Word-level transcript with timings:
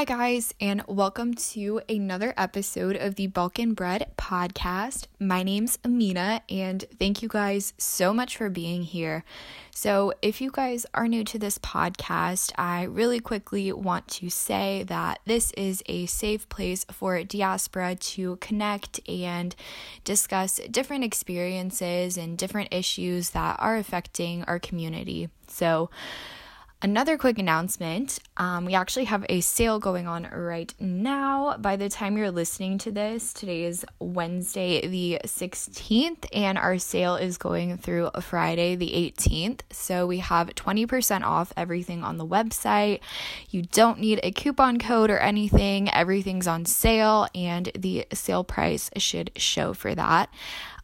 Hi, 0.00 0.04
guys, 0.04 0.54
and 0.62 0.82
welcome 0.88 1.34
to 1.34 1.82
another 1.86 2.32
episode 2.38 2.96
of 2.96 3.16
the 3.16 3.26
Balkan 3.26 3.74
Bread 3.74 4.10
podcast. 4.16 5.08
My 5.18 5.42
name's 5.42 5.78
Amina, 5.84 6.40
and 6.48 6.82
thank 6.98 7.20
you 7.20 7.28
guys 7.28 7.74
so 7.76 8.14
much 8.14 8.38
for 8.38 8.48
being 8.48 8.82
here. 8.82 9.24
So, 9.72 10.14
if 10.22 10.40
you 10.40 10.50
guys 10.50 10.86
are 10.94 11.06
new 11.06 11.22
to 11.24 11.38
this 11.38 11.58
podcast, 11.58 12.50
I 12.56 12.84
really 12.84 13.20
quickly 13.20 13.70
want 13.74 14.08
to 14.08 14.30
say 14.30 14.84
that 14.84 15.20
this 15.26 15.52
is 15.52 15.82
a 15.84 16.06
safe 16.06 16.48
place 16.48 16.86
for 16.90 17.22
diaspora 17.22 17.96
to 17.96 18.36
connect 18.36 19.06
and 19.06 19.54
discuss 20.04 20.60
different 20.70 21.04
experiences 21.04 22.16
and 22.16 22.38
different 22.38 22.72
issues 22.72 23.30
that 23.30 23.56
are 23.60 23.76
affecting 23.76 24.44
our 24.44 24.58
community. 24.58 25.28
So, 25.48 25.90
Another 26.82 27.18
quick 27.18 27.38
announcement 27.38 28.20
um, 28.38 28.64
we 28.64 28.72
actually 28.74 29.04
have 29.04 29.26
a 29.28 29.42
sale 29.42 29.78
going 29.78 30.06
on 30.06 30.26
right 30.32 30.72
now. 30.80 31.58
By 31.58 31.76
the 31.76 31.90
time 31.90 32.16
you're 32.16 32.30
listening 32.30 32.78
to 32.78 32.90
this, 32.90 33.34
today 33.34 33.64
is 33.64 33.84
Wednesday, 33.98 34.86
the 34.86 35.20
16th, 35.26 36.24
and 36.32 36.56
our 36.56 36.78
sale 36.78 37.16
is 37.16 37.36
going 37.36 37.76
through 37.76 38.08
Friday, 38.22 38.76
the 38.76 38.92
18th. 38.92 39.60
So 39.70 40.06
we 40.06 40.20
have 40.20 40.54
20% 40.54 41.22
off 41.22 41.52
everything 41.54 42.02
on 42.02 42.16
the 42.16 42.26
website. 42.26 43.00
You 43.50 43.60
don't 43.60 43.98
need 43.98 44.20
a 44.22 44.30
coupon 44.30 44.78
code 44.78 45.10
or 45.10 45.18
anything, 45.18 45.90
everything's 45.90 46.46
on 46.46 46.64
sale, 46.64 47.28
and 47.34 47.70
the 47.74 48.06
sale 48.14 48.42
price 48.42 48.88
should 48.96 49.32
show 49.36 49.74
for 49.74 49.94
that. 49.94 50.32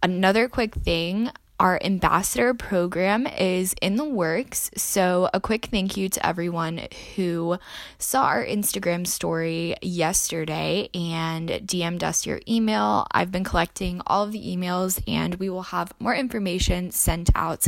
Another 0.03 0.47
quick 0.47 0.75
thing 0.75 1.31
our 1.59 1.81
ambassador 1.83 2.55
program 2.55 3.27
is 3.27 3.75
in 3.81 3.97
the 3.97 4.05
works. 4.05 4.71
So, 4.77 5.29
a 5.33 5.41
quick 5.41 5.67
thank 5.67 5.97
you 5.97 6.09
to 6.11 6.27
everyone 6.27 6.89
who 7.15 7.59
saw 7.99 8.25
our 8.25 8.45
Instagram 8.45 9.07
story 9.07 9.77
yesterday 9.81 10.89
and 10.95 11.49
DM'd 11.49 12.05
us 12.05 12.27
your 12.27 12.41
email. 12.49 13.07
I've 13.13 13.33
been 13.33 13.45
collecting 13.45 14.03
all 14.07 14.25
of 14.25 14.33
the 14.33 14.57
emails 14.57 15.03
and 15.09 15.37
we 15.37 15.49
will 15.49 15.63
have 15.63 15.93
more 15.99 16.15
information 16.15 16.91
sent 16.91 17.31
out 17.35 17.67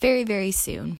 very, 0.00 0.24
very 0.24 0.50
soon. 0.50 0.98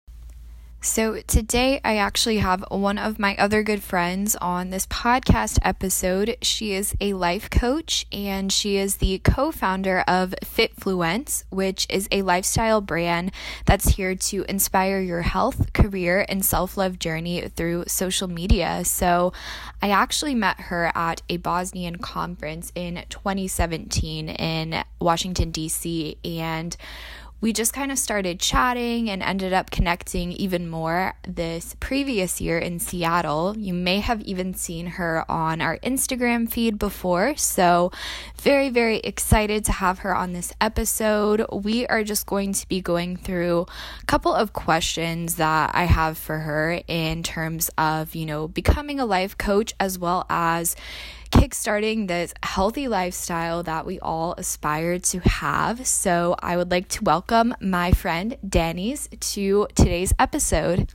So, 0.82 1.20
today 1.26 1.78
I 1.84 1.98
actually 1.98 2.38
have 2.38 2.64
one 2.70 2.96
of 2.96 3.18
my 3.18 3.36
other 3.36 3.62
good 3.62 3.82
friends 3.82 4.34
on 4.36 4.70
this 4.70 4.86
podcast 4.86 5.58
episode. 5.60 6.38
She 6.40 6.72
is 6.72 6.94
a 7.02 7.12
life 7.12 7.50
coach 7.50 8.06
and 8.10 8.50
she 8.50 8.78
is 8.78 8.96
the 8.96 9.18
co 9.18 9.52
founder 9.52 10.00
of 10.08 10.34
Fitfluence, 10.42 11.44
which 11.50 11.86
is 11.90 12.08
a 12.10 12.22
lifestyle 12.22 12.80
brand 12.80 13.30
that's 13.66 13.96
here 13.96 14.14
to 14.14 14.46
inspire 14.48 15.00
your 15.02 15.20
health, 15.20 15.74
career, 15.74 16.24
and 16.30 16.42
self 16.42 16.78
love 16.78 16.98
journey 16.98 17.42
through 17.42 17.84
social 17.86 18.26
media. 18.26 18.82
So, 18.86 19.34
I 19.82 19.90
actually 19.90 20.34
met 20.34 20.60
her 20.60 20.90
at 20.94 21.20
a 21.28 21.36
Bosnian 21.36 21.96
conference 21.96 22.72
in 22.74 23.04
2017 23.10 24.30
in 24.30 24.82
Washington, 24.98 25.50
D.C. 25.50 26.16
And 26.24 26.74
we 27.40 27.52
just 27.52 27.72
kind 27.72 27.90
of 27.90 27.98
started 27.98 28.38
chatting 28.38 29.08
and 29.08 29.22
ended 29.22 29.52
up 29.52 29.70
connecting 29.70 30.32
even 30.32 30.68
more 30.68 31.14
this 31.26 31.74
previous 31.80 32.40
year 32.40 32.58
in 32.58 32.78
Seattle. 32.78 33.56
You 33.56 33.72
may 33.72 34.00
have 34.00 34.20
even 34.22 34.52
seen 34.52 34.86
her 34.86 35.24
on 35.30 35.60
our 35.60 35.78
Instagram 35.78 36.50
feed 36.50 36.78
before. 36.78 37.34
So, 37.36 37.92
very, 38.42 38.68
very 38.68 38.98
excited 38.98 39.64
to 39.66 39.72
have 39.72 40.00
her 40.00 40.14
on 40.14 40.32
this 40.32 40.52
episode. 40.60 41.44
We 41.52 41.86
are 41.86 42.04
just 42.04 42.26
going 42.26 42.52
to 42.52 42.68
be 42.68 42.80
going 42.80 43.16
through 43.16 43.66
a 44.02 44.06
couple 44.06 44.34
of 44.34 44.52
questions 44.52 45.36
that 45.36 45.70
I 45.74 45.84
have 45.84 46.18
for 46.18 46.38
her 46.38 46.80
in 46.86 47.22
terms 47.22 47.70
of, 47.78 48.14
you 48.14 48.26
know, 48.26 48.48
becoming 48.48 49.00
a 49.00 49.06
life 49.06 49.38
coach 49.38 49.72
as 49.80 49.98
well 49.98 50.26
as 50.28 50.76
kickstarting 51.30 52.08
this 52.08 52.34
healthy 52.42 52.88
lifestyle 52.88 53.62
that 53.62 53.86
we 53.86 53.98
all 54.00 54.34
aspire 54.36 54.98
to 54.98 55.20
have. 55.20 55.86
So, 55.86 56.36
I 56.40 56.56
would 56.56 56.70
like 56.70 56.88
to 56.88 57.04
welcome 57.04 57.54
my 57.60 57.92
friend 57.92 58.36
Danis 58.46 59.08
to 59.32 59.66
today's 59.74 60.12
episode. 60.18 60.92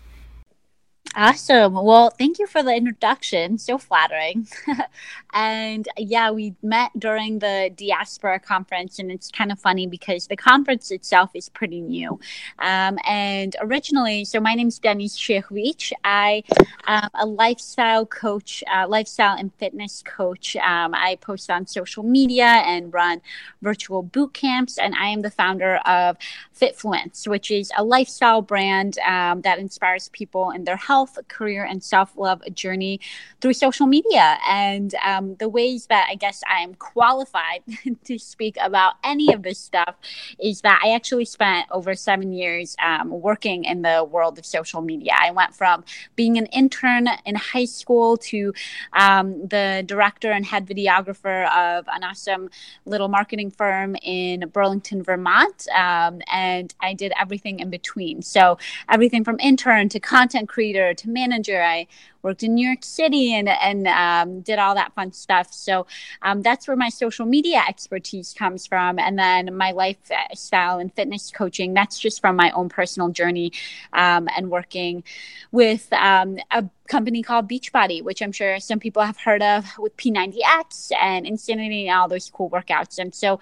Awesome. 1.17 1.75
Well, 1.75 2.09
thank 2.09 2.39
you 2.39 2.47
for 2.47 2.61
the 2.61 2.75
introduction. 2.75 3.57
So 3.57 3.77
flattering. 3.77 4.47
and 5.33 5.87
yeah, 5.97 6.29
we 6.31 6.55
met 6.61 6.91
during 6.99 7.39
the 7.39 7.71
diaspora 7.73 8.41
conference, 8.41 8.99
and 8.99 9.09
it's 9.09 9.31
kind 9.31 9.49
of 9.49 9.57
funny 9.57 9.87
because 9.87 10.27
the 10.27 10.35
conference 10.35 10.91
itself 10.91 11.29
is 11.33 11.47
pretty 11.47 11.79
new. 11.79 12.19
Um, 12.59 12.99
and 13.07 13.55
originally, 13.61 14.25
so 14.25 14.41
my 14.41 14.55
name 14.55 14.67
is 14.67 14.77
Danis 14.77 15.15
Shehovic. 15.15 15.93
I 16.03 16.43
am 16.85 17.09
a 17.13 17.25
lifestyle 17.25 18.05
coach, 18.05 18.61
uh, 18.69 18.85
lifestyle 18.89 19.37
and 19.37 19.53
fitness 19.53 20.03
coach. 20.05 20.57
Um, 20.57 20.93
I 20.93 21.17
post 21.21 21.49
on 21.49 21.65
social 21.65 22.03
media 22.03 22.45
and 22.45 22.93
run 22.93 23.21
virtual 23.61 24.03
boot 24.03 24.33
camps, 24.33 24.77
and 24.77 24.93
I 24.95 25.07
am 25.07 25.21
the 25.21 25.31
founder 25.31 25.77
of 25.85 26.17
Fitfluence, 26.59 27.25
which 27.25 27.51
is 27.51 27.71
a 27.77 27.83
lifestyle 27.83 28.41
brand 28.41 28.97
um, 28.99 29.41
that 29.41 29.59
inspires 29.59 30.09
people 30.09 30.51
in 30.51 30.65
their 30.65 30.77
health 30.77 31.04
health, 31.05 31.19
career, 31.27 31.63
and 31.63 31.83
self 31.83 32.17
love 32.17 32.41
journey 32.53 32.99
through 33.41 33.53
social 33.53 33.85
media. 33.85 34.37
And 34.47 34.93
um, 35.05 35.35
the 35.35 35.47
ways 35.47 35.85
that 35.87 36.07
I 36.09 36.15
guess 36.15 36.41
I 36.49 36.61
am 36.61 36.73
qualified 36.75 37.61
to 38.05 38.17
speak 38.17 38.57
about 38.61 38.93
any 39.03 39.33
of 39.33 39.43
this 39.43 39.59
stuff 39.59 39.95
is 40.39 40.61
that 40.61 40.81
I 40.83 40.93
actually 40.95 41.25
spent 41.25 41.67
over 41.71 41.93
seven 41.95 42.31
years 42.33 42.75
um, 42.83 43.09
working 43.09 43.65
in 43.65 43.83
the 43.83 44.03
world 44.03 44.39
of 44.39 44.45
social 44.45 44.81
media. 44.81 45.13
I 45.15 45.31
went 45.31 45.53
from 45.53 45.83
being 46.15 46.37
an 46.37 46.47
intern 46.47 47.07
in 47.25 47.35
high 47.35 47.65
school 47.65 48.17
to 48.17 48.53
um, 48.93 49.47
the 49.47 49.83
director 49.85 50.31
and 50.31 50.45
head 50.45 50.65
videographer 50.65 51.45
of 51.51 51.85
an 51.93 52.03
awesome 52.03 52.49
little 52.85 53.09
marketing 53.09 53.51
firm 53.51 53.95
in 54.01 54.49
Burlington, 54.51 55.03
Vermont. 55.03 55.67
Um, 55.69 56.21
and 56.31 56.73
I 56.81 56.93
did 56.93 57.13
everything 57.19 57.59
in 57.59 57.69
between. 57.69 58.21
So, 58.23 58.57
everything 58.89 59.23
from 59.23 59.39
intern 59.39 59.89
to 59.89 59.99
content 59.99 60.49
creator 60.49 60.94
to 60.95 61.09
manager. 61.09 61.61
I 61.61 61.87
worked 62.25 62.43
in 62.43 62.55
New 62.55 62.67
York 62.67 62.83
City 62.83 63.33
and 63.33 63.47
and 63.47 63.87
um, 63.87 64.41
did 64.41 64.59
all 64.59 64.75
that 64.75 64.93
fun 64.95 65.13
stuff. 65.13 65.53
So 65.53 65.85
um, 66.23 66.41
that's 66.41 66.67
where 66.67 66.75
my 66.75 66.89
social 66.89 67.25
media 67.25 67.61
expertise 67.69 68.33
comes 68.33 68.65
from, 68.65 68.99
and 68.99 69.17
then 69.17 69.55
my 69.55 69.71
lifestyle 69.71 70.79
and 70.79 70.93
fitness 70.93 71.31
coaching. 71.31 71.73
That's 71.73 71.99
just 71.99 72.19
from 72.19 72.35
my 72.35 72.51
own 72.51 72.67
personal 72.67 73.09
journey 73.09 73.53
um, 73.93 74.27
and 74.35 74.49
working 74.49 75.03
with 75.51 75.93
um, 75.93 76.37
a 76.51 76.65
company 76.87 77.23
called 77.23 77.49
Beachbody, 77.49 78.03
which 78.03 78.21
I'm 78.21 78.31
sure 78.31 78.59
some 78.59 78.79
people 78.79 79.01
have 79.01 79.17
heard 79.17 79.41
of 79.41 79.65
with 79.77 79.95
P90X 79.97 80.91
and 80.99 81.25
Insanity 81.25 81.87
and 81.87 81.97
all 81.97 82.07
those 82.07 82.29
cool 82.29 82.49
workouts. 82.49 82.99
And 82.99 83.13
so, 83.13 83.39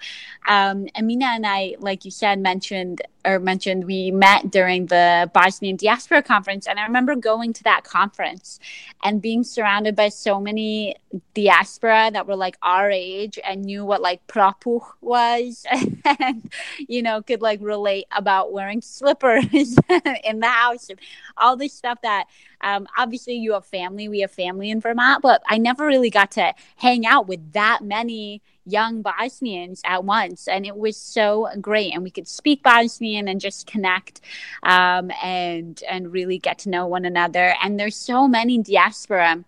um, 0.48 0.88
Amina 0.96 1.26
and 1.26 1.46
I, 1.46 1.76
like 1.78 2.04
you 2.04 2.10
said, 2.10 2.38
mentioned 2.38 3.02
or 3.24 3.38
mentioned 3.38 3.84
we 3.84 4.10
met 4.10 4.50
during 4.50 4.86
the 4.86 5.30
Bosnian 5.32 5.76
Diaspora 5.76 6.22
Conference, 6.22 6.66
and 6.66 6.78
I 6.78 6.84
remember 6.84 7.16
going 7.16 7.52
to 7.54 7.64
that 7.64 7.84
conference 7.84 8.60
and 9.02 9.20
being 9.20 9.44
surrounded 9.44 9.94
by 9.94 10.08
so 10.08 10.40
many 10.40 10.96
diaspora 11.34 12.10
that 12.12 12.26
were 12.26 12.36
like 12.36 12.56
our 12.62 12.90
age 12.90 13.38
and 13.44 13.64
knew 13.64 13.84
what 13.84 14.00
like 14.00 14.26
prapuh 14.26 14.80
was 15.00 15.64
and 16.20 16.50
you 16.78 17.02
know 17.02 17.22
could 17.22 17.42
like 17.42 17.60
relate 17.62 18.06
about 18.16 18.52
wearing 18.52 18.80
slippers 18.80 19.44
in 20.24 20.40
the 20.40 20.48
house 20.48 20.88
and 20.88 20.98
all 21.36 21.56
this 21.56 21.72
stuff 21.72 21.98
that 22.02 22.26
um, 22.62 22.86
obviously 22.96 23.34
you 23.34 23.52
have 23.52 23.66
family 23.66 24.08
we 24.08 24.20
have 24.20 24.30
family 24.30 24.70
in 24.70 24.80
vermont 24.80 25.22
but 25.22 25.42
i 25.48 25.58
never 25.58 25.86
really 25.86 26.10
got 26.10 26.30
to 26.30 26.52
hang 26.76 27.06
out 27.06 27.28
with 27.28 27.52
that 27.52 27.82
many 27.82 28.42
young 28.66 29.02
bosnians 29.02 29.82
at 29.84 30.04
once 30.04 30.48
and 30.48 30.64
it 30.64 30.76
was 30.76 30.96
so 30.96 31.48
great 31.60 31.92
and 31.92 32.02
we 32.02 32.10
could 32.10 32.26
speak 32.26 32.62
bosnian 32.62 33.28
and 33.28 33.40
just 33.40 33.66
connect 33.66 34.20
um, 34.62 35.10
and 35.22 35.82
and 35.88 36.12
really 36.12 36.38
get 36.38 36.58
to 36.58 36.70
know 36.70 36.86
one 36.86 37.04
another 37.04 37.54
and 37.62 37.78
there's 37.78 37.96
so 37.96 38.26
many 38.26 38.58
diaspora 38.58 39.44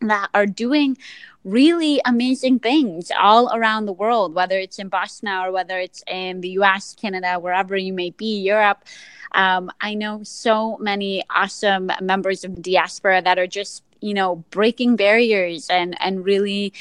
that 0.00 0.28
are 0.34 0.46
doing 0.46 0.96
really 1.44 2.00
amazing 2.06 2.58
things 2.58 3.10
all 3.18 3.54
around 3.54 3.84
the 3.84 3.92
world, 3.92 4.34
whether 4.34 4.58
it's 4.58 4.78
in 4.78 4.88
Bosnia 4.88 5.42
or 5.44 5.52
whether 5.52 5.78
it's 5.78 6.02
in 6.06 6.40
the 6.40 6.50
US, 6.60 6.94
Canada, 6.94 7.38
wherever 7.38 7.76
you 7.76 7.92
may 7.92 8.10
be, 8.10 8.40
Europe. 8.40 8.84
Um, 9.32 9.70
I 9.80 9.94
know 9.94 10.22
so 10.22 10.78
many 10.78 11.22
awesome 11.28 11.90
members 12.00 12.44
of 12.44 12.54
the 12.56 12.62
diaspora 12.62 13.20
that 13.22 13.38
are 13.38 13.46
just 13.46 13.82
you 14.00 14.14
know 14.14 14.36
breaking 14.50 14.96
barriers 14.96 15.68
and 15.70 15.96
and 16.00 16.24
really 16.24 16.72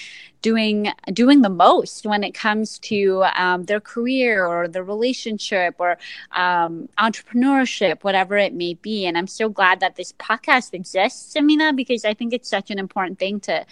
doing 0.44 0.90
doing 1.12 1.42
the 1.42 1.50
most 1.50 2.06
when 2.06 2.24
it 2.24 2.34
comes 2.36 2.78
to 2.78 3.24
um, 3.36 3.64
their 3.64 3.80
career 3.80 4.46
or 4.46 4.68
their 4.68 4.84
relationship 4.84 5.76
or 5.80 5.98
um, 6.34 6.88
entrepreneurship, 7.00 8.04
whatever 8.04 8.38
it 8.38 8.54
may 8.54 8.76
be. 8.76 9.08
And 9.08 9.18
I'm 9.18 9.26
so 9.26 9.50
glad 9.50 9.80
that 9.80 9.96
this 9.96 10.14
podcast 10.14 10.76
exists, 10.76 11.36
Amina, 11.36 11.74
because 11.74 12.06
I 12.06 12.14
think 12.14 12.34
it's 12.34 12.50
such 12.50 12.70
an 12.70 12.78
important 12.78 13.18
thing 13.18 13.40
to 13.42 13.66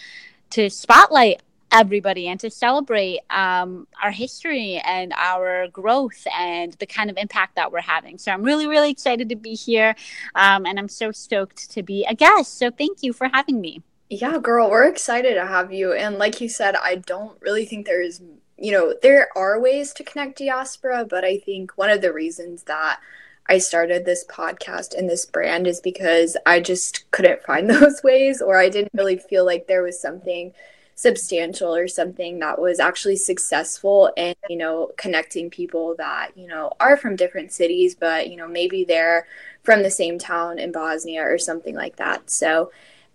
to 0.51 0.69
spotlight 0.69 1.43
everybody 1.71 2.27
and 2.27 2.39
to 2.39 2.49
celebrate 2.49 3.19
um, 3.29 3.87
our 4.03 4.11
history 4.11 4.81
and 4.85 5.13
our 5.15 5.67
growth 5.69 6.27
and 6.37 6.73
the 6.73 6.85
kind 6.85 7.09
of 7.09 7.17
impact 7.17 7.55
that 7.55 7.71
we're 7.71 7.79
having. 7.81 8.17
So 8.17 8.31
I'm 8.31 8.43
really, 8.43 8.67
really 8.67 8.91
excited 8.91 9.29
to 9.29 9.35
be 9.35 9.55
here. 9.55 9.95
Um, 10.35 10.65
and 10.65 10.77
I'm 10.77 10.89
so 10.89 11.11
stoked 11.11 11.71
to 11.71 11.83
be 11.83 12.05
a 12.05 12.13
guest. 12.13 12.57
So 12.57 12.71
thank 12.71 13.03
you 13.03 13.13
for 13.13 13.29
having 13.29 13.61
me. 13.61 13.81
Yeah, 14.13 14.39
girl, 14.39 14.69
we're 14.69 14.89
excited 14.89 15.35
to 15.35 15.45
have 15.45 15.71
you. 15.71 15.93
And 15.93 16.17
like 16.17 16.41
you 16.41 16.49
said, 16.49 16.75
I 16.75 16.95
don't 16.95 17.41
really 17.41 17.65
think 17.65 17.85
there's, 17.85 18.21
you 18.57 18.73
know, 18.73 18.93
there 19.01 19.29
are 19.37 19.57
ways 19.57 19.93
to 19.93 20.03
connect 20.03 20.39
diaspora, 20.39 21.05
but 21.09 21.23
I 21.23 21.37
think 21.37 21.77
one 21.77 21.89
of 21.89 22.01
the 22.01 22.11
reasons 22.11 22.63
that 22.63 22.99
I 23.47 23.57
started 23.57 24.03
this 24.03 24.25
podcast 24.25 24.97
and 24.97 25.09
this 25.09 25.25
brand 25.25 25.65
is 25.65 25.79
because 25.79 26.35
I 26.45 26.59
just 26.59 27.09
couldn't 27.11 27.43
find 27.43 27.69
those 27.69 28.03
ways, 28.03 28.41
or 28.41 28.57
I 28.59 28.67
didn't 28.67 28.91
really 28.93 29.15
feel 29.17 29.45
like 29.45 29.67
there 29.67 29.81
was 29.81 30.01
something 30.01 30.51
substantial 30.95 31.73
or 31.73 31.87
something 31.87 32.39
that 32.39 32.59
was 32.59 32.81
actually 32.81 33.15
successful 33.15 34.11
and 34.17 34.35
you 34.49 34.57
know 34.57 34.91
connecting 34.97 35.49
people 35.49 35.95
that 35.97 36.29
you 36.35 36.45
know 36.45 36.71
are 36.79 36.95
from 36.95 37.15
different 37.15 37.51
cities 37.51 37.95
but 37.95 38.29
you 38.29 38.35
know 38.35 38.47
maybe 38.47 38.83
they're 38.83 39.25
from 39.63 39.81
the 39.81 39.89
same 39.89 40.19
town 40.19 40.59
in 40.59 40.71
Bosnia 40.71 41.23
or 41.23 41.39
something 41.39 41.73
like 41.73 41.95
that 41.95 42.29
so 42.29 42.69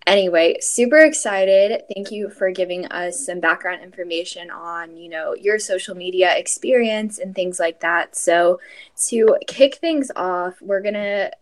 anyway, 0.07 0.57
super 0.61 0.99
excited. 0.99 1.83
Thank 1.95 2.11
you 2.11 2.31
for 2.31 2.51
giving 2.51 2.87
us 2.87 3.27
some 3.27 3.41
background 3.41 3.83
information 3.83 4.51
on, 4.51 4.97
you 4.97 5.09
know, 5.09 5.35
your 5.35 5.59
social 5.59 5.95
media 5.95 6.37
experience 6.37 7.19
and 7.19 7.35
things 7.35 7.59
like 7.59 7.81
that. 7.81 8.17
So, 8.17 8.61
to 9.09 9.37
kick 9.47 9.77
things 9.77 10.11
off, 10.17 10.61
we're 10.63 10.83
going 10.83 10.95
to 10.95 11.33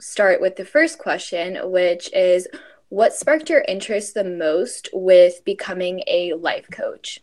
start 0.00 0.40
with 0.40 0.56
the 0.56 0.64
first 0.64 0.98
question, 0.98 1.58
which 1.70 2.12
is 2.12 2.48
what 2.88 3.14
sparked 3.14 3.48
your 3.48 3.64
interest 3.68 4.14
the 4.14 4.24
most 4.24 4.88
with 4.92 5.44
becoming 5.44 6.02
a 6.06 6.34
life 6.34 6.68
coach? 6.70 7.20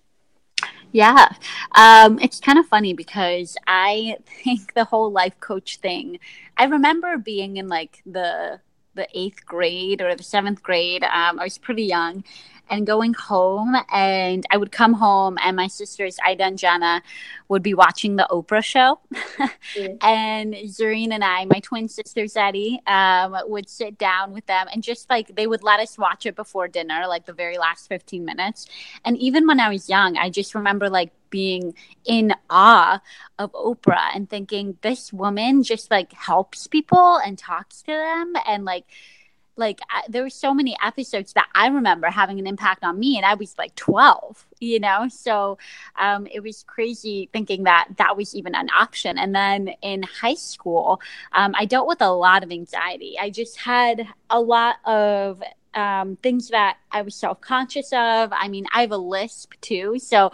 Yeah, 0.93 1.29
um, 1.73 2.17
it's 2.19 2.39
kind 2.39 2.57
of 2.57 2.65
funny 2.67 2.93
because 2.93 3.57
I 3.67 4.17
think 4.43 4.73
the 4.73 4.85
whole 4.85 5.11
life 5.11 5.37
coach 5.39 5.77
thing. 5.77 6.19
I 6.55 6.65
remember 6.65 7.17
being 7.17 7.57
in 7.57 7.67
like 7.67 8.01
the 8.05 8.61
the 8.97 9.07
eighth 9.13 9.45
grade 9.45 10.01
or 10.01 10.13
the 10.15 10.23
seventh 10.23 10.61
grade. 10.61 11.03
Um, 11.03 11.39
I 11.39 11.45
was 11.45 11.57
pretty 11.57 11.83
young, 11.83 12.23
and 12.69 12.85
going 12.85 13.13
home, 13.13 13.75
and 13.91 14.45
I 14.51 14.57
would 14.57 14.71
come 14.71 14.93
home, 14.93 15.37
and 15.41 15.55
my 15.55 15.67
sisters 15.67 16.17
Ida 16.25 16.43
and 16.43 16.57
Jana 16.57 17.01
would 17.47 17.63
be 17.63 17.73
watching 17.73 18.17
the 18.17 18.27
Oprah 18.29 18.63
show, 18.63 18.99
mm. 19.13 19.97
and 20.03 20.53
Zareen 20.53 21.11
and 21.11 21.23
I, 21.23 21.45
my 21.45 21.59
twin 21.61 21.87
sister 21.87 22.23
Zeddy, 22.23 22.85
um, 22.87 23.37
would 23.47 23.69
sit 23.69 23.97
down 23.97 24.33
with 24.33 24.45
them, 24.47 24.67
and 24.73 24.83
just 24.83 25.09
like 25.09 25.35
they 25.35 25.47
would 25.47 25.63
let 25.63 25.79
us 25.79 25.97
watch 25.97 26.25
it 26.25 26.35
before 26.35 26.67
dinner, 26.67 27.05
like 27.07 27.25
the 27.25 27.33
very 27.33 27.57
last 27.57 27.87
fifteen 27.87 28.25
minutes. 28.25 28.67
And 29.05 29.17
even 29.17 29.47
when 29.47 29.59
I 29.59 29.69
was 29.69 29.89
young, 29.89 30.17
I 30.17 30.29
just 30.29 30.53
remember 30.53 30.89
like 30.89 31.11
being 31.29 31.73
in 32.05 32.33
awe 32.49 33.01
of 33.39 33.51
Oprah 33.53 34.15
and 34.15 34.29
thinking 34.29 34.77
this 34.81 35.11
woman 35.13 35.63
just 35.63 35.91
like 35.91 36.13
helps 36.13 36.67
people 36.67 37.17
and 37.17 37.37
talks 37.37 37.81
to 37.83 37.91
them 37.91 38.33
and 38.47 38.65
like 38.65 38.85
like 39.57 39.79
I, 39.89 40.03
there 40.07 40.21
were 40.21 40.29
so 40.29 40.53
many 40.53 40.77
episodes 40.83 41.33
that 41.33 41.47
I 41.55 41.67
remember 41.67 42.07
having 42.07 42.39
an 42.39 42.45
impact 42.45 42.83
on 42.83 42.99
me 42.99 43.17
and 43.17 43.25
I 43.25 43.33
was 43.33 43.57
like 43.57 43.75
12 43.75 44.45
you 44.59 44.79
know? 44.79 45.07
So 45.09 45.57
um, 45.99 46.27
it 46.27 46.41
was 46.41 46.63
crazy 46.63 47.29
thinking 47.31 47.63
that 47.63 47.89
that 47.97 48.17
was 48.17 48.35
even 48.35 48.55
an 48.55 48.69
option. 48.69 49.17
And 49.17 49.35
then 49.35 49.69
in 49.81 50.03
high 50.03 50.35
school 50.35 51.01
um, 51.31 51.53
I 51.55 51.65
dealt 51.65 51.87
with 51.87 52.01
a 52.01 52.09
lot 52.09 52.43
of 52.43 52.51
anxiety. 52.51 53.17
I 53.19 53.29
just 53.29 53.57
had 53.57 54.07
a 54.29 54.39
lot 54.39 54.77
of 54.85 55.41
um, 55.77 56.15
things 56.17 56.49
that 56.49 56.77
I 56.91 57.03
was 57.03 57.15
self 57.15 57.39
conscious 57.39 57.93
of. 57.93 58.33
I 58.33 58.47
mean, 58.47 58.65
I 58.73 58.81
have 58.81 58.91
a 58.91 58.97
lisp 58.97 59.53
too, 59.61 59.99
so 59.99 60.31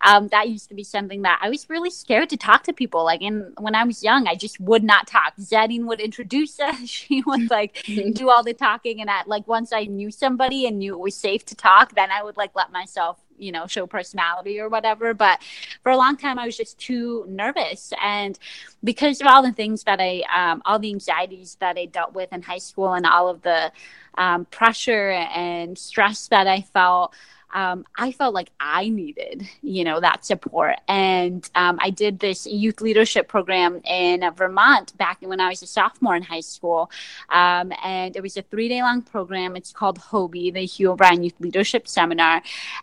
um, 0.00 0.28
that 0.28 0.48
used 0.48 0.70
to 0.70 0.74
be 0.74 0.84
something 0.84 1.22
that 1.22 1.38
I 1.42 1.50
was 1.50 1.68
really 1.68 1.90
scared 1.90 2.30
to 2.30 2.36
talk 2.38 2.62
to 2.64 2.72
people. 2.72 3.04
Like, 3.04 3.20
in 3.20 3.52
when 3.58 3.74
I 3.74 3.84
was 3.84 4.02
young, 4.02 4.26
I 4.26 4.34
just 4.34 4.58
would 4.58 4.82
not 4.82 5.06
talk. 5.06 5.34
Zedine 5.38 5.84
would 5.84 6.00
introduce 6.00 6.58
us; 6.60 6.88
she 6.88 7.22
would 7.26 7.50
like 7.50 7.84
do 8.14 8.30
all 8.30 8.42
the 8.42 8.54
talking, 8.54 9.00
and 9.02 9.10
at 9.10 9.28
like 9.28 9.46
once 9.46 9.72
I 9.72 9.84
knew 9.84 10.10
somebody 10.10 10.66
and 10.66 10.78
knew 10.78 10.94
it 10.94 11.00
was 11.00 11.14
safe 11.14 11.44
to 11.46 11.54
talk, 11.54 11.94
then 11.94 12.10
I 12.10 12.22
would 12.22 12.38
like 12.38 12.52
let 12.54 12.72
myself 12.72 13.18
you 13.38 13.52
know 13.52 13.66
show 13.66 13.86
personality 13.86 14.60
or 14.60 14.68
whatever 14.68 15.14
but 15.14 15.40
for 15.82 15.92
a 15.92 15.96
long 15.96 16.16
time 16.16 16.38
i 16.38 16.46
was 16.46 16.56
just 16.56 16.78
too 16.78 17.24
nervous. 17.28 17.92
And 18.02 18.38
because 18.82 19.20
of 19.20 19.26
all 19.26 19.42
the 19.42 19.52
things 19.52 19.84
that 19.84 20.00
i 20.00 20.22
um, 20.34 20.62
all 20.64 20.78
the 20.78 20.90
anxieties 20.90 21.56
that 21.60 21.76
i 21.78 21.86
dealt 21.86 22.14
with 22.14 22.32
in 22.32 22.42
high 22.42 22.58
school 22.58 22.94
and 22.94 23.06
all 23.06 23.28
of 23.28 23.42
the 23.42 23.72
um, 24.18 24.46
pressure 24.46 25.10
and 25.10 25.76
stress 25.78 26.28
that 26.28 26.46
i 26.46 26.60
felt 26.60 27.14
um, 27.54 27.84
I 27.96 28.12
felt 28.12 28.34
like 28.34 28.50
I 28.60 28.88
needed, 28.88 29.48
you 29.62 29.84
know, 29.84 30.00
that 30.00 30.24
support. 30.24 30.76
And 30.88 31.48
um, 31.54 31.78
I 31.80 31.90
did 31.90 32.18
this 32.18 32.46
youth 32.46 32.80
leadership 32.80 33.28
program 33.28 33.80
in 33.84 34.28
Vermont 34.34 34.96
back 34.98 35.18
when 35.20 35.40
I 35.40 35.48
was 35.48 35.62
a 35.62 35.66
sophomore 35.66 36.16
in 36.16 36.22
high 36.22 36.40
school. 36.40 36.90
Um, 37.30 37.72
and 37.82 38.16
it 38.16 38.22
was 38.22 38.36
a 38.36 38.42
three 38.42 38.68
day 38.68 38.82
long 38.82 39.02
program. 39.02 39.56
It's 39.56 39.72
called 39.72 39.98
HOBY, 39.98 40.50
the 40.52 40.66
Hugh 40.66 40.92
O'Brian 40.92 41.22
Youth 41.22 41.40
Leadership 41.40 41.88
Seminar. 41.88 42.42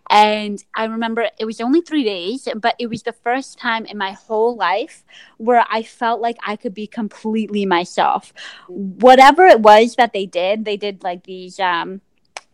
And 0.09 0.63
I 0.75 0.85
remember 0.85 1.29
it 1.37 1.45
was 1.45 1.59
only 1.61 1.81
three 1.81 2.03
days, 2.03 2.47
but 2.55 2.75
it 2.79 2.87
was 2.87 3.03
the 3.03 3.13
first 3.13 3.59
time 3.59 3.85
in 3.85 3.97
my 3.97 4.11
whole 4.11 4.55
life 4.55 5.03
where 5.37 5.65
I 5.69 5.83
felt 5.83 6.21
like 6.21 6.37
I 6.45 6.55
could 6.55 6.73
be 6.73 6.87
completely 6.87 7.65
myself. 7.65 8.33
Whatever 8.67 9.45
it 9.45 9.59
was 9.59 9.95
that 9.95 10.13
they 10.13 10.25
did, 10.25 10.65
they 10.65 10.77
did 10.77 11.03
like 11.03 11.23
these 11.23 11.59
um, 11.59 12.01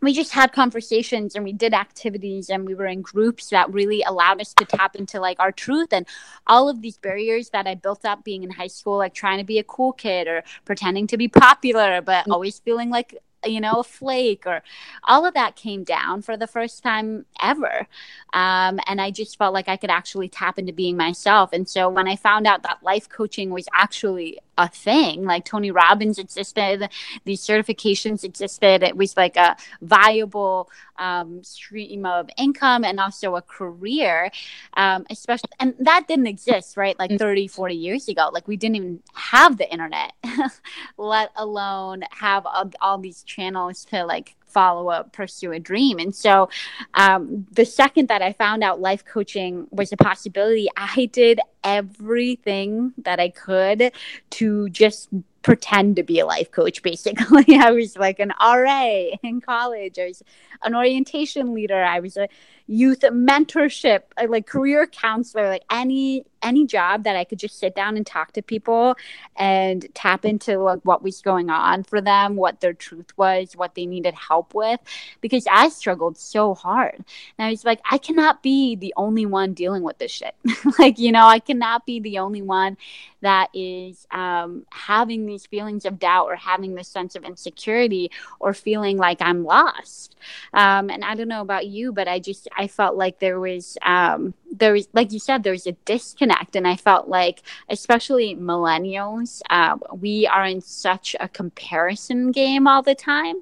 we 0.01 0.13
just 0.13 0.31
had 0.31 0.51
conversations 0.51 1.35
and 1.35 1.43
we 1.43 1.53
did 1.53 1.73
activities 1.73 2.49
and 2.49 2.65
we 2.65 2.75
were 2.75 2.85
in 2.85 3.01
groups 3.01 3.49
that 3.49 3.71
really 3.71 4.01
allowed 4.03 4.41
us 4.41 4.53
to 4.53 4.65
tap 4.65 4.95
into 4.95 5.19
like 5.19 5.39
our 5.39 5.51
truth 5.51 5.91
and 5.91 6.05
all 6.47 6.69
of 6.69 6.81
these 6.81 6.97
barriers 6.97 7.49
that 7.49 7.67
I 7.67 7.75
built 7.75 8.05
up 8.05 8.23
being 8.23 8.43
in 8.43 8.51
high 8.51 8.67
school, 8.67 8.97
like 8.97 9.13
trying 9.13 9.39
to 9.39 9.43
be 9.43 9.59
a 9.59 9.63
cool 9.63 9.93
kid 9.93 10.27
or 10.27 10.43
pretending 10.65 11.07
to 11.07 11.17
be 11.17 11.27
popular, 11.27 12.01
but 12.01 12.25
mm. 12.25 12.31
always 12.31 12.59
feeling 12.59 12.89
like 12.89 13.15
you 13.45 13.61
know, 13.61 13.79
a 13.79 13.83
flake 13.83 14.45
or 14.45 14.61
all 15.05 15.25
of 15.25 15.33
that 15.33 15.55
came 15.55 15.83
down 15.83 16.21
for 16.21 16.35
the 16.35 16.47
first 16.47 16.83
time 16.83 17.25
ever. 17.41 17.87
Um, 18.33 18.79
and 18.87 18.99
I 18.99 19.11
just 19.11 19.37
felt 19.37 19.53
like 19.53 19.69
I 19.69 19.77
could 19.77 19.89
actually 19.89 20.29
tap 20.29 20.59
into 20.59 20.73
being 20.73 20.97
myself. 20.97 21.51
And 21.53 21.67
so 21.67 21.89
when 21.89 22.07
I 22.07 22.15
found 22.15 22.47
out 22.47 22.63
that 22.63 22.83
life 22.83 23.07
coaching 23.07 23.49
was 23.49 23.67
actually 23.73 24.39
a 24.59 24.67
thing. 24.67 25.23
Like 25.23 25.45
Tony 25.45 25.71
Robbins 25.71 26.19
existed, 26.19 26.89
these 27.23 27.41
certifications 27.41 28.23
existed. 28.25 28.83
It 28.83 28.95
was 28.95 29.15
like 29.15 29.37
a 29.37 29.55
viable 29.81 30.69
um, 30.97 31.41
stream 31.45 32.05
of 32.05 32.29
income 32.37 32.83
and 32.83 32.99
also 32.99 33.37
a 33.37 33.41
career, 33.41 34.29
um, 34.75 35.07
especially. 35.09 35.49
And 35.59 35.73
that 35.79 36.07
didn't 36.09 36.27
exist, 36.27 36.75
right? 36.75 36.99
Like 36.99 37.17
30, 37.17 37.47
40 37.47 37.73
years 37.73 38.09
ago. 38.09 38.29
Like 38.33 38.49
we 38.49 38.57
didn't 38.57 38.75
even 38.75 38.99
have 39.13 39.57
the 39.57 39.71
internet, 39.71 40.11
let 40.97 41.31
alone 41.37 42.03
have 42.11 42.45
all, 42.45 42.69
all 42.81 42.97
these 42.97 43.23
channels 43.23 43.85
to 43.85 44.05
like 44.05 44.35
follow 44.45 44.89
up, 44.89 45.13
pursue 45.13 45.51
a 45.53 45.59
dream. 45.59 45.99
And 45.99 46.13
so 46.13 46.49
um, 46.95 47.47
the 47.51 47.65
second 47.65 48.09
that 48.09 48.21
I 48.21 48.33
found 48.33 48.63
out 48.63 48.81
life 48.81 49.05
coaching 49.05 49.67
was 49.71 49.93
a 49.93 49.97
possibility, 49.97 50.67
I 50.75 51.05
did 51.13 51.39
everything 51.63 52.93
that 52.99 53.19
I 53.19 53.29
could 53.29 53.91
to 54.31 54.69
just 54.69 55.09
pretend 55.41 55.95
to 55.95 56.03
be 56.03 56.19
a 56.19 56.25
life 56.25 56.51
coach 56.51 56.83
basically. 56.83 57.55
I 57.55 57.71
was 57.71 57.97
like 57.97 58.19
an 58.19 58.33
ra 58.39 59.15
in 59.23 59.41
college. 59.41 59.99
I 59.99 60.07
was 60.07 60.23
an 60.63 60.75
orientation 60.75 61.53
leader. 61.53 61.81
I 61.83 61.99
was 61.99 62.17
a 62.17 62.27
youth 62.69 62.99
mentorship 63.01 64.01
uh, 64.17 64.27
like 64.29 64.45
career 64.45 64.85
counselor 64.85 65.49
like 65.49 65.63
any 65.71 66.23
any 66.43 66.67
job 66.67 67.03
that 67.03 67.15
i 67.15 67.23
could 67.23 67.39
just 67.39 67.57
sit 67.57 67.73
down 67.73 67.97
and 67.97 68.05
talk 68.05 68.31
to 68.31 68.43
people 68.43 68.95
and 69.37 69.87
tap 69.95 70.23
into 70.23 70.59
like 70.59 70.79
what 70.83 71.01
was 71.01 71.19
going 71.19 71.49
on 71.49 71.83
for 71.83 71.99
them 71.99 72.35
what 72.35 72.61
their 72.61 72.73
truth 72.73 73.11
was 73.17 73.53
what 73.55 73.73
they 73.73 73.87
needed 73.87 74.13
help 74.13 74.53
with 74.53 74.79
because 75.19 75.47
i 75.51 75.67
struggled 75.67 76.15
so 76.15 76.53
hard. 76.53 76.93
And 77.39 77.47
i 77.47 77.49
was 77.49 77.65
like 77.65 77.81
i 77.89 77.97
cannot 77.97 78.43
be 78.43 78.75
the 78.75 78.93
only 78.95 79.25
one 79.25 79.53
dealing 79.53 79.81
with 79.81 79.97
this 79.97 80.11
shit. 80.11 80.35
Like 80.77 80.99
you 80.99 81.11
know 81.11 81.25
i 81.25 81.39
cannot 81.59 81.85
be 81.85 81.99
the 81.99 82.19
only 82.19 82.41
one 82.41 82.77
that 83.21 83.49
is 83.53 84.07
um, 84.11 84.65
having 84.71 85.25
these 85.25 85.45
feelings 85.45 85.85
of 85.85 85.99
doubt 85.99 86.27
or 86.27 86.35
having 86.35 86.75
this 86.75 86.87
sense 86.87 87.15
of 87.15 87.23
insecurity 87.23 88.09
or 88.39 88.53
feeling 88.53 88.97
like 88.97 89.21
I'm 89.21 89.43
lost. 89.43 90.15
Um, 90.53 90.89
and 90.89 91.03
I 91.03 91.15
don't 91.15 91.27
know 91.27 91.41
about 91.41 91.67
you, 91.67 91.91
but 91.91 92.07
I 92.07 92.19
just 92.19 92.47
I 92.57 92.67
felt 92.67 92.95
like 92.95 93.19
there 93.19 93.39
was 93.39 93.77
um, 93.85 94.33
there 94.51 94.73
was 94.73 94.87
like 94.93 95.11
you 95.11 95.19
said 95.19 95.43
there 95.43 95.51
was 95.51 95.67
a 95.67 95.73
disconnect, 95.85 96.55
and 96.55 96.67
I 96.67 96.75
felt 96.77 97.09
like 97.09 97.43
especially 97.69 98.35
millennials, 98.35 99.41
uh, 99.49 99.77
we 99.91 100.27
are 100.27 100.45
in 100.45 100.61
such 100.61 101.15
a 101.19 101.27
comparison 101.27 102.31
game 102.31 102.67
all 102.67 102.81
the 102.81 102.95
time. 102.95 103.35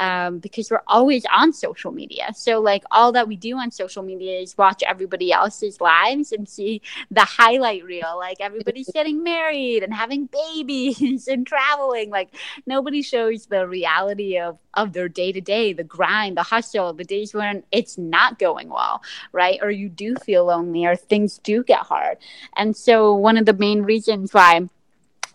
Um, 0.00 0.38
because 0.38 0.70
we're 0.70 0.82
always 0.86 1.24
on 1.32 1.52
social 1.52 1.92
media. 1.92 2.32
So, 2.34 2.58
like, 2.58 2.84
all 2.90 3.12
that 3.12 3.28
we 3.28 3.36
do 3.36 3.58
on 3.58 3.70
social 3.70 4.02
media 4.02 4.40
is 4.40 4.56
watch 4.56 4.82
everybody 4.82 5.30
else's 5.30 5.78
lives 5.78 6.32
and 6.32 6.48
see 6.48 6.80
the 7.10 7.20
highlight 7.20 7.84
reel. 7.84 8.16
Like, 8.16 8.38
everybody's 8.40 8.88
getting 8.94 9.22
married 9.22 9.82
and 9.82 9.92
having 9.92 10.26
babies 10.26 11.28
and 11.28 11.46
traveling. 11.46 12.08
Like, 12.08 12.34
nobody 12.66 13.02
shows 13.02 13.46
the 13.46 13.68
reality 13.68 14.38
of, 14.38 14.58
of 14.72 14.94
their 14.94 15.08
day 15.08 15.32
to 15.32 15.40
day, 15.40 15.74
the 15.74 15.84
grind, 15.84 16.38
the 16.38 16.44
hustle, 16.44 16.94
the 16.94 17.04
days 17.04 17.34
when 17.34 17.62
it's 17.70 17.98
not 17.98 18.38
going 18.38 18.70
well, 18.70 19.02
right? 19.32 19.58
Or 19.60 19.70
you 19.70 19.90
do 19.90 20.16
feel 20.16 20.46
lonely 20.46 20.86
or 20.86 20.96
things 20.96 21.38
do 21.38 21.62
get 21.62 21.80
hard. 21.80 22.16
And 22.56 22.74
so, 22.74 23.14
one 23.14 23.36
of 23.36 23.44
the 23.44 23.52
main 23.52 23.82
reasons 23.82 24.32
why 24.32 24.66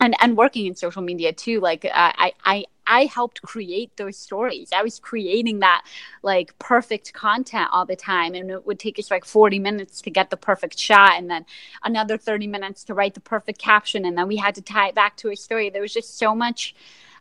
and 0.00 0.14
and 0.20 0.36
working 0.36 0.66
in 0.66 0.74
social 0.74 1.02
media 1.02 1.32
too 1.32 1.60
like 1.60 1.84
uh, 1.84 1.88
i 1.94 2.32
i 2.44 2.64
I 2.86 3.06
helped 3.06 3.42
create 3.42 3.96
those 3.96 4.16
stories. 4.16 4.70
I 4.72 4.82
was 4.82 4.98
creating 5.00 5.58
that 5.58 5.84
like 6.22 6.56
perfect 6.58 7.12
content 7.12 7.68
all 7.72 7.84
the 7.84 7.96
time. 7.96 8.34
And 8.34 8.50
it 8.50 8.64
would 8.64 8.78
take 8.78 8.98
us 8.98 9.10
like 9.10 9.24
40 9.24 9.58
minutes 9.58 10.00
to 10.02 10.10
get 10.10 10.30
the 10.30 10.36
perfect 10.36 10.78
shot 10.78 11.14
and 11.16 11.28
then 11.28 11.44
another 11.82 12.16
30 12.16 12.46
minutes 12.46 12.84
to 12.84 12.94
write 12.94 13.14
the 13.14 13.20
perfect 13.20 13.58
caption. 13.58 14.04
And 14.04 14.16
then 14.16 14.28
we 14.28 14.36
had 14.36 14.54
to 14.54 14.62
tie 14.62 14.88
it 14.88 14.94
back 14.94 15.16
to 15.18 15.30
a 15.30 15.36
story. 15.36 15.68
There 15.68 15.82
was 15.82 15.92
just 15.92 16.16
so 16.16 16.34
much 16.34 16.74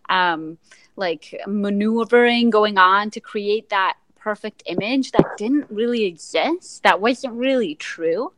um, 0.10 0.58
like 0.96 1.36
maneuvering 1.48 2.50
going 2.50 2.78
on 2.78 3.10
to 3.12 3.20
create 3.20 3.70
that 3.70 3.98
perfect 4.16 4.64
image 4.66 5.12
that 5.12 5.38
didn't 5.38 5.68
really 5.70 6.06
exist, 6.06 6.82
that 6.84 7.00
wasn't 7.00 7.34
really 7.34 7.76
true. 7.76 8.34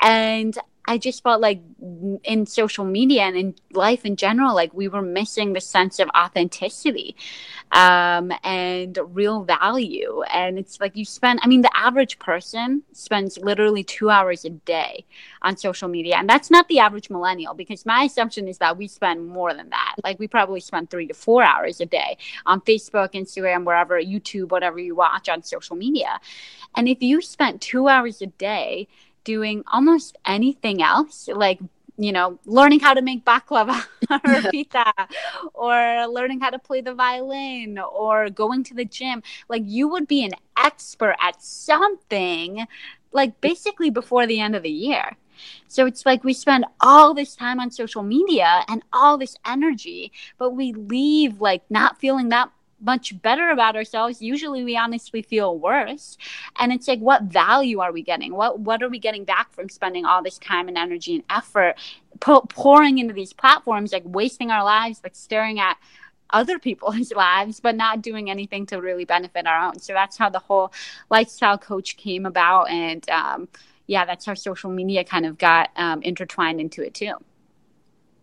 And 0.00 0.56
I 0.86 0.98
just 0.98 1.22
felt 1.22 1.40
like 1.40 1.60
in 2.24 2.46
social 2.46 2.84
media 2.84 3.22
and 3.22 3.36
in 3.36 3.54
life 3.72 4.04
in 4.04 4.16
general, 4.16 4.54
like 4.54 4.72
we 4.72 4.88
were 4.88 5.02
missing 5.02 5.52
the 5.52 5.60
sense 5.60 5.98
of 5.98 6.08
authenticity 6.16 7.16
um, 7.72 8.32
and 8.44 8.98
real 9.12 9.42
value. 9.42 10.22
And 10.30 10.58
it's 10.58 10.80
like 10.80 10.96
you 10.96 11.04
spend, 11.04 11.40
I 11.42 11.48
mean, 11.48 11.62
the 11.62 11.76
average 11.76 12.18
person 12.18 12.82
spends 12.92 13.38
literally 13.38 13.82
two 13.82 14.10
hours 14.10 14.44
a 14.44 14.50
day 14.50 15.04
on 15.42 15.56
social 15.56 15.88
media. 15.88 16.16
And 16.16 16.28
that's 16.28 16.50
not 16.50 16.68
the 16.68 16.78
average 16.78 17.10
millennial 17.10 17.54
because 17.54 17.84
my 17.84 18.04
assumption 18.04 18.46
is 18.46 18.58
that 18.58 18.76
we 18.76 18.86
spend 18.86 19.26
more 19.26 19.52
than 19.52 19.70
that. 19.70 19.96
Like 20.04 20.18
we 20.18 20.28
probably 20.28 20.60
spend 20.60 20.90
three 20.90 21.06
to 21.08 21.14
four 21.14 21.42
hours 21.42 21.80
a 21.80 21.86
day 21.86 22.16
on 22.46 22.60
Facebook, 22.60 23.12
Instagram, 23.12 23.64
wherever, 23.64 24.00
YouTube, 24.00 24.50
whatever 24.50 24.78
you 24.78 24.94
watch 24.94 25.28
on 25.28 25.42
social 25.42 25.76
media. 25.76 26.20
And 26.76 26.88
if 26.88 27.02
you 27.02 27.20
spent 27.22 27.60
two 27.60 27.88
hours 27.88 28.22
a 28.22 28.26
day, 28.26 28.86
doing 29.26 29.64
almost 29.70 30.16
anything 30.24 30.80
else, 30.80 31.28
like 31.28 31.58
you 31.98 32.12
know, 32.12 32.38
learning 32.44 32.80
how 32.80 32.92
to 32.94 33.02
make 33.02 33.24
baklava 33.24 33.82
or 34.10 34.50
pizza, 34.50 34.92
or 35.54 36.06
learning 36.06 36.40
how 36.40 36.50
to 36.50 36.58
play 36.58 36.80
the 36.80 36.94
violin, 36.94 37.78
or 37.78 38.30
going 38.30 38.62
to 38.64 38.74
the 38.74 38.84
gym. 38.84 39.22
Like 39.48 39.62
you 39.66 39.88
would 39.88 40.06
be 40.06 40.24
an 40.24 40.32
expert 40.62 41.16
at 41.20 41.42
something, 41.42 42.66
like 43.12 43.40
basically 43.40 43.90
before 43.90 44.26
the 44.26 44.40
end 44.40 44.54
of 44.54 44.62
the 44.62 44.70
year. 44.70 45.16
So 45.68 45.86
it's 45.86 46.06
like 46.06 46.24
we 46.24 46.32
spend 46.32 46.64
all 46.80 47.12
this 47.12 47.34
time 47.34 47.60
on 47.60 47.70
social 47.70 48.02
media 48.02 48.64
and 48.68 48.82
all 48.92 49.18
this 49.18 49.36
energy, 49.44 50.12
but 50.38 50.50
we 50.50 50.72
leave 50.72 51.40
like 51.40 51.62
not 51.70 51.98
feeling 51.98 52.30
that 52.30 52.50
much 52.86 53.20
better 53.20 53.50
about 53.50 53.76
ourselves 53.76 54.22
usually 54.22 54.64
we 54.64 54.76
honestly 54.76 55.20
feel 55.20 55.58
worse. 55.58 56.16
And 56.58 56.72
it's 56.72 56.88
like 56.88 57.00
what 57.00 57.24
value 57.24 57.80
are 57.80 57.92
we 57.92 58.02
getting? 58.02 58.34
What 58.34 58.60
what 58.60 58.82
are 58.82 58.88
we 58.88 58.98
getting 58.98 59.24
back 59.24 59.52
from 59.52 59.68
spending 59.68 60.06
all 60.06 60.22
this 60.22 60.38
time 60.38 60.68
and 60.68 60.78
energy 60.78 61.16
and 61.16 61.24
effort 61.28 61.74
pouring 62.20 62.98
into 62.98 63.12
these 63.12 63.34
platforms 63.34 63.92
like 63.92 64.04
wasting 64.06 64.50
our 64.50 64.64
lives 64.64 65.00
like 65.04 65.14
staring 65.14 65.60
at 65.60 65.76
other 66.30 66.58
people's 66.58 67.12
lives 67.26 67.60
but 67.60 67.76
not 67.76 68.00
doing 68.00 68.30
anything 68.30 68.64
to 68.66 68.80
really 68.80 69.04
benefit 69.04 69.46
our 69.46 69.66
own? 69.66 69.78
So 69.80 69.92
that's 69.92 70.16
how 70.16 70.30
the 70.30 70.38
whole 70.38 70.72
lifestyle 71.10 71.58
coach 71.58 71.96
came 71.96 72.24
about. 72.24 72.70
And 72.70 73.08
um, 73.10 73.48
yeah 73.86 74.04
that's 74.04 74.24
how 74.26 74.34
social 74.34 74.70
media 74.70 75.04
kind 75.04 75.26
of 75.26 75.38
got 75.38 75.70
um, 75.76 76.02
intertwined 76.02 76.60
into 76.60 76.82
it 76.82 76.94
too 76.94 77.14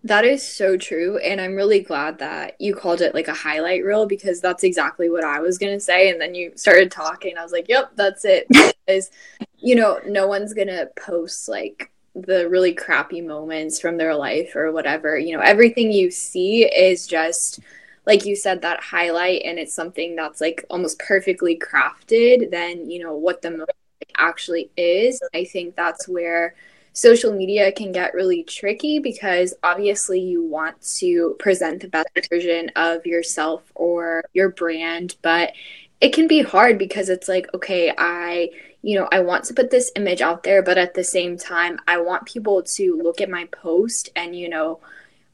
that 0.05 0.25
is 0.25 0.45
so 0.45 0.75
true. 0.75 1.17
And 1.17 1.39
I'm 1.39 1.55
really 1.55 1.79
glad 1.79 2.19
that 2.19 2.59
you 2.59 2.75
called 2.75 3.01
it 3.01 3.13
like 3.13 3.29
a 3.29 3.33
highlight 3.33 3.85
reel 3.85 4.05
because 4.05 4.41
that's 4.41 4.63
exactly 4.63 5.09
what 5.09 5.23
I 5.23 5.39
was 5.39 5.57
going 5.57 5.73
to 5.73 5.79
say. 5.79 6.09
And 6.09 6.19
then 6.19 6.35
you 6.35 6.51
started 6.55 6.91
talking. 6.91 7.37
I 7.37 7.43
was 7.43 7.53
like, 7.53 7.69
yep, 7.69 7.91
that's 7.95 8.25
it. 8.25 8.47
Because, 8.85 9.11
you 9.59 9.75
know, 9.75 10.01
no 10.05 10.27
one's 10.27 10.53
going 10.53 10.67
to 10.67 10.89
post 10.97 11.47
like 11.47 11.89
the 12.15 12.49
really 12.49 12.73
crappy 12.73 13.21
moments 13.21 13.79
from 13.79 13.95
their 13.95 14.13
life 14.13 14.57
or 14.57 14.73
whatever. 14.73 15.17
You 15.17 15.37
know, 15.37 15.41
everything 15.41 15.89
you 15.89 16.11
see 16.11 16.65
is 16.65 17.07
just, 17.07 17.61
like 18.05 18.25
you 18.25 18.35
said, 18.35 18.61
that 18.61 18.81
highlight. 18.81 19.43
And 19.45 19.57
it's 19.57 19.73
something 19.73 20.17
that's 20.17 20.41
like 20.41 20.65
almost 20.69 20.99
perfectly 20.99 21.57
crafted 21.57 22.51
than, 22.51 22.89
you 22.89 23.01
know, 23.01 23.15
what 23.15 23.41
the 23.41 23.51
moment 23.51 23.71
actually 24.17 24.69
is. 24.75 25.21
I 25.33 25.45
think 25.45 25.77
that's 25.77 26.09
where 26.09 26.55
social 26.93 27.33
media 27.33 27.71
can 27.71 27.91
get 27.91 28.13
really 28.13 28.43
tricky 28.43 28.99
because 28.99 29.53
obviously 29.63 30.19
you 30.19 30.43
want 30.43 30.79
to 30.97 31.35
present 31.39 31.81
the 31.81 31.87
best 31.87 32.29
version 32.29 32.71
of 32.75 33.05
yourself 33.05 33.63
or 33.75 34.23
your 34.33 34.49
brand, 34.49 35.15
but 35.23 35.53
it 35.99 36.13
can 36.13 36.27
be 36.27 36.43
hard 36.43 36.77
because 36.77 37.09
it's 37.09 37.27
like, 37.27 37.51
okay, 37.53 37.91
I, 37.97 38.51
you 38.83 38.99
know, 38.99 39.07
I 39.11 39.21
want 39.21 39.45
to 39.45 39.53
put 39.53 39.71
this 39.71 39.91
image 39.95 40.21
out 40.21 40.43
there, 40.43 40.61
but 40.61 40.77
at 40.77 40.93
the 40.93 41.03
same 41.03 41.37
time, 41.37 41.79
I 41.87 41.99
want 41.99 42.25
people 42.25 42.61
to 42.61 42.99
look 43.01 43.21
at 43.21 43.29
my 43.29 43.45
post 43.45 44.09
and, 44.15 44.35
you 44.35 44.49
know, 44.49 44.79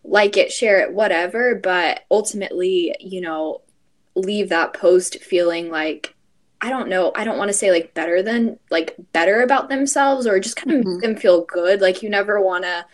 like 0.03 0.37
it, 0.37 0.51
share 0.51 0.79
it, 0.79 0.93
whatever, 0.93 1.55
but 1.55 2.01
ultimately, 2.09 2.95
you 2.99 3.19
know, 3.19 3.61
leave 4.15 4.49
that 4.49 4.73
post 4.73 5.19
feeling 5.21 5.69
like 5.69 6.15
I 6.61 6.69
don't 6.69 6.89
know, 6.89 7.11
I 7.15 7.23
don't 7.23 7.37
want 7.37 7.49
to 7.49 7.53
say 7.53 7.71
like 7.71 7.93
better 7.93 8.21
than 8.21 8.59
like 8.69 8.95
better 9.13 9.41
about 9.41 9.69
themselves 9.69 10.27
or 10.27 10.39
just 10.39 10.57
kind 10.57 10.71
of 10.71 10.81
mm-hmm. 10.81 10.93
make 10.93 11.01
them 11.01 11.15
feel 11.15 11.45
good. 11.45 11.79
Like 11.81 12.03
you 12.03 12.09
never 12.09 12.41
want 12.41 12.65
to 12.65 12.85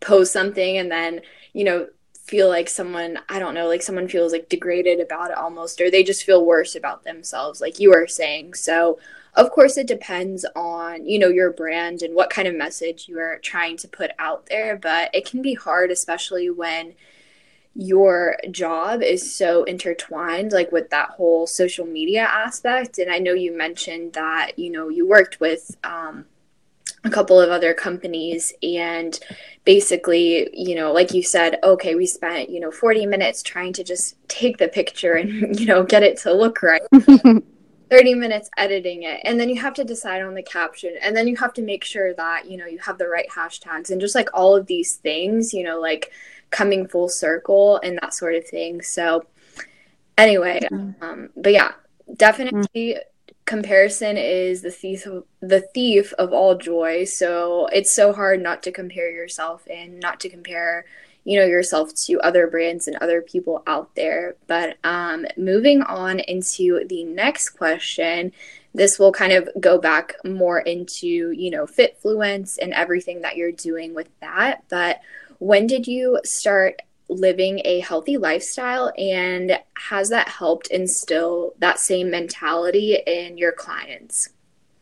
post 0.00 0.32
something 0.32 0.76
and 0.76 0.90
then, 0.90 1.20
you 1.52 1.64
know, 1.64 1.88
feel 2.24 2.48
like 2.48 2.68
someone, 2.68 3.20
I 3.28 3.38
don't 3.38 3.54
know, 3.54 3.68
like 3.68 3.82
someone 3.82 4.08
feels 4.08 4.32
like 4.32 4.48
degraded 4.48 4.98
about 5.00 5.30
it 5.30 5.36
almost 5.36 5.80
or 5.80 5.90
they 5.90 6.02
just 6.02 6.24
feel 6.24 6.44
worse 6.44 6.74
about 6.74 7.04
themselves 7.04 7.60
like 7.60 7.78
you 7.78 7.90
were 7.90 8.08
saying. 8.08 8.54
So, 8.54 8.98
of 9.34 9.50
course 9.50 9.76
it 9.76 9.86
depends 9.86 10.46
on, 10.56 11.06
you 11.06 11.18
know, 11.18 11.28
your 11.28 11.52
brand 11.52 12.02
and 12.02 12.14
what 12.14 12.30
kind 12.30 12.48
of 12.48 12.54
message 12.54 13.06
you 13.06 13.18
are 13.18 13.38
trying 13.38 13.76
to 13.76 13.88
put 13.88 14.10
out 14.18 14.46
there, 14.46 14.76
but 14.76 15.14
it 15.14 15.26
can 15.26 15.42
be 15.42 15.54
hard 15.54 15.90
especially 15.90 16.50
when 16.50 16.94
your 17.78 18.38
job 18.50 19.02
is 19.02 19.34
so 19.34 19.64
intertwined 19.64 20.50
like 20.50 20.72
with 20.72 20.88
that 20.90 21.10
whole 21.10 21.46
social 21.46 21.84
media 21.84 22.22
aspect. 22.22 22.98
And 22.98 23.10
i 23.10 23.18
know 23.18 23.34
you 23.34 23.56
mentioned 23.56 24.14
that 24.14 24.58
you 24.58 24.70
know 24.70 24.88
you 24.88 25.06
worked 25.06 25.40
with 25.40 25.76
um, 25.84 26.24
a 27.04 27.10
couple 27.10 27.40
of 27.40 27.50
other 27.50 27.74
companies 27.74 28.52
and 28.62 29.20
basically 29.64 30.48
you 30.52 30.74
know 30.74 30.92
like 30.92 31.12
you 31.12 31.22
said 31.22 31.58
okay 31.62 31.94
we 31.94 32.06
spent 32.06 32.48
you 32.48 32.60
know 32.60 32.70
40 32.70 33.06
minutes 33.06 33.42
trying 33.42 33.72
to 33.74 33.84
just 33.84 34.16
take 34.28 34.58
the 34.58 34.68
picture 34.68 35.12
and 35.12 35.58
you 35.60 35.66
know 35.66 35.82
get 35.82 36.02
it 36.02 36.16
to 36.18 36.32
look 36.32 36.62
right. 36.62 36.82
30 37.88 38.14
minutes 38.14 38.50
editing 38.56 39.04
it. 39.04 39.20
And 39.22 39.38
then 39.38 39.48
you 39.48 39.60
have 39.60 39.74
to 39.74 39.84
decide 39.84 40.20
on 40.22 40.34
the 40.34 40.42
caption. 40.42 40.94
And 41.00 41.16
then 41.16 41.28
you 41.28 41.36
have 41.36 41.52
to 41.54 41.62
make 41.62 41.84
sure 41.84 42.14
that 42.14 42.50
you 42.50 42.56
know 42.56 42.66
you 42.66 42.78
have 42.78 42.98
the 42.98 43.08
right 43.08 43.28
hashtags 43.30 43.90
and 43.90 44.00
just 44.00 44.14
like 44.14 44.28
all 44.34 44.56
of 44.56 44.66
these 44.66 44.96
things 44.96 45.54
you 45.54 45.62
know 45.62 45.80
like 45.80 46.10
coming 46.50 46.86
full 46.86 47.08
circle 47.08 47.80
and 47.82 47.98
that 48.02 48.14
sort 48.14 48.34
of 48.34 48.46
thing. 48.46 48.82
So, 48.82 49.26
anyway, 50.16 50.60
mm-hmm. 50.70 51.02
um, 51.02 51.30
but 51.36 51.52
yeah, 51.52 51.72
definitely 52.16 52.68
mm-hmm. 52.74 53.32
comparison 53.44 54.16
is 54.16 54.62
the 54.62 54.70
thief 54.70 55.06
of, 55.06 55.24
the 55.40 55.60
thief 55.60 56.12
of 56.14 56.32
all 56.32 56.56
joy. 56.56 57.04
So 57.04 57.66
it's 57.72 57.94
so 57.94 58.12
hard 58.12 58.42
not 58.42 58.62
to 58.64 58.72
compare 58.72 59.10
yourself 59.10 59.66
and 59.70 60.00
not 60.00 60.20
to 60.20 60.28
compare 60.28 60.84
you 61.26 61.36
know 61.36 61.44
yourself 61.44 61.92
to 61.92 62.20
other 62.20 62.46
brands 62.46 62.86
and 62.86 62.96
other 62.96 63.20
people 63.20 63.62
out 63.66 63.94
there 63.96 64.36
but 64.46 64.76
um, 64.84 65.26
moving 65.36 65.82
on 65.82 66.20
into 66.20 66.86
the 66.86 67.04
next 67.04 67.50
question 67.50 68.32
this 68.72 68.98
will 68.98 69.10
kind 69.10 69.32
of 69.32 69.48
go 69.58 69.76
back 69.76 70.14
more 70.24 70.60
into 70.60 71.32
you 71.32 71.50
know 71.50 71.66
fitfluence 71.66 72.58
and 72.62 72.72
everything 72.72 73.22
that 73.22 73.36
you're 73.36 73.52
doing 73.52 73.92
with 73.92 74.08
that 74.20 74.62
but 74.68 75.00
when 75.38 75.66
did 75.66 75.86
you 75.86 76.20
start 76.24 76.82
living 77.08 77.60
a 77.64 77.80
healthy 77.80 78.16
lifestyle 78.16 78.92
and 78.98 79.58
has 79.74 80.08
that 80.08 80.28
helped 80.28 80.66
instill 80.68 81.54
that 81.58 81.78
same 81.78 82.10
mentality 82.10 82.98
in 83.06 83.38
your 83.38 83.52
clients? 83.52 84.30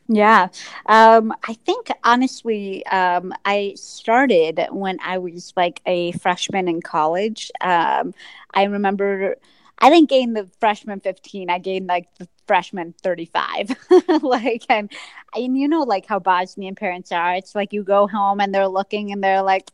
Yeah, 0.07 0.49
um, 0.87 1.33
I 1.45 1.55
think 1.55 1.89
honestly, 2.03 2.85
um, 2.87 3.33
I 3.45 3.73
started 3.77 4.61
when 4.71 4.99
I 5.03 5.17
was 5.17 5.53
like 5.57 5.81
a 5.87 6.13
freshman 6.13 6.69
in 6.69 6.83
college. 6.83 7.51
Um, 7.63 8.13
I 8.53 8.65
remember 8.65 9.37
I 9.79 9.89
didn't 9.91 10.11
gain 10.11 10.35
the 10.35 10.49
freshman 10.61 11.01
15. 11.01 11.49
I 11.49 11.59
gained 11.59 11.87
like 11.87 12.15
the 12.19 12.29
freshman 12.47 12.95
35 13.03 13.77
like 14.23 14.65
and 14.69 14.93
and 15.35 15.59
you 15.59 15.69
know 15.69 15.83
like 15.83 16.07
how 16.07 16.19
bosnian 16.19 16.75
parents 16.75 17.11
are 17.13 17.35
it's 17.35 17.55
like 17.55 17.73
you 17.73 17.83
go 17.83 18.07
home 18.07 18.41
and 18.41 18.55
they're 18.55 18.69
looking 18.69 19.13
and 19.13 19.23
they're 19.23 19.43
like 19.43 19.71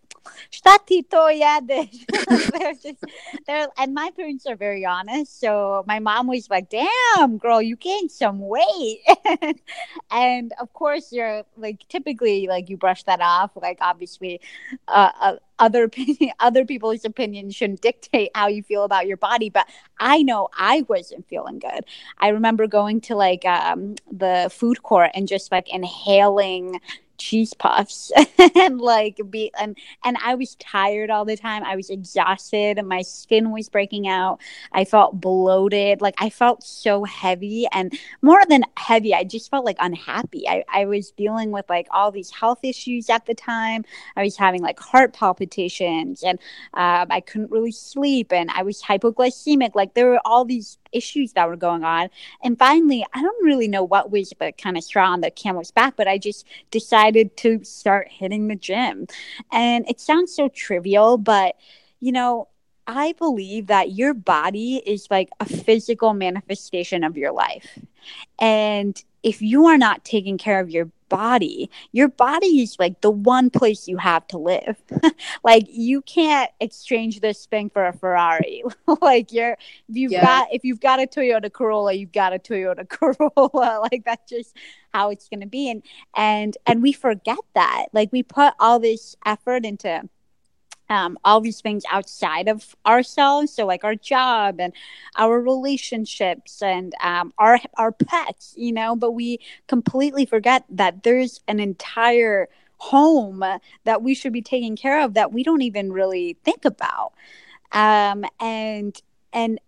they're 2.28 2.74
just, 2.74 3.04
they're, 3.46 3.68
and 3.78 3.94
my 3.94 4.10
parents 4.16 4.46
are 4.46 4.56
very 4.56 4.84
honest. 4.84 5.40
So 5.40 5.84
my 5.86 5.98
mom 5.98 6.26
was 6.26 6.48
like, 6.50 6.68
damn, 6.68 7.38
girl, 7.38 7.60
you 7.62 7.76
gained 7.76 8.10
some 8.10 8.40
weight. 8.40 9.00
and 10.10 10.52
of 10.60 10.72
course, 10.72 11.12
you're 11.12 11.44
like, 11.56 11.86
typically, 11.88 12.46
like, 12.46 12.68
you 12.68 12.76
brush 12.76 13.04
that 13.04 13.20
off. 13.20 13.52
Like, 13.56 13.78
obviously, 13.80 14.40
uh, 14.88 15.10
uh, 15.20 15.36
other 15.60 15.84
opinion, 15.84 16.32
other 16.40 16.64
people's 16.64 17.04
opinions 17.04 17.54
shouldn't 17.54 17.80
dictate 17.80 18.30
how 18.34 18.48
you 18.48 18.62
feel 18.62 18.82
about 18.82 19.06
your 19.06 19.16
body. 19.16 19.50
But 19.50 19.68
I 20.00 20.22
know 20.22 20.48
I 20.56 20.84
wasn't 20.88 21.28
feeling 21.28 21.60
good. 21.60 21.84
I 22.18 22.28
remember 22.28 22.66
going 22.66 23.00
to 23.02 23.14
like 23.14 23.44
um, 23.44 23.94
the 24.10 24.50
food 24.52 24.82
court 24.82 25.10
and 25.14 25.28
just 25.28 25.52
like 25.52 25.72
inhaling 25.72 26.80
cheese 27.20 27.54
puffs 27.54 28.10
and 28.56 28.80
like 28.80 29.20
be 29.30 29.52
and 29.60 29.76
and 30.04 30.16
I 30.24 30.34
was 30.34 30.56
tired 30.56 31.10
all 31.10 31.24
the 31.24 31.36
time. 31.36 31.62
I 31.62 31.76
was 31.76 31.90
exhausted. 31.90 32.82
My 32.84 33.02
skin 33.02 33.52
was 33.52 33.68
breaking 33.68 34.08
out. 34.08 34.40
I 34.72 34.84
felt 34.84 35.20
bloated. 35.20 36.00
Like 36.00 36.14
I 36.18 36.30
felt 36.30 36.64
so 36.64 37.04
heavy 37.04 37.66
and 37.72 37.92
more 38.22 38.40
than 38.48 38.64
heavy, 38.76 39.14
I 39.14 39.24
just 39.24 39.50
felt 39.50 39.64
like 39.64 39.76
unhappy. 39.78 40.48
I, 40.48 40.64
I 40.72 40.86
was 40.86 41.10
dealing 41.12 41.50
with 41.50 41.66
like 41.68 41.86
all 41.90 42.10
these 42.10 42.30
health 42.30 42.60
issues 42.64 43.10
at 43.10 43.26
the 43.26 43.34
time. 43.34 43.84
I 44.16 44.24
was 44.24 44.36
having 44.36 44.62
like 44.62 44.80
heart 44.80 45.12
palpitations 45.12 46.22
and 46.22 46.38
um, 46.74 47.06
I 47.10 47.20
couldn't 47.20 47.50
really 47.50 47.72
sleep 47.72 48.32
and 48.32 48.50
I 48.50 48.62
was 48.62 48.82
hypoglycemic. 48.82 49.74
Like 49.74 49.94
there 49.94 50.06
were 50.06 50.20
all 50.24 50.44
these 50.44 50.78
issues 50.92 51.34
that 51.34 51.48
were 51.48 51.56
going 51.56 51.84
on. 51.84 52.08
And 52.42 52.58
finally, 52.58 53.04
I 53.12 53.22
don't 53.22 53.44
really 53.44 53.68
know 53.68 53.84
what 53.84 54.10
was 54.10 54.32
the 54.38 54.52
kind 54.52 54.76
of 54.76 54.84
straw 54.84 55.10
on 55.10 55.20
the 55.20 55.30
camel's 55.30 55.70
back, 55.70 55.94
but 55.96 56.08
I 56.08 56.18
just 56.18 56.46
decided 56.70 57.09
to 57.12 57.64
start 57.64 58.08
hitting 58.10 58.48
the 58.48 58.56
gym. 58.56 59.06
And 59.52 59.88
it 59.88 60.00
sounds 60.00 60.34
so 60.34 60.48
trivial, 60.48 61.18
but 61.18 61.56
you 62.00 62.12
know, 62.12 62.48
I 62.86 63.12
believe 63.12 63.66
that 63.68 63.92
your 63.92 64.14
body 64.14 64.82
is 64.84 65.06
like 65.10 65.30
a 65.38 65.44
physical 65.44 66.12
manifestation 66.14 67.04
of 67.04 67.16
your 67.16 67.32
life. 67.32 67.78
And 68.40 69.02
if 69.22 69.42
you 69.42 69.66
are 69.66 69.78
not 69.78 70.04
taking 70.04 70.38
care 70.38 70.60
of 70.60 70.70
your 70.70 70.90
body, 71.10 71.70
your 71.92 72.08
body 72.08 72.62
is 72.62 72.76
like 72.78 73.02
the 73.02 73.10
one 73.10 73.50
place 73.50 73.86
you 73.86 73.98
have 73.98 74.26
to 74.28 74.38
live. 74.38 74.82
like 75.44 75.66
you 75.68 76.00
can't 76.00 76.50
exchange 76.60 77.20
this 77.20 77.44
thing 77.44 77.68
for 77.68 77.86
a 77.86 77.92
Ferrari. 77.92 78.62
like 79.02 79.30
you're 79.32 79.58
if 79.88 79.96
you've 79.96 80.12
yeah. 80.12 80.24
got 80.24 80.48
if 80.52 80.64
you've 80.64 80.80
got 80.80 81.00
a 81.00 81.06
Toyota 81.06 81.52
Corolla, 81.52 81.92
you've 81.92 82.12
got 82.12 82.32
a 82.32 82.38
Toyota 82.38 82.88
Corolla. 82.88 83.80
like 83.92 84.04
that's 84.06 84.30
just 84.30 84.56
how 84.94 85.10
it's 85.10 85.28
gonna 85.28 85.46
be. 85.46 85.68
And 85.70 85.82
and 86.16 86.56
and 86.66 86.82
we 86.82 86.92
forget 86.92 87.38
that. 87.54 87.86
Like 87.92 88.10
we 88.12 88.22
put 88.22 88.54
all 88.58 88.78
this 88.78 89.16
effort 89.26 89.66
into 89.66 90.08
um, 90.90 91.16
all 91.24 91.40
these 91.40 91.60
things 91.60 91.84
outside 91.90 92.48
of 92.48 92.76
ourselves. 92.84 93.52
So 93.52 93.64
like 93.64 93.84
our 93.84 93.94
job 93.94 94.60
and 94.60 94.72
our 95.16 95.40
relationships 95.40 96.60
and 96.60 96.92
um, 97.02 97.32
our 97.38 97.58
our 97.76 97.92
pets 97.92 98.54
you 98.56 98.72
know 98.72 98.96
but 98.96 99.12
we 99.12 99.38
completely 99.68 100.26
forget 100.26 100.64
that 100.68 101.02
there's 101.02 101.40
an 101.48 101.60
entire 101.60 102.48
home 102.80 103.44
that 103.84 104.02
we 104.02 104.14
should 104.14 104.32
be 104.32 104.42
taking 104.42 104.74
care 104.74 105.02
of 105.02 105.14
that 105.14 105.32
we 105.32 105.42
don't 105.42 105.62
even 105.62 105.92
really 105.92 106.36
think 106.44 106.64
about. 106.64 107.12
Um, 107.72 108.24
and 108.40 109.00
and 109.32 109.60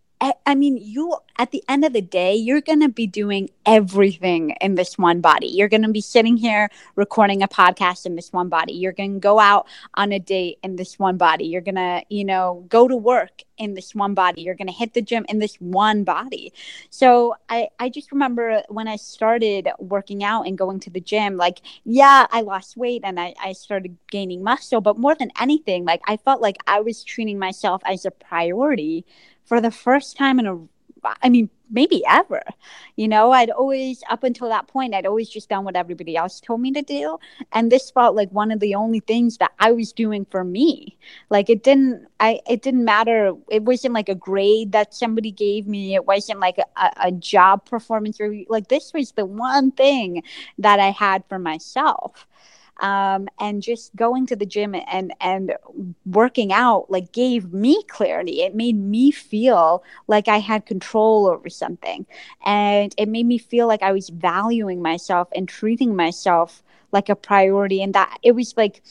I 0.47 0.55
mean, 0.55 0.77
you 0.77 1.17
at 1.39 1.51
the 1.51 1.65
end 1.69 1.85
of 1.85 1.93
the 1.93 2.01
day, 2.01 2.35
you're 2.35 2.61
going 2.61 2.81
to 2.81 2.89
be 2.89 3.09
doing 3.09 3.51
everything 3.67 4.51
in 4.61 4.77
this 4.77 4.97
one 4.97 5.21
body. 5.21 5.49
You're 5.49 5.69
going 5.69 5.83
to 5.83 5.91
be 5.91 6.01
sitting 6.01 6.37
here 6.37 6.71
recording 6.95 7.43
a 7.43 7.49
podcast 7.49 8.07
in 8.07 8.15
this 8.15 8.33
one 8.33 8.49
body. 8.49 8.75
You're 8.75 8.93
going 8.93 9.15
to 9.15 9.19
go 9.19 9.41
out 9.41 9.67
on 9.95 10.13
a 10.13 10.21
date 10.21 10.59
in 10.63 10.77
this 10.77 10.99
one 10.99 11.17
body. 11.17 11.47
You're 11.47 11.61
going 11.61 11.75
to, 11.75 12.05
you 12.09 12.25
know, 12.25 12.65
go 12.69 12.87
to 12.87 12.95
work 12.95 13.43
in 13.59 13.75
this 13.75 13.95
one 13.95 14.15
body. 14.15 14.43
You're 14.43 14.55
going 14.55 14.69
to 14.69 14.73
hit 14.73 14.95
the 14.95 15.03
gym 15.03 15.25
in 15.29 15.41
this 15.41 15.57
one 15.57 16.05
body. 16.05 16.53
So 16.91 17.35
I, 17.49 17.69
I 17.81 17.89
just 17.89 18.13
remember 18.13 18.63
when 18.69 18.87
I 18.87 18.97
started 18.97 19.69
working 19.79 20.23
out 20.23 20.47
and 20.47 20.57
going 20.57 20.79
to 20.81 20.91
the 20.91 21.01
gym, 21.01 21.37
like, 21.37 21.63
yeah, 21.85 22.27
I 22.31 22.43
lost 22.43 22.77
weight 22.77 23.03
and 23.05 23.19
I, 23.19 23.35
I 23.43 23.53
started 23.53 23.97
gaining 24.11 24.45
muscle, 24.45 24.81
but 24.81 24.99
more 24.99 25.15
than 25.15 25.33
anything, 25.41 25.85
like, 25.85 26.03
I 26.07 26.17
felt 26.17 26.41
like 26.41 26.59
I 26.67 26.81
was 26.81 27.03
treating 27.03 27.39
myself 27.39 27.83
as 27.85 28.05
a 28.05 28.11
priority 28.11 29.05
for 29.53 29.61
the 29.61 29.71
first 29.71 30.17
time 30.17 30.39
in 30.39 30.47
a 30.47 30.59
I 31.21 31.29
mean, 31.29 31.51
maybe 31.69 32.03
ever. 32.09 32.43
You 32.97 33.07
know, 33.07 33.33
I'd 33.33 33.51
always, 33.51 34.03
up 34.09 34.23
until 34.23 34.49
that 34.49 34.67
point, 34.67 34.95
I'd 34.95 35.05
always 35.05 35.29
just 35.29 35.51
done 35.51 35.65
what 35.65 35.77
everybody 35.77 36.17
else 36.17 36.41
told 36.41 36.63
me 36.63 36.73
to 36.73 36.81
do. 36.81 37.19
And 37.53 37.71
this 37.71 37.91
felt 37.91 38.17
like 38.17 38.31
one 38.31 38.51
of 38.51 38.61
the 38.61 38.75
only 38.75 39.01
things 39.01 39.37
that 39.39 39.53
I 39.59 39.73
was 39.73 39.93
doing 39.93 40.25
for 40.31 40.43
me. 40.43 40.97
Like 41.29 41.51
it 41.51 41.65
didn't, 41.65 42.07
I, 42.21 42.41
it 42.49 42.63
didn't 42.63 42.85
matter. 42.85 43.35
It 43.51 43.65
wasn't 43.65 43.93
like 43.93 44.09
a 44.09 44.15
grade 44.15 44.73
that 44.73 44.95
somebody 44.95 45.33
gave 45.33 45.67
me. 45.67 45.95
It 45.97 46.07
wasn't 46.07 46.41
like 46.41 46.57
a, 46.59 46.91
a 47.03 47.13
job 47.13 47.67
performance 47.67 48.21
review. 48.21 48.47
Like 48.49 48.69
this 48.69 48.93
was 48.95 49.13
the 49.13 49.27
one 49.27 49.73
thing 49.73 50.23
that 50.59 50.81
I 50.81 50.93
had 50.93 51.25
for 51.29 51.39
myself 51.39 52.27
um, 52.81 53.29
and 53.39 53.63
just 53.63 53.95
going 53.95 54.27
to 54.27 54.37
the 54.37 54.47
gym 54.47 54.75
and 54.75 55.13
and 55.21 55.55
working 56.07 56.53
out 56.53 56.91
like 56.91 57.13
gave 57.13 57.53
me 57.53 57.83
clarity. 57.85 58.43
It 58.43 58.55
made 58.55 58.77
me 58.77 59.11
feel 59.11 59.83
like 60.09 60.29
i 60.29 60.39
had 60.39 60.67
control 60.67 61.27
over 61.27 61.49
something. 61.49 62.07
And 62.45 62.95
it 62.99 63.09
made 63.09 63.27
me 63.27 63.39
feel 63.39 63.67
like 63.67 63.83
i 63.83 63.93
was 63.93 64.09
valuing 64.09 64.83
myself 64.83 65.29
and 65.35 65.49
treating 65.49 65.95
myself 65.95 66.63
like 66.93 67.09
a 67.09 67.17
priority. 67.17 67.83
And 67.83 67.95
that 67.95 68.19
it 68.23 68.33
was 68.33 68.57
like 68.57 68.83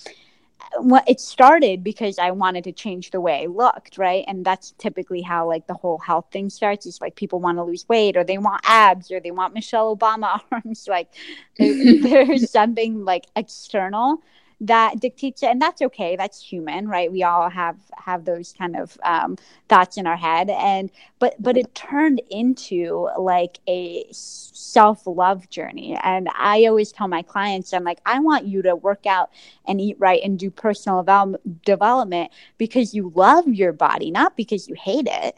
well, 0.80 1.04
it 1.08 1.20
started 1.20 1.84
because 1.84 2.18
I 2.20 2.32
wanted 2.32 2.64
to 2.66 2.72
change 2.72 3.12
the 3.12 3.22
way 3.22 3.44
I 3.44 3.46
looked, 3.48 3.98
right? 3.98 4.24
And 4.28 4.46
that's 4.46 4.74
typically 4.78 5.22
how 5.22 5.48
like 5.48 5.68
the 5.68 5.74
whole 5.74 5.98
health 5.98 6.28
thing 6.32 6.50
starts. 6.50 6.86
Is 6.86 7.02
like 7.02 7.16
people 7.16 7.40
want 7.40 7.58
to 7.58 7.64
lose 7.64 7.88
weight, 7.90 8.18
or 8.18 8.24
they 8.24 8.38
want 8.38 8.62
abs, 8.66 9.12
or 9.12 9.20
they 9.20 9.32
want 9.32 9.54
Michelle 9.54 9.96
Obama 9.96 10.42
arms. 10.52 10.88
Like 10.88 11.10
there's 11.58 12.50
something 12.50 13.04
like 13.06 13.26
external 13.36 14.22
that 14.62 15.00
dictates 15.00 15.42
it. 15.42 15.48
And 15.48 15.62
that's 15.62 15.82
okay. 15.82 16.16
That's 16.16 16.42
human 16.42 16.88
right? 16.88 17.12
We 17.12 17.24
all 17.24 17.50
have 17.50 17.78
have 17.98 18.26
those 18.26 18.54
kind 18.54 18.76
of 18.76 18.98
um, 19.04 19.38
thoughts 19.68 19.98
in 19.98 20.06
our 20.08 20.16
head. 20.16 20.50
And 20.50 20.92
but 21.20 21.36
but 21.40 21.58
it 21.58 21.74
turned 21.74 22.22
into 22.30 23.10
like 23.18 23.60
a 23.68 24.06
self-love 24.12 25.50
journey. 25.50 25.98
And 26.04 26.30
i 26.38 26.66
always 26.66 26.92
tell 26.92 27.08
my 27.08 27.22
clients 27.22 27.74
i'm 27.74 27.84
like 27.84 28.00
i 28.06 28.20
want 28.20 28.46
you 28.46 28.62
to 28.62 28.76
work 28.76 29.06
out 29.06 29.32
and 29.66 29.82
eat 29.82 29.96
right 30.00 30.22
and 30.24 30.38
do 30.38 30.50
personal 30.50 31.04
development 31.66 32.32
because 32.58 32.94
you 32.94 33.12
love 33.16 33.48
your 33.48 33.74
body 33.74 34.12
not 34.12 34.38
because 34.38 34.68
you 34.68 34.76
hate 34.76 35.08
it. 35.10 35.38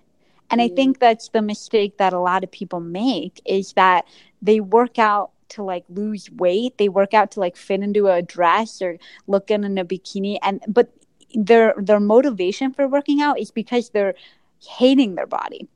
And 0.49 0.61
i 0.61 0.69
mm. 0.69 0.75
think 0.75 0.99
that's 0.99 1.29
the 1.29 1.41
mistake 1.41 1.97
that 1.97 2.13
a 2.13 2.19
lot 2.19 2.43
of 2.43 2.51
people 2.51 2.79
make 2.79 3.41
is 3.45 3.73
that 3.73 4.05
they 4.41 4.59
work 4.59 4.99
out 4.99 5.32
to 5.53 5.63
like 5.63 5.85
lose 5.89 6.29
weight. 6.31 6.77
They 6.77 6.89
work 6.89 7.13
out 7.13 7.31
to 7.31 7.39
like 7.39 7.55
fit 7.55 7.81
into 7.81 8.07
a 8.07 8.21
dress 8.21 8.81
or 8.81 8.97
look 9.27 9.51
in 9.51 9.77
a 9.77 9.85
bikini. 9.85 10.37
And 10.41 10.61
but 10.67 10.89
their 11.33 11.73
their 11.77 11.99
motivation 11.99 12.73
for 12.73 12.87
working 12.87 13.21
out 13.21 13.39
is 13.39 13.51
because 13.51 13.89
they're 13.89 14.15
hating 14.59 15.15
their 15.15 15.27
body 15.27 15.67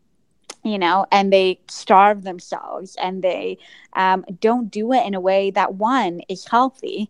you 0.63 0.77
know, 0.77 1.05
and 1.13 1.31
they 1.31 1.59
starve 1.69 2.23
themselves 2.23 2.97
and 3.01 3.23
they 3.23 3.57
um, 3.93 4.25
don't 4.41 4.69
do 4.69 4.91
it 4.91 5.05
in 5.05 5.13
a 5.13 5.19
way 5.19 5.49
that 5.51 5.75
one 5.75 6.19
is 6.27 6.45
healthy 6.45 7.09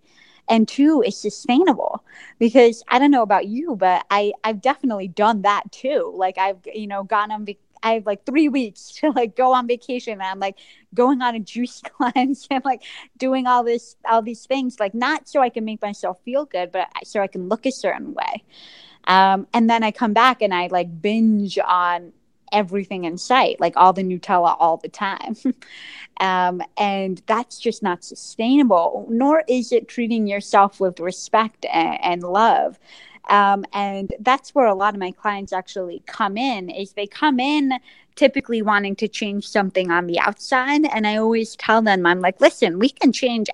and 0.49 0.67
two 0.67 1.01
is 1.05 1.17
sustainable 1.17 2.03
because 2.39 2.83
i 2.87 2.97
don't 2.99 3.11
know 3.11 3.21
about 3.21 3.47
you 3.47 3.75
but 3.75 4.05
i 4.09 4.31
i've 4.43 4.61
definitely 4.61 5.07
done 5.07 5.41
that 5.41 5.69
too 5.71 6.11
like 6.15 6.37
i've 6.37 6.59
you 6.73 6.87
know 6.87 7.03
gone 7.03 7.31
on 7.31 7.43
I 7.87 7.93
have 7.93 8.05
like 8.05 8.25
three 8.25 8.49
weeks 8.49 8.91
to 8.99 9.11
like 9.11 9.35
go 9.35 9.53
on 9.53 9.67
vacation 9.67 10.13
and 10.13 10.23
I'm 10.23 10.39
like 10.39 10.57
going 10.93 11.21
on 11.21 11.35
a 11.35 11.39
juice 11.39 11.81
cleanse 11.97 12.47
and 12.49 12.63
like 12.65 12.83
doing 13.17 13.47
all 13.47 13.63
this 13.63 13.95
all 14.09 14.21
these 14.21 14.45
things 14.45 14.79
like 14.79 14.93
not 14.93 15.27
so 15.27 15.41
I 15.41 15.49
can 15.49 15.65
make 15.65 15.81
myself 15.81 16.19
feel 16.23 16.45
good 16.45 16.71
but 16.71 16.87
so 17.03 17.21
I 17.21 17.27
can 17.27 17.49
look 17.49 17.65
a 17.65 17.71
certain 17.71 18.13
way. 18.13 18.43
Um, 19.05 19.47
and 19.53 19.69
then 19.69 19.83
I 19.83 19.91
come 19.91 20.13
back 20.13 20.41
and 20.41 20.53
I 20.53 20.67
like 20.67 21.01
binge 21.01 21.57
on 21.59 22.11
everything 22.51 23.05
in 23.05 23.17
sight, 23.17 23.59
like 23.59 23.75
all 23.75 23.93
the 23.93 24.03
Nutella 24.03 24.55
all 24.59 24.77
the 24.77 24.89
time. 24.89 25.35
um, 26.19 26.61
and 26.77 27.21
that's 27.25 27.59
just 27.59 27.83
not 27.83 28.03
sustainable, 28.03 29.05
nor 29.09 29.43
is 29.47 29.71
it 29.71 29.87
treating 29.87 30.27
yourself 30.27 30.79
with 30.79 30.99
respect 30.99 31.65
and, 31.71 31.99
and 32.03 32.23
love. 32.23 32.79
Um, 33.29 33.65
and 33.73 34.13
that's 34.19 34.55
where 34.55 34.67
a 34.67 34.75
lot 34.75 34.93
of 34.93 34.99
my 34.99 35.11
clients 35.11 35.53
actually 35.53 36.03
come 36.05 36.37
in 36.37 36.69
is 36.69 36.93
they 36.93 37.07
come 37.07 37.39
in 37.39 37.73
typically 38.15 38.61
wanting 38.61 38.95
to 38.95 39.07
change 39.07 39.47
something 39.47 39.91
on 39.91 40.07
the 40.07 40.17
outside 40.19 40.83
and 40.91 41.05
i 41.05 41.15
always 41.17 41.55
tell 41.55 41.83
them 41.83 42.03
i'm 42.03 42.19
like 42.19 42.41
listen 42.41 42.79
we 42.79 42.89
can 42.89 43.11
change 43.11 43.47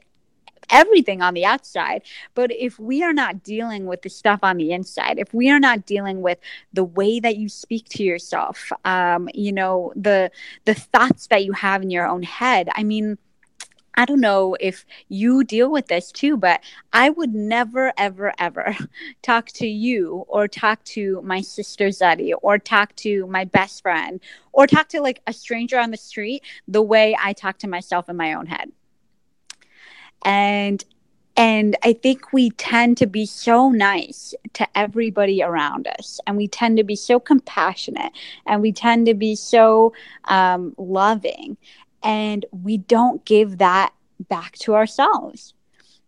everything 0.69 1.21
on 1.21 1.33
the 1.33 1.45
outside. 1.45 2.01
But 2.35 2.51
if 2.51 2.79
we 2.79 3.03
are 3.03 3.13
not 3.13 3.43
dealing 3.43 3.85
with 3.85 4.01
the 4.01 4.09
stuff 4.09 4.39
on 4.43 4.57
the 4.57 4.71
inside, 4.71 5.19
if 5.19 5.33
we 5.33 5.49
are 5.49 5.59
not 5.59 5.85
dealing 5.85 6.21
with 6.21 6.39
the 6.73 6.83
way 6.83 7.19
that 7.19 7.37
you 7.37 7.49
speak 7.49 7.87
to 7.89 8.03
yourself, 8.03 8.71
um, 8.85 9.29
you 9.33 9.51
know, 9.51 9.93
the 9.95 10.31
the 10.65 10.73
thoughts 10.73 11.27
that 11.27 11.45
you 11.45 11.53
have 11.53 11.81
in 11.81 11.89
your 11.89 12.07
own 12.07 12.23
head, 12.23 12.69
I 12.73 12.83
mean, 12.83 13.17
I 13.95 14.05
don't 14.05 14.21
know 14.21 14.55
if 14.59 14.85
you 15.07 15.43
deal 15.43 15.71
with 15.71 15.87
this 15.87 16.11
too, 16.11 16.37
but 16.37 16.61
I 16.91 17.09
would 17.09 17.33
never, 17.33 17.93
ever, 17.97 18.33
ever 18.39 18.75
talk 19.21 19.47
to 19.53 19.67
you 19.67 20.25
or 20.27 20.47
talk 20.47 20.83
to 20.85 21.21
my 21.23 21.41
sister 21.41 21.87
Zeddy 21.87 22.33
or 22.41 22.57
talk 22.57 22.95
to 22.97 23.27
my 23.27 23.45
best 23.45 23.81
friend 23.81 24.19
or 24.51 24.67
talk 24.67 24.89
to 24.89 25.01
like 25.01 25.21
a 25.27 25.33
stranger 25.33 25.79
on 25.79 25.91
the 25.91 25.97
street 25.97 26.43
the 26.67 26.81
way 26.81 27.15
I 27.21 27.33
talk 27.33 27.59
to 27.59 27.67
myself 27.67 28.09
in 28.09 28.17
my 28.17 28.33
own 28.33 28.47
head. 28.47 28.71
And 30.25 30.83
and 31.35 31.75
i 31.83 31.93
think 31.93 32.31
we 32.31 32.51
tend 32.51 32.97
to 32.97 33.07
be 33.07 33.25
so 33.25 33.69
nice 33.69 34.33
to 34.53 34.67
everybody 34.77 35.41
around 35.41 35.87
us 35.99 36.19
and 36.27 36.37
we 36.37 36.47
tend 36.47 36.77
to 36.77 36.83
be 36.83 36.95
so 36.95 37.19
compassionate 37.19 38.11
and 38.45 38.61
we 38.61 38.71
tend 38.71 39.05
to 39.07 39.13
be 39.13 39.35
so 39.35 39.93
um, 40.25 40.73
loving 40.77 41.57
and 42.03 42.45
we 42.51 42.77
don't 42.77 43.25
give 43.25 43.57
that 43.59 43.93
back 44.29 44.53
to 44.59 44.75
ourselves. 44.75 45.53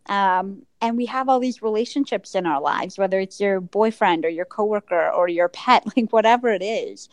Um, 0.07 0.63
and 0.81 0.97
we 0.97 1.07
have 1.07 1.29
all 1.29 1.39
these 1.39 1.63
relationships 1.63 2.35
in 2.35 2.45
our 2.45 2.61
lives 2.61 2.95
whether 2.95 3.19
it's 3.19 3.39
your 3.39 3.59
boyfriend 3.59 4.23
or 4.23 4.29
your 4.29 4.45
coworker 4.45 5.09
or 5.09 5.27
your 5.27 5.49
pet 5.49 5.83
like 5.97 6.13
whatever 6.13 6.49
it 6.49 6.61
is 6.61 7.09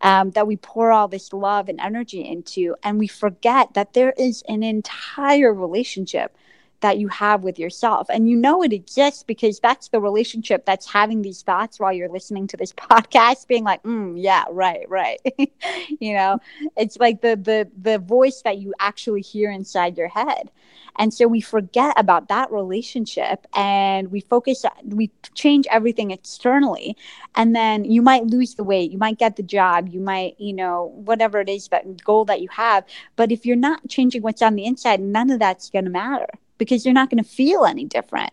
um, 0.00 0.30
that 0.32 0.46
we 0.46 0.56
pour 0.56 0.92
all 0.92 1.08
this 1.08 1.32
love 1.32 1.68
and 1.68 1.80
energy 1.80 2.20
into, 2.20 2.76
and 2.82 2.98
we 2.98 3.08
forget 3.08 3.74
that 3.74 3.94
there 3.94 4.12
is 4.18 4.42
an 4.48 4.62
entire 4.62 5.52
relationship 5.52 6.36
that 6.84 6.98
you 6.98 7.08
have 7.08 7.42
with 7.42 7.58
yourself. 7.58 8.06
And 8.10 8.28
you 8.28 8.36
know 8.36 8.62
it 8.62 8.70
exists 8.70 9.22
because 9.22 9.58
that's 9.58 9.88
the 9.88 10.00
relationship 10.00 10.66
that's 10.66 10.86
having 10.86 11.22
these 11.22 11.40
thoughts 11.40 11.80
while 11.80 11.94
you're 11.94 12.10
listening 12.10 12.46
to 12.48 12.58
this 12.58 12.72
podcast, 12.90 13.48
being 13.48 13.64
like, 13.64 13.82
mm, 13.84 14.12
yeah, 14.22 14.44
right, 14.50 14.86
right. 14.90 15.18
you 15.98 16.12
know, 16.12 16.38
it's 16.76 16.98
like 16.98 17.22
the 17.22 17.36
the 17.36 17.70
the 17.80 17.98
voice 17.98 18.42
that 18.42 18.58
you 18.58 18.74
actually 18.80 19.22
hear 19.22 19.50
inside 19.50 19.96
your 19.96 20.08
head. 20.08 20.50
And 20.96 21.12
so 21.12 21.26
we 21.26 21.40
forget 21.40 21.94
about 21.96 22.28
that 22.28 22.52
relationship 22.52 23.46
and 23.56 24.12
we 24.12 24.20
focus, 24.20 24.64
we 24.84 25.10
change 25.32 25.66
everything 25.70 26.10
externally. 26.10 26.96
And 27.34 27.56
then 27.56 27.84
you 27.84 28.02
might 28.02 28.26
lose 28.26 28.54
the 28.54 28.62
weight, 28.62 28.92
you 28.92 28.98
might 28.98 29.18
get 29.18 29.36
the 29.36 29.42
job, 29.42 29.88
you 29.88 30.00
might, 30.00 30.38
you 30.38 30.52
know, 30.52 30.92
whatever 30.94 31.40
it 31.40 31.48
is 31.48 31.66
that 31.68 32.04
goal 32.04 32.26
that 32.26 32.42
you 32.42 32.48
have. 32.50 32.84
But 33.16 33.32
if 33.32 33.44
you're 33.46 33.56
not 33.56 33.88
changing 33.88 34.22
what's 34.22 34.42
on 34.42 34.54
the 34.54 34.66
inside, 34.66 35.00
none 35.00 35.30
of 35.30 35.40
that's 35.40 35.70
going 35.70 35.86
to 35.86 35.90
matter 35.90 36.28
because 36.58 36.84
you're 36.84 36.94
not 36.94 37.10
going 37.10 37.22
to 37.22 37.28
feel 37.28 37.64
any 37.64 37.84
different. 37.84 38.32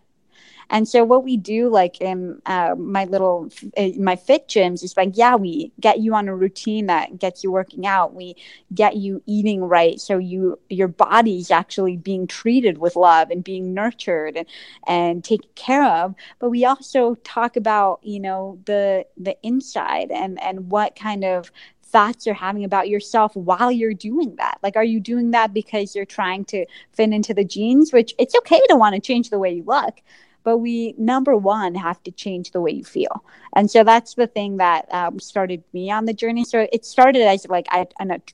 And 0.72 0.88
so 0.88 1.04
what 1.04 1.26
we 1.26 1.36
do, 1.36 1.70
like 1.70 2.00
in 2.00 2.42
uh, 2.46 2.76
my 2.78 3.04
little 3.04 3.50
uh, 3.78 3.90
my 4.00 4.16
fit 4.16 4.48
gyms, 4.48 4.84
is 4.84 4.96
like, 4.96 5.12
yeah, 5.16 5.36
we 5.36 5.74
get 5.82 6.00
you 6.00 6.16
on 6.16 6.30
a 6.30 6.36
routine 6.36 6.86
that 6.86 7.20
gets 7.20 7.44
you 7.44 7.52
working 7.52 7.86
out. 7.86 8.16
We 8.16 8.38
get 8.74 8.96
you 8.96 9.22
eating 9.26 9.62
right, 9.66 10.00
so 10.00 10.18
you 10.18 10.58
your 10.70 10.88
body's 10.88 11.52
actually 11.52 11.98
being 11.98 12.26
treated 12.26 12.78
with 12.78 12.96
love 12.96 13.32
and 13.32 13.44
being 13.44 13.74
nurtured 13.74 14.38
and 14.38 14.48
and 14.88 15.24
taken 15.26 15.50
care 15.56 15.84
of. 15.84 16.16
But 16.40 16.50
we 16.52 16.64
also 16.64 17.16
talk 17.16 17.58
about 17.58 18.00
you 18.02 18.22
know 18.22 18.58
the 18.66 19.06
the 19.18 19.36
inside 19.44 20.10
and 20.10 20.42
and 20.42 20.72
what 20.72 20.96
kind 20.96 21.26
of 21.26 21.52
thoughts 21.92 22.26
you're 22.26 22.36
having 22.36 22.64
about 22.64 22.90
yourself 22.90 23.36
while 23.36 23.72
you're 23.72 23.94
doing 23.94 24.36
that. 24.38 24.58
Like, 24.64 24.76
are 24.76 24.84
you 24.84 25.00
doing 25.00 25.32
that 25.32 25.54
because 25.54 25.96
you're 25.96 26.06
trying 26.06 26.46
to 26.46 26.66
fit 26.94 27.12
into 27.12 27.34
the 27.34 27.44
jeans, 27.44 27.92
which 27.92 28.14
it's 28.18 28.36
okay 28.36 28.62
to 28.70 28.76
want 28.76 28.96
to 28.96 29.02
change 29.02 29.30
the 29.30 29.40
way 29.40 29.54
you 29.54 29.64
look, 29.64 30.02
but 30.44 30.58
we 30.58 30.96
number 30.98 31.36
one 31.36 31.76
have 31.76 32.02
to 32.04 32.12
change 32.12 32.52
the 32.52 32.62
way 32.62 32.72
you 32.72 32.84
feel. 32.84 33.24
And 33.54 33.70
so 33.70 33.84
that's 33.84 34.14
the 34.16 34.28
thing 34.28 34.58
that 34.58 34.92
um, 34.94 35.20
started 35.20 35.64
me 35.74 35.92
on 35.92 36.06
the 36.06 36.14
journey. 36.14 36.46
So 36.46 36.68
it 36.72 36.86
started 36.86 37.22
as 37.22 37.48
like 37.48 37.68
I, 37.70 37.88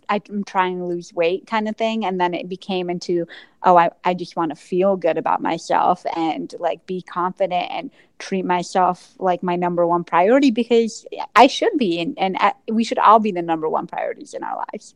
i'm 0.09 0.43
trying 0.43 0.77
to 0.77 0.85
lose 0.85 1.13
weight 1.13 1.47
kind 1.47 1.67
of 1.67 1.75
thing 1.75 2.05
and 2.05 2.19
then 2.19 2.33
it 2.33 2.47
became 2.47 2.89
into 2.89 3.27
oh 3.63 3.77
i, 3.77 3.89
I 4.03 4.13
just 4.13 4.35
want 4.35 4.51
to 4.51 4.55
feel 4.55 4.95
good 4.95 5.17
about 5.17 5.41
myself 5.41 6.05
and 6.15 6.53
like 6.59 6.85
be 6.85 7.01
confident 7.01 7.67
and 7.71 7.91
treat 8.19 8.45
myself 8.45 9.13
like 9.19 9.43
my 9.43 9.55
number 9.55 9.85
one 9.85 10.03
priority 10.03 10.51
because 10.51 11.05
i 11.35 11.47
should 11.47 11.77
be 11.77 11.99
and, 11.99 12.17
and 12.17 12.37
uh, 12.39 12.53
we 12.67 12.83
should 12.83 12.99
all 12.99 13.19
be 13.19 13.31
the 13.31 13.41
number 13.41 13.67
one 13.69 13.87
priorities 13.87 14.33
in 14.33 14.43
our 14.43 14.65
lives 14.71 14.95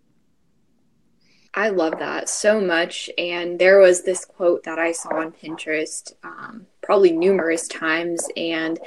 I 1.53 1.69
love 1.69 1.99
that 1.99 2.29
so 2.29 2.61
much. 2.61 3.09
And 3.17 3.59
there 3.59 3.79
was 3.79 4.03
this 4.03 4.23
quote 4.23 4.63
that 4.63 4.79
I 4.79 4.93
saw 4.93 5.17
on 5.17 5.33
Pinterest 5.33 6.13
um, 6.23 6.65
probably 6.81 7.11
numerous 7.11 7.67
times. 7.67 8.25
And 8.37 8.79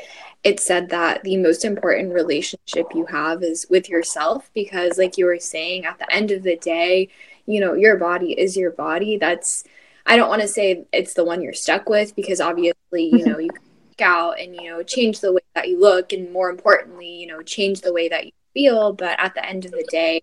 it 0.44 0.60
said 0.60 0.88
that 0.90 1.22
the 1.24 1.36
most 1.36 1.64
important 1.64 2.14
relationship 2.14 2.86
you 2.94 3.04
have 3.06 3.42
is 3.42 3.66
with 3.68 3.88
yourself 3.88 4.50
because, 4.54 4.96
like 4.96 5.18
you 5.18 5.26
were 5.26 5.38
saying, 5.38 5.84
at 5.84 5.98
the 5.98 6.10
end 6.12 6.30
of 6.30 6.42
the 6.42 6.56
day, 6.56 7.10
you 7.46 7.60
know, 7.60 7.74
your 7.74 7.96
body 7.96 8.32
is 8.32 8.56
your 8.56 8.70
body. 8.70 9.18
That's, 9.18 9.64
I 10.06 10.16
don't 10.16 10.30
want 10.30 10.42
to 10.42 10.48
say 10.48 10.86
it's 10.92 11.14
the 11.14 11.24
one 11.24 11.42
you're 11.42 11.52
stuck 11.52 11.88
with 11.88 12.16
because 12.16 12.40
obviously, 12.40 13.10
you 13.12 13.26
know, 13.26 13.38
you 13.38 13.50
can 13.50 13.60
out 14.00 14.40
and, 14.40 14.56
you 14.56 14.70
know, 14.70 14.82
change 14.82 15.20
the 15.20 15.32
way 15.32 15.42
that 15.54 15.68
you 15.68 15.78
look. 15.78 16.12
And 16.12 16.32
more 16.32 16.50
importantly, 16.50 17.08
you 17.08 17.26
know, 17.26 17.42
change 17.42 17.80
the 17.80 17.92
way 17.92 18.08
that 18.08 18.26
you 18.26 18.32
feel. 18.52 18.92
But 18.92 19.20
at 19.20 19.34
the 19.34 19.46
end 19.46 19.66
of 19.66 19.70
the 19.70 19.86
day, 19.88 20.22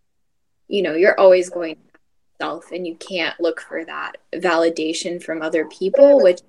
you 0.67 0.82
know, 0.82 0.93
you're 0.93 1.19
always 1.19 1.49
going 1.49 1.77
yourself 2.41 2.71
and 2.71 2.86
you 2.86 2.95
can't 2.95 3.39
look 3.39 3.62
for 3.62 3.86
that 3.86 4.17
validation 4.34 5.21
from 5.21 5.41
other 5.41 5.65
people, 5.65 6.21
which, 6.21 6.41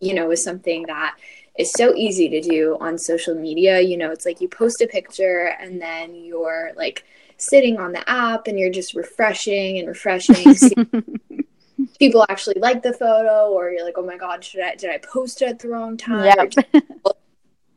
you 0.00 0.14
know, 0.14 0.30
is 0.30 0.42
something 0.42 0.84
that 0.86 1.16
is 1.58 1.72
so 1.72 1.94
easy 1.94 2.28
to 2.28 2.40
do 2.40 2.76
on 2.80 2.98
social 2.98 3.34
media. 3.34 3.80
You 3.80 3.96
know, 3.96 4.10
it's 4.10 4.26
like 4.26 4.40
you 4.40 4.48
post 4.48 4.80
a 4.80 4.86
picture 4.86 5.54
and 5.60 5.80
then 5.80 6.14
you're 6.14 6.72
like 6.76 7.04
sitting 7.38 7.78
on 7.78 7.92
the 7.92 8.08
app 8.08 8.46
and 8.46 8.58
you're 8.58 8.70
just 8.70 8.94
refreshing 8.94 9.78
and 9.78 9.88
refreshing. 9.88 10.54
people 11.98 12.24
actually 12.28 12.58
like 12.58 12.82
the 12.82 12.92
photo 12.92 13.50
or 13.50 13.70
you're 13.70 13.84
like, 13.84 13.96
oh 13.96 14.04
my 14.04 14.16
God, 14.16 14.44
should 14.44 14.60
I, 14.60 14.74
did 14.74 14.90
I 14.90 14.98
post 14.98 15.42
it 15.42 15.48
at 15.48 15.58
the 15.58 15.68
wrong 15.68 15.96
time? 15.96 16.24
Yep. 16.24 16.84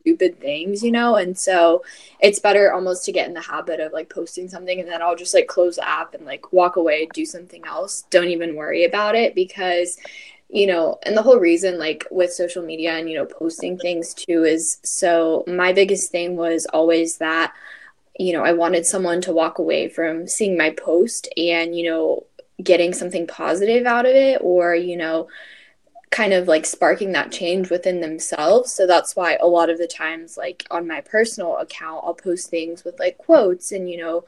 Stupid 0.00 0.40
things, 0.40 0.82
you 0.82 0.92
know? 0.92 1.16
And 1.16 1.38
so 1.38 1.84
it's 2.20 2.38
better 2.38 2.72
almost 2.72 3.04
to 3.04 3.12
get 3.12 3.28
in 3.28 3.34
the 3.34 3.40
habit 3.40 3.80
of 3.80 3.92
like 3.92 4.08
posting 4.08 4.48
something 4.48 4.80
and 4.80 4.88
then 4.88 5.02
I'll 5.02 5.16
just 5.16 5.34
like 5.34 5.46
close 5.46 5.76
the 5.76 5.88
app 5.88 6.14
and 6.14 6.24
like 6.24 6.52
walk 6.52 6.76
away, 6.76 7.08
do 7.12 7.24
something 7.24 7.64
else. 7.66 8.04
Don't 8.10 8.28
even 8.28 8.56
worry 8.56 8.84
about 8.84 9.14
it 9.14 9.34
because 9.34 9.98
you 10.52 10.66
know, 10.66 10.98
and 11.04 11.16
the 11.16 11.22
whole 11.22 11.38
reason, 11.38 11.78
like 11.78 12.06
with 12.10 12.32
social 12.32 12.64
media 12.64 12.94
and, 12.94 13.08
you 13.08 13.16
know, 13.16 13.24
posting 13.24 13.78
things 13.78 14.12
too, 14.12 14.44
is 14.44 14.78
so 14.82 15.44
my 15.46 15.72
biggest 15.72 16.10
thing 16.10 16.36
was 16.36 16.66
always 16.72 17.18
that, 17.18 17.54
you 18.18 18.32
know, 18.32 18.42
I 18.42 18.52
wanted 18.52 18.84
someone 18.84 19.20
to 19.22 19.32
walk 19.32 19.58
away 19.58 19.88
from 19.88 20.26
seeing 20.26 20.58
my 20.58 20.70
post 20.70 21.28
and, 21.36 21.76
you 21.76 21.88
know, 21.88 22.24
getting 22.62 22.92
something 22.92 23.26
positive 23.26 23.86
out 23.86 24.06
of 24.06 24.12
it 24.12 24.40
or, 24.42 24.74
you 24.74 24.96
know, 24.96 25.28
kind 26.10 26.32
of 26.32 26.48
like 26.48 26.66
sparking 26.66 27.12
that 27.12 27.30
change 27.30 27.70
within 27.70 28.00
themselves. 28.00 28.72
So 28.72 28.86
that's 28.86 29.14
why 29.14 29.36
a 29.36 29.46
lot 29.46 29.70
of 29.70 29.78
the 29.78 29.86
times, 29.86 30.36
like 30.36 30.66
on 30.70 30.86
my 30.86 31.00
personal 31.00 31.56
account, 31.58 32.02
I'll 32.04 32.14
post 32.14 32.50
things 32.50 32.84
with 32.84 32.98
like 32.98 33.16
quotes 33.18 33.70
and, 33.70 33.88
you 33.88 33.98
know, 33.98 34.24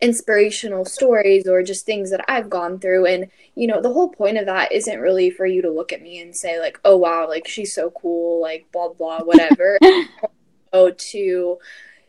inspirational 0.00 0.84
stories 0.84 1.48
or 1.48 1.62
just 1.62 1.86
things 1.86 2.10
that 2.10 2.24
I've 2.28 2.50
gone 2.50 2.78
through. 2.78 3.06
And, 3.06 3.30
you 3.56 3.66
know, 3.66 3.82
the 3.82 3.92
whole 3.92 4.10
point 4.10 4.38
of 4.38 4.46
that 4.46 4.70
isn't 4.70 5.00
really 5.00 5.30
for 5.30 5.44
you 5.46 5.60
to 5.62 5.72
look 5.72 5.92
at 5.92 6.02
me 6.02 6.20
and 6.20 6.34
say, 6.34 6.60
like, 6.60 6.78
oh, 6.84 6.96
wow, 6.96 7.28
like 7.28 7.48
she's 7.48 7.74
so 7.74 7.90
cool, 7.90 8.40
like, 8.40 8.66
blah, 8.72 8.90
blah, 8.90 9.20
whatever. 9.20 9.78
oh, 10.72 10.90
to, 10.90 11.58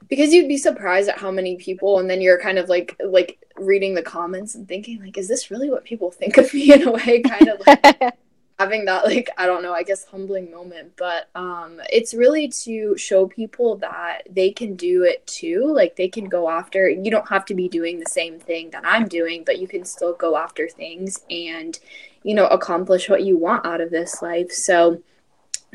because 0.07 0.33
you'd 0.33 0.47
be 0.47 0.57
surprised 0.57 1.09
at 1.09 1.17
how 1.17 1.31
many 1.31 1.55
people, 1.55 1.97
and 1.99 2.09
then 2.09 2.21
you're 2.21 2.39
kind 2.39 2.59
of 2.59 2.69
like, 2.69 2.95
like, 3.03 3.39
reading 3.57 3.93
the 3.93 4.01
comments 4.01 4.53
and 4.53 4.67
thinking 4.67 4.99
like 4.99 5.17
is 5.17 5.29
this 5.29 5.49
really 5.49 5.69
what 5.69 5.85
people 5.85 6.11
think 6.11 6.35
of 6.35 6.53
me 6.53 6.73
in 6.73 6.85
a 6.85 6.91
way 6.91 7.21
kind 7.25 7.47
of 7.47 7.61
like 7.65 8.13
having 8.57 8.85
that 8.85 9.05
like 9.05 9.29
i 9.37 9.45
don't 9.45 9.63
know 9.63 9.73
i 9.73 9.83
guess 9.83 10.05
humbling 10.05 10.49
moment 10.51 10.91
but 10.97 11.29
um 11.35 11.79
it's 11.89 12.13
really 12.13 12.47
to 12.47 12.97
show 12.97 13.27
people 13.27 13.75
that 13.77 14.23
they 14.29 14.51
can 14.51 14.75
do 14.75 15.03
it 15.03 15.25
too. 15.27 15.73
Like 15.73 15.95
they 15.95 16.07
can 16.07 16.25
go 16.25 16.49
after 16.49 16.89
you 16.89 17.11
don't 17.11 17.29
have 17.29 17.45
to 17.45 17.53
be 17.53 17.67
doing 17.67 17.99
the 17.99 18.09
same 18.09 18.39
thing 18.39 18.69
that 18.71 18.83
i'm 18.85 19.07
doing 19.07 19.43
but 19.45 19.59
you 19.59 19.67
can 19.67 19.83
still 19.85 20.13
go 20.13 20.37
after 20.37 20.67
things 20.67 21.19
and 21.29 21.79
you 22.23 22.33
know 22.33 22.47
accomplish 22.47 23.07
what 23.07 23.23
you 23.23 23.37
want 23.37 23.65
out 23.65 23.81
of 23.81 23.91
this 23.91 24.21
life. 24.21 24.51
So 24.51 25.01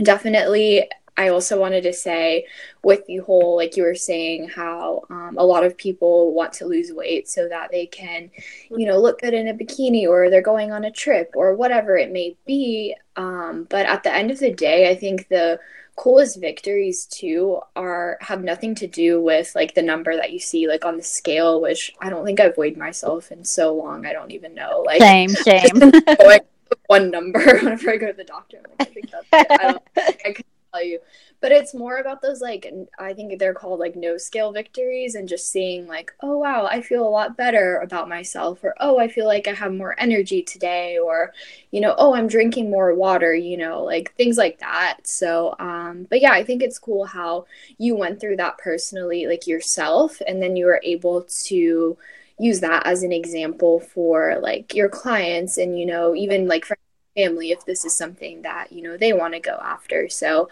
definitely 0.02 0.88
I 1.16 1.28
also 1.28 1.58
wanted 1.58 1.82
to 1.82 1.92
say 1.92 2.46
with 2.82 3.04
the 3.06 3.18
whole, 3.18 3.56
like 3.56 3.76
you 3.76 3.82
were 3.82 3.94
saying, 3.94 4.48
how 4.48 5.02
um, 5.10 5.36
a 5.38 5.44
lot 5.44 5.64
of 5.64 5.76
people 5.76 6.32
want 6.32 6.52
to 6.54 6.66
lose 6.66 6.92
weight 6.92 7.28
so 7.28 7.48
that 7.48 7.70
they 7.70 7.86
can, 7.86 8.30
you 8.70 8.86
know, 8.86 8.98
look 8.98 9.20
good 9.20 9.34
in 9.34 9.48
a 9.48 9.54
bikini 9.54 10.08
or 10.08 10.30
they're 10.30 10.42
going 10.42 10.72
on 10.72 10.84
a 10.84 10.90
trip 10.90 11.32
or 11.34 11.54
whatever 11.54 11.96
it 11.96 12.10
may 12.10 12.36
be. 12.46 12.94
Um, 13.16 13.66
but 13.68 13.86
at 13.86 14.02
the 14.02 14.12
end 14.12 14.30
of 14.30 14.38
the 14.38 14.52
day, 14.52 14.90
I 14.90 14.94
think 14.94 15.28
the 15.28 15.60
coolest 15.96 16.40
victories 16.40 17.04
too 17.06 17.60
are 17.76 18.16
have 18.22 18.42
nothing 18.42 18.74
to 18.74 18.86
do 18.86 19.20
with 19.20 19.52
like 19.54 19.74
the 19.74 19.82
number 19.82 20.16
that 20.16 20.32
you 20.32 20.38
see 20.38 20.66
like 20.66 20.82
on 20.82 20.96
the 20.96 21.02
scale 21.02 21.60
which 21.60 21.92
i 22.00 22.08
don't 22.08 22.24
think 22.24 22.40
i've 22.40 22.56
weighed 22.56 22.78
myself 22.78 23.30
in 23.30 23.44
so 23.44 23.74
long 23.74 24.06
i 24.06 24.12
don't 24.12 24.30
even 24.30 24.54
know 24.54 24.82
like 24.86 25.02
same 25.02 25.28
same 25.28 25.92
one 26.86 27.10
number 27.10 27.38
whenever 27.62 27.90
I 27.90 27.96
go 27.96 28.08
to 28.08 28.12
the 28.12 28.24
doctor. 28.24 28.60
Like, 28.78 28.88
I 28.88 28.92
think 28.92 29.10
that's 29.10 29.26
it. 29.32 29.46
I 29.50 29.56
don't 29.56 29.82
I 29.96 30.32
can 30.32 30.44
tell 30.72 30.84
you. 30.84 31.00
But 31.40 31.52
it's 31.52 31.74
more 31.74 31.96
about 31.98 32.20
those 32.22 32.40
like 32.40 32.70
I 32.98 33.14
think 33.14 33.38
they're 33.38 33.54
called 33.54 33.80
like 33.80 33.96
no 33.96 34.16
scale 34.18 34.52
victories 34.52 35.14
and 35.14 35.28
just 35.28 35.50
seeing 35.50 35.86
like, 35.86 36.12
oh 36.20 36.38
wow, 36.38 36.66
I 36.70 36.82
feel 36.82 37.06
a 37.06 37.08
lot 37.08 37.36
better 37.36 37.78
about 37.78 38.08
myself 38.08 38.62
or 38.62 38.74
oh, 38.80 38.98
I 38.98 39.08
feel 39.08 39.26
like 39.26 39.48
I 39.48 39.52
have 39.54 39.72
more 39.72 39.94
energy 39.98 40.42
today 40.42 40.98
or 40.98 41.32
you 41.70 41.80
know, 41.80 41.94
oh, 41.98 42.14
I'm 42.14 42.26
drinking 42.28 42.70
more 42.70 42.94
water, 42.94 43.34
you 43.34 43.56
know, 43.56 43.82
like 43.82 44.14
things 44.16 44.36
like 44.36 44.58
that. 44.60 44.98
So, 45.06 45.54
um 45.58 46.06
but 46.10 46.20
yeah, 46.20 46.32
I 46.32 46.44
think 46.44 46.62
it's 46.62 46.78
cool 46.78 47.04
how 47.06 47.46
you 47.78 47.96
went 47.96 48.20
through 48.20 48.36
that 48.36 48.58
personally 48.58 49.26
like 49.26 49.46
yourself 49.46 50.20
and 50.26 50.42
then 50.42 50.56
you 50.56 50.66
were 50.66 50.80
able 50.84 51.22
to 51.46 51.96
use 52.38 52.60
that 52.60 52.86
as 52.86 53.02
an 53.02 53.12
example 53.12 53.80
for 53.80 54.38
like 54.40 54.74
your 54.74 54.88
clients 54.88 55.58
and 55.58 55.78
you 55.78 55.84
know 55.86 56.14
even 56.14 56.48
like 56.48 56.64
for 56.64 56.76
family 57.14 57.50
if 57.50 57.64
this 57.64 57.84
is 57.84 57.96
something 57.96 58.42
that 58.42 58.72
you 58.72 58.82
know 58.82 58.96
they 58.96 59.12
want 59.12 59.34
to 59.34 59.40
go 59.40 59.58
after. 59.62 60.08
So 60.08 60.48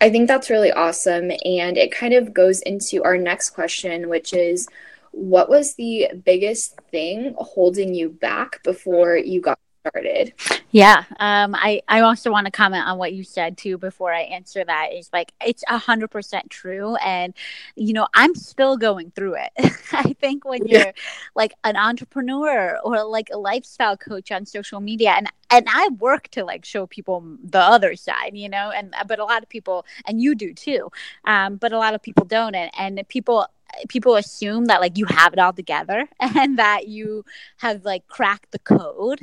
i 0.00 0.08
think 0.08 0.28
that's 0.28 0.50
really 0.50 0.70
awesome 0.72 1.30
and 1.44 1.76
it 1.76 1.90
kind 1.90 2.14
of 2.14 2.32
goes 2.32 2.60
into 2.62 3.02
our 3.02 3.16
next 3.16 3.50
question 3.50 4.08
which 4.08 4.32
is 4.32 4.68
what 5.12 5.48
was 5.48 5.74
the 5.74 6.08
biggest 6.24 6.78
thing 6.90 7.34
holding 7.38 7.94
you 7.94 8.08
back 8.08 8.62
before 8.62 9.16
you 9.16 9.40
got 9.40 9.58
started. 9.80 10.32
Yeah. 10.70 11.04
Um, 11.18 11.54
I, 11.54 11.80
I 11.88 12.00
also 12.00 12.30
want 12.30 12.46
to 12.46 12.50
comment 12.50 12.86
on 12.86 12.98
what 12.98 13.12
you 13.12 13.24
said 13.24 13.56
too 13.56 13.78
before 13.78 14.12
I 14.12 14.22
answer 14.22 14.64
that 14.64 14.92
is 14.92 15.08
like, 15.12 15.32
it's 15.44 15.64
a 15.68 15.78
hundred 15.78 16.08
percent 16.08 16.50
true. 16.50 16.96
And, 16.96 17.34
you 17.74 17.92
know, 17.92 18.06
I'm 18.14 18.34
still 18.34 18.76
going 18.76 19.10
through 19.12 19.36
it. 19.36 19.72
I 19.92 20.14
think 20.20 20.44
when 20.44 20.66
you're 20.66 20.92
like 21.34 21.54
an 21.64 21.76
entrepreneur 21.76 22.78
or 22.84 23.04
like 23.04 23.30
a 23.32 23.38
lifestyle 23.38 23.96
coach 23.96 24.30
on 24.30 24.44
social 24.44 24.80
media 24.80 25.14
and, 25.16 25.30
and 25.50 25.66
I 25.68 25.88
work 25.98 26.28
to 26.28 26.44
like 26.44 26.64
show 26.64 26.86
people 26.86 27.24
the 27.42 27.60
other 27.60 27.96
side, 27.96 28.32
you 28.36 28.48
know, 28.48 28.70
and, 28.70 28.94
but 29.06 29.18
a 29.18 29.24
lot 29.24 29.42
of 29.42 29.48
people, 29.48 29.86
and 30.06 30.20
you 30.20 30.34
do 30.34 30.52
too. 30.52 30.90
Um, 31.24 31.56
but 31.56 31.72
a 31.72 31.78
lot 31.78 31.94
of 31.94 32.02
people 32.02 32.26
don't. 32.26 32.54
And, 32.54 32.70
and 32.78 33.08
people 33.08 33.46
people 33.88 34.16
assume 34.16 34.66
that 34.66 34.80
like 34.80 34.98
you 34.98 35.06
have 35.06 35.32
it 35.32 35.38
all 35.38 35.52
together 35.52 36.08
and 36.20 36.58
that 36.58 36.88
you 36.88 37.24
have 37.58 37.84
like 37.84 38.06
cracked 38.08 38.52
the 38.52 38.58
code. 38.58 39.20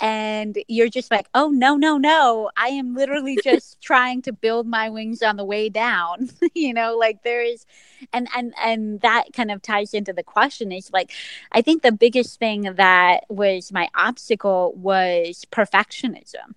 And 0.00 0.56
you're 0.68 0.88
just 0.88 1.10
like 1.10 1.26
oh 1.34 1.48
no 1.48 1.76
no 1.76 1.98
no. 1.98 2.50
I 2.56 2.68
am 2.68 2.94
literally 2.94 3.38
just 3.44 3.80
trying 3.80 4.22
to 4.22 4.32
build 4.32 4.66
my 4.66 4.90
wings 4.90 5.22
on 5.22 5.36
the 5.36 5.44
way 5.44 5.68
down. 5.68 6.30
You 6.54 6.74
know 6.74 6.96
like 6.96 7.22
there 7.22 7.42
is 7.42 7.66
and 8.12 8.28
and 8.36 8.54
and 8.62 9.00
that 9.00 9.32
kind 9.32 9.50
of 9.50 9.62
ties 9.62 9.94
into 9.94 10.12
the 10.12 10.22
question 10.22 10.72
is 10.72 10.90
like 10.92 11.12
i 11.52 11.62
think 11.62 11.82
the 11.82 11.92
biggest 11.92 12.38
thing 12.38 12.62
that 12.62 13.24
was 13.28 13.72
my 13.72 13.88
obstacle 13.94 14.72
was 14.76 15.44
perfectionism 15.50 16.54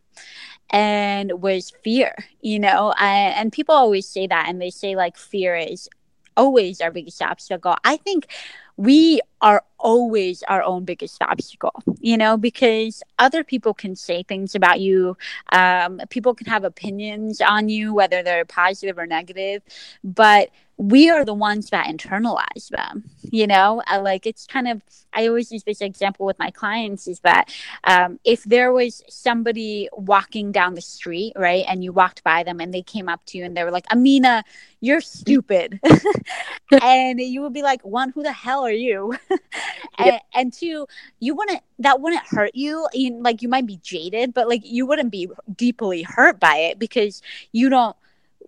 and 0.69 1.41
was 1.41 1.71
fear 1.83 2.15
you 2.41 2.59
know? 2.59 2.93
I, 2.97 3.33
and 3.37 3.51
people 3.51 3.75
always 3.75 4.07
say 4.07 4.27
that 4.27 4.47
and 4.47 4.61
they 4.61 4.71
say 4.71 4.95
like 4.95 5.17
fear 5.17 5.55
is 5.55 5.89
always 6.37 6.81
our 6.81 6.91
biggest 6.91 7.21
obstacle 7.21 7.75
i 7.83 7.97
think 7.97 8.27
we 8.77 9.21
are 9.41 9.63
always 9.77 10.41
our 10.43 10.63
own 10.63 10.85
biggest 10.85 11.21
obstacle, 11.21 11.83
you 11.99 12.17
know, 12.17 12.35
because 12.35 13.03
other 13.19 13.43
people 13.43 13.75
can 13.75 13.95
say 13.95 14.23
things 14.23 14.55
about 14.55 14.79
you. 14.79 15.15
Um, 15.51 16.01
people 16.09 16.33
can 16.33 16.47
have 16.47 16.63
opinions 16.63 17.41
on 17.41 17.69
you, 17.69 17.93
whether 17.93 18.23
they're 18.23 18.45
positive 18.45 18.97
or 18.97 19.05
negative, 19.05 19.61
but 20.03 20.49
we 20.81 21.11
are 21.11 21.23
the 21.23 21.33
ones 21.33 21.69
that 21.69 21.85
internalize 21.85 22.69
them, 22.69 23.03
you 23.21 23.45
know, 23.45 23.83
like 23.99 24.25
it's 24.25 24.47
kind 24.47 24.67
of, 24.67 24.81
I 25.13 25.27
always 25.27 25.51
use 25.51 25.63
this 25.63 25.79
example 25.79 26.25
with 26.25 26.39
my 26.39 26.49
clients 26.49 27.07
is 27.07 27.19
that 27.19 27.53
um, 27.83 28.19
if 28.23 28.43
there 28.45 28.73
was 28.73 29.03
somebody 29.07 29.89
walking 29.93 30.51
down 30.51 30.73
the 30.73 30.81
street, 30.81 31.33
right, 31.35 31.65
and 31.67 31.83
you 31.83 31.93
walked 31.93 32.23
by 32.23 32.41
them 32.41 32.59
and 32.59 32.73
they 32.73 32.81
came 32.81 33.07
up 33.07 33.23
to 33.27 33.37
you 33.37 33.45
and 33.45 33.55
they 33.55 33.63
were 33.63 33.69
like, 33.69 33.85
Amina, 33.91 34.43
you're 34.79 35.01
stupid. 35.01 35.79
and 36.81 37.19
you 37.19 37.43
would 37.43 37.53
be 37.53 37.61
like, 37.61 37.85
one, 37.85 38.09
who 38.09 38.23
the 38.23 38.33
hell 38.33 38.65
are 38.65 38.71
you? 38.71 39.15
and, 39.99 40.19
and 40.33 40.51
two 40.51 40.87
you 41.19 41.35
wouldn't 41.35 41.61
that 41.79 42.01
wouldn't 42.01 42.23
hurt 42.25 42.51
you 42.53 42.87
you 42.93 43.13
like 43.21 43.41
you 43.41 43.49
might 43.49 43.65
be 43.65 43.77
jaded 43.77 44.33
but 44.33 44.47
like 44.47 44.61
you 44.63 44.85
wouldn't 44.85 45.11
be 45.11 45.29
deeply 45.55 46.03
hurt 46.03 46.39
by 46.39 46.55
it 46.55 46.79
because 46.79 47.21
you 47.51 47.69
don't 47.69 47.95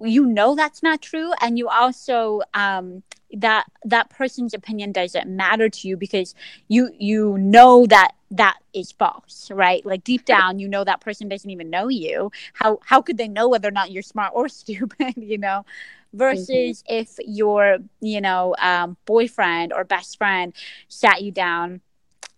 you 0.01 0.25
know 0.25 0.55
that's 0.55 0.81
not 0.83 1.01
true 1.01 1.31
and 1.41 1.57
you 1.57 1.67
also 1.67 2.41
um 2.53 3.03
that 3.33 3.65
that 3.83 4.09
person's 4.09 4.53
opinion 4.53 4.91
doesn't 4.91 5.27
matter 5.27 5.67
to 5.67 5.87
you 5.87 5.97
because 5.97 6.35
you 6.67 6.91
you 6.97 7.37
know 7.37 7.85
that 7.87 8.11
that 8.31 8.57
is 8.73 8.91
false 8.91 9.49
right? 9.51 9.85
Like 9.85 10.03
deep 10.03 10.25
down 10.25 10.59
you 10.59 10.67
know 10.67 10.83
that 10.83 11.01
person 11.01 11.27
doesn't 11.29 11.49
even 11.49 11.69
know 11.69 11.87
you. 11.87 12.31
How 12.53 12.79
how 12.85 13.01
could 13.01 13.17
they 13.17 13.27
know 13.27 13.49
whether 13.49 13.67
or 13.67 13.71
not 13.71 13.91
you're 13.91 14.03
smart 14.03 14.33
or 14.35 14.47
stupid 14.49 15.13
you 15.17 15.37
know? 15.37 15.65
Versus 16.13 16.83
mm-hmm. 16.83 16.93
if 16.93 17.17
your 17.25 17.79
you 17.99 18.21
know 18.21 18.55
um, 18.59 18.97
boyfriend 19.05 19.73
or 19.73 19.83
best 19.83 20.17
friend 20.17 20.53
sat 20.87 21.23
you 21.23 21.31
down 21.31 21.81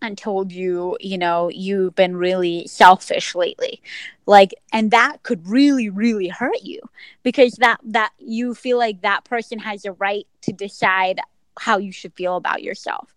and 0.06 0.16
told 0.16 0.52
you 0.52 0.96
you 1.00 1.18
know 1.18 1.50
you've 1.50 1.94
been 1.94 2.16
really 2.16 2.66
selfish 2.66 3.34
lately 3.34 3.82
like 4.26 4.54
and 4.72 4.90
that 4.90 5.22
could 5.22 5.46
really 5.46 5.88
really 5.88 6.28
hurt 6.28 6.62
you 6.62 6.80
because 7.22 7.54
that 7.54 7.78
that 7.84 8.12
you 8.18 8.54
feel 8.54 8.78
like 8.78 9.02
that 9.02 9.24
person 9.24 9.58
has 9.58 9.84
a 9.84 9.92
right 9.92 10.26
to 10.40 10.52
decide 10.52 11.20
how 11.58 11.76
you 11.78 11.92
should 11.92 12.14
feel 12.14 12.36
about 12.36 12.62
yourself 12.62 13.14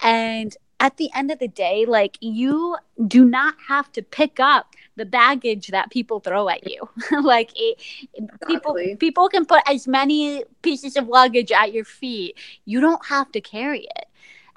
and 0.00 0.56
at 0.80 0.96
the 0.96 1.10
end 1.14 1.30
of 1.30 1.38
the 1.38 1.48
day, 1.48 1.84
like 1.86 2.16
you 2.20 2.76
do 3.06 3.24
not 3.24 3.54
have 3.66 3.90
to 3.92 4.02
pick 4.02 4.38
up 4.38 4.74
the 4.96 5.04
baggage 5.04 5.68
that 5.68 5.90
people 5.90 6.20
throw 6.20 6.48
at 6.48 6.70
you. 6.70 6.88
like 7.22 7.50
it, 7.56 7.80
exactly. 8.14 8.46
people 8.46 8.78
people 8.98 9.28
can 9.28 9.44
put 9.44 9.62
as 9.66 9.88
many 9.88 10.44
pieces 10.62 10.96
of 10.96 11.08
luggage 11.08 11.50
at 11.50 11.72
your 11.72 11.84
feet. 11.84 12.36
You 12.64 12.80
don't 12.80 13.04
have 13.06 13.32
to 13.32 13.40
carry 13.40 13.88
it. 13.96 14.07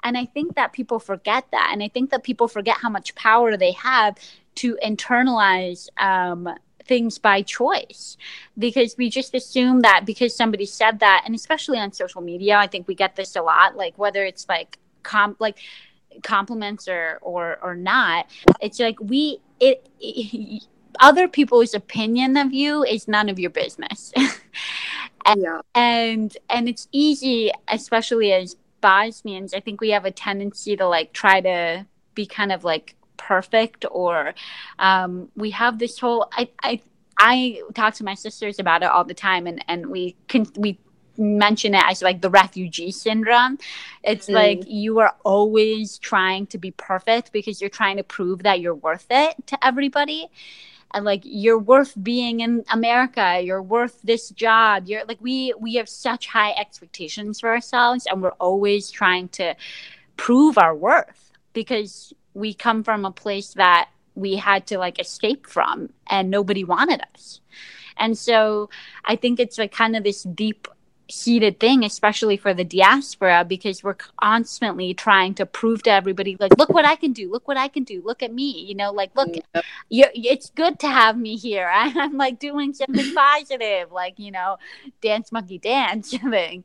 And 0.04 0.18
I 0.18 0.26
think 0.26 0.56
that 0.56 0.72
people 0.72 0.98
forget 0.98 1.44
that. 1.52 1.70
And 1.72 1.82
I 1.82 1.88
think 1.88 2.10
that 2.10 2.22
people 2.22 2.48
forget 2.48 2.76
how 2.78 2.88
much 2.88 3.14
power 3.14 3.56
they 3.56 3.72
have 3.72 4.16
to 4.56 4.78
internalize 4.84 5.88
um, 6.00 6.48
things 6.84 7.18
by 7.18 7.42
choice 7.42 8.16
because 8.58 8.96
we 8.96 9.08
just 9.08 9.34
assume 9.34 9.80
that 9.80 10.04
because 10.04 10.34
somebody 10.34 10.66
said 10.66 10.98
that 11.00 11.22
and 11.24 11.34
especially 11.34 11.78
on 11.78 11.92
social 11.92 12.20
media 12.20 12.56
i 12.56 12.66
think 12.66 12.88
we 12.88 12.94
get 12.94 13.14
this 13.16 13.36
a 13.36 13.42
lot 13.42 13.76
like 13.76 13.96
whether 13.96 14.24
it's 14.24 14.48
like 14.48 14.78
comp 15.02 15.40
like 15.40 15.58
compliments 16.22 16.88
or 16.88 17.18
or 17.22 17.58
or 17.62 17.74
not 17.74 18.26
it's 18.60 18.78
like 18.78 18.98
we 19.00 19.38
it, 19.60 19.88
it 20.00 20.64
other 21.00 21.26
people's 21.26 21.74
opinion 21.74 22.36
of 22.36 22.52
you 22.52 22.84
is 22.84 23.08
none 23.08 23.28
of 23.28 23.38
your 23.38 23.50
business 23.50 24.12
and, 25.24 25.40
yeah. 25.42 25.60
and 25.74 26.36
and 26.50 26.68
it's 26.68 26.88
easy 26.92 27.50
especially 27.68 28.32
as 28.32 28.56
bosnians 28.82 29.54
i 29.54 29.60
think 29.60 29.80
we 29.80 29.90
have 29.90 30.04
a 30.04 30.10
tendency 30.10 30.76
to 30.76 30.86
like 30.86 31.12
try 31.14 31.40
to 31.40 31.86
be 32.14 32.26
kind 32.26 32.52
of 32.52 32.64
like 32.64 32.94
perfect 33.16 33.86
or 33.90 34.34
um, 34.78 35.30
we 35.36 35.50
have 35.50 35.78
this 35.78 35.98
whole 35.98 36.28
i 36.32 36.48
i 36.62 36.80
I 37.18 37.62
talk 37.74 37.94
to 37.94 38.04
my 38.04 38.14
sisters 38.14 38.58
about 38.58 38.82
it 38.82 38.90
all 38.90 39.04
the 39.04 39.14
time, 39.14 39.46
and, 39.46 39.64
and 39.68 39.86
we 39.86 40.16
can 40.26 40.44
we 40.56 40.80
mention 41.16 41.74
it 41.74 41.84
as 41.86 42.02
like 42.02 42.20
the 42.20 42.30
refugee 42.30 42.90
syndrome. 42.90 43.58
It's 44.02 44.26
mm. 44.28 44.34
like 44.34 44.62
you 44.66 44.98
are 44.98 45.14
always 45.24 45.98
trying 45.98 46.46
to 46.48 46.58
be 46.58 46.72
perfect 46.72 47.32
because 47.32 47.60
you're 47.60 47.70
trying 47.70 47.98
to 47.98 48.02
prove 48.02 48.42
that 48.42 48.60
you're 48.60 48.74
worth 48.74 49.06
it 49.10 49.36
to 49.46 49.64
everybody. 49.64 50.30
And 50.94 51.04
like 51.04 51.22
you're 51.24 51.58
worth 51.58 51.94
being 52.02 52.40
in 52.40 52.64
America, 52.70 53.40
you're 53.42 53.62
worth 53.62 54.00
this 54.02 54.30
job. 54.30 54.84
You're 54.86 55.04
like 55.04 55.18
we 55.20 55.54
we 55.58 55.74
have 55.74 55.88
such 55.88 56.26
high 56.26 56.52
expectations 56.52 57.40
for 57.40 57.50
ourselves 57.50 58.06
and 58.06 58.22
we're 58.22 58.30
always 58.32 58.90
trying 58.90 59.28
to 59.28 59.54
prove 60.16 60.58
our 60.58 60.74
worth 60.74 61.32
because 61.52 62.12
we 62.34 62.54
come 62.54 62.82
from 62.82 63.04
a 63.04 63.10
place 63.10 63.54
that 63.54 63.90
we 64.14 64.36
had 64.36 64.66
to 64.66 64.78
like 64.78 64.98
escape 64.98 65.46
from 65.46 65.90
and 66.06 66.30
nobody 66.30 66.64
wanted 66.64 67.02
us. 67.14 67.40
And 67.96 68.16
so 68.16 68.70
I 69.04 69.16
think 69.16 69.40
it's 69.40 69.58
like 69.58 69.72
kind 69.72 69.96
of 69.96 70.04
this 70.04 70.22
deep 70.22 70.68
heated 71.06 71.60
thing, 71.60 71.84
especially 71.84 72.36
for 72.36 72.54
the 72.54 72.64
diaspora, 72.64 73.44
because 73.44 73.82
we're 73.82 73.96
constantly 74.20 74.94
trying 74.94 75.34
to 75.34 75.46
prove 75.46 75.82
to 75.82 75.90
everybody, 75.90 76.36
like, 76.38 76.56
look 76.56 76.70
what 76.70 76.84
I 76.84 76.96
can 76.96 77.12
do, 77.12 77.30
look 77.30 77.46
what 77.48 77.56
I 77.56 77.68
can 77.68 77.84
do, 77.84 78.02
look 78.04 78.22
at 78.22 78.32
me, 78.32 78.64
you 78.64 78.74
know, 78.74 78.90
like, 78.92 79.14
look, 79.14 79.34
you 79.88 80.04
it's 80.14 80.50
good 80.50 80.78
to 80.80 80.88
have 80.88 81.16
me 81.16 81.36
here. 81.36 81.70
I'm 81.72 82.16
like 82.16 82.38
doing 82.38 82.72
something 82.72 83.14
positive, 83.14 83.92
like, 83.92 84.18
you 84.18 84.30
know, 84.30 84.58
dance 85.00 85.32
monkey 85.32 85.58
dance 85.58 86.16
thing. 86.30 86.64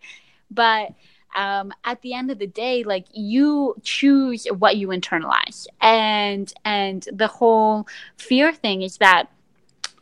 But 0.49 0.93
um, 1.35 1.73
at 1.83 2.01
the 2.01 2.13
end 2.13 2.31
of 2.31 2.39
the 2.39 2.47
day, 2.47 2.83
like 2.83 3.05
you 3.11 3.75
choose 3.83 4.47
what 4.47 4.77
you 4.77 4.87
internalize, 4.89 5.67
and 5.81 6.51
and 6.63 7.07
the 7.11 7.27
whole 7.27 7.87
fear 8.17 8.53
thing 8.53 8.81
is 8.81 8.97
that, 8.97 9.29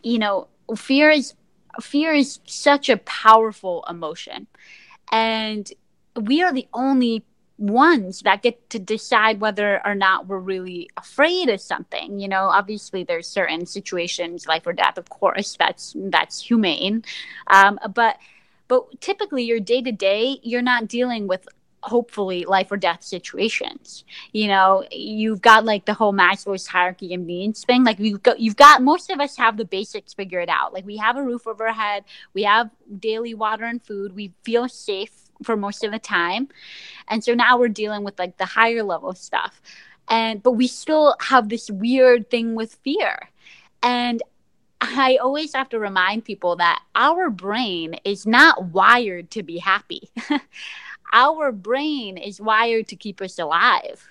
you 0.04 0.20
know, 0.20 0.48
fear 0.76 1.10
is 1.10 1.34
fear 1.82 2.14
is 2.14 2.40
such 2.46 2.90
a 2.90 2.98
powerful 2.98 3.84
emotion. 3.90 4.48
And 5.12 5.72
we 6.16 6.42
are 6.42 6.54
the 6.54 6.68
only 6.74 7.24
ones 7.58 8.22
that 8.22 8.42
get 8.42 8.70
to 8.70 8.80
decide 8.80 9.40
whether 9.40 9.86
or 9.86 9.96
not 9.96 10.28
we're 10.28 10.40
really 10.40 10.90
afraid 10.98 11.48
of 11.48 11.62
something 11.62 12.20
you 12.20 12.28
know? 12.28 12.46
Obviously 12.46 13.04
there's 13.04 13.28
certain 13.28 13.66
situations 13.66 14.46
life 14.46 14.68
or 14.68 14.74
death 14.74 14.98
of 14.98 15.10
course 15.10 15.56
that's 15.58 15.96
that's 15.96 16.42
humane. 16.42 17.04
Um, 17.48 17.80
but 17.94 18.18
but 18.68 19.00
typically 19.00 19.44
your 19.44 19.60
day 19.60 19.82
to 19.82 19.92
day 19.92 20.40
you're 20.44 20.62
not 20.62 20.88
dealing 20.88 21.28
with 21.28 21.48
hopefully 21.86 22.46
life 22.46 22.72
or 22.72 22.78
death 22.78 23.04
situations. 23.04 24.04
You 24.32 24.48
know, 24.48 24.84
you've 24.92 25.42
got 25.42 25.66
like 25.66 25.86
the 25.86 25.94
whole 25.94 26.14
Maslow's 26.14 26.68
hierarchy 26.68 27.14
and 27.14 27.28
needs 27.28 27.64
thing. 27.64 27.84
Like 27.84 28.00
you've 28.00 28.24
got, 28.24 28.40
you've 28.40 28.56
got 28.56 28.82
most 28.82 29.10
of 29.12 29.20
us 29.20 29.38
have 29.38 29.58
the 29.58 29.66
basics 29.66 30.14
figured 30.14 30.50
out. 30.50 30.74
Like 30.74 30.86
we 30.86 30.98
have 30.98 31.16
a 31.16 31.24
roof 31.24 31.48
over 31.48 31.68
our 31.68 31.74
head, 31.74 32.04
we 32.34 32.44
have 32.44 32.72
daily 33.00 33.34
water 33.34 33.66
and 33.66 33.82
food, 33.82 34.16
we 34.16 34.34
feel 34.44 34.68
safe 34.68 35.12
for 35.44 35.56
most 35.56 35.84
of 35.84 35.92
the 35.92 36.00
time. 36.00 36.50
And 37.08 37.24
so 37.24 37.34
now 37.34 37.58
we're 37.58 37.70
dealing 37.70 38.04
with 38.04 38.18
like 38.18 38.38
the 38.38 38.46
higher 38.46 38.84
level 38.84 39.14
stuff. 39.14 39.62
And 40.08 40.42
but 40.42 40.54
we 40.54 40.68
still 40.68 41.16
have 41.20 41.50
this 41.50 41.70
weird 41.70 42.30
thing 42.30 42.56
with 42.56 42.76
fear. 42.84 43.30
And 43.84 44.24
I 44.82 45.18
always 45.22 45.54
have 45.54 45.70
to 45.70 45.80
remind 45.80 46.26
people 46.26 46.58
that 46.58 46.82
our 46.96 47.30
brain 47.30 47.96
is 48.04 48.26
not 48.26 48.66
wired 48.66 49.32
to 49.32 49.44
be 49.44 49.60
happy. 49.60 50.10
our 51.16 51.54
brain 51.54 52.18
is 52.18 52.42
wired 52.42 52.90
to 52.90 52.96
keep 52.96 53.22
us 53.22 53.40
alive. 53.40 54.10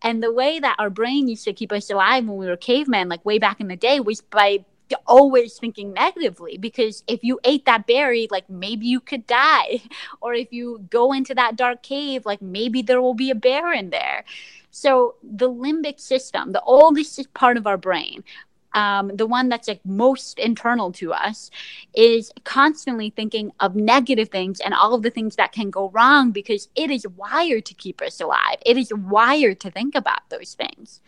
And 0.00 0.22
the 0.22 0.32
way 0.32 0.60
that 0.60 0.76
our 0.78 0.88
brain 0.88 1.28
used 1.28 1.44
to 1.44 1.52
keep 1.52 1.72
us 1.72 1.90
alive 1.90 2.24
when 2.24 2.38
we 2.38 2.46
were 2.46 2.56
cavemen, 2.56 3.08
like 3.08 3.26
way 3.26 3.38
back 3.38 3.60
in 3.60 3.68
the 3.68 3.76
day, 3.76 4.00
was 4.00 4.22
by 4.22 4.64
always 5.06 5.58
thinking 5.58 5.92
negatively. 5.92 6.56
Because 6.56 7.02
if 7.06 7.22
you 7.22 7.40
ate 7.44 7.64
that 7.66 7.86
berry 7.86 8.28
like 8.30 8.48
maybe 8.48 8.86
you 8.86 9.00
could 9.00 9.26
die. 9.26 9.82
Or 10.22 10.34
if 10.34 10.52
you 10.52 10.86
go 10.90 11.12
into 11.12 11.34
that 11.34 11.56
dark 11.56 11.82
cave 11.82 12.24
like 12.24 12.40
maybe 12.40 12.80
there 12.82 13.02
will 13.02 13.14
be 13.14 13.30
a 13.30 13.34
bear 13.34 13.72
in 13.72 13.90
there. 13.90 14.24
So 14.70 15.16
the 15.22 15.50
limbic 15.50 15.98
system 16.00 16.52
the 16.52 16.62
oldest 16.62 17.34
part 17.34 17.56
of 17.56 17.66
our 17.66 17.76
brain 17.76 18.22
um, 18.72 19.10
the 19.14 19.26
one 19.26 19.48
that's 19.48 19.68
like 19.68 19.84
most 19.84 20.38
internal 20.38 20.92
to 20.92 21.12
us 21.12 21.50
is 21.94 22.32
constantly 22.44 23.10
thinking 23.10 23.52
of 23.60 23.74
negative 23.74 24.28
things 24.28 24.60
and 24.60 24.74
all 24.74 24.94
of 24.94 25.02
the 25.02 25.10
things 25.10 25.36
that 25.36 25.52
can 25.52 25.70
go 25.70 25.90
wrong 25.90 26.30
because 26.30 26.68
it 26.74 26.90
is 26.90 27.06
wired 27.16 27.64
to 27.66 27.74
keep 27.74 28.00
us 28.00 28.20
alive. 28.20 28.58
It 28.64 28.76
is 28.76 28.92
wired 28.94 29.60
to 29.60 29.70
think 29.70 29.94
about 29.94 30.28
those 30.28 30.54
things. 30.54 31.00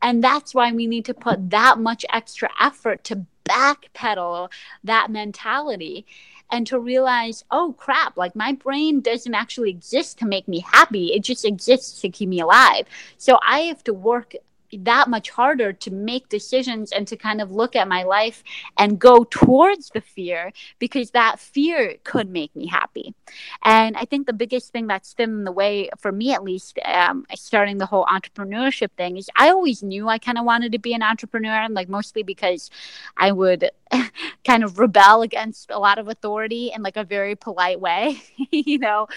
And 0.00 0.22
that's 0.22 0.54
why 0.54 0.72
we 0.72 0.86
need 0.86 1.04
to 1.06 1.14
put 1.14 1.50
that 1.50 1.78
much 1.78 2.04
extra 2.12 2.50
effort 2.60 3.04
to 3.04 3.26
backpedal 3.44 4.50
that 4.84 5.10
mentality 5.10 6.06
and 6.50 6.66
to 6.66 6.78
realize, 6.78 7.44
oh 7.50 7.74
crap, 7.78 8.16
like 8.16 8.36
my 8.36 8.52
brain 8.52 9.00
doesn't 9.00 9.34
actually 9.34 9.70
exist 9.70 10.18
to 10.18 10.26
make 10.26 10.46
me 10.46 10.60
happy. 10.60 11.12
It 11.14 11.22
just 11.22 11.44
exists 11.44 12.00
to 12.02 12.10
keep 12.10 12.28
me 12.28 12.40
alive. 12.40 12.86
So 13.16 13.38
I 13.42 13.60
have 13.60 13.82
to 13.84 13.94
work 13.94 14.34
that 14.80 15.08
much 15.08 15.30
harder 15.30 15.72
to 15.72 15.90
make 15.90 16.28
decisions 16.28 16.92
and 16.92 17.06
to 17.08 17.16
kind 17.16 17.40
of 17.40 17.50
look 17.52 17.76
at 17.76 17.88
my 17.88 18.02
life 18.02 18.42
and 18.78 18.98
go 18.98 19.24
towards 19.24 19.90
the 19.90 20.00
fear 20.00 20.52
because 20.78 21.10
that 21.10 21.38
fear 21.38 21.96
could 22.04 22.30
make 22.30 22.54
me 22.56 22.66
happy. 22.66 23.14
And 23.62 23.96
I 23.96 24.04
think 24.04 24.26
the 24.26 24.32
biggest 24.32 24.72
thing 24.72 24.86
that's 24.86 25.14
been 25.14 25.30
in 25.30 25.44
the 25.44 25.52
way, 25.52 25.90
for 25.98 26.12
me 26.12 26.32
at 26.32 26.42
least, 26.42 26.78
um, 26.84 27.26
starting 27.34 27.78
the 27.78 27.86
whole 27.86 28.06
entrepreneurship 28.06 28.90
thing 28.96 29.16
is 29.16 29.28
I 29.36 29.50
always 29.50 29.82
knew 29.82 30.08
I 30.08 30.18
kind 30.18 30.38
of 30.38 30.44
wanted 30.44 30.72
to 30.72 30.78
be 30.78 30.94
an 30.94 31.02
entrepreneur, 31.02 31.62
and 31.62 31.74
like 31.74 31.88
mostly 31.88 32.22
because 32.22 32.70
I 33.16 33.32
would 33.32 33.70
kind 34.44 34.64
of 34.64 34.78
rebel 34.78 35.22
against 35.22 35.70
a 35.70 35.78
lot 35.78 35.98
of 35.98 36.08
authority 36.08 36.72
in 36.74 36.82
like 36.82 36.96
a 36.96 37.04
very 37.04 37.36
polite 37.36 37.80
way, 37.80 38.22
you 38.50 38.78
know, 38.78 39.08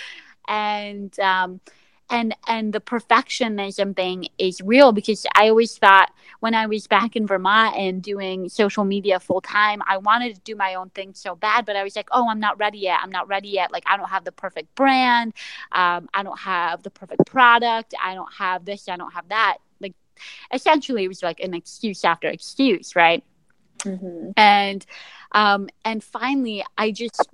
and 0.48 1.18
um, 1.20 1.60
and 2.10 2.36
and 2.48 2.74
the 2.74 2.80
perfectionism 2.80 3.96
thing 3.96 4.28
is 4.38 4.62
real 4.62 4.92
because 4.92 5.26
i 5.36 5.50
always 5.50 5.78
thought 5.78 6.12
when 6.40 6.54
i 6.54 6.66
was 6.66 6.88
back 6.88 7.16
in 7.16 7.26
vermont 7.26 7.76
and 7.76 8.02
doing 8.04 8.48
social 8.48 8.86
media 8.86 9.20
full 9.20 9.42
time 9.42 9.82
i 9.88 9.98
wanted 9.98 10.36
to 10.36 10.42
do 10.42 10.56
my 10.56 10.76
own 10.76 10.90
thing 10.92 11.14
so 11.14 11.36
bad 11.36 11.66
but 11.66 11.76
i 11.76 11.84
was 11.84 11.96
like 11.96 12.08
oh 12.12 12.30
i'm 12.30 12.40
not 12.40 12.58
ready 12.60 12.80
yet. 12.80 13.00
I'm 13.02 13.12
not 13.12 13.28
ready 13.28 13.50
yet. 13.50 13.72
Like 13.72 13.84
i 13.88 13.98
don't 13.98 14.10
have 14.10 14.24
the 14.24 14.32
perfect 14.32 14.74
brand. 14.76 15.34
Um, 15.72 16.10
i 16.14 16.24
don't 16.24 16.40
have 16.40 16.84
the 16.84 16.92
perfect 16.92 17.26
product. 17.26 17.94
I 18.02 18.14
don't 18.14 18.34
have 18.34 18.66
this 18.66 18.88
i 18.88 18.98
don't 18.98 19.14
have 19.14 19.30
that. 19.30 19.58
Like 19.80 19.94
essentially 20.54 21.04
it 21.06 21.08
was 21.08 21.24
like 21.24 21.40
an 21.40 21.54
excuse 21.54 22.04
after 22.06 22.28
excuse 22.28 22.96
right? 22.96 23.24
Mm-hmm. 23.80 24.32
and 24.38 24.86
um 25.34 25.70
and 25.84 26.04
finally 26.04 26.64
i 26.78 26.92
just 26.92 27.28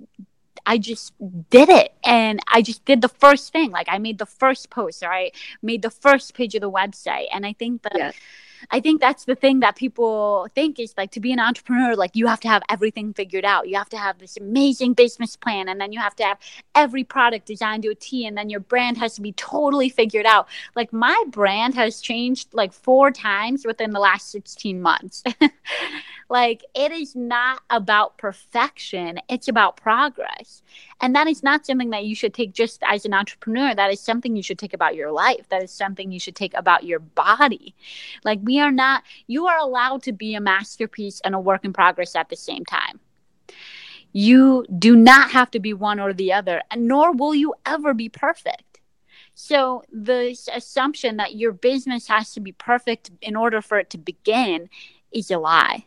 I 0.64 0.78
just 0.78 1.12
did 1.50 1.68
it 1.68 1.92
and 2.04 2.40
I 2.48 2.62
just 2.62 2.84
did 2.84 3.00
the 3.00 3.08
first 3.08 3.52
thing. 3.52 3.70
Like 3.70 3.88
I 3.90 3.98
made 3.98 4.18
the 4.18 4.26
first 4.26 4.70
post 4.70 5.02
or 5.02 5.12
I 5.12 5.32
made 5.62 5.82
the 5.82 5.90
first 5.90 6.34
page 6.34 6.54
of 6.54 6.60
the 6.60 6.70
website. 6.70 7.26
And 7.32 7.44
I 7.44 7.52
think 7.52 7.82
that. 7.82 8.14
I 8.70 8.80
think 8.80 9.00
that's 9.00 9.24
the 9.24 9.34
thing 9.34 9.60
that 9.60 9.76
people 9.76 10.48
think 10.54 10.78
is 10.78 10.94
like 10.96 11.10
to 11.12 11.20
be 11.20 11.32
an 11.32 11.40
entrepreneur, 11.40 11.94
like 11.96 12.14
you 12.14 12.26
have 12.26 12.40
to 12.40 12.48
have 12.48 12.62
everything 12.68 13.12
figured 13.12 13.44
out. 13.44 13.68
You 13.68 13.76
have 13.76 13.88
to 13.90 13.98
have 13.98 14.18
this 14.18 14.36
amazing 14.36 14.94
business 14.94 15.36
plan, 15.36 15.68
and 15.68 15.80
then 15.80 15.92
you 15.92 16.00
have 16.00 16.16
to 16.16 16.24
have 16.24 16.38
every 16.74 17.04
product 17.04 17.46
designed 17.46 17.82
to 17.84 17.90
a 17.90 17.94
T, 17.94 18.26
and 18.26 18.36
then 18.36 18.50
your 18.50 18.60
brand 18.60 18.98
has 18.98 19.14
to 19.16 19.20
be 19.20 19.32
totally 19.32 19.88
figured 19.88 20.26
out. 20.26 20.48
Like 20.74 20.92
my 20.92 21.22
brand 21.28 21.74
has 21.74 22.00
changed 22.00 22.48
like 22.52 22.72
four 22.72 23.10
times 23.10 23.64
within 23.66 23.92
the 23.92 24.00
last 24.00 24.30
16 24.30 24.80
months. 24.80 25.22
Like 26.32 26.64
it 26.74 26.92
is 26.92 27.14
not 27.14 27.60
about 27.68 28.16
perfection, 28.16 29.20
it's 29.28 29.48
about 29.48 29.76
progress. 29.76 30.62
And 31.02 31.14
that 31.14 31.26
is 31.26 31.42
not 31.42 31.66
something 31.66 31.90
that 31.90 32.06
you 32.06 32.14
should 32.14 32.32
take 32.32 32.54
just 32.54 32.82
as 32.88 33.04
an 33.04 33.12
entrepreneur. 33.12 33.74
That 33.74 33.92
is 33.92 34.00
something 34.00 34.34
you 34.34 34.42
should 34.42 34.58
take 34.58 34.72
about 34.72 34.96
your 34.96 35.12
life. 35.12 35.46
That 35.50 35.62
is 35.62 35.70
something 35.70 36.10
you 36.10 36.18
should 36.18 36.34
take 36.34 36.54
about 36.54 36.84
your 36.84 37.00
body. 37.00 37.74
Like 38.24 38.38
we 38.42 38.51
are 38.60 38.72
not, 38.72 39.02
you 39.26 39.46
are 39.46 39.58
allowed 39.58 40.02
to 40.04 40.12
be 40.12 40.34
a 40.34 40.40
masterpiece 40.40 41.20
and 41.24 41.34
a 41.34 41.40
work 41.40 41.64
in 41.64 41.72
progress 41.72 42.16
at 42.16 42.28
the 42.28 42.36
same 42.36 42.64
time. 42.64 43.00
You 44.12 44.66
do 44.78 44.94
not 44.94 45.30
have 45.30 45.50
to 45.52 45.60
be 45.60 45.72
one 45.72 45.98
or 45.98 46.12
the 46.12 46.32
other, 46.32 46.62
and 46.70 46.86
nor 46.86 47.12
will 47.12 47.34
you 47.34 47.54
ever 47.64 47.94
be 47.94 48.08
perfect. 48.08 48.80
So, 49.34 49.82
the 49.90 50.36
assumption 50.52 51.16
that 51.16 51.36
your 51.36 51.52
business 51.52 52.06
has 52.08 52.32
to 52.34 52.40
be 52.40 52.52
perfect 52.52 53.10
in 53.22 53.34
order 53.34 53.62
for 53.62 53.78
it 53.78 53.88
to 53.90 53.98
begin 53.98 54.68
is 55.10 55.30
a 55.30 55.38
lie. 55.38 55.86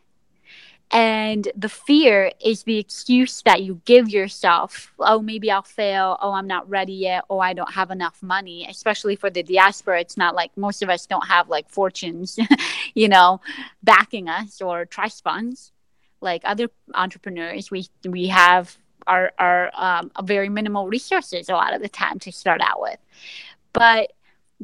And 0.91 1.47
the 1.55 1.67
fear 1.67 2.31
is 2.43 2.63
the 2.63 2.77
excuse 2.77 3.41
that 3.41 3.63
you 3.63 3.81
give 3.85 4.07
yourself. 4.09 4.93
Oh, 4.99 5.19
maybe 5.19 5.51
I'll 5.51 5.61
fail. 5.61 6.17
Oh, 6.21 6.31
I'm 6.31 6.47
not 6.47 6.69
ready 6.69 6.93
yet. 6.93 7.25
Oh, 7.29 7.39
I 7.39 7.53
don't 7.53 7.73
have 7.73 7.91
enough 7.91 8.21
money. 8.21 8.65
Especially 8.69 9.15
for 9.15 9.29
the 9.29 9.43
diaspora, 9.43 9.99
it's 9.99 10.15
not 10.15 10.35
like 10.35 10.55
most 10.55 10.83
of 10.83 10.89
us 10.89 11.05
don't 11.05 11.27
have 11.27 11.49
like 11.49 11.69
fortunes, 11.69 12.39
you 12.93 13.09
know, 13.09 13.41
backing 13.83 14.29
us 14.29 14.61
or 14.61 14.85
trust 14.85 15.23
funds 15.23 15.71
like 16.21 16.41
other 16.43 16.69
entrepreneurs. 16.93 17.71
We 17.71 17.87
we 18.05 18.27
have 18.27 18.77
our 19.07 19.31
our 19.39 19.71
um, 19.73 20.11
very 20.23 20.49
minimal 20.49 20.87
resources 20.87 21.47
a 21.49 21.53
lot 21.53 21.73
of 21.73 21.81
the 21.81 21.89
time 21.89 22.19
to 22.19 22.31
start 22.31 22.61
out 22.61 22.81
with, 22.81 22.99
but 23.71 24.11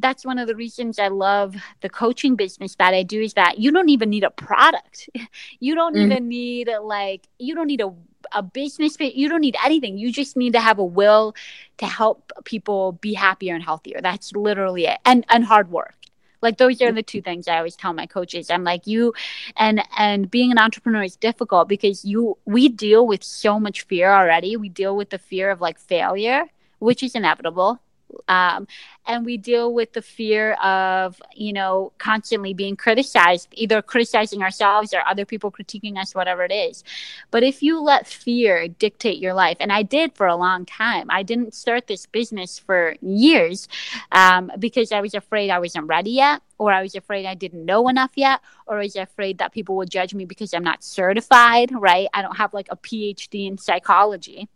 that's 0.02 0.26
one 0.26 0.40
of 0.40 0.48
the 0.48 0.56
reasons 0.56 1.00
I 1.00 1.08
love 1.08 1.56
the 1.82 1.90
coaching 1.90 2.36
business 2.36 2.76
that 2.76 2.94
I 2.94 3.04
do 3.04 3.22
is 3.22 3.34
that 3.36 3.60
you 3.60 3.72
don't 3.72 3.90
even 3.90 4.10
need 4.10 4.24
a 4.24 4.32
product. 4.32 5.10
You 5.60 5.76
don't 5.76 5.96
mm. 5.96 6.06
even 6.06 6.28
need 6.28 6.70
like 6.82 7.28
you 7.38 7.54
don't 7.56 7.68
need 7.68 7.82
a 7.82 7.94
a 8.34 8.42
business 8.42 8.98
you 9.00 9.30
don't 9.30 9.42
need 9.42 9.56
anything. 9.64 9.98
You 9.98 10.12
just 10.12 10.36
need 10.38 10.54
to 10.54 10.60
have 10.60 10.80
a 10.80 10.84
will 10.84 11.36
to 11.78 11.86
help 11.86 12.32
people 12.46 12.94
be 12.94 13.14
happier 13.14 13.54
and 13.54 13.64
healthier. 13.64 14.00
That's 14.02 14.34
literally 14.34 14.86
it. 14.86 15.00
And 15.06 15.26
and 15.30 15.46
hard 15.46 15.72
work. 15.72 15.96
Like 16.42 16.58
those 16.58 16.82
are 16.82 16.92
the 16.92 17.04
two 17.04 17.22
things 17.22 17.48
I 17.48 17.58
always 17.58 17.76
tell 17.76 17.94
my 17.94 18.08
coaches. 18.08 18.50
I'm 18.50 18.64
like 18.64 18.88
you 18.88 19.14
and 19.58 19.84
and 19.98 20.30
being 20.30 20.52
an 20.52 20.58
entrepreneur 20.58 21.04
is 21.04 21.16
difficult 21.16 21.68
because 21.70 22.04
you 22.04 22.38
we 22.46 22.70
deal 22.70 23.06
with 23.06 23.24
so 23.24 23.60
much 23.60 23.84
fear 23.84 24.12
already. 24.12 24.58
We 24.58 24.70
deal 24.70 24.96
with 24.96 25.12
the 25.12 25.20
fear 25.20 25.52
of 25.52 25.62
like 25.62 25.80
failure, 25.80 26.46
which 26.80 27.04
is 27.04 27.16
inevitable 27.16 27.80
um, 28.28 28.68
and 29.06 29.26
we 29.26 29.38
deal 29.38 29.74
with 29.74 29.94
the 29.94 30.02
fear 30.02 30.54
of 30.54 31.22
you 31.36 31.54
know 31.54 31.92
constantly 31.98 32.54
being 32.54 32.76
criticized 32.76 33.48
either 33.54 33.82
criticizing 33.82 34.42
ourselves 34.42 34.94
or 34.94 35.02
other 35.08 35.26
people 35.26 35.52
critiquing 35.52 35.98
us 35.98 36.16
whatever 36.16 36.44
it 36.44 36.52
is. 36.52 36.84
But 37.32 37.44
if 37.44 37.62
you 37.64 37.80
let 37.82 38.08
fear 38.08 38.68
dictate 38.68 39.18
your 39.18 39.34
life 39.34 39.58
and 39.60 39.72
i 39.72 39.84
did 39.84 40.14
for 40.14 40.28
a 40.28 40.36
long 40.36 40.66
time 40.66 41.08
i 41.10 41.24
didn't 41.24 41.54
start 41.54 41.88
this 41.88 42.06
business 42.06 42.60
for 42.60 42.96
years 43.02 43.68
um, 44.12 44.52
because 44.60 44.92
i 44.92 45.02
was 45.02 45.14
afraid 45.14 45.50
i 45.50 45.60
wasn't 45.60 45.86
ready 45.88 46.12
yet 46.12 46.42
or 46.58 46.72
i 46.72 46.82
was 46.82 46.96
afraid 46.96 47.26
i 47.26 47.34
didn't 47.34 47.66
know 47.66 47.88
enough 47.88 48.12
yet 48.16 48.40
or 48.68 48.78
i 48.78 48.84
was 48.84 48.96
afraid 48.96 49.38
that 49.38 49.52
people 49.52 49.76
would 49.76 49.90
judge 49.90 50.14
me 50.14 50.26
because 50.26 50.54
i'm 50.54 50.64
not 50.64 50.84
certified 50.84 51.72
right? 51.82 52.08
I 52.14 52.22
don't 52.22 52.38
have 52.38 52.54
like 52.54 52.68
a 52.70 52.78
phd 52.78 53.48
in 53.48 53.58
psychology. 53.58 54.48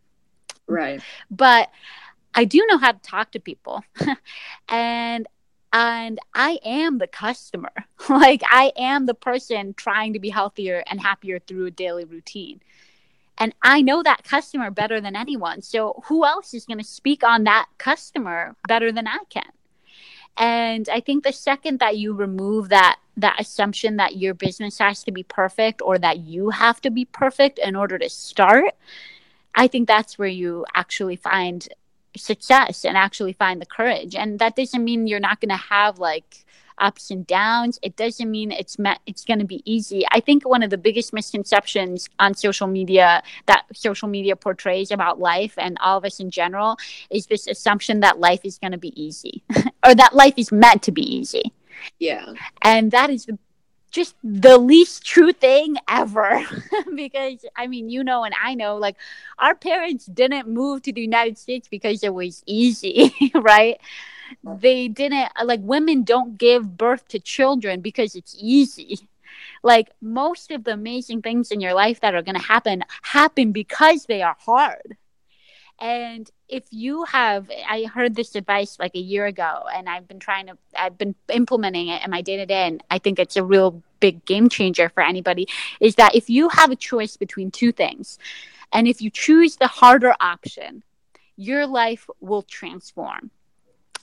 Right. 0.68 1.02
But 1.30 1.70
I 2.36 2.46
do 2.46 2.66
know 2.70 2.78
how 2.78 2.92
to 2.92 3.00
talk 3.00 3.32
to 3.32 3.40
people. 3.40 3.84
and 4.70 5.28
and 5.74 6.20
I 6.34 6.60
am 6.66 7.00
the 7.00 7.08
customer. 7.08 7.74
like 8.10 8.44
I 8.50 8.72
am 8.78 9.08
the 9.08 9.14
person 9.14 9.74
trying 9.76 10.14
to 10.14 10.20
be 10.20 10.30
healthier 10.30 10.84
and 10.88 11.02
happier 11.02 11.40
through 11.40 11.68
a 11.68 11.72
daily 11.72 12.06
routine. 12.06 12.62
and 13.38 13.54
I 13.62 13.82
know 13.82 14.04
that 14.04 14.24
customer 14.24 14.72
better 14.72 15.02
than 15.02 15.16
anyone. 15.16 15.62
So 15.62 16.04
who 16.08 16.26
else 16.26 16.54
is 16.54 16.66
going 16.66 16.80
to 16.80 16.86
speak 16.86 17.24
on 17.24 17.44
that 17.46 17.68
customer 17.78 18.56
better 18.68 18.92
than 18.92 19.08
I 19.08 19.20
can? 19.30 19.52
And 20.38 20.90
I 20.90 21.00
think 21.02 21.24
the 21.24 21.34
second 21.34 21.80
that 21.80 21.98
you 21.98 22.14
remove 22.14 22.70
that 22.70 23.00
that 23.18 23.40
assumption 23.40 23.98
that 23.98 24.18
your 24.18 24.34
business 24.34 24.80
has 24.80 25.04
to 25.06 25.12
be 25.12 25.24
perfect 25.24 25.82
or 25.82 25.98
that 26.00 26.20
you 26.20 26.50
have 26.52 26.82
to 26.82 26.92
be 26.92 27.06
perfect 27.06 27.60
in 27.60 27.76
order 27.76 27.98
to 27.98 28.10
start, 28.10 28.76
I 29.56 29.68
think 29.68 29.88
that's 29.88 30.20
where 30.20 30.28
you 30.30 30.66
actually 30.76 31.16
find 31.16 31.68
success 32.18 32.86
and 32.86 32.98
actually 32.98 33.34
find 33.34 33.62
the 33.62 33.66
courage. 33.66 34.16
And 34.16 34.40
that 34.40 34.56
doesn't 34.56 34.84
mean 34.84 35.08
you're 35.08 35.20
not 35.20 35.42
going 35.42 35.50
to 35.50 35.56
have 35.56 36.00
like 36.00 36.46
ups 36.78 37.12
and 37.12 37.26
downs. 37.26 37.80
It 37.82 37.96
doesn't 37.96 38.30
mean 38.30 38.52
it's 38.52 38.78
met, 38.78 39.00
it's 39.06 39.24
going 39.24 39.40
to 39.40 39.46
be 39.46 39.62
easy. 39.66 40.04
I 40.12 40.20
think 40.20 40.48
one 40.48 40.64
of 40.64 40.70
the 40.70 40.78
biggest 40.78 41.14
misconceptions 41.14 42.10
on 42.20 42.34
social 42.34 42.68
media 42.68 43.24
that 43.46 43.66
social 43.74 44.08
media 44.08 44.36
portrays 44.36 44.92
about 44.92 45.20
life 45.20 45.54
and 45.58 45.78
all 45.82 45.98
of 45.98 46.06
us 46.06 46.20
in 46.20 46.32
general 46.32 46.78
is 47.10 47.28
this 47.28 47.48
assumption 47.48 48.02
that 48.02 48.20
life 48.20 48.42
is 48.44 48.58
going 48.58 48.74
to 48.74 48.78
be 48.78 49.00
easy 49.02 49.44
or 49.86 49.96
that 49.96 50.14
life 50.14 50.36
is 50.38 50.52
meant 50.52 50.84
to 50.84 50.92
be 50.92 51.04
easy. 51.04 51.54
Yeah. 52.00 52.34
And 52.62 52.92
that 52.92 53.10
is 53.10 53.28
just 53.96 54.16
the 54.24 54.58
least 54.58 55.06
true 55.06 55.32
thing 55.34 55.78
ever. 55.88 56.44
Because 56.96 57.46
i 57.56 57.68
mean 57.68 57.90
you 57.90 58.04
know 58.04 58.24
and 58.24 58.34
i 58.42 58.54
know 58.54 58.78
like 58.78 58.96
our 59.40 59.56
parents 59.56 60.06
didn't 60.06 60.48
move 60.48 60.82
to 60.84 60.92
the 60.94 61.02
united 61.02 61.38
states 61.38 61.68
because 61.68 62.04
it 62.04 62.14
was 62.14 62.44
easy 62.46 63.14
right? 63.36 63.80
They 64.44 64.88
didn't 64.88 65.30
like 65.44 65.60
women 65.64 66.04
don't 66.04 66.38
give 66.38 66.78
birth 66.78 67.08
to 67.10 67.20
children 67.20 67.82
because 67.82 68.16
it's 68.16 68.36
easy. 68.40 69.08
Like 69.64 69.92
most 70.02 70.52
of 70.52 70.64
the 70.64 70.74
amazing 70.74 71.22
things 71.22 71.52
in 71.52 71.62
your 71.62 71.74
life 71.74 72.02
that 72.02 72.16
are 72.16 72.22
going 72.22 72.36
to 72.36 72.42
happen 72.42 72.84
happen 73.02 73.52
because 73.52 74.06
they 74.06 74.22
are 74.22 74.38
hard 74.40 74.98
and 75.80 76.32
if 76.48 76.64
you 76.72 77.04
have 77.06 77.50
i 77.68 77.84
heard 77.84 78.16
this 78.16 78.36
advice 78.36 78.78
like 78.80 78.96
a 78.96 79.00
year 79.00 79.26
ago 79.26 79.64
and 79.74 79.90
i've 79.90 80.08
been 80.08 80.20
trying 80.20 80.48
to 80.48 80.58
i've 80.78 80.98
been 80.98 81.16
implementing 81.30 81.90
it 81.90 82.04
in 82.04 82.12
my 82.12 82.22
day 82.22 82.38
to 82.38 82.46
day 82.46 82.68
and 82.68 82.84
i 82.90 82.98
think 82.98 83.20
it's 83.20 83.36
a 83.36 83.44
real 83.44 83.82
big 84.00 84.24
game 84.26 84.48
changer 84.48 84.90
for 84.90 85.04
anybody 85.04 85.48
is 85.80 85.96
that 85.96 86.16
if 86.16 86.30
you 86.30 86.50
have 86.50 86.72
a 86.72 86.76
choice 86.76 87.18
between 87.18 87.52
two 87.52 87.72
things 87.72 88.18
and 88.72 88.88
if 88.88 89.02
you 89.02 89.10
choose 89.10 89.58
the 89.58 89.68
harder 89.68 90.14
option 90.20 90.84
your 91.36 91.68
life 91.68 92.10
will 92.22 92.44
transform 92.44 93.32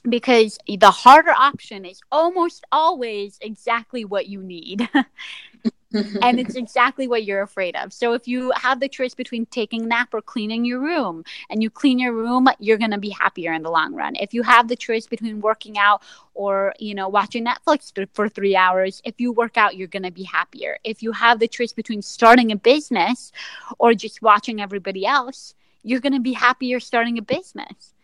because 0.08 0.58
the 0.66 0.90
harder 0.90 1.30
option 1.30 1.84
is 1.84 2.00
almost 2.10 2.64
always 2.72 3.38
exactly 3.40 4.04
what 4.04 4.26
you 4.26 4.42
need. 4.42 4.88
and 5.95 6.40
it's 6.40 6.55
exactly 6.55 7.09
what 7.09 7.24
you're 7.24 7.43
afraid 7.43 7.76
of. 7.76 7.93
So 7.93 8.12
if 8.12 8.26
you 8.28 8.53
have 8.57 8.80
the 8.80 8.88
choice 8.88 9.14
between 9.14 9.47
taking 9.47 9.82
a 9.82 9.86
nap 9.86 10.14
or 10.14 10.22
cleaning 10.22 10.64
your 10.64 10.80
room 10.80 11.24
and 11.51 11.62
you 11.62 11.70
clean 11.70 11.99
your 11.99 12.12
room, 12.12 12.49
you're 12.59 12.78
going 12.78 12.90
to 12.90 12.99
be 12.99 13.11
happier 13.11 13.53
in 13.53 13.62
the 13.62 13.70
long 13.70 13.95
run. 13.95 14.16
If 14.16 14.34
you 14.34 14.43
have 14.43 14.68
the 14.68 14.76
choice 14.76 15.07
between 15.07 15.40
working 15.40 15.78
out 15.78 16.03
or, 16.34 16.74
you 16.78 16.95
know, 16.95 17.09
watching 17.09 17.45
Netflix 17.45 17.93
for 18.14 18.28
3 18.28 18.57
hours, 18.57 19.03
if 19.05 19.20
you 19.20 19.32
work 19.32 19.57
out, 19.57 19.76
you're 19.76 19.88
going 19.88 20.03
to 20.03 20.11
be 20.11 20.24
happier. 20.24 20.78
If 20.84 21.03
you 21.03 21.12
have 21.12 21.38
the 21.38 21.49
choice 21.49 21.72
between 21.72 22.03
starting 22.03 22.53
a 22.53 22.57
business 22.57 23.32
or 23.78 23.95
just 23.95 24.22
watching 24.22 24.61
everybody 24.61 25.07
else, 25.07 25.55
you're 25.82 26.01
going 26.01 26.12
to 26.12 26.20
be 26.20 26.32
happier 26.32 26.80
starting 26.80 27.18
a 27.18 27.22
business 27.22 27.95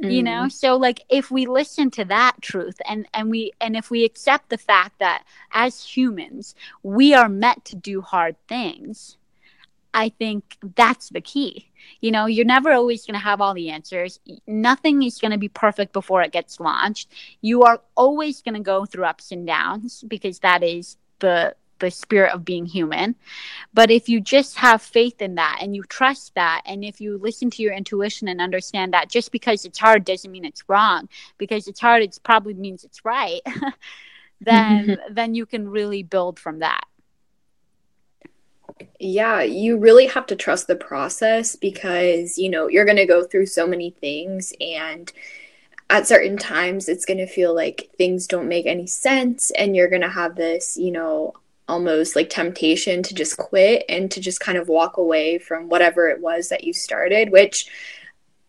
mm. 0.00 0.12
you 0.12 0.22
know 0.22 0.44
mm. 0.44 0.52
so 0.52 0.76
like 0.76 1.04
if 1.08 1.30
we 1.30 1.46
listen 1.46 1.90
to 1.90 2.04
that 2.04 2.34
truth 2.40 2.80
and 2.86 3.06
and 3.14 3.30
we 3.30 3.52
and 3.60 3.76
if 3.76 3.90
we 3.90 4.04
accept 4.04 4.48
the 4.48 4.58
fact 4.58 4.98
that 4.98 5.24
as 5.52 5.84
humans 5.84 6.54
we 6.82 7.14
are 7.14 7.28
meant 7.28 7.64
to 7.64 7.76
do 7.76 8.00
hard 8.00 8.36
things 8.48 9.16
i 9.94 10.08
think 10.08 10.56
that's 10.74 11.08
the 11.10 11.20
key 11.20 11.68
you 12.00 12.10
know 12.10 12.26
you're 12.26 12.44
never 12.44 12.72
always 12.72 13.04
going 13.06 13.14
to 13.14 13.24
have 13.24 13.40
all 13.40 13.54
the 13.54 13.70
answers 13.70 14.18
nothing 14.46 15.02
is 15.02 15.18
going 15.18 15.32
to 15.32 15.38
be 15.38 15.48
perfect 15.48 15.92
before 15.92 16.22
it 16.22 16.32
gets 16.32 16.60
launched 16.60 17.08
you 17.40 17.62
are 17.62 17.80
always 17.94 18.42
going 18.42 18.54
to 18.54 18.60
go 18.60 18.84
through 18.84 19.04
ups 19.04 19.32
and 19.32 19.46
downs 19.46 20.04
because 20.08 20.38
that 20.40 20.62
is 20.62 20.96
the 21.18 21.54
the 21.82 21.90
spirit 21.90 22.32
of 22.32 22.44
being 22.44 22.64
human. 22.64 23.14
But 23.74 23.90
if 23.90 24.08
you 24.08 24.20
just 24.20 24.56
have 24.56 24.80
faith 24.80 25.20
in 25.20 25.34
that 25.34 25.58
and 25.60 25.76
you 25.76 25.82
trust 25.82 26.34
that, 26.36 26.62
and 26.64 26.82
if 26.82 27.00
you 27.00 27.18
listen 27.18 27.50
to 27.50 27.62
your 27.62 27.74
intuition 27.74 28.28
and 28.28 28.40
understand 28.40 28.94
that 28.94 29.10
just 29.10 29.32
because 29.32 29.66
it's 29.66 29.78
hard 29.78 30.06
doesn't 30.06 30.30
mean 30.30 30.46
it's 30.46 30.66
wrong, 30.68 31.08
because 31.36 31.68
it's 31.68 31.80
hard, 31.80 32.02
it 32.02 32.18
probably 32.22 32.54
means 32.54 32.84
it's 32.84 33.04
right, 33.04 33.40
then 34.40 34.96
then 35.10 35.34
you 35.34 35.44
can 35.44 35.68
really 35.68 36.02
build 36.02 36.38
from 36.38 36.60
that. 36.60 36.84
Yeah, 38.98 39.42
you 39.42 39.76
really 39.76 40.06
have 40.06 40.26
to 40.26 40.36
trust 40.36 40.66
the 40.66 40.76
process 40.76 41.56
because, 41.56 42.38
you 42.38 42.48
know, 42.48 42.68
you're 42.68 42.84
going 42.84 42.96
to 42.96 43.06
go 43.06 43.24
through 43.24 43.46
so 43.46 43.66
many 43.66 43.90
things 43.90 44.52
and 44.60 45.12
at 45.90 46.06
certain 46.06 46.38
times 46.38 46.88
it's 46.88 47.04
going 47.04 47.18
to 47.18 47.26
feel 47.26 47.54
like 47.54 47.90
things 47.98 48.26
don't 48.26 48.48
make 48.48 48.66
any 48.66 48.86
sense 48.86 49.50
and 49.50 49.76
you're 49.76 49.90
going 49.90 50.02
to 50.02 50.08
have 50.08 50.36
this, 50.36 50.76
you 50.76 50.90
know, 50.90 51.34
almost 51.72 52.14
like 52.14 52.28
temptation 52.28 53.02
to 53.02 53.14
just 53.14 53.38
quit 53.38 53.84
and 53.88 54.10
to 54.10 54.20
just 54.20 54.40
kind 54.40 54.58
of 54.58 54.68
walk 54.68 54.98
away 54.98 55.38
from 55.38 55.68
whatever 55.70 56.08
it 56.08 56.20
was 56.20 56.50
that 56.50 56.64
you 56.64 56.72
started, 56.72 57.32
which 57.32 57.66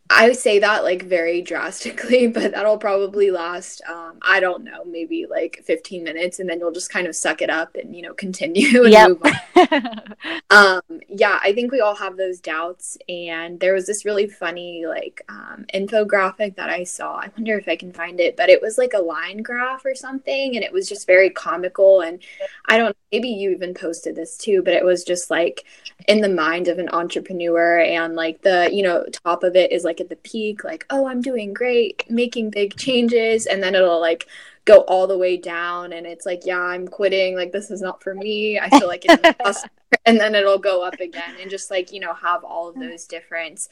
I 0.10 0.34
say 0.34 0.60
that 0.60 0.84
like 0.84 1.04
very 1.04 1.42
drastically, 1.54 2.28
but 2.28 2.52
that'll 2.52 2.78
probably 2.78 3.32
last, 3.32 3.82
um, 3.90 4.20
I 4.22 4.40
don't 4.40 4.64
know, 4.64 4.84
maybe 4.86 5.26
like 5.30 5.62
15 5.66 6.04
minutes, 6.04 6.40
and 6.40 6.50
then 6.50 6.60
you'll 6.60 6.72
just 6.72 6.92
kind 6.92 7.08
of 7.08 7.16
suck 7.16 7.42
it 7.42 7.50
up 7.50 7.76
and, 7.76 7.96
you 7.96 8.02
know, 8.02 8.14
continue 8.24 8.84
and 8.84 8.92
yep. 8.92 9.10
move 9.10 9.22
on. 9.24 10.06
um, 10.50 11.00
yeah, 11.10 11.40
I 11.42 11.54
think 11.54 11.72
we 11.72 11.82
all 11.82 11.96
have 11.96 12.18
those 12.18 12.40
doubts. 12.40 12.98
And 13.08 13.60
there 13.60 13.74
was 13.74 13.88
this 13.88 14.06
really 14.06 14.28
funny, 14.28 14.86
like, 14.86 15.22
um, 15.30 15.66
infographic 15.74 16.56
that 16.56 16.70
I 16.70 16.84
saw. 16.84 17.18
I 17.18 17.30
wonder 17.36 17.58
if 17.58 17.68
I 17.68 17.76
can 17.76 17.94
find 17.94 18.20
it, 18.20 18.38
but 18.38 18.50
it 18.50 18.62
was 18.62 18.78
like 18.78 18.94
a 18.94 19.02
line 19.02 19.42
graph 19.42 19.86
or 19.86 19.96
something, 19.96 20.56
and 20.56 20.64
it 20.64 20.72
was 20.72 20.88
just 20.88 21.08
very 21.08 21.30
comical. 21.30 22.02
And 22.02 22.22
I 22.68 22.78
don't, 22.78 22.96
maybe 23.14 23.30
you 23.30 23.52
even 23.52 23.76
posted 23.76 24.16
this 24.16 24.36
too, 24.36 24.64
but 24.64 24.74
it 24.74 24.84
was 24.84 25.04
just 25.04 25.30
like 25.30 25.66
in 26.08 26.20
the 26.22 26.28
mind 26.28 26.68
of 26.68 26.80
an 26.80 26.90
entrepreneur, 26.90 27.80
and 27.80 28.16
like 28.16 28.42
the, 28.42 28.70
you 28.74 28.82
know, 28.82 29.06
top 29.24 29.44
of 29.44 29.56
it 29.56 29.72
is 29.72 29.84
like, 29.84 30.02
at 30.02 30.10
the 30.10 30.16
peak, 30.18 30.64
like, 30.64 30.84
oh, 30.90 31.06
I'm 31.08 31.22
doing 31.22 31.54
great, 31.54 32.10
making 32.10 32.50
big 32.50 32.76
changes. 32.76 33.46
And 33.46 33.62
then 33.62 33.76
it'll 33.76 34.02
like 34.02 34.26
go 34.66 34.80
all 34.82 35.06
the 35.06 35.18
way 35.18 35.38
down 35.38 35.94
and 35.94 36.08
it's 36.08 36.26
like, 36.26 36.42
yeah, 36.44 36.60
I'm 36.60 36.88
quitting. 36.88 37.36
Like, 37.36 37.52
this 37.52 37.70
is 37.70 37.82
not 37.82 38.02
for 38.02 38.16
me. 38.16 38.60
I 38.60 38.70
feel 38.70 38.88
like 38.88 39.06
it's 39.08 39.64
and 40.06 40.20
then 40.20 40.34
it'll 40.34 40.58
go 40.58 40.84
up 40.84 41.00
again 41.00 41.36
and 41.40 41.52
just 41.52 41.70
like, 41.70 41.92
you 41.92 42.00
know, 42.00 42.16
have 42.16 42.44
all 42.44 42.68
of 42.68 42.80
those 42.80 43.06
different 43.06 43.68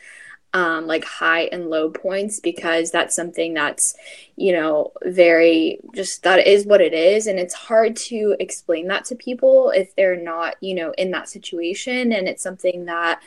um, 0.53 0.85
like 0.85 1.05
high 1.05 1.43
and 1.43 1.69
low 1.69 1.89
points 1.89 2.39
because 2.39 2.91
that's 2.91 3.15
something 3.15 3.53
that's 3.53 3.95
you 4.35 4.51
know 4.51 4.91
very 5.03 5.79
just 5.95 6.23
that 6.23 6.45
is 6.45 6.65
what 6.65 6.81
it 6.81 6.93
is 6.93 7.27
and 7.27 7.39
it's 7.39 7.53
hard 7.53 7.95
to 7.95 8.35
explain 8.39 8.87
that 8.87 9.05
to 9.05 9.15
people 9.15 9.71
if 9.73 9.95
they're 9.95 10.21
not 10.21 10.55
you 10.59 10.75
know 10.75 10.93
in 10.97 11.11
that 11.11 11.29
situation 11.29 12.11
and 12.11 12.27
it's 12.27 12.43
something 12.43 12.85
that 12.85 13.21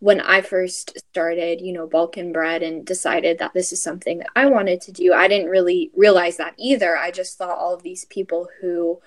when 0.00 0.20
I 0.20 0.42
first 0.42 0.96
started, 1.10 1.60
you 1.60 1.72
know, 1.72 1.86
Balkan 1.86 2.32
bread 2.32 2.62
and 2.62 2.86
decided 2.86 3.38
that 3.38 3.52
this 3.52 3.72
is 3.72 3.82
something 3.82 4.18
that 4.18 4.28
I 4.36 4.46
wanted 4.46 4.80
to 4.82 4.92
do, 4.92 5.12
I 5.12 5.26
didn't 5.26 5.50
really 5.50 5.90
realize 5.96 6.36
that 6.36 6.54
either. 6.56 6.96
I 6.96 7.10
just 7.10 7.36
thought 7.36 7.58
all 7.58 7.74
of 7.74 7.82
these 7.82 8.04
people 8.04 8.48
who 8.60 9.00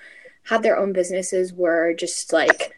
had 0.44 0.64
their 0.64 0.78
own 0.78 0.92
businesses 0.92 1.54
were 1.54 1.94
just 1.94 2.34
like, 2.34 2.76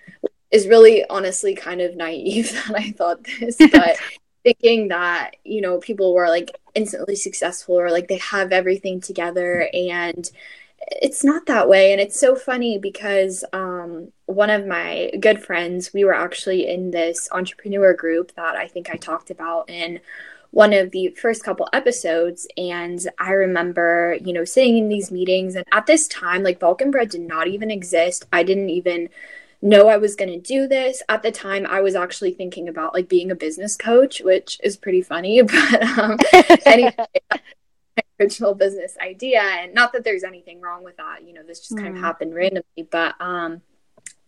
is 0.51 0.67
really 0.67 1.03
honestly 1.09 1.55
kind 1.55 1.81
of 1.81 1.95
naive 1.95 2.51
that 2.67 2.75
I 2.75 2.91
thought 2.91 3.23
this, 3.39 3.57
but 3.57 3.97
thinking 4.43 4.89
that, 4.89 5.35
you 5.43 5.61
know, 5.61 5.79
people 5.79 6.13
were 6.13 6.29
like 6.29 6.51
instantly 6.75 7.15
successful 7.15 7.79
or 7.79 7.91
like 7.91 8.07
they 8.07 8.17
have 8.17 8.51
everything 8.51 8.99
together. 8.99 9.69
And 9.73 10.29
it's 10.87 11.23
not 11.23 11.45
that 11.45 11.69
way. 11.69 11.91
And 11.91 12.01
it's 12.01 12.19
so 12.19 12.35
funny 12.35 12.77
because 12.77 13.45
um, 13.53 14.11
one 14.25 14.49
of 14.49 14.65
my 14.65 15.11
good 15.19 15.41
friends 15.43 15.93
we 15.93 16.03
were 16.03 16.13
actually 16.13 16.67
in 16.67 16.91
this 16.91 17.27
entrepreneur 17.31 17.93
group 17.93 18.33
that 18.35 18.55
i 18.55 18.67
think 18.67 18.89
i 18.89 18.95
talked 18.95 19.29
about 19.29 19.69
in 19.69 19.99
one 20.51 20.71
of 20.71 20.91
the 20.91 21.07
first 21.09 21.43
couple 21.43 21.67
episodes. 21.73 22.47
And 22.57 23.07
i 23.19 23.31
remember 23.31 24.17
you 24.23 24.33
know 24.33 24.45
sitting 24.45 24.77
in 24.77 24.89
these 24.89 25.11
meetings. 25.11 25.55
And 25.55 25.65
at 25.71 25.85
this 25.87 26.07
time 26.07 26.43
like 26.43 26.59
balkan 26.59 26.91
bread 26.91 27.09
did 27.09 27.21
not 27.21 27.47
even 27.47 27.71
exist. 27.71 28.25
I 28.31 28.43
didn't 28.43 28.69
even 28.69 29.09
know 29.63 29.87
i 29.87 29.97
was 29.97 30.15
going 30.15 30.29
to 30.29 30.39
do 30.39 30.67
this 30.67 31.01
at 31.09 31.23
the 31.23 31.31
time 31.31 31.65
i 31.67 31.81
was 31.81 31.95
actually 31.95 32.33
thinking 32.33 32.67
about 32.67 32.93
like 32.93 33.07
being 33.07 33.31
a 33.31 33.35
business 33.35 33.75
coach 33.75 34.21
which 34.21 34.59
is 34.63 34.77
pretty 34.77 35.01
funny 35.01 35.41
but 35.41 35.83
um, 35.97 36.17
anyway 36.65 36.95
original 38.19 38.53
business 38.53 38.95
idea 39.01 39.41
and 39.41 39.73
not 39.73 39.91
that 39.93 40.03
there's 40.03 40.23
anything 40.23 40.61
wrong 40.61 40.83
with 40.83 40.97
that 40.97 41.23
you 41.25 41.33
know 41.33 41.43
this 41.43 41.59
just 41.59 41.73
mm. 41.73 41.77
kind 41.77 41.89
of 41.89 41.95
mm. 41.95 42.01
happened 42.01 42.35
randomly 42.35 42.87
but 42.91 43.15
um 43.19 43.61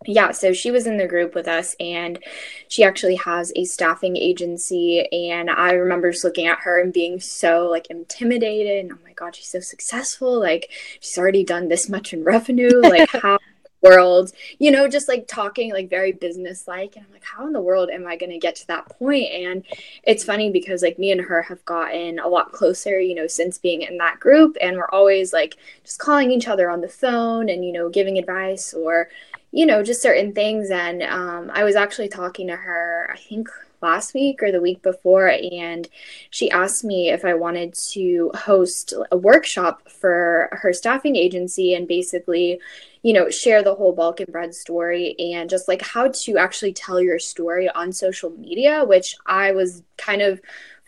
yeah 0.06 0.32
so 0.32 0.54
she 0.54 0.72
was 0.72 0.86
in 0.88 0.98
the 0.98 1.08
group 1.08 1.34
with 1.34 1.48
us 1.48 1.76
and 1.80 2.20
she 2.68 2.84
actually 2.84 3.16
has 3.16 3.52
a 3.56 3.66
staffing 3.66 4.16
agency 4.18 5.08
and 5.12 5.50
i 5.50 5.72
remember 5.72 6.12
just 6.12 6.24
looking 6.24 6.48
at 6.48 6.60
her 6.60 6.80
and 6.80 6.94
being 6.94 7.20
so 7.20 7.68
like 7.70 7.88
intimidated 7.90 8.86
and 8.86 8.94
oh 8.94 9.04
my 9.04 9.14
god 9.14 9.36
she's 9.36 9.48
so 9.48 9.60
successful 9.60 10.40
like 10.40 10.70
she's 11.00 11.18
already 11.18 11.44
done 11.44 11.68
this 11.68 11.90
much 11.90 12.14
in 12.14 12.24
revenue 12.24 12.82
like 12.82 13.10
how 13.22 13.38
world, 13.86 14.32
you 14.60 14.72
know, 14.72 14.88
just 14.88 15.08
like 15.08 15.28
talking 15.28 15.72
like 15.72 15.90
very 15.90 16.12
business 16.12 16.68
like. 16.68 16.96
And 16.96 17.06
I'm 17.06 17.12
like, 17.12 17.24
how 17.24 17.46
in 17.48 17.54
the 17.54 17.62
world 17.62 17.90
am 17.90 18.08
I 18.08 18.18
going 18.18 18.32
to 18.32 18.38
get 18.38 18.56
to 18.58 18.68
that 18.68 18.90
point? 18.90 19.32
And 19.32 19.64
it's 20.04 20.24
funny 20.24 20.52
because 20.52 20.82
like 20.82 21.00
me 21.00 21.12
and 21.12 21.22
her 21.22 21.42
have 21.44 21.64
gotten 21.66 22.20
a 22.20 22.28
lot 22.28 22.52
closer, 22.52 23.00
you 23.00 23.16
know, 23.16 23.28
since 23.28 23.58
being 23.58 23.82
in 23.82 23.98
that 23.98 24.20
group. 24.20 24.58
And 24.62 24.78
we're 24.78 24.90
always 24.90 25.34
like 25.34 25.56
just 25.84 26.00
calling 26.00 26.32
each 26.32 26.48
other 26.48 26.70
on 26.70 26.82
the 26.82 26.88
phone 26.88 27.50
and, 27.50 27.64
you 27.64 27.72
know, 27.72 27.90
giving 27.90 28.18
advice 28.18 28.74
or, 28.74 29.10
you 29.52 29.66
know, 29.66 29.84
just 29.84 30.02
certain 30.02 30.34
things. 30.34 30.70
And 30.70 31.04
um, 31.04 31.52
I 31.54 31.64
was 31.64 31.76
actually 31.76 32.10
talking 32.10 32.48
to 32.48 32.56
her, 32.56 33.10
I 33.14 33.18
think 33.18 33.50
last 33.82 34.14
week 34.14 34.42
or 34.42 34.52
the 34.52 34.62
week 34.62 34.82
before, 34.82 35.30
and 35.30 35.88
she 36.32 36.50
asked 36.50 36.84
me 36.84 37.10
if 37.10 37.24
I 37.24 37.36
wanted 37.36 37.74
to 37.92 38.32
host 38.34 38.94
a 39.12 39.18
workshop 39.18 39.88
for 39.90 40.50
her 40.54 40.74
staffing 40.74 41.16
agency 41.16 41.76
and 41.76 41.88
basically, 41.88 42.60
you 43.06 43.14
know, 43.14 43.30
share 43.30 43.62
the 43.62 43.76
whole 43.76 43.91
Balkan 43.91 44.26
bread 44.32 44.56
story 44.56 45.16
and 45.20 45.47
just 45.47 45.68
like 45.68 45.84
how 45.84 46.08
to 46.08 46.39
actually 46.39 46.74
tell 46.74 46.99
your 46.99 47.20
story 47.20 47.70
on 47.70 47.91
social 47.91 48.32
media, 48.32 48.84
which 48.84 49.16
I 49.28 49.51
was 49.51 49.84
kind 49.95 50.24
of 50.24 50.41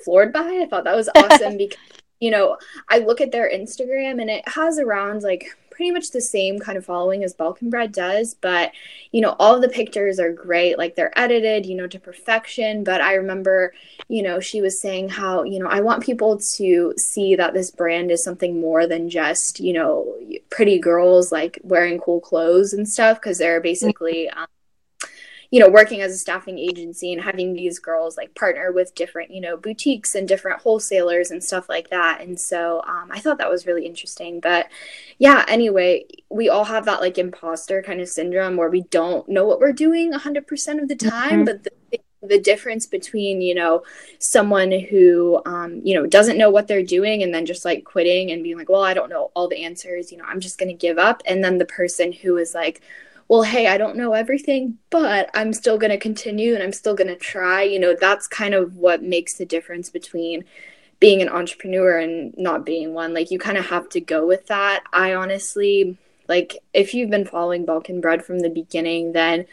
floored 0.04 0.34
by. 0.34 0.62
I 0.64 0.66
thought 0.68 0.86
that 0.86 0.96
was 0.96 1.12
awesome 1.16 1.58
because, 1.58 1.78
you 2.20 2.32
know, 2.32 2.58
I 2.90 2.98
look 2.98 3.22
at 3.22 3.32
their 3.32 3.48
Instagram 3.48 4.20
and 4.20 4.32
it 4.32 4.50
has 4.50 4.80
around 4.80 5.22
like 5.22 5.56
pretty 5.78 5.92
much 5.92 6.10
the 6.10 6.20
same 6.20 6.58
kind 6.58 6.78
of 6.78 6.84
following 6.84 7.24
as 7.24 7.34
Balkan 7.34 7.70
Bread 7.70 7.92
does, 7.92 8.34
but 8.34 8.72
you 9.12 9.22
know, 9.22 9.36
all 9.40 9.62
the 9.62 9.70
pictures 9.70 10.20
are 10.20 10.34
great. 10.34 10.78
Like 10.78 10.96
they're 10.96 11.18
edited, 11.18 11.66
you 11.66 11.76
know, 11.76 11.88
to 11.88 12.00
perfection. 12.00 12.84
But 12.84 13.00
I 13.00 13.14
remember, 13.14 13.74
you 14.10 14.24
know, 14.24 14.40
she 14.40 14.60
was 14.60 14.82
saying 14.82 15.10
how, 15.10 15.44
you 15.44 15.60
know, 15.60 15.68
I 15.68 15.80
want 15.82 16.04
people 16.04 16.40
to 16.56 16.94
see 16.98 17.36
that 17.36 17.54
this 17.54 17.72
brand 17.72 18.12
is 18.12 18.24
something 18.24 18.60
more 18.60 18.88
than 18.88 19.10
just, 19.10 19.60
you 19.60 19.72
know, 19.72 20.16
pretty 20.50 20.80
girls 20.80 21.32
like 21.32 21.60
wearing 21.64 22.00
cool 22.00 22.20
clothes 22.20 22.74
and 22.74 22.90
stuff, 22.90 23.22
because 23.22 23.38
they're 23.38 23.62
basically 23.62 24.28
um, 24.30 24.48
you 25.50 25.60
know, 25.60 25.70
working 25.70 26.02
as 26.02 26.12
a 26.12 26.18
staffing 26.18 26.60
agency 26.60 27.14
and 27.14 27.22
having 27.22 27.54
these 27.54 27.80
girls 27.80 28.18
like 28.18 28.36
partner 28.36 28.72
with 28.72 28.94
different, 28.96 29.32
you 29.32 29.40
know, 29.40 29.56
boutiques 29.56 30.14
and 30.14 30.28
different 30.28 30.62
wholesalers 30.62 31.32
and 31.32 31.44
stuff 31.44 31.70
like 31.70 31.90
that. 31.90 32.22
And 32.22 32.40
so 32.40 32.82
um, 32.88 33.10
I 33.12 33.20
thought 33.20 33.38
that 33.38 33.50
was 33.50 33.66
really 33.66 33.86
interesting. 33.86 34.40
But 34.40 34.68
yeah, 35.20 35.46
anyway, 35.48 36.06
we 36.30 36.50
all 36.50 36.66
have 36.66 36.86
that 36.86 37.00
like 37.00 37.18
imposter 37.18 37.82
kind 37.82 38.02
of 38.02 38.10
syndrome 38.10 38.58
where 38.58 38.70
we 38.70 38.82
don't 38.84 39.28
know 39.30 39.46
what 39.46 39.60
we're 39.60 39.72
doing 39.72 40.12
100% 40.12 40.82
of 40.82 40.88
the 40.90 40.96
time. 40.96 41.30
Mm-hmm. 41.30 41.44
But 41.46 41.64
the 41.64 41.72
the 42.24 42.40
difference 42.40 42.88
between 42.88 43.42
you 43.42 43.54
know 43.54 43.84
someone 44.20 44.72
who 44.72 45.42
um, 45.46 45.82
you 45.84 45.94
know 45.94 46.08
doesn't 46.08 46.38
know 46.38 46.50
what 46.50 46.68
they're 46.68 46.84
doing 46.84 47.22
and 47.24 47.34
then 47.34 47.46
just 47.46 47.64
like 47.64 47.84
quitting 47.84 48.32
and 48.32 48.44
being 48.44 48.58
like 48.58 48.70
well 48.70 48.84
i 48.84 48.94
don't 48.94 49.10
know 49.10 49.32
all 49.36 49.48
the 49.48 49.64
answers 49.64 50.12
you 50.12 50.18
know 50.18 50.26
i'm 50.26 50.40
just 50.40 50.58
going 50.58 50.68
to 50.68 50.74
give 50.74 50.98
up 50.98 51.22
and 51.26 51.44
then 51.44 51.60
the 51.60 51.66
person 51.66 52.12
who 52.12 52.38
is 52.38 52.56
like 52.56 52.82
well, 53.28 53.44
hey, 53.44 53.68
I 53.68 53.78
don't 53.78 53.98
know 53.98 54.14
everything, 54.14 54.78
but 54.90 55.30
I'm 55.34 55.52
still 55.52 55.78
going 55.78 55.92
to 55.92 55.98
continue 55.98 56.54
and 56.54 56.64
I'm 56.64 56.74
still 56.74 56.96
going 56.96 57.10
to 57.10 57.16
try. 57.16 57.64
You 57.64 57.80
know, 57.80 57.96
that's 58.00 58.28
kind 58.28 58.54
of 58.54 58.78
what 58.78 59.04
makes 59.04 59.34
the 59.34 59.46
difference 59.46 59.90
between 59.90 60.46
being 61.00 61.22
an 61.22 61.30
entrepreneur 61.30 62.00
and 62.00 62.34
not 62.38 62.66
being 62.66 62.94
one. 62.94 63.14
Like, 63.14 63.30
you 63.30 63.38
kind 63.38 63.58
of 63.58 63.66
have 63.66 63.90
to 63.90 64.02
go 64.02 64.26
with 64.26 64.48
that. 64.48 64.84
I 64.94 65.14
honestly, 65.14 65.98
like, 66.30 66.58
if 66.74 66.94
you've 66.94 67.10
been 67.10 67.26
following 67.26 67.66
Balkan 67.66 68.00
Bread 68.00 68.24
from 68.24 68.40
the 68.40 68.50
beginning, 68.50 69.12
then 69.12 69.46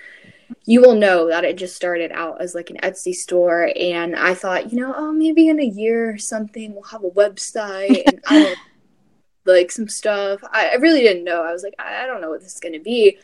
you 0.66 0.80
will 0.80 0.94
know 0.94 1.28
that 1.28 1.44
it 1.44 1.56
just 1.56 1.74
started 1.74 2.12
out 2.12 2.40
as 2.40 2.54
like 2.54 2.70
an 2.70 2.78
Etsy 2.78 3.12
store. 3.12 3.72
And 3.76 4.14
I 4.14 4.34
thought, 4.34 4.72
you 4.72 4.80
know, 4.80 4.94
oh, 4.96 5.12
maybe 5.12 5.48
in 5.48 5.60
a 5.60 5.64
year 5.64 6.14
or 6.14 6.18
something, 6.18 6.74
we'll 6.74 6.84
have 6.84 7.04
a 7.04 7.10
website 7.10 8.02
and 8.06 8.20
I 8.26 8.38
don't 8.40 8.58
like 9.46 9.72
some 9.72 9.88
stuff. 9.88 10.40
I, 10.52 10.70
I 10.70 10.74
really 10.74 11.00
didn't 11.00 11.24
know. 11.24 11.42
I 11.42 11.52
was 11.52 11.62
like, 11.62 11.74
I, 11.78 12.04
I 12.04 12.06
don't 12.06 12.20
know 12.20 12.30
what 12.30 12.40
this 12.40 12.54
is 12.54 12.60
going 12.60 12.74
to 12.74 12.80
be. 12.80 13.18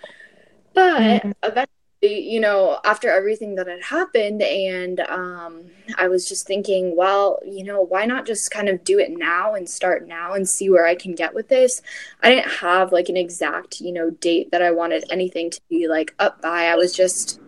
But 0.75 1.01
mm-hmm. 1.01 1.31
eventually, 1.43 2.31
you 2.31 2.41
know, 2.41 2.81
after 2.85 3.11
everything 3.11 3.57
that 3.57 3.67
had 3.67 3.83
happened, 3.83 4.43
and 4.43 5.01
um, 5.01 5.67
I 5.97 6.09
was 6.09 6.29
just 6.29 6.47
thinking, 6.47 6.97
well, 6.97 7.39
you 7.45 7.65
know, 7.65 7.83
why 7.83 8.07
not 8.07 8.27
just 8.27 8.51
kind 8.51 8.69
of 8.69 8.85
do 8.85 8.99
it 8.99 9.11
now 9.11 9.55
and 9.55 9.69
start 9.69 10.09
now 10.09 10.33
and 10.33 10.49
see 10.49 10.71
where 10.71 10.87
I 10.87 10.95
can 10.95 11.15
get 11.15 11.35
with 11.35 11.49
this? 11.49 11.83
I 12.23 12.31
didn't 12.31 12.51
have 12.53 12.93
like 12.93 13.09
an 13.09 13.17
exact, 13.17 13.81
you 13.81 13.93
know, 13.93 14.11
date 14.11 14.51
that 14.53 14.63
I 14.63 14.71
wanted 14.71 15.05
anything 15.11 15.51
to 15.51 15.61
be 15.69 15.89
like 15.89 16.15
up 16.19 16.41
by. 16.41 16.67
I 16.67 16.77
was 16.77 16.95
just 16.95 17.41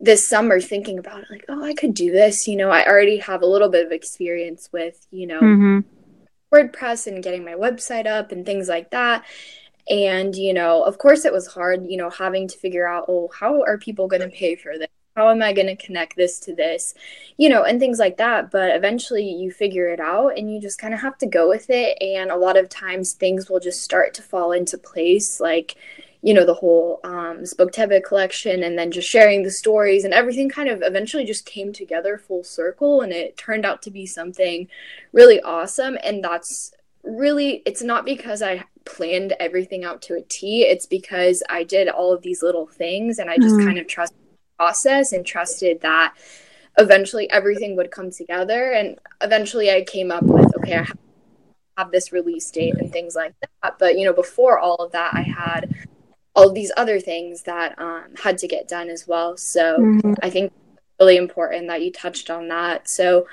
this 0.00 0.26
summer 0.26 0.60
thinking 0.60 0.98
about 0.98 1.20
it, 1.20 1.30
like, 1.30 1.44
oh, 1.48 1.62
I 1.62 1.74
could 1.74 1.94
do 1.94 2.10
this. 2.10 2.48
You 2.48 2.56
know, 2.56 2.70
I 2.70 2.86
already 2.86 3.18
have 3.18 3.42
a 3.42 3.46
little 3.46 3.68
bit 3.68 3.86
of 3.86 3.92
experience 3.92 4.70
with, 4.72 5.06
you 5.10 5.26
know, 5.26 5.40
mm-hmm. 5.40 5.80
WordPress 6.52 7.06
and 7.06 7.22
getting 7.22 7.44
my 7.44 7.52
website 7.52 8.06
up 8.06 8.32
and 8.32 8.44
things 8.44 8.68
like 8.68 8.90
that 8.90 9.24
and 9.88 10.36
you 10.36 10.52
know 10.52 10.82
of 10.82 10.98
course 10.98 11.24
it 11.24 11.32
was 11.32 11.46
hard 11.46 11.86
you 11.86 11.96
know 11.96 12.10
having 12.10 12.46
to 12.48 12.58
figure 12.58 12.86
out 12.86 13.04
oh 13.08 13.28
how 13.38 13.62
are 13.62 13.78
people 13.78 14.08
going 14.08 14.22
to 14.22 14.28
pay 14.28 14.54
for 14.54 14.78
this? 14.78 14.88
How 15.16 15.28
am 15.30 15.42
i 15.42 15.52
going 15.52 15.66
to 15.66 15.76
connect 15.76 16.16
this 16.16 16.38
to 16.40 16.54
this? 16.54 16.94
You 17.36 17.48
know 17.48 17.64
and 17.64 17.80
things 17.80 17.98
like 17.98 18.16
that. 18.18 18.50
But 18.50 18.74
eventually 18.76 19.24
you 19.24 19.50
figure 19.50 19.88
it 19.88 20.00
out 20.00 20.38
and 20.38 20.52
you 20.52 20.60
just 20.60 20.78
kind 20.80 20.94
of 20.94 21.00
have 21.00 21.18
to 21.18 21.26
go 21.26 21.48
with 21.48 21.66
it. 21.68 21.98
And 22.00 22.30
a 22.30 22.36
lot 22.36 22.56
of 22.56 22.68
times 22.68 23.12
things 23.12 23.50
will 23.50 23.60
just 23.60 23.82
start 23.82 24.14
to 24.14 24.22
fall 24.22 24.52
into 24.52 24.78
place 24.78 25.40
like 25.40 25.76
you 26.22 26.34
know 26.34 26.44
the 26.44 26.54
whole 26.54 27.00
um, 27.04 27.38
Spoktebe 27.44 28.04
collection 28.04 28.62
and 28.62 28.78
then 28.78 28.90
just 28.90 29.08
sharing 29.08 29.42
the 29.42 29.50
stories 29.50 30.04
and 30.04 30.12
everything 30.12 30.48
kind 30.48 30.68
of 30.68 30.82
eventually 30.82 31.24
just 31.24 31.46
came 31.46 31.72
together 31.72 32.18
full 32.18 32.44
circle 32.44 33.00
and 33.00 33.12
it 33.12 33.36
turned 33.36 33.64
out 33.64 33.82
to 33.82 33.90
be 33.90 34.06
something 34.06 34.68
really 35.12 35.40
awesome. 35.40 35.96
And 36.02 36.22
that's 36.22 36.72
really 37.02 37.62
it's 37.64 37.82
not 37.82 38.04
because 38.04 38.42
I 38.42 38.64
planned 38.84 39.34
everything 39.40 39.84
out 39.84 40.02
to 40.02 40.14
a 40.14 40.22
T. 40.22 40.62
It's 40.62 40.86
because 40.86 41.42
I 41.48 41.64
did 41.64 41.88
all 41.88 42.12
of 42.12 42.22
these 42.22 42.42
little 42.42 42.66
things 42.66 43.18
and 43.18 43.30
I 43.30 43.36
just 43.36 43.56
mm. 43.56 43.64
kind 43.64 43.78
of 43.78 43.86
trusted 43.86 44.18
the 44.18 44.64
process 44.64 45.12
and 45.12 45.24
trusted 45.24 45.80
that 45.82 46.14
eventually 46.78 47.30
everything 47.30 47.76
would 47.76 47.90
come 47.90 48.10
together. 48.10 48.72
And 48.72 48.98
eventually 49.20 49.70
I 49.70 49.82
came 49.82 50.10
up 50.10 50.22
with, 50.22 50.54
okay, 50.56 50.78
I 50.78 50.86
have 51.76 51.90
this 51.90 52.12
release 52.12 52.50
date 52.50 52.74
and 52.78 52.92
things 52.92 53.14
like 53.14 53.34
that. 53.62 53.78
But, 53.78 53.98
you 53.98 54.04
know, 54.04 54.12
before 54.12 54.58
all 54.58 54.76
of 54.76 54.92
that, 54.92 55.14
I 55.14 55.22
had 55.22 55.74
all 56.34 56.52
these 56.52 56.72
other 56.76 57.00
things 57.00 57.42
that 57.42 57.78
um, 57.78 58.14
had 58.22 58.38
to 58.38 58.48
get 58.48 58.68
done 58.68 58.88
as 58.88 59.06
well. 59.06 59.36
So 59.36 59.78
mm-hmm. 59.78 60.14
I 60.22 60.30
think 60.30 60.52
really 61.00 61.16
important 61.16 61.68
that 61.68 61.82
you 61.82 61.90
touched 61.90 62.30
on 62.30 62.48
that. 62.48 62.88
So, 62.88 63.26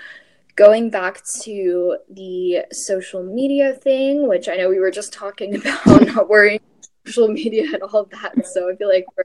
going 0.57 0.89
back 0.89 1.23
to 1.43 1.97
the 2.09 2.65
social 2.73 3.23
media 3.23 3.73
thing, 3.73 4.27
which 4.27 4.49
I 4.49 4.57
know 4.57 4.69
we 4.69 4.79
were 4.79 4.91
just 4.91 5.13
talking 5.13 5.55
about 5.61 5.85
not 5.85 6.27
worrying 6.27 6.59
social 7.05 7.29
media 7.29 7.65
and 7.73 7.83
all 7.83 8.01
of 8.01 8.09
that. 8.09 8.45
So 8.45 8.69
I 8.69 8.75
feel 8.75 8.89
like 8.89 9.05
we're 9.15 9.23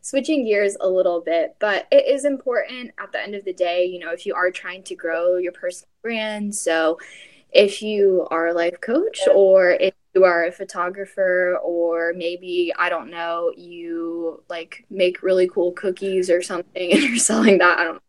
switching 0.00 0.44
gears 0.44 0.76
a 0.80 0.88
little 0.88 1.20
bit, 1.20 1.56
but 1.58 1.86
it 1.90 2.06
is 2.06 2.24
important 2.24 2.92
at 2.98 3.12
the 3.12 3.20
end 3.20 3.34
of 3.34 3.44
the 3.44 3.52
day, 3.52 3.84
you 3.84 3.98
know, 3.98 4.12
if 4.12 4.24
you 4.24 4.34
are 4.34 4.50
trying 4.50 4.84
to 4.84 4.94
grow 4.94 5.36
your 5.36 5.52
personal 5.52 5.90
brand. 6.00 6.54
So 6.54 6.98
if 7.52 7.82
you 7.82 8.26
are 8.30 8.48
a 8.48 8.54
life 8.54 8.80
coach 8.80 9.20
or 9.34 9.70
if 9.70 9.94
you 10.14 10.24
are 10.24 10.46
a 10.46 10.52
photographer 10.52 11.58
or 11.62 12.12
maybe 12.16 12.72
I 12.78 12.88
don't 12.88 13.10
know, 13.10 13.52
you 13.56 14.44
like 14.48 14.86
make 14.90 15.22
really 15.22 15.48
cool 15.48 15.72
cookies 15.72 16.30
or 16.30 16.40
something 16.40 16.92
and 16.92 17.02
you're 17.02 17.16
selling 17.16 17.58
that. 17.58 17.78
I 17.78 17.84
don't 17.84 18.02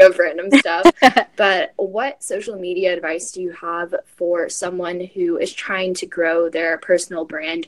of 0.00 0.18
random 0.18 0.50
stuff. 0.58 0.90
but 1.36 1.72
what 1.76 2.22
social 2.22 2.56
media 2.56 2.92
advice 2.92 3.32
do 3.32 3.42
you 3.42 3.52
have 3.52 3.94
for 4.06 4.48
someone 4.48 5.00
who 5.00 5.38
is 5.38 5.52
trying 5.52 5.94
to 5.94 6.06
grow 6.06 6.48
their 6.48 6.78
personal 6.78 7.24
brand? 7.24 7.66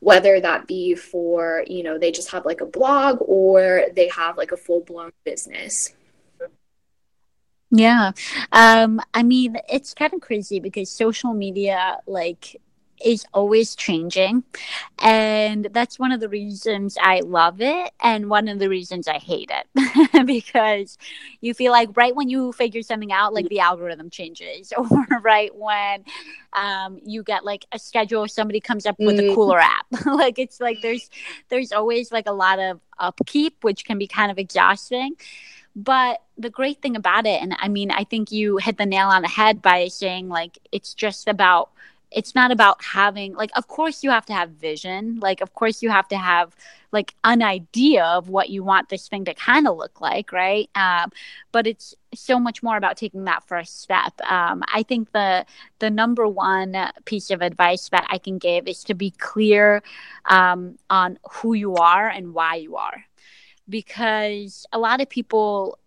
Whether 0.00 0.40
that 0.40 0.66
be 0.66 0.94
for, 0.94 1.64
you 1.66 1.82
know, 1.82 1.98
they 1.98 2.12
just 2.12 2.30
have 2.30 2.44
like 2.44 2.60
a 2.60 2.66
blog 2.66 3.18
or 3.20 3.84
they 3.94 4.08
have 4.08 4.36
like 4.36 4.52
a 4.52 4.56
full 4.56 4.80
blown 4.80 5.12
business. 5.24 5.94
Yeah. 7.70 8.12
Um, 8.52 9.00
I 9.12 9.22
mean, 9.22 9.56
it's 9.68 9.92
kind 9.92 10.14
of 10.14 10.20
crazy 10.20 10.60
because 10.60 10.90
social 10.90 11.34
media, 11.34 11.98
like, 12.06 12.60
is 13.04 13.24
always 13.32 13.74
changing. 13.74 14.44
And 14.98 15.68
that's 15.72 15.98
one 15.98 16.12
of 16.12 16.20
the 16.20 16.28
reasons 16.28 16.96
I 17.00 17.20
love 17.20 17.60
it 17.60 17.92
and 18.00 18.30
one 18.30 18.48
of 18.48 18.58
the 18.58 18.68
reasons 18.68 19.08
I 19.08 19.18
hate 19.18 19.50
it 19.52 20.26
because 20.26 20.98
you 21.40 21.54
feel 21.54 21.72
like 21.72 21.96
right 21.96 22.14
when 22.14 22.28
you 22.28 22.52
figure 22.52 22.82
something 22.82 23.12
out, 23.12 23.34
like 23.34 23.48
the 23.48 23.60
algorithm 23.60 24.10
changes, 24.10 24.72
or 24.76 25.06
right 25.22 25.54
when 25.54 26.04
um, 26.52 27.00
you 27.04 27.22
get 27.22 27.44
like 27.44 27.66
a 27.72 27.78
schedule, 27.78 28.26
somebody 28.28 28.60
comes 28.60 28.86
up 28.86 28.98
with 28.98 29.18
a 29.18 29.22
mm-hmm. 29.22 29.34
cooler 29.34 29.58
app. 29.58 29.86
like 30.06 30.38
it's 30.38 30.60
like 30.60 30.78
there's 30.82 31.10
there's 31.48 31.72
always 31.72 32.10
like 32.12 32.26
a 32.26 32.32
lot 32.32 32.58
of 32.58 32.80
upkeep, 32.98 33.62
which 33.62 33.84
can 33.84 33.98
be 33.98 34.06
kind 34.06 34.30
of 34.30 34.38
exhausting. 34.38 35.14
But 35.74 36.22
the 36.38 36.48
great 36.48 36.80
thing 36.80 36.96
about 36.96 37.26
it, 37.26 37.42
and 37.42 37.54
I 37.58 37.68
mean, 37.68 37.90
I 37.90 38.04
think 38.04 38.32
you 38.32 38.56
hit 38.56 38.78
the 38.78 38.86
nail 38.86 39.08
on 39.08 39.20
the 39.20 39.28
head 39.28 39.60
by 39.60 39.88
saying 39.88 40.28
like 40.30 40.58
it's 40.72 40.94
just 40.94 41.28
about 41.28 41.70
it's 42.10 42.34
not 42.34 42.50
about 42.52 42.82
having 42.84 43.34
like 43.34 43.50
of 43.56 43.66
course 43.68 44.04
you 44.04 44.10
have 44.10 44.26
to 44.26 44.32
have 44.32 44.50
vision. 44.50 45.18
Like 45.20 45.40
of 45.40 45.54
course 45.54 45.82
you 45.82 45.90
have 45.90 46.08
to 46.08 46.16
have 46.16 46.54
like 46.92 47.14
an 47.24 47.42
idea 47.42 48.04
of 48.04 48.28
what 48.28 48.48
you 48.48 48.62
want 48.62 48.88
this 48.88 49.08
thing 49.08 49.24
to 49.24 49.34
kind 49.34 49.66
of 49.66 49.76
look 49.76 50.00
like 50.00 50.32
right? 50.32 50.70
Um, 50.74 51.10
but 51.52 51.66
it's 51.66 51.94
so 52.14 52.38
much 52.38 52.62
more 52.62 52.76
about 52.76 52.96
taking 52.96 53.24
that 53.24 53.46
first 53.46 53.80
step. 53.80 54.12
Um, 54.22 54.62
i 54.72 54.82
think 54.82 55.12
the 55.12 55.44
the 55.80 55.90
number 55.90 56.26
one 56.26 56.74
piece 57.04 57.30
of 57.30 57.42
advice 57.42 57.88
that 57.90 58.06
i 58.08 58.18
can 58.18 58.38
give 58.38 58.66
is 58.66 58.84
to 58.84 58.94
be 58.94 59.10
clear 59.10 59.82
um, 60.26 60.78
on 60.88 61.18
who 61.30 61.54
you 61.54 61.74
are 61.74 62.08
and 62.08 62.34
why 62.34 62.56
you 62.56 62.76
are. 62.76 63.04
Because 63.68 64.64
a 64.72 64.78
lot 64.78 65.00
of 65.00 65.08
people 65.08 65.78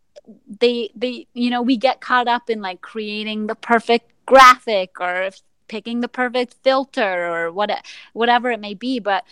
they 0.60 0.92
they 0.96 1.28
you 1.34 1.50
know 1.50 1.62
we 1.62 1.78
get 1.78 2.02
caught 2.02 2.28
up 2.28 2.50
in 2.50 2.62
like 2.62 2.82
creating 2.82 3.48
the 3.48 3.56
perfect 3.56 4.12
graphic 4.26 5.00
or 5.00 5.30
picking 5.70 6.02
the 6.02 6.08
perfect 6.08 6.56
filter 6.64 7.28
or 7.28 7.52
what 7.52 7.72
whatever 8.14 8.52
it 8.52 8.60
may 8.60 8.74
be 8.74 9.00
but 9.00 9.24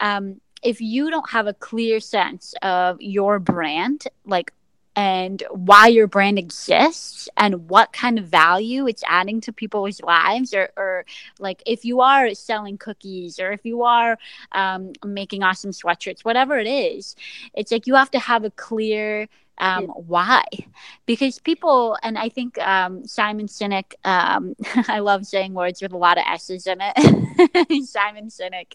um, 0.00 0.40
if 0.62 0.80
you 0.80 1.10
don't 1.10 1.30
have 1.30 1.46
a 1.46 1.54
clear 1.54 2.00
sense 2.00 2.54
of 2.62 3.00
your 3.00 3.38
brand 3.38 4.04
like 4.24 4.52
and 4.94 5.42
why 5.50 5.86
your 5.86 6.06
brand 6.06 6.38
exists 6.38 7.28
and 7.36 7.70
what 7.70 7.92
kind 7.92 8.18
of 8.18 8.26
value 8.26 8.86
it's 8.86 9.02
adding 9.06 9.40
to 9.40 9.52
people's 9.52 10.02
lives 10.02 10.52
or, 10.52 10.68
or 10.76 11.06
like 11.38 11.62
if 11.64 11.84
you 11.84 12.02
are 12.02 12.34
selling 12.34 12.76
cookies 12.76 13.38
or 13.38 13.52
if 13.52 13.64
you 13.64 13.82
are 13.82 14.18
um, 14.52 14.92
making 15.04 15.42
awesome 15.42 15.70
sweatshirts 15.70 16.24
whatever 16.24 16.58
it 16.58 16.66
is 16.66 17.16
it's 17.54 17.72
like 17.72 17.86
you 17.86 17.94
have 17.94 18.10
to 18.10 18.18
have 18.18 18.44
a 18.44 18.50
clear 18.50 19.28
um, 19.62 19.86
why? 19.86 20.42
Because 21.06 21.38
people 21.38 21.96
and 22.02 22.18
i 22.18 22.28
think 22.28 22.58
um, 22.58 23.06
simon 23.06 23.46
sinek 23.46 23.94
um, 24.04 24.54
i 24.88 24.98
love 24.98 25.24
saying 25.26 25.54
words 25.54 25.80
with 25.80 25.92
a 25.92 25.96
lot 25.96 26.18
of 26.18 26.24
s's 26.26 26.66
in 26.66 26.78
it. 26.80 27.22
Simon 27.86 28.28
sinek 28.28 28.66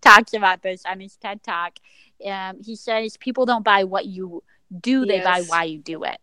talks 0.00 0.34
about 0.34 0.62
this 0.62 0.84
on 0.86 1.00
his 1.00 1.16
ted 1.16 1.42
talk. 1.42 1.78
Um, 2.24 2.62
he 2.62 2.76
says 2.76 3.16
people 3.16 3.46
don't 3.46 3.64
buy 3.64 3.84
what 3.84 4.06
you 4.06 4.42
do 4.80 5.04
they 5.06 5.16
yes. 5.16 5.24
buy 5.24 5.42
why 5.42 5.64
you 5.64 5.78
do 5.78 6.04
it 6.04 6.18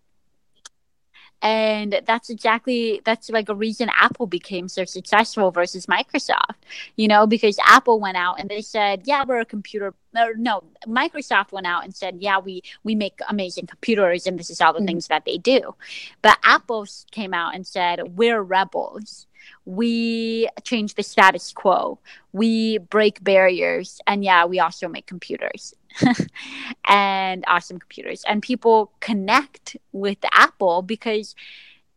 and 1.42 2.02
that's 2.06 2.30
exactly 2.30 3.02
that's 3.06 3.30
like 3.30 3.50
a 3.50 3.56
reason 3.56 3.90
apple 3.96 4.28
became 4.28 4.68
so 4.68 4.86
successful 4.86 5.52
versus 5.52 5.86
microsoft 5.86 6.56
you 6.96 7.08
know 7.08 7.26
because 7.26 7.58
apple 7.66 8.00
went 8.00 8.18
out 8.18 8.40
and 8.40 8.50
they 8.50 8.62
said 8.62 9.02
yeah 9.06 9.24
we're 9.28 9.40
a 9.40 9.46
computer 9.46 9.94
or 10.16 10.34
no 10.36 10.64
microsoft 10.88 11.52
went 11.52 11.66
out 11.66 11.84
and 11.84 11.96
said 11.96 12.18
yeah 12.20 12.38
we 12.38 12.62
we 12.84 12.96
make 12.96 13.20
amazing 13.30 13.66
computers 13.66 14.28
and 14.28 14.38
this 14.38 14.50
is 14.50 14.62
all 14.62 14.74
the 14.74 14.80
mm-hmm. 14.80 14.88
things 14.88 15.08
that 15.08 15.26
they 15.26 15.38
do. 15.38 15.76
But 16.22 16.38
apple 16.44 16.88
came 17.12 17.34
out 17.34 17.56
and 17.56 17.66
said 17.66 18.18
we're 18.18 18.42
rebels. 18.42 19.28
We 19.66 20.50
change 20.64 20.96
the 20.96 21.04
status 21.04 21.52
quo. 21.52 22.00
We 22.32 22.78
break 22.78 23.24
barriers. 23.24 24.00
And 24.08 24.24
yeah 24.24 24.46
we 24.46 24.60
also 24.60 24.88
make 24.88 25.06
computers 25.06 25.74
and 26.86 27.44
awesome 27.48 27.80
computers. 27.80 28.24
And 28.28 28.42
people 28.42 28.92
connect 29.00 29.78
with 29.92 30.18
apple 30.32 30.82
because 30.82 31.36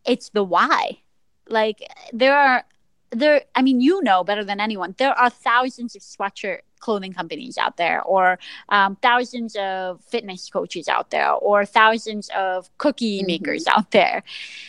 it's 0.05 0.31
the 0.31 0.45
why. 0.45 0.99
Like 1.49 1.87
there 2.13 2.37
are 2.37 2.65
there 3.11 3.43
i 3.55 3.63
mean 3.63 3.81
you 3.81 4.03
know 4.03 4.25
better 4.25 4.43
than 4.43 4.59
anyone 4.59 4.93
there 4.99 5.13
are 5.13 5.31
thousands 5.31 5.95
of 5.95 6.03
sweatshirt 6.03 6.63
clothing 6.85 7.15
companies 7.15 7.57
out 7.57 7.79
there 7.79 8.03
or 8.03 8.39
um, 8.69 8.95
thousands 8.97 9.57
of 9.57 10.05
fitness 10.05 10.51
coaches 10.51 10.87
out 10.87 11.11
there 11.11 11.33
or 11.33 11.65
thousands 11.65 12.29
of 12.37 12.69
cookie 12.77 13.21
mm-hmm. 13.21 13.27
makers 13.29 13.67
out 13.67 13.91
there. 13.91 14.23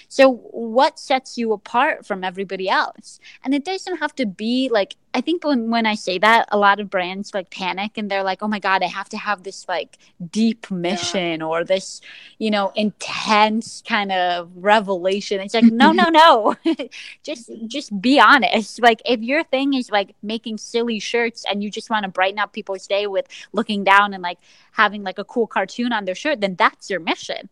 So 0.08 0.36
what 0.52 0.98
sets 0.98 1.38
you 1.38 1.52
apart 1.52 2.06
from 2.06 2.24
everybody 2.24 2.70
else? 2.70 3.20
And 3.44 3.54
it 3.54 3.66
doesn't 3.66 3.98
have 3.98 4.16
to 4.16 4.26
be 4.26 4.70
like 4.72 4.96
I 5.16 5.22
think 5.22 5.46
when, 5.46 5.70
when 5.70 5.86
I 5.86 5.96
say 5.96 6.18
that, 6.18 6.50
a 6.52 6.58
lot 6.58 6.82
of 6.82 6.90
brands 6.90 7.34
like 7.34 7.50
panic 7.50 7.98
and 7.98 8.12
they're 8.12 8.22
like, 8.22 8.44
oh 8.44 8.50
my 8.50 8.60
God, 8.60 8.84
I 8.84 8.88
have 8.88 9.08
to 9.10 9.18
have 9.18 9.44
this 9.44 9.66
like 9.70 9.98
deep 10.30 10.70
mission 10.70 11.40
yeah. 11.40 11.46
or 11.46 11.64
this, 11.64 12.02
you 12.38 12.52
know, 12.52 12.74
intense 12.76 13.82
kind 13.88 14.12
of 14.12 14.52
revelation. 14.58 15.40
It's 15.40 15.54
like, 15.54 15.64
no, 15.72 15.94
no, 15.94 16.10
no. 16.10 16.58
just 17.24 17.50
just 17.68 18.02
be 18.02 18.20
honest. 18.20 18.82
Like 18.82 19.02
if 19.06 19.22
your 19.22 19.46
thing 19.46 19.74
is 19.74 19.90
like 19.90 20.14
making 20.22 20.58
silly 20.58 21.00
shirts 21.00 21.46
and 21.50 21.64
you 21.64 21.72
just 21.72 21.90
want 21.90 22.04
to 22.04 22.10
brighten 22.10 22.38
up 22.38 22.52
people's 22.52 22.86
day 22.86 23.08
with 23.08 23.26
looking 23.54 23.86
down 23.86 24.14
and 24.14 24.22
like 24.22 24.40
having 24.74 25.02
like 25.04 25.18
a 25.18 25.24
cool 25.24 25.48
cartoon 25.48 25.94
on 25.94 26.04
their 26.04 26.16
shirt, 26.16 26.42
then 26.42 26.56
that's 26.56 26.90
your 26.90 27.00
mission 27.00 27.48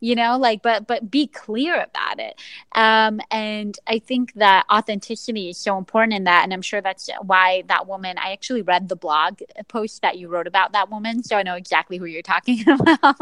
you 0.00 0.14
know 0.14 0.36
like 0.36 0.62
but 0.62 0.86
but 0.86 1.10
be 1.10 1.26
clear 1.26 1.74
about 1.74 2.18
it. 2.18 2.40
Um 2.72 3.20
and 3.30 3.78
i 3.86 3.98
think 3.98 4.32
that 4.34 4.66
authenticity 4.70 5.48
is 5.50 5.58
so 5.58 5.78
important 5.78 6.14
in 6.14 6.24
that 6.24 6.44
and 6.44 6.52
i'm 6.52 6.62
sure 6.62 6.80
that's 6.80 7.08
why 7.22 7.62
that 7.68 7.86
woman 7.86 8.18
i 8.18 8.32
actually 8.32 8.62
read 8.62 8.88
the 8.88 8.96
blog 8.96 9.40
post 9.68 10.02
that 10.02 10.18
you 10.18 10.28
wrote 10.28 10.46
about 10.46 10.72
that 10.72 10.90
woman 10.90 11.22
so 11.22 11.36
i 11.36 11.42
know 11.42 11.54
exactly 11.54 11.96
who 11.96 12.04
you're 12.04 12.22
talking 12.22 12.60
about 12.68 13.20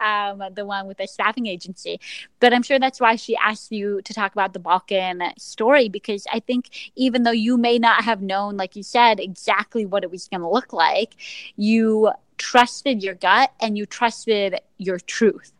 um 0.00 0.42
the 0.54 0.64
one 0.64 0.86
with 0.86 0.98
the 0.98 1.06
staffing 1.06 1.46
agency. 1.46 2.00
But 2.40 2.52
i'm 2.52 2.62
sure 2.62 2.78
that's 2.78 3.00
why 3.00 3.16
she 3.16 3.36
asked 3.36 3.72
you 3.72 4.02
to 4.02 4.14
talk 4.14 4.32
about 4.32 4.52
the 4.52 4.58
balkan 4.58 5.22
story 5.38 5.88
because 5.88 6.26
i 6.32 6.40
think 6.40 6.92
even 6.96 7.22
though 7.22 7.30
you 7.30 7.56
may 7.56 7.78
not 7.78 8.04
have 8.04 8.20
known 8.22 8.56
like 8.56 8.76
you 8.76 8.82
said 8.82 9.20
exactly 9.20 9.86
what 9.86 10.04
it 10.04 10.10
was 10.10 10.28
going 10.28 10.40
to 10.40 10.48
look 10.48 10.72
like 10.72 11.14
you 11.56 12.10
trusted 12.38 13.02
your 13.02 13.14
gut 13.14 13.52
and 13.60 13.78
you 13.78 13.86
trusted 13.86 14.60
your 14.78 14.98
truth 14.98 15.52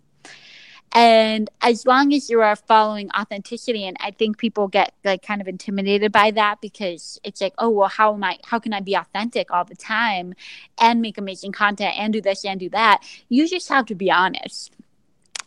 and 0.95 1.49
as 1.63 1.87
long 1.87 2.13
as 2.13 2.29
you 2.29 2.41
are 2.41 2.55
following 2.55 3.11
authenticity 3.19 3.87
and 3.87 3.97
i 4.01 4.11
think 4.11 4.39
people 4.39 4.69
get 4.69 4.93
like 5.05 5.23
kind 5.23 5.41
of 5.41 5.49
intimidated 5.49 6.13
by 6.13 6.31
that 6.31 6.61
because 6.61 7.19
it's 7.25 7.41
like 7.41 7.55
oh 7.59 7.71
well 7.71 7.89
how 7.89 8.13
am 8.15 8.23
i 8.23 8.39
how 8.45 8.59
can 8.59 8.73
i 8.73 8.81
be 8.81 8.95
authentic 8.95 9.51
all 9.51 9.65
the 9.65 9.75
time 9.75 10.35
and 10.81 11.01
make 11.01 11.19
amazing 11.19 11.53
content 11.53 11.99
and 11.99 12.13
do 12.13 12.21
this 12.21 12.45
and 12.45 12.61
do 12.61 12.69
that 12.69 13.03
you 13.29 13.49
just 13.49 13.69
have 13.69 13.87
to 13.87 13.95
be 13.95 14.11
honest 14.11 14.73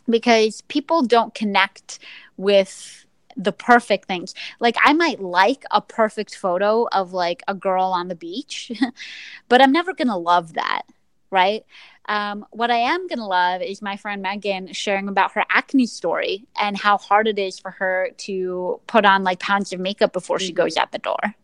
because 0.08 0.62
people 0.62 1.02
don't 1.02 1.34
connect 1.34 1.98
with 2.36 3.06
the 3.36 3.52
perfect 3.52 4.06
things. 4.06 4.34
Like 4.60 4.76
I 4.82 4.92
might 4.92 5.20
like 5.20 5.64
a 5.70 5.80
perfect 5.80 6.34
photo 6.34 6.88
of 6.90 7.12
like 7.12 7.42
a 7.46 7.54
girl 7.54 7.84
on 7.84 8.08
the 8.08 8.14
beach, 8.14 8.72
but 9.48 9.60
I'm 9.60 9.72
never 9.72 9.94
going 9.94 10.08
to 10.08 10.16
love 10.16 10.54
that, 10.54 10.82
right? 11.30 11.64
Um, 12.08 12.46
what 12.50 12.70
I 12.70 12.76
am 12.76 13.08
going 13.08 13.18
to 13.18 13.26
love 13.26 13.62
is 13.62 13.82
my 13.82 13.96
friend 13.96 14.22
Megan 14.22 14.72
sharing 14.72 15.08
about 15.08 15.32
her 15.32 15.44
acne 15.50 15.86
story 15.86 16.46
and 16.58 16.76
how 16.76 16.98
hard 16.98 17.26
it 17.26 17.38
is 17.38 17.58
for 17.58 17.72
her 17.72 18.10
to 18.18 18.80
put 18.86 19.04
on 19.04 19.24
like 19.24 19.40
pounds 19.40 19.72
of 19.72 19.80
makeup 19.80 20.12
before 20.12 20.38
she 20.38 20.52
goes 20.52 20.76
out 20.76 20.92
the 20.92 20.98
door. 20.98 21.34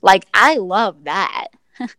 Like, 0.00 0.26
I 0.32 0.56
love 0.56 1.04
that. 1.04 1.48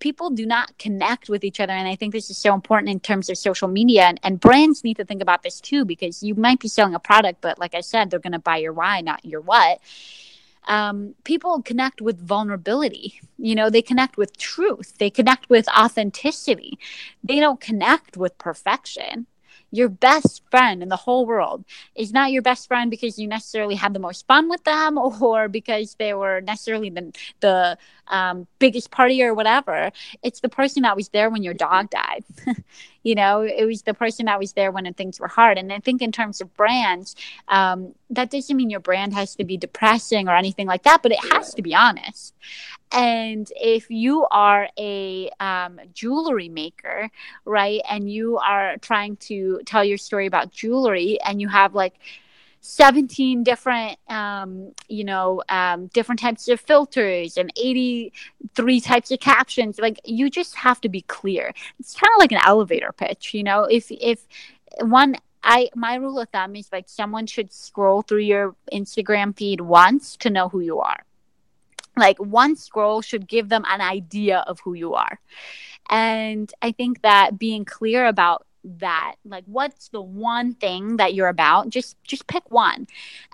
People 0.00 0.30
do 0.30 0.44
not 0.44 0.76
connect 0.78 1.28
with 1.28 1.44
each 1.44 1.60
other. 1.60 1.72
And 1.72 1.86
I 1.86 1.94
think 1.94 2.12
this 2.12 2.28
is 2.28 2.36
so 2.36 2.54
important 2.54 2.90
in 2.90 2.98
terms 3.00 3.30
of 3.30 3.38
social 3.38 3.68
media. 3.68 4.02
And, 4.02 4.20
and 4.24 4.40
brands 4.40 4.82
need 4.82 4.96
to 4.96 5.04
think 5.04 5.22
about 5.22 5.42
this 5.42 5.60
too, 5.60 5.84
because 5.84 6.22
you 6.22 6.34
might 6.34 6.58
be 6.58 6.68
selling 6.68 6.94
a 6.94 6.98
product, 6.98 7.40
but 7.40 7.58
like 7.58 7.74
I 7.74 7.80
said, 7.80 8.10
they're 8.10 8.18
going 8.18 8.32
to 8.32 8.40
buy 8.40 8.56
your 8.56 8.72
why, 8.72 9.00
not 9.00 9.24
your 9.24 9.40
what 9.40 9.80
um, 10.66 11.14
people 11.24 11.62
connect 11.62 12.00
with 12.00 12.18
vulnerability. 12.20 13.20
You 13.38 13.54
know, 13.54 13.70
they 13.70 13.82
connect 13.82 14.16
with 14.16 14.36
truth, 14.36 14.94
they 14.98 15.10
connect 15.10 15.48
with 15.48 15.68
authenticity. 15.68 16.78
They 17.22 17.40
don't 17.40 17.60
connect 17.60 18.16
with 18.16 18.38
perfection 18.38 19.26
your 19.74 19.88
best 19.88 20.42
friend 20.50 20.82
in 20.82 20.88
the 20.88 20.96
whole 20.96 21.26
world 21.26 21.64
is 21.96 22.12
not 22.12 22.30
your 22.30 22.42
best 22.42 22.68
friend 22.68 22.90
because 22.90 23.18
you 23.18 23.26
necessarily 23.26 23.74
had 23.74 23.92
the 23.92 23.98
most 23.98 24.26
fun 24.26 24.48
with 24.48 24.62
them 24.64 24.96
or 25.20 25.48
because 25.48 25.96
they 25.96 26.14
were 26.14 26.40
necessarily 26.40 26.90
the, 26.90 27.12
the 27.40 27.78
um, 28.08 28.46
biggest 28.58 28.90
party 28.90 29.22
or 29.22 29.34
whatever. 29.34 29.90
It's 30.22 30.40
the 30.40 30.48
person 30.48 30.82
that 30.82 30.96
was 30.96 31.08
there 31.08 31.28
when 31.28 31.42
your 31.42 31.54
dog 31.54 31.90
died. 31.90 32.24
you 33.04 33.14
know, 33.14 33.42
it 33.42 33.64
was 33.66 33.82
the 33.82 33.94
person 33.94 34.26
that 34.26 34.40
was 34.40 34.54
there 34.54 34.72
when 34.72 34.92
things 34.94 35.20
were 35.20 35.28
hard. 35.28 35.58
And 35.58 35.72
I 35.72 35.78
think 35.78 36.02
in 36.02 36.10
terms 36.10 36.40
of 36.40 36.52
brands, 36.56 37.14
um, 37.48 37.94
that 38.10 38.30
doesn't 38.30 38.56
mean 38.56 38.70
your 38.70 38.80
brand 38.80 39.14
has 39.14 39.36
to 39.36 39.44
be 39.44 39.56
depressing 39.56 40.26
or 40.28 40.34
anything 40.34 40.66
like 40.66 40.82
that, 40.82 41.02
but 41.02 41.12
it 41.12 41.22
has 41.32 41.54
to 41.54 41.62
be 41.62 41.74
honest. 41.74 42.34
And 42.90 43.50
if 43.56 43.90
you 43.90 44.26
are 44.30 44.68
a 44.78 45.30
um, 45.38 45.80
jewelry 45.92 46.48
maker, 46.48 47.10
right, 47.44 47.82
and 47.88 48.10
you 48.10 48.38
are 48.38 48.78
trying 48.78 49.16
to 49.16 49.60
tell 49.66 49.84
your 49.84 49.98
story 49.98 50.26
about 50.26 50.50
jewelry 50.50 51.20
and 51.20 51.40
you 51.40 51.48
have 51.48 51.74
like 51.74 51.94
17 52.64 53.44
different 53.44 53.98
um, 54.08 54.72
you 54.88 55.04
know 55.04 55.42
um, 55.50 55.88
different 55.88 56.18
types 56.18 56.48
of 56.48 56.58
filters 56.58 57.36
and 57.36 57.52
83 57.56 58.80
types 58.80 59.10
of 59.10 59.20
captions. 59.20 59.78
Like 59.78 60.00
you 60.04 60.30
just 60.30 60.54
have 60.54 60.80
to 60.80 60.88
be 60.88 61.02
clear. 61.02 61.52
It's 61.78 61.94
kind 61.94 62.10
of 62.14 62.18
like 62.18 62.32
an 62.32 62.40
elevator 62.44 62.90
pitch 62.92 63.34
you 63.34 63.42
know? 63.42 63.64
If 63.64 63.90
if 63.90 64.26
one 64.80 65.16
I 65.42 65.68
my 65.74 65.96
rule 65.96 66.18
of 66.18 66.30
thumb 66.30 66.56
is 66.56 66.70
like 66.72 66.88
someone 66.88 67.26
should 67.26 67.52
scroll 67.52 68.00
through 68.00 68.20
your 68.20 68.56
Instagram 68.72 69.36
feed 69.36 69.60
once 69.60 70.16
to 70.18 70.30
know 70.30 70.48
who 70.48 70.60
you 70.60 70.80
are. 70.80 71.04
Like 71.98 72.18
one 72.18 72.56
scroll 72.56 73.02
should 73.02 73.28
give 73.28 73.50
them 73.50 73.64
an 73.68 73.82
idea 73.82 74.38
of 74.46 74.58
who 74.60 74.72
you 74.72 74.94
are. 74.94 75.20
And 75.90 76.52
I 76.62 76.72
think 76.72 77.02
that 77.02 77.38
being 77.38 77.66
clear 77.66 78.06
about 78.06 78.46
that 78.64 79.16
like 79.24 79.44
what's 79.46 79.88
the 79.88 80.00
one 80.00 80.54
thing 80.54 80.96
that 80.96 81.14
you're 81.14 81.28
about 81.28 81.68
just 81.68 81.96
just 82.02 82.26
pick 82.26 82.50
one 82.50 82.86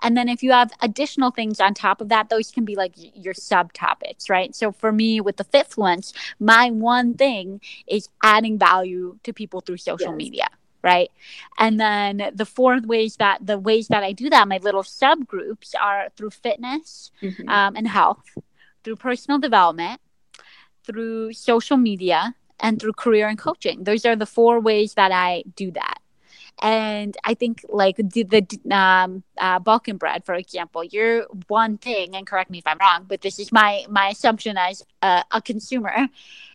and 0.03 0.17
then 0.17 0.27
if 0.27 0.43
you 0.43 0.51
have 0.51 0.71
additional 0.81 1.31
things 1.31 1.59
on 1.59 1.73
top 1.73 2.01
of 2.01 2.09
that 2.09 2.29
those 2.29 2.51
can 2.51 2.65
be 2.65 2.75
like 2.75 2.91
your 2.95 3.33
subtopics 3.33 4.29
right 4.29 4.53
so 4.53 4.71
for 4.71 4.91
me 4.91 5.21
with 5.21 5.37
the 5.37 5.43
fifth 5.45 5.61
fitfluence 5.71 6.13
my 6.39 6.69
one 6.69 7.13
thing 7.13 7.61
is 7.87 8.09
adding 8.23 8.57
value 8.57 9.17
to 9.23 9.33
people 9.33 9.61
through 9.61 9.77
social 9.77 10.09
yes. 10.09 10.17
media 10.17 10.47
right 10.83 11.11
and 11.57 11.79
then 11.79 12.31
the 12.33 12.45
fourth 12.45 12.85
ways 12.85 13.17
that 13.17 13.45
the 13.45 13.57
ways 13.57 13.87
that 13.87 14.03
i 14.03 14.11
do 14.11 14.29
that 14.29 14.47
my 14.47 14.57
little 14.57 14.83
subgroups 14.83 15.73
are 15.79 16.09
through 16.15 16.29
fitness 16.29 17.11
mm-hmm. 17.21 17.47
um, 17.49 17.75
and 17.75 17.87
health 17.87 18.37
through 18.83 18.95
personal 18.95 19.39
development 19.39 20.01
through 20.83 21.31
social 21.33 21.77
media 21.77 22.35
and 22.61 22.79
through 22.79 22.93
career 22.93 23.27
and 23.27 23.37
coaching. 23.37 23.83
Those 23.83 24.05
are 24.05 24.15
the 24.15 24.25
four 24.25 24.59
ways 24.59 24.93
that 24.93 25.11
I 25.11 25.43
do 25.55 25.71
that. 25.71 25.97
And 26.61 27.17
I 27.23 27.33
think 27.33 27.65
like 27.69 27.97
the, 27.97 28.23
the 28.23 28.75
um, 28.75 29.23
uh, 29.37 29.59
Balkan 29.59 29.97
bread, 29.97 30.25
for 30.25 30.35
example, 30.35 30.83
you're 30.83 31.25
one 31.47 31.77
thing, 31.77 32.15
and 32.15 32.27
correct 32.27 32.51
me 32.51 32.59
if 32.59 32.67
I'm 32.67 32.77
wrong, 32.77 33.05
but 33.07 33.21
this 33.21 33.39
is 33.39 33.51
my 33.51 33.85
my 33.89 34.09
assumption 34.09 34.57
as 34.57 34.83
a, 35.01 35.23
a 35.31 35.41
consumer, 35.41 36.07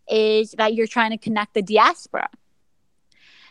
is 0.09 0.53
that 0.53 0.75
you're 0.75 0.87
trying 0.87 1.11
to 1.11 1.19
connect 1.19 1.55
the 1.55 1.63
diaspora 1.63 2.29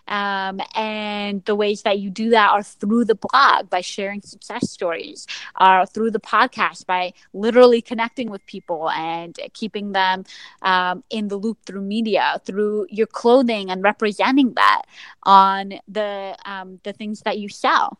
um, 0.07 0.61
and 0.75 1.43
the 1.45 1.55
ways 1.55 1.83
that 1.83 1.99
you 1.99 2.09
do 2.09 2.29
that 2.31 2.51
are 2.51 2.63
through 2.63 3.05
the 3.05 3.15
blog 3.15 3.69
by 3.69 3.81
sharing 3.81 4.21
success 4.21 4.69
stories, 4.69 5.27
are 5.55 5.85
through 5.85 6.11
the 6.11 6.19
podcast 6.19 6.85
by 6.85 7.13
literally 7.33 7.81
connecting 7.81 8.29
with 8.29 8.45
people 8.45 8.89
and 8.91 9.37
keeping 9.53 9.91
them 9.91 10.23
um, 10.61 11.03
in 11.09 11.27
the 11.27 11.37
loop 11.37 11.57
through 11.65 11.81
media, 11.81 12.41
through 12.45 12.87
your 12.89 13.07
clothing 13.07 13.69
and 13.69 13.83
representing 13.83 14.53
that 14.53 14.83
on 15.23 15.73
the 15.87 16.37
um, 16.45 16.79
the 16.83 16.93
things 16.93 17.21
that 17.21 17.37
you 17.37 17.49
sell 17.49 17.99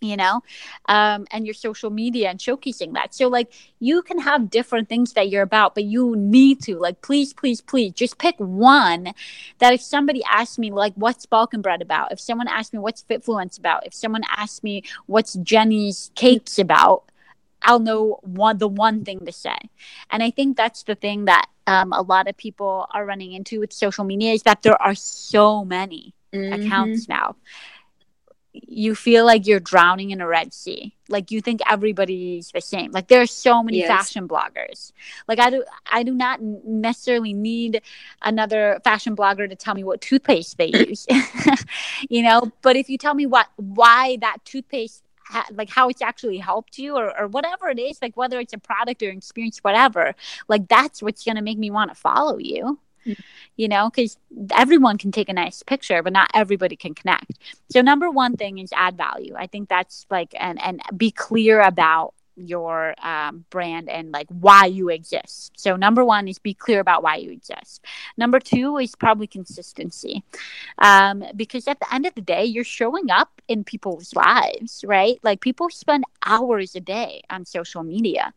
you 0.00 0.16
know 0.16 0.42
um, 0.86 1.26
and 1.30 1.44
your 1.44 1.54
social 1.54 1.90
media 1.90 2.30
and 2.30 2.38
showcasing 2.38 2.94
that. 2.94 3.14
So 3.14 3.28
like 3.28 3.52
you 3.80 4.02
can 4.02 4.18
have 4.20 4.50
different 4.50 4.88
things 4.88 5.12
that 5.14 5.28
you're 5.28 5.42
about 5.42 5.74
but 5.74 5.84
you 5.84 6.14
need 6.16 6.62
to 6.62 6.76
like 6.78 7.00
please 7.02 7.32
please 7.32 7.60
please 7.60 7.92
just 7.92 8.18
pick 8.18 8.36
one 8.38 9.12
that 9.58 9.74
if 9.74 9.80
somebody 9.80 10.22
asks 10.30 10.58
me 10.58 10.70
like 10.70 10.94
what's 10.94 11.26
balkan 11.26 11.62
bread 11.62 11.82
about? 11.82 12.12
If 12.12 12.20
someone 12.20 12.48
asks 12.48 12.72
me 12.72 12.78
what's 12.78 13.02
fitfluence 13.02 13.58
about? 13.58 13.86
If 13.86 13.94
someone 13.94 14.22
asks 14.36 14.62
me 14.62 14.84
what's 15.06 15.34
jenny's 15.34 16.10
cakes 16.14 16.58
about? 16.58 17.04
I'll 17.62 17.80
know 17.80 18.20
one 18.22 18.58
the 18.58 18.68
one 18.68 19.04
thing 19.04 19.26
to 19.26 19.32
say. 19.32 19.56
And 20.10 20.22
i 20.22 20.30
think 20.30 20.56
that's 20.56 20.84
the 20.84 20.94
thing 20.94 21.24
that 21.24 21.46
um, 21.66 21.92
a 21.92 22.00
lot 22.00 22.28
of 22.28 22.36
people 22.36 22.86
are 22.94 23.04
running 23.04 23.32
into 23.32 23.60
with 23.60 23.72
social 23.72 24.04
media 24.04 24.32
is 24.32 24.42
that 24.44 24.62
there 24.62 24.80
are 24.80 24.94
so 24.94 25.64
many 25.64 26.14
mm-hmm. 26.32 26.52
accounts 26.52 27.08
now 27.08 27.36
you 28.66 28.94
feel 28.94 29.24
like 29.24 29.46
you're 29.46 29.60
drowning 29.60 30.10
in 30.10 30.20
a 30.20 30.26
red 30.26 30.52
sea. 30.52 30.94
Like 31.08 31.30
you 31.30 31.40
think 31.40 31.60
everybody's 31.70 32.50
the 32.50 32.60
same. 32.60 32.90
Like 32.92 33.08
there 33.08 33.20
are 33.20 33.26
so 33.26 33.62
many 33.62 33.78
yes. 33.78 33.88
fashion 33.88 34.28
bloggers. 34.28 34.92
Like 35.26 35.38
i 35.38 35.50
do 35.50 35.64
i 35.90 36.02
do 36.02 36.14
not 36.14 36.40
necessarily 36.42 37.32
need 37.32 37.82
another 38.22 38.80
fashion 38.84 39.16
blogger 39.16 39.48
to 39.48 39.56
tell 39.56 39.74
me 39.74 39.84
what 39.84 40.00
toothpaste 40.00 40.58
they 40.58 40.66
use. 40.88 41.06
You 42.08 42.22
know 42.22 42.52
but 42.62 42.76
if 42.76 42.88
you 42.88 42.98
tell 42.98 43.14
me 43.14 43.26
what 43.26 43.48
why 43.56 44.18
that 44.20 44.38
toothpaste 44.44 45.02
ha- 45.24 45.46
like 45.52 45.70
how 45.70 45.88
it's 45.88 46.02
actually 46.02 46.38
helped 46.38 46.78
you 46.78 46.96
or, 46.96 47.18
or 47.18 47.26
whatever 47.28 47.68
it 47.68 47.78
is 47.78 48.00
like 48.00 48.16
whether 48.16 48.38
it's 48.40 48.52
a 48.52 48.58
product 48.58 49.02
or 49.02 49.10
experience 49.10 49.58
whatever 49.58 50.14
like 50.48 50.68
that's 50.68 51.02
what's 51.02 51.24
going 51.24 51.36
to 51.36 51.42
make 51.42 51.58
me 51.58 51.70
want 51.70 51.90
to 51.90 51.94
follow 51.94 52.38
you 52.38 52.78
you 53.56 53.68
know, 53.68 53.90
because 53.90 54.16
everyone 54.52 54.98
can 54.98 55.12
take 55.12 55.28
a 55.28 55.32
nice 55.32 55.62
picture, 55.62 56.02
but 56.02 56.12
not 56.12 56.30
everybody 56.34 56.76
can 56.76 56.94
connect. 56.94 57.32
So 57.70 57.80
number 57.80 58.10
one 58.10 58.36
thing 58.36 58.58
is 58.58 58.70
add 58.74 58.96
value. 58.96 59.34
I 59.36 59.46
think 59.46 59.68
that's 59.68 60.06
like 60.10 60.34
and 60.38 60.60
and 60.62 60.80
be 60.96 61.10
clear 61.10 61.60
about 61.60 62.14
your 62.38 62.94
um, 63.02 63.44
brand 63.50 63.88
and 63.88 64.12
like 64.12 64.28
why 64.28 64.66
you 64.66 64.88
exist. 64.88 65.52
So 65.56 65.76
number 65.76 66.04
one 66.04 66.28
is 66.28 66.38
be 66.38 66.54
clear 66.54 66.80
about 66.80 67.02
why 67.02 67.16
you 67.16 67.30
exist. 67.30 67.84
Number 68.16 68.38
two 68.40 68.78
is 68.78 68.94
probably 68.94 69.26
consistency, 69.26 70.22
um, 70.78 71.24
because 71.34 71.66
at 71.68 71.80
the 71.80 71.92
end 71.92 72.06
of 72.06 72.14
the 72.14 72.20
day, 72.20 72.44
you're 72.44 72.64
showing 72.64 73.10
up 73.10 73.42
in 73.48 73.64
people's 73.64 74.14
lives, 74.14 74.84
right? 74.86 75.18
Like 75.22 75.40
people 75.40 75.68
spend 75.70 76.04
hours 76.24 76.74
a 76.74 76.80
day 76.80 77.22
on 77.30 77.44
social 77.44 77.82
media, 77.82 78.32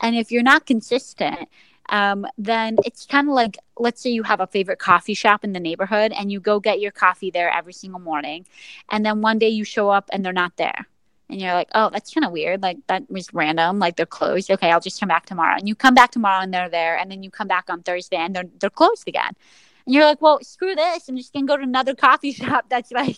and 0.00 0.16
if 0.16 0.30
you're 0.30 0.42
not 0.42 0.66
consistent 0.66 1.48
um, 1.88 2.26
then 2.38 2.76
it's 2.84 3.06
kind 3.06 3.28
of 3.28 3.34
like 3.34 3.58
let's 3.78 4.00
say 4.00 4.10
you 4.10 4.22
have 4.22 4.40
a 4.40 4.46
favorite 4.46 4.78
coffee 4.78 5.14
shop 5.14 5.44
in 5.44 5.52
the 5.52 5.60
neighborhood 5.60 6.12
and 6.12 6.32
you 6.32 6.40
go 6.40 6.60
get 6.60 6.80
your 6.80 6.92
coffee 6.92 7.30
there 7.30 7.50
every 7.50 7.72
single 7.72 8.00
morning. 8.00 8.46
And 8.90 9.04
then 9.04 9.20
one 9.20 9.38
day 9.38 9.48
you 9.48 9.64
show 9.64 9.90
up 9.90 10.08
and 10.12 10.24
they're 10.24 10.32
not 10.32 10.56
there. 10.56 10.86
And 11.28 11.40
you're 11.40 11.54
like 11.54 11.68
oh 11.74 11.90
that's 11.90 12.12
kind 12.12 12.24
of 12.24 12.32
weird. 12.32 12.62
Like 12.62 12.78
that 12.86 13.10
was 13.10 13.32
random. 13.34 13.78
Like 13.78 13.96
they're 13.96 14.06
closed. 14.06 14.50
Okay 14.50 14.70
i'll 14.70 14.80
just 14.80 15.00
come 15.00 15.08
back 15.08 15.26
tomorrow. 15.26 15.56
And 15.56 15.68
you 15.68 15.74
come 15.74 15.94
back 15.94 16.10
tomorrow 16.10 16.42
and 16.42 16.52
they're 16.52 16.68
there. 16.68 16.96
And 16.96 17.10
then 17.10 17.22
you 17.22 17.30
come 17.30 17.48
back 17.48 17.68
on 17.68 17.82
thursday 17.82 18.16
and 18.16 18.34
they're, 18.34 18.48
they're 18.60 18.70
closed 18.70 19.06
again 19.08 19.34
you're 19.86 20.04
like 20.04 20.20
well 20.20 20.38
screw 20.42 20.74
this 20.74 21.08
i'm 21.08 21.16
just 21.16 21.32
gonna 21.32 21.46
go 21.46 21.56
to 21.56 21.62
another 21.62 21.94
coffee 21.94 22.32
shop 22.40 22.66
that's 22.68 22.90
like 22.90 23.16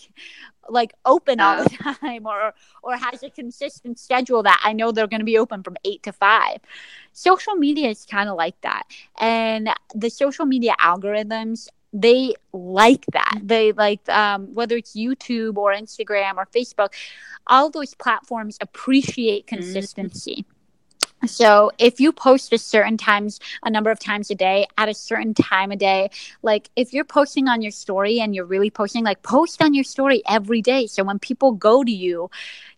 like 0.69 0.93
open 1.03 1.39
all 1.39 1.63
the 1.63 1.69
time 1.99 2.25
or 2.25 2.53
or 2.83 2.95
has 2.95 3.23
a 3.23 3.29
consistent 3.29 3.99
schedule 3.99 4.43
that 4.43 4.61
i 4.63 4.71
know 4.71 4.91
they're 4.91 5.07
going 5.07 5.19
to 5.19 5.25
be 5.25 5.37
open 5.37 5.63
from 5.63 5.75
8 5.83 6.03
to 6.03 6.11
5 6.13 6.57
social 7.11 7.55
media 7.55 7.89
is 7.89 8.05
kind 8.05 8.29
of 8.29 8.37
like 8.37 8.59
that 8.61 8.83
and 9.19 9.69
the 9.95 10.09
social 10.09 10.45
media 10.45 10.75
algorithms 10.79 11.67
they 11.91 12.35
like 12.53 13.03
that. 13.13 13.39
They 13.41 13.71
like 13.71 14.07
um, 14.09 14.53
whether 14.53 14.77
it's 14.77 14.95
youtube 14.95 15.57
or 15.57 15.73
instagram 15.73 16.37
or 16.37 16.45
facebook 16.45 16.93
all 17.47 17.71
those 17.71 17.95
platforms 17.95 18.59
appreciate 18.61 19.47
mm-hmm. 19.47 19.55
consistency. 19.55 20.45
mm-hmm 20.47 20.58
so 21.25 21.71
if 21.77 21.99
you 21.99 22.11
post 22.11 22.53
a 22.53 22.57
certain 22.57 22.97
times 22.97 23.39
a 23.63 23.69
number 23.69 23.91
of 23.91 23.99
times 23.99 24.29
a 24.29 24.35
day 24.35 24.65
at 24.77 24.89
a 24.89 24.93
certain 24.93 25.33
time 25.33 25.71
a 25.71 25.75
day 25.75 26.09
like 26.41 26.69
if 26.75 26.93
you're 26.93 27.03
posting 27.03 27.47
on 27.47 27.61
your 27.61 27.71
story 27.71 28.19
and 28.19 28.35
you're 28.35 28.45
really 28.45 28.69
posting 28.69 29.03
like 29.03 29.21
post 29.23 29.61
on 29.61 29.73
your 29.73 29.83
story 29.83 30.21
every 30.27 30.61
day. 30.61 30.87
So 30.87 31.03
when 31.03 31.19
people 31.19 31.51
go 31.51 31.83
to 31.83 31.91
you 31.91 32.29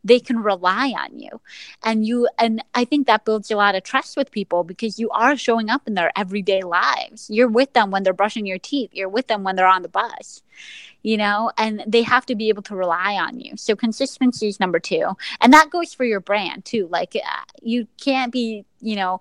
they 0.03 0.19
can 0.19 0.39
rely 0.39 0.93
on 0.97 1.17
you 1.19 1.41
and 1.83 2.05
you 2.05 2.27
and 2.37 2.63
i 2.73 2.83
think 2.85 3.07
that 3.07 3.25
builds 3.25 3.51
a 3.51 3.55
lot 3.55 3.75
of 3.75 3.83
trust 3.83 4.17
with 4.17 4.31
people 4.31 4.63
because 4.63 4.99
you 4.99 5.09
are 5.11 5.35
showing 5.35 5.69
up 5.69 5.87
in 5.87 5.93
their 5.93 6.11
everyday 6.15 6.61
lives 6.61 7.29
you're 7.29 7.47
with 7.47 7.73
them 7.73 7.91
when 7.91 8.03
they're 8.03 8.13
brushing 8.13 8.45
your 8.45 8.59
teeth 8.59 8.89
you're 8.93 9.09
with 9.09 9.27
them 9.27 9.43
when 9.43 9.55
they're 9.55 9.67
on 9.67 9.81
the 9.81 9.89
bus 9.89 10.41
you 11.03 11.17
know, 11.17 11.51
and 11.57 11.83
they 11.87 12.03
have 12.03 12.25
to 12.27 12.35
be 12.35 12.49
able 12.49 12.61
to 12.63 12.75
rely 12.75 13.15
on 13.15 13.39
you. 13.39 13.57
So 13.57 13.75
consistency 13.75 14.47
is 14.47 14.59
number 14.59 14.79
two. 14.79 15.13
And 15.39 15.51
that 15.53 15.69
goes 15.69 15.93
for 15.93 16.03
your 16.03 16.19
brand 16.19 16.65
too. 16.65 16.87
Like 16.91 17.15
uh, 17.15 17.43
you 17.61 17.87
can't 17.99 18.31
be, 18.31 18.65
you 18.81 18.95
know, 18.95 19.19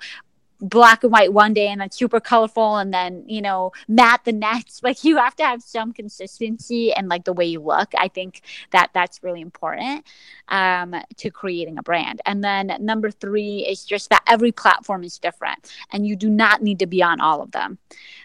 black 0.61 1.03
and 1.03 1.13
white 1.13 1.33
one 1.33 1.55
day 1.55 1.69
and 1.69 1.81
then 1.81 1.91
super 1.91 2.21
colorful 2.21 2.77
and 2.77 2.93
then 2.93 3.25
you 3.27 3.43
know 3.43 3.73
matte 3.89 4.25
the 4.25 4.33
next. 4.33 4.83
Like 4.91 5.05
you 5.05 5.19
have 5.19 5.37
to 5.37 5.45
have 5.45 5.63
some 5.63 5.93
consistency 5.93 6.93
and 6.93 7.09
like 7.09 7.25
the 7.25 7.33
way 7.33 7.45
you 7.45 7.61
look. 7.61 7.93
I 7.97 8.09
think 8.09 8.43
that 8.73 8.91
that's 8.93 9.23
really 9.23 9.41
important 9.41 10.05
um, 10.49 10.97
to 11.19 11.31
creating 11.31 11.79
a 11.79 11.83
brand. 11.83 12.21
And 12.27 12.43
then 12.43 12.77
number 12.81 13.11
three 13.11 13.59
is 13.59 13.85
just 13.85 14.11
that 14.11 14.23
every 14.27 14.51
platform 14.51 15.05
is 15.05 15.19
different 15.19 15.71
and 15.93 16.07
you 16.07 16.17
do 16.17 16.29
not 16.29 16.63
need 16.63 16.81
to 16.81 16.87
be 16.87 17.03
on 17.03 17.21
all 17.21 17.41
of 17.41 17.53
them. 17.53 17.79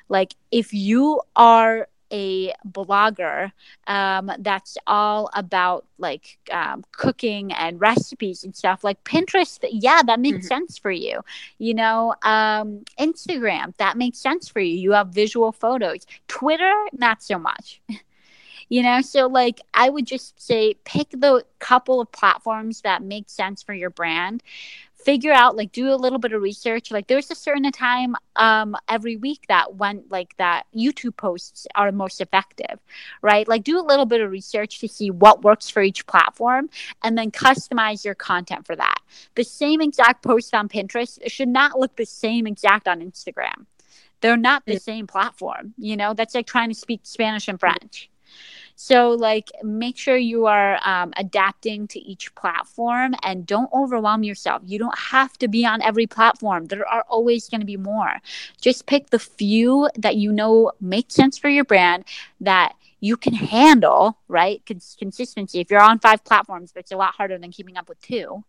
Like 0.09 0.33
if 0.51 0.73
you 0.73 1.21
are 1.36 1.88
a 2.12 2.53
blogger 2.68 3.51
um, 3.88 4.32
that's 4.39 4.78
all 4.88 5.30
about 5.34 5.86
like 5.97 6.38
um, 6.51 6.84
cooking 6.91 7.51
and 7.53 7.80
recipes 7.80 8.43
and 8.43 8.56
stuff 8.56 8.84
like 8.84 9.03
pinterest 9.03 9.60
yeah 9.72 10.01
that 10.03 10.20
makes 10.20 10.38
mm-hmm. 10.38 10.47
sense 10.47 10.78
for 10.78 10.91
you. 10.91 11.22
You 11.58 11.74
know 11.74 12.16
um, 12.24 12.84
instagram 12.99 13.76
that 13.78 13.97
makes 13.97 14.20
sense 14.20 14.47
for 14.47 14.60
you. 14.60 14.76
You 14.76 14.91
have 14.91 15.10
visual 15.10 15.51
photos. 15.51 16.06
Twitter 16.28 16.74
not 16.93 17.24
so 17.24 17.38
much. 17.39 17.82
You 18.68 18.82
know 18.82 19.01
so 19.01 19.28
like 19.28 19.62
i 19.76 19.91
would 19.91 20.08
just 20.08 20.41
say 20.41 20.74
pick 20.86 21.12
the 21.12 21.45
couple 21.60 22.01
of 22.01 22.12
platforms 22.12 22.82
that 22.82 23.03
make 23.03 23.30
sense 23.30 23.62
for 23.62 23.76
your 23.76 23.91
brand 23.91 24.41
figure 25.06 25.32
out 25.32 25.56
like 25.56 25.72
do 25.72 25.93
a 25.93 25.95
little 25.95 26.20
bit 26.20 26.34
of 26.34 26.41
research. 26.41 26.91
Like 26.91 27.08
there's 27.08 27.32
a 27.32 27.36
certain 27.36 27.72
time 27.72 28.16
um 28.36 28.76
every 28.89 29.16
week 29.16 29.45
that 29.47 29.76
when 29.76 30.03
like 30.10 30.36
that 30.38 30.64
youtube 30.76 31.16
posts 31.16 31.68
are 31.76 31.91
most 31.91 32.20
effective 32.20 32.80
right? 33.22 33.47
Like 33.47 33.64
do 33.64 33.80
a 33.80 33.82
little 33.82 34.06
bit 34.06 34.22
of 34.22 34.32
research 34.32 34.80
to 34.80 34.88
see 34.88 35.12
what 35.12 35.43
works 35.43 35.70
for 35.70 35.82
each 35.82 36.06
platform 36.06 36.70
and 37.03 37.18
then 37.18 37.32
customize 37.32 38.06
your 38.06 38.16
content 38.16 38.66
for 38.66 38.76
that. 38.76 38.99
The 39.36 39.43
same 39.43 39.82
exact 39.82 40.24
post 40.24 40.53
on 40.53 40.70
pinterest 40.70 41.20
should 41.30 41.49
not 41.49 41.80
look 41.80 41.95
the 41.95 42.06
same 42.06 42.47
exact 42.47 42.88
on 42.88 43.01
instagram. 43.01 43.66
They're 44.22 44.38
not 44.38 44.64
the 44.66 44.80
same 44.80 45.08
platform 45.08 45.74
you 45.78 45.97
know? 45.97 46.14
That's 46.14 46.36
like 46.36 46.47
trying 46.47 46.70
to 46.70 46.76
speak 46.76 47.01
spanish 47.03 47.47
and 47.47 47.60
french 47.60 48.10
so, 48.76 49.11
like, 49.11 49.51
make 49.63 49.97
sure 49.97 50.17
you 50.17 50.47
are 50.47 50.80
um, 50.84 51.13
adapting 51.17 51.88
to 51.88 51.99
each 51.99 52.34
platform 52.36 53.15
and 53.23 53.47
don't 53.47 53.71
overwhelm 53.73 54.23
yourself. 54.23 54.61
You 54.65 54.80
don't 54.80 54.97
have 54.97 55.38
to 55.38 55.47
be 55.47 55.65
on 55.65 55.82
every 55.82 56.07
platform, 56.07 56.65
there 56.65 56.88
are 56.88 57.05
always 57.07 57.49
going 57.49 57.61
to 57.61 57.65
be 57.65 57.78
more. 57.78 58.21
Just 58.59 58.86
pick 58.86 59.09
the 59.09 59.19
few 59.19 59.89
that 59.97 60.17
you 60.17 60.32
know 60.32 60.71
make 60.82 61.11
sense 61.11 61.38
for 61.38 61.49
your 61.49 61.63
brand 61.63 62.03
that 62.41 62.76
you 62.99 63.17
can 63.17 63.34
handle, 63.34 64.17
right? 64.28 64.61
Cons- 64.65 64.95
consistency. 64.97 65.59
If 65.59 65.71
you're 65.71 65.82
on 65.82 65.99
five 65.99 66.23
platforms, 66.23 66.73
it's 66.76 66.91
a 66.91 66.97
lot 66.97 67.15
harder 67.15 67.38
than 67.38 67.51
keeping 67.51 67.78
up 67.78 67.88
with 67.88 68.01
two. 68.01 68.43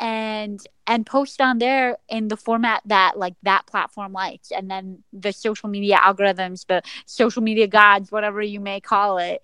And 0.00 0.64
and 0.86 1.04
post 1.04 1.40
on 1.40 1.58
there 1.58 1.98
in 2.08 2.28
the 2.28 2.36
format 2.36 2.82
that 2.86 3.18
like 3.18 3.34
that 3.42 3.66
platform 3.66 4.12
likes, 4.12 4.50
and 4.50 4.70
then 4.70 5.02
the 5.12 5.32
social 5.32 5.68
media 5.68 5.96
algorithms, 5.96 6.66
the 6.66 6.82
social 7.04 7.42
media 7.42 7.66
gods, 7.66 8.12
whatever 8.12 8.40
you 8.40 8.60
may 8.60 8.80
call 8.80 9.18
it, 9.18 9.42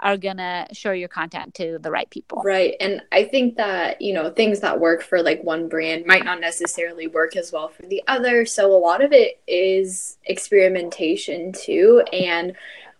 are 0.00 0.16
gonna 0.16 0.66
show 0.72 0.92
your 0.92 1.08
content 1.08 1.54
to 1.54 1.78
the 1.78 1.90
right 1.90 2.10
people. 2.10 2.42
Right. 2.44 2.74
And 2.80 3.02
I 3.10 3.24
think 3.24 3.56
that, 3.56 4.02
you 4.02 4.12
know, 4.12 4.30
things 4.30 4.60
that 4.60 4.78
work 4.78 5.02
for 5.02 5.22
like 5.22 5.42
one 5.42 5.68
brand 5.68 6.04
might 6.04 6.24
not 6.24 6.40
necessarily 6.40 7.06
work 7.06 7.36
as 7.36 7.50
well 7.50 7.68
for 7.68 7.86
the 7.86 8.02
other. 8.06 8.44
So 8.44 8.70
a 8.70 8.76
lot 8.76 9.02
of 9.02 9.12
it 9.12 9.40
is 9.48 10.18
experimentation 10.24 11.52
too. 11.52 12.02
And 12.12 12.54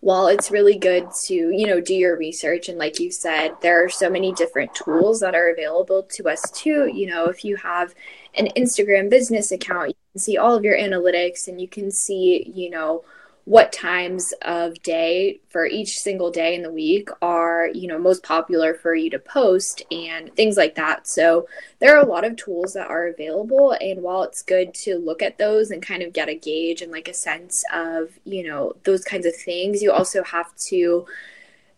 while 0.05 0.27
it's 0.27 0.51
really 0.51 0.77
good 0.77 1.11
to, 1.11 1.35
you 1.35 1.67
know, 1.67 1.81
do 1.81 1.95
your 1.95 2.15
research 2.19 2.69
and 2.69 2.77
like 2.77 3.01
you 3.01 3.11
said, 3.11 3.57
there 3.63 3.83
are 3.83 3.89
so 3.89 4.11
many 4.11 4.35
different 4.35 4.75
tools 4.75 5.19
that 5.21 5.35
are 5.35 5.49
available 5.49 6.03
to 6.03 6.29
us 6.29 6.51
too. 6.51 6.91
You 6.93 7.07
know, 7.07 7.25
if 7.25 7.43
you 7.43 7.57
have 7.57 7.95
an 8.35 8.49
Instagram 8.55 9.09
business 9.09 9.51
account, 9.51 9.89
you 9.89 9.95
can 10.13 10.21
see 10.21 10.37
all 10.37 10.55
of 10.55 10.63
your 10.63 10.77
analytics 10.77 11.49
and 11.49 11.59
you 11.59 11.69
can 11.69 11.91
see, 11.91 12.53
you 12.55 12.69
know, 12.69 13.03
what 13.45 13.73
times 13.73 14.33
of 14.43 14.83
day 14.83 15.39
for 15.51 15.67
each 15.67 15.99
single 15.99 16.31
day 16.31 16.55
in 16.55 16.63
the 16.63 16.71
week 16.71 17.11
are 17.21 17.69
you 17.75 17.87
know 17.87 17.99
most 17.99 18.23
popular 18.23 18.73
for 18.73 18.95
you 18.95 19.11
to 19.11 19.19
post 19.19 19.83
and 19.91 20.35
things 20.35 20.57
like 20.57 20.75
that. 20.77 21.07
So 21.07 21.47
there 21.79 21.97
are 21.97 22.03
a 22.03 22.09
lot 22.09 22.25
of 22.25 22.37
tools 22.37 22.73
that 22.73 22.89
are 22.89 23.09
available 23.09 23.77
and 23.81 24.03
while 24.03 24.23
it's 24.23 24.43
good 24.43 24.73
to 24.75 24.97
look 24.97 25.21
at 25.21 25.37
those 25.37 25.71
and 25.71 25.83
kind 25.83 26.03
of 26.03 26.15
get 26.15 26.31
a 26.31 26.35
gauge 26.35 26.81
and 26.81 26.91
like 26.91 27.09
a 27.09 27.15
sense 27.15 27.65
of 27.73 28.19
you 28.25 28.47
know 28.49 28.75
those 28.85 29.05
kinds 29.05 29.27
of 29.27 29.37
things 29.37 29.83
you 29.83 29.93
also 29.93 30.23
have 30.25 30.55
to 30.57 31.07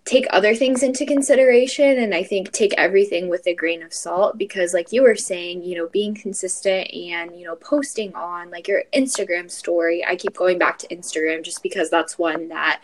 take 0.06 0.26
other 0.30 0.54
things 0.54 0.84
into 0.84 1.04
consideration 1.04 1.98
and 1.98 2.14
I 2.14 2.22
think 2.22 2.52
take 2.52 2.72
everything 2.74 3.28
with 3.28 3.44
a 3.48 3.54
grain 3.54 3.82
of 3.82 3.92
salt 3.92 4.38
because 4.38 4.72
like 4.72 4.92
you 4.92 5.02
were 5.02 5.16
saying, 5.16 5.64
you 5.64 5.76
know, 5.76 5.88
being 5.88 6.14
consistent 6.14 6.88
and, 6.94 7.36
you 7.36 7.44
know, 7.44 7.56
posting 7.56 8.14
on 8.14 8.48
like 8.52 8.68
your 8.68 8.84
Instagram 8.94 9.50
story. 9.50 10.04
I 10.06 10.14
keep 10.14 10.36
going 10.36 10.58
back 10.58 10.78
to 10.78 10.88
Instagram 10.88 11.42
just 11.42 11.60
because 11.60 11.90
that's 11.90 12.16
one 12.16 12.48
that 12.48 12.82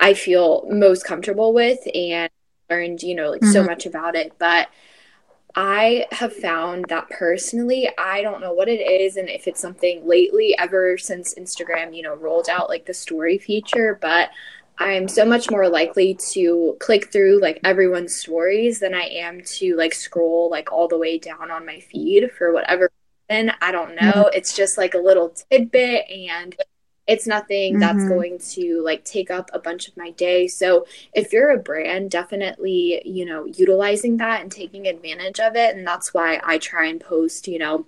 I 0.00 0.14
feel 0.14 0.66
most 0.68 1.06
comfortable 1.06 1.54
with 1.54 1.78
and 1.94 2.28
learned, 2.68 3.00
you 3.00 3.14
know, 3.14 3.30
like 3.30 3.42
mm-hmm. 3.42 3.52
so 3.52 3.62
much 3.62 3.86
about 3.86 4.16
it, 4.16 4.32
but 4.40 4.68
I 5.54 6.06
have 6.10 6.34
found 6.34 6.86
that 6.88 7.08
personally, 7.08 7.88
I 7.96 8.22
don't 8.22 8.40
know 8.40 8.52
what 8.52 8.68
it 8.68 8.80
is 8.80 9.16
and 9.16 9.28
if 9.28 9.46
it's 9.46 9.60
something 9.60 10.06
lately 10.06 10.58
ever 10.58 10.98
since 10.98 11.34
Instagram, 11.34 11.96
you 11.96 12.02
know, 12.02 12.14
rolled 12.14 12.48
out 12.50 12.68
like 12.68 12.86
the 12.86 12.92
story 12.92 13.38
feature, 13.38 13.98
but 14.02 14.30
I'm 14.78 15.08
so 15.08 15.24
much 15.24 15.50
more 15.50 15.68
likely 15.68 16.14
to 16.32 16.76
click 16.80 17.10
through 17.10 17.40
like 17.40 17.60
everyone's 17.64 18.14
stories 18.14 18.80
than 18.80 18.94
I 18.94 19.04
am 19.04 19.40
to 19.42 19.74
like 19.76 19.94
scroll 19.94 20.50
like 20.50 20.70
all 20.70 20.88
the 20.88 20.98
way 20.98 21.18
down 21.18 21.50
on 21.50 21.64
my 21.64 21.80
feed 21.80 22.30
for 22.32 22.52
whatever 22.52 22.90
reason. 23.30 23.52
I 23.60 23.72
don't 23.72 23.94
know. 23.94 24.12
Mm-hmm. 24.12 24.34
It's 24.34 24.54
just 24.54 24.76
like 24.76 24.94
a 24.94 24.98
little 24.98 25.30
tidbit 25.50 26.10
and 26.10 26.54
it's 27.06 27.26
nothing 27.26 27.74
mm-hmm. 27.74 27.80
that's 27.80 28.08
going 28.08 28.38
to 28.38 28.82
like 28.82 29.04
take 29.04 29.30
up 29.30 29.50
a 29.52 29.58
bunch 29.58 29.88
of 29.88 29.96
my 29.96 30.10
day. 30.10 30.48
So 30.48 30.86
if 31.14 31.32
you're 31.32 31.50
a 31.50 31.58
brand, 31.58 32.10
definitely, 32.10 33.00
you 33.04 33.24
know, 33.24 33.46
utilizing 33.46 34.16
that 34.18 34.42
and 34.42 34.50
taking 34.50 34.86
advantage 34.86 35.40
of 35.40 35.54
it. 35.56 35.76
And 35.76 35.86
that's 35.86 36.12
why 36.12 36.40
I 36.44 36.58
try 36.58 36.86
and 36.86 37.00
post, 37.00 37.48
you 37.48 37.58
know, 37.58 37.86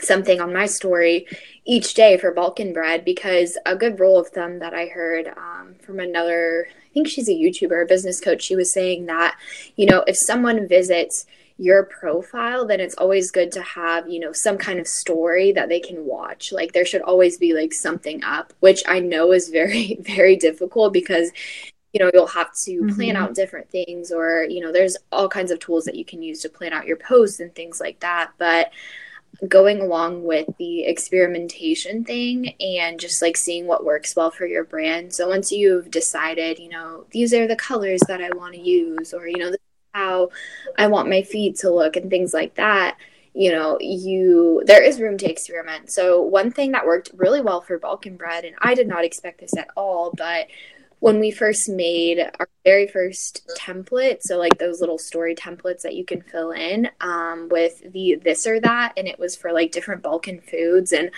something 0.00 0.40
on 0.40 0.52
my 0.52 0.66
story 0.66 1.26
each 1.64 1.94
day 1.94 2.16
for 2.16 2.32
Balkan 2.32 2.72
bread 2.72 3.04
because 3.04 3.56
a 3.66 3.76
good 3.76 4.00
rule 4.00 4.18
of 4.18 4.28
thumb 4.28 4.58
that 4.58 4.74
I 4.74 4.86
heard 4.86 5.28
um, 5.36 5.74
from 5.80 6.00
another, 6.00 6.66
I 6.68 6.88
think 6.92 7.08
she's 7.08 7.28
a 7.28 7.32
YouTuber, 7.32 7.84
a 7.84 7.86
business 7.86 8.20
coach, 8.20 8.42
she 8.42 8.56
was 8.56 8.72
saying 8.72 9.06
that, 9.06 9.38
you 9.76 9.86
know, 9.86 10.02
if 10.06 10.16
someone 10.16 10.66
visits 10.68 11.26
your 11.58 11.84
profile, 11.84 12.66
then 12.66 12.80
it's 12.80 12.96
always 12.96 13.30
good 13.30 13.52
to 13.52 13.62
have, 13.62 14.08
you 14.08 14.18
know, 14.18 14.32
some 14.32 14.58
kind 14.58 14.80
of 14.80 14.88
story 14.88 15.52
that 15.52 15.68
they 15.68 15.78
can 15.78 16.04
watch. 16.04 16.50
Like 16.52 16.72
there 16.72 16.84
should 16.84 17.02
always 17.02 17.38
be 17.38 17.54
like 17.54 17.72
something 17.72 18.24
up, 18.24 18.52
which 18.60 18.82
I 18.88 18.98
know 18.98 19.32
is 19.32 19.48
very, 19.48 19.98
very 20.00 20.36
difficult 20.36 20.92
because 20.92 21.30
you 21.92 22.00
know 22.00 22.10
you'll 22.14 22.26
have 22.26 22.54
to 22.64 22.78
plan 22.94 23.14
mm-hmm. 23.14 23.16
out 23.22 23.34
different 23.34 23.68
things 23.70 24.10
or 24.10 24.44
you 24.48 24.60
know 24.60 24.72
there's 24.72 24.96
all 25.12 25.28
kinds 25.28 25.50
of 25.50 25.58
tools 25.58 25.84
that 25.84 25.94
you 25.94 26.06
can 26.06 26.22
use 26.22 26.40
to 26.40 26.48
plan 26.48 26.72
out 26.72 26.86
your 26.86 26.96
posts 26.96 27.38
and 27.38 27.54
things 27.54 27.80
like 27.80 28.00
that 28.00 28.30
but 28.38 28.72
going 29.48 29.80
along 29.80 30.24
with 30.24 30.46
the 30.58 30.84
experimentation 30.84 32.04
thing 32.04 32.54
and 32.60 33.00
just 33.00 33.20
like 33.22 33.36
seeing 33.36 33.66
what 33.66 33.84
works 33.84 34.14
well 34.14 34.30
for 34.30 34.46
your 34.46 34.64
brand. 34.64 35.12
So 35.12 35.28
once 35.28 35.50
you've 35.50 35.90
decided, 35.90 36.58
you 36.58 36.68
know, 36.68 37.06
these 37.10 37.34
are 37.34 37.46
the 37.46 37.56
colors 37.56 38.00
that 38.08 38.20
I 38.20 38.30
want 38.36 38.54
to 38.54 38.60
use, 38.60 39.12
or, 39.12 39.26
you 39.26 39.38
know, 39.38 39.52
how 39.94 40.30
I 40.78 40.86
want 40.86 41.08
my 41.08 41.22
feed 41.22 41.56
to 41.56 41.70
look 41.70 41.96
and 41.96 42.08
things 42.08 42.32
like 42.32 42.54
that, 42.54 42.96
you 43.34 43.50
know, 43.50 43.78
you 43.80 44.62
there 44.66 44.82
is 44.82 45.00
room 45.00 45.16
to 45.18 45.30
experiment. 45.30 45.90
So 45.90 46.20
one 46.20 46.50
thing 46.50 46.72
that 46.72 46.86
worked 46.86 47.10
really 47.14 47.40
well 47.40 47.62
for 47.62 47.78
Balkan 47.78 48.16
bread, 48.16 48.44
and 48.44 48.54
I 48.60 48.74
did 48.74 48.86
not 48.86 49.04
expect 49.04 49.40
this 49.40 49.56
at 49.56 49.68
all, 49.76 50.12
but 50.16 50.46
when 51.02 51.18
we 51.18 51.32
first 51.32 51.68
made 51.68 52.20
our 52.38 52.48
very 52.64 52.86
first 52.86 53.42
template, 53.58 54.22
so 54.22 54.38
like 54.38 54.56
those 54.58 54.78
little 54.78 54.98
story 54.98 55.34
templates 55.34 55.80
that 55.80 55.96
you 55.96 56.04
can 56.04 56.22
fill 56.22 56.52
in 56.52 56.88
um, 57.00 57.48
with 57.50 57.82
the 57.92 58.20
this 58.22 58.46
or 58.46 58.60
that, 58.60 58.92
and 58.96 59.08
it 59.08 59.18
was 59.18 59.34
for 59.34 59.52
like 59.52 59.72
different 59.72 60.00
Balkan 60.00 60.40
foods. 60.40 60.92
And 60.92 61.10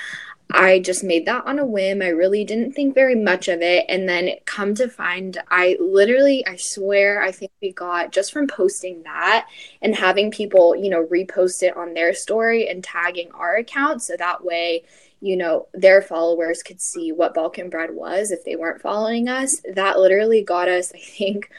I 0.50 0.78
just 0.78 1.04
made 1.04 1.26
that 1.26 1.44
on 1.44 1.58
a 1.58 1.66
whim. 1.66 2.00
I 2.00 2.08
really 2.08 2.44
didn't 2.44 2.72
think 2.72 2.94
very 2.94 3.14
much 3.14 3.48
of 3.48 3.60
it. 3.60 3.84
And 3.90 4.08
then 4.08 4.30
come 4.46 4.74
to 4.76 4.88
find, 4.88 5.36
I 5.50 5.76
literally, 5.78 6.46
I 6.46 6.56
swear, 6.56 7.22
I 7.22 7.30
think 7.30 7.52
we 7.60 7.72
got 7.72 8.10
just 8.10 8.32
from 8.32 8.46
posting 8.46 9.02
that 9.02 9.48
and 9.82 9.94
having 9.94 10.30
people, 10.30 10.74
you 10.74 10.88
know, 10.88 11.04
repost 11.06 11.62
it 11.62 11.76
on 11.76 11.92
their 11.92 12.14
story 12.14 12.68
and 12.70 12.82
tagging 12.82 13.30
our 13.32 13.56
account. 13.56 14.00
So 14.02 14.16
that 14.18 14.42
way, 14.44 14.84
you 15.24 15.38
know, 15.38 15.66
their 15.72 16.02
followers 16.02 16.62
could 16.62 16.82
see 16.82 17.10
what 17.10 17.32
Balkan 17.32 17.70
bread 17.70 17.94
was 17.94 18.30
if 18.30 18.44
they 18.44 18.56
weren't 18.56 18.82
following 18.82 19.26
us. 19.26 19.62
That 19.72 19.98
literally 19.98 20.42
got 20.42 20.68
us, 20.68 20.92
I 20.94 20.98
think, 20.98 21.50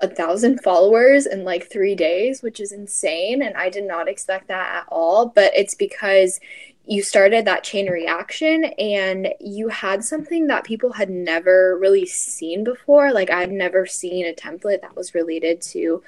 a 0.00 0.08
thousand 0.08 0.62
followers 0.62 1.26
in 1.26 1.44
like 1.44 1.70
three 1.70 1.94
days, 1.94 2.40
which 2.40 2.60
is 2.60 2.72
insane. 2.72 3.42
And 3.42 3.58
I 3.58 3.68
did 3.68 3.84
not 3.84 4.08
expect 4.08 4.48
that 4.48 4.74
at 4.74 4.86
all. 4.88 5.26
But 5.26 5.52
it's 5.54 5.74
because 5.74 6.40
you 6.86 7.02
started 7.02 7.44
that 7.44 7.62
chain 7.62 7.90
reaction 7.90 8.64
and 8.78 9.28
you 9.38 9.68
had 9.68 10.02
something 10.02 10.46
that 10.46 10.64
people 10.64 10.94
had 10.94 11.10
never 11.10 11.76
really 11.78 12.06
seen 12.06 12.64
before. 12.64 13.12
Like, 13.12 13.28
I've 13.28 13.52
never 13.52 13.84
seen 13.84 14.24
a 14.24 14.32
template 14.32 14.80
that 14.80 14.96
was 14.96 15.14
related 15.14 15.60
to 15.60 16.02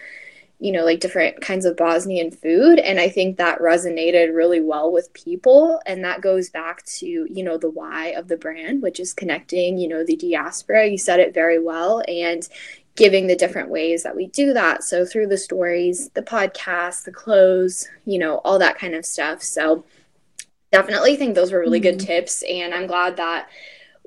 you 0.58 0.72
know, 0.72 0.84
like 0.84 1.00
different 1.00 1.40
kinds 1.40 1.66
of 1.66 1.76
Bosnian 1.76 2.30
food. 2.30 2.78
And 2.78 2.98
I 2.98 3.08
think 3.08 3.36
that 3.36 3.60
resonated 3.60 4.34
really 4.34 4.60
well 4.60 4.90
with 4.90 5.12
people. 5.12 5.80
And 5.84 6.04
that 6.04 6.22
goes 6.22 6.48
back 6.48 6.84
to, 6.84 7.06
you 7.06 7.44
know, 7.44 7.58
the 7.58 7.70
why 7.70 8.08
of 8.08 8.28
the 8.28 8.38
brand, 8.38 8.82
which 8.82 8.98
is 8.98 9.12
connecting, 9.12 9.76
you 9.76 9.86
know, 9.86 10.04
the 10.04 10.16
diaspora. 10.16 10.86
You 10.86 10.98
said 10.98 11.20
it 11.20 11.34
very 11.34 11.58
well. 11.58 12.02
And 12.08 12.48
giving 12.96 13.26
the 13.26 13.36
different 13.36 13.68
ways 13.68 14.02
that 14.02 14.16
we 14.16 14.26
do 14.28 14.54
that. 14.54 14.82
So 14.82 15.04
through 15.04 15.26
the 15.26 15.38
stories, 15.38 16.08
the 16.14 16.22
podcast, 16.22 17.04
the 17.04 17.12
clothes, 17.12 17.86
you 18.06 18.18
know, 18.18 18.38
all 18.38 18.58
that 18.58 18.78
kind 18.78 18.94
of 18.94 19.04
stuff. 19.04 19.42
So 19.42 19.84
definitely 20.72 21.16
think 21.16 21.34
those 21.34 21.52
were 21.52 21.60
really 21.60 21.80
mm-hmm. 21.80 21.98
good 21.98 22.06
tips. 22.06 22.42
And 22.48 22.72
I'm 22.74 22.86
glad 22.86 23.18
that 23.18 23.50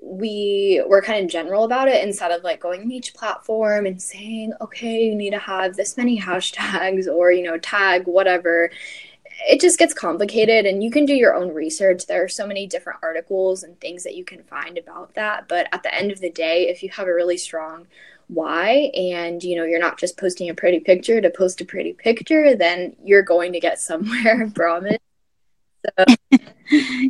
we 0.01 0.81
were 0.87 1.01
kind 1.01 1.23
of 1.23 1.31
general 1.31 1.63
about 1.63 1.87
it 1.87 2.03
instead 2.03 2.31
of 2.31 2.43
like 2.43 2.59
going 2.59 2.87
to 2.87 2.95
each 2.95 3.13
platform 3.13 3.85
and 3.85 4.01
saying, 4.01 4.53
okay, 4.61 5.05
you 5.05 5.15
need 5.15 5.31
to 5.31 5.39
have 5.39 5.75
this 5.75 5.97
many 5.97 6.19
hashtags 6.21 7.07
or, 7.07 7.31
you 7.31 7.43
know, 7.43 7.57
tag 7.57 8.05
whatever. 8.05 8.71
It 9.47 9.61
just 9.61 9.79
gets 9.79 9.93
complicated 9.93 10.65
and 10.65 10.83
you 10.83 10.91
can 10.91 11.05
do 11.05 11.13
your 11.13 11.33
own 11.33 11.53
research. 11.53 12.05
There 12.05 12.23
are 12.23 12.29
so 12.29 12.45
many 12.45 12.67
different 12.67 12.99
articles 13.01 13.63
and 13.63 13.79
things 13.79 14.03
that 14.03 14.15
you 14.15 14.25
can 14.25 14.43
find 14.43 14.77
about 14.77 15.15
that. 15.15 15.47
But 15.47 15.67
at 15.71 15.83
the 15.83 15.93
end 15.93 16.11
of 16.11 16.19
the 16.19 16.29
day, 16.29 16.67
if 16.67 16.83
you 16.83 16.89
have 16.89 17.07
a 17.07 17.13
really 17.13 17.37
strong 17.37 17.87
why 18.29 18.91
and 18.93 19.43
you 19.43 19.55
know 19.55 19.63
you're 19.63 19.79
not 19.79 19.97
just 19.97 20.15
posting 20.15 20.49
a 20.49 20.53
pretty 20.53 20.79
picture 20.79 21.19
to 21.19 21.31
post 21.31 21.59
a 21.61 21.65
pretty 21.65 21.93
picture 21.93 22.55
then 22.55 22.95
you're 23.03 23.23
going 23.23 23.51
to 23.51 23.59
get 23.59 23.79
somewhere 23.79 24.45
I 24.45 24.49
promise 24.51 24.97
so. 25.97 26.05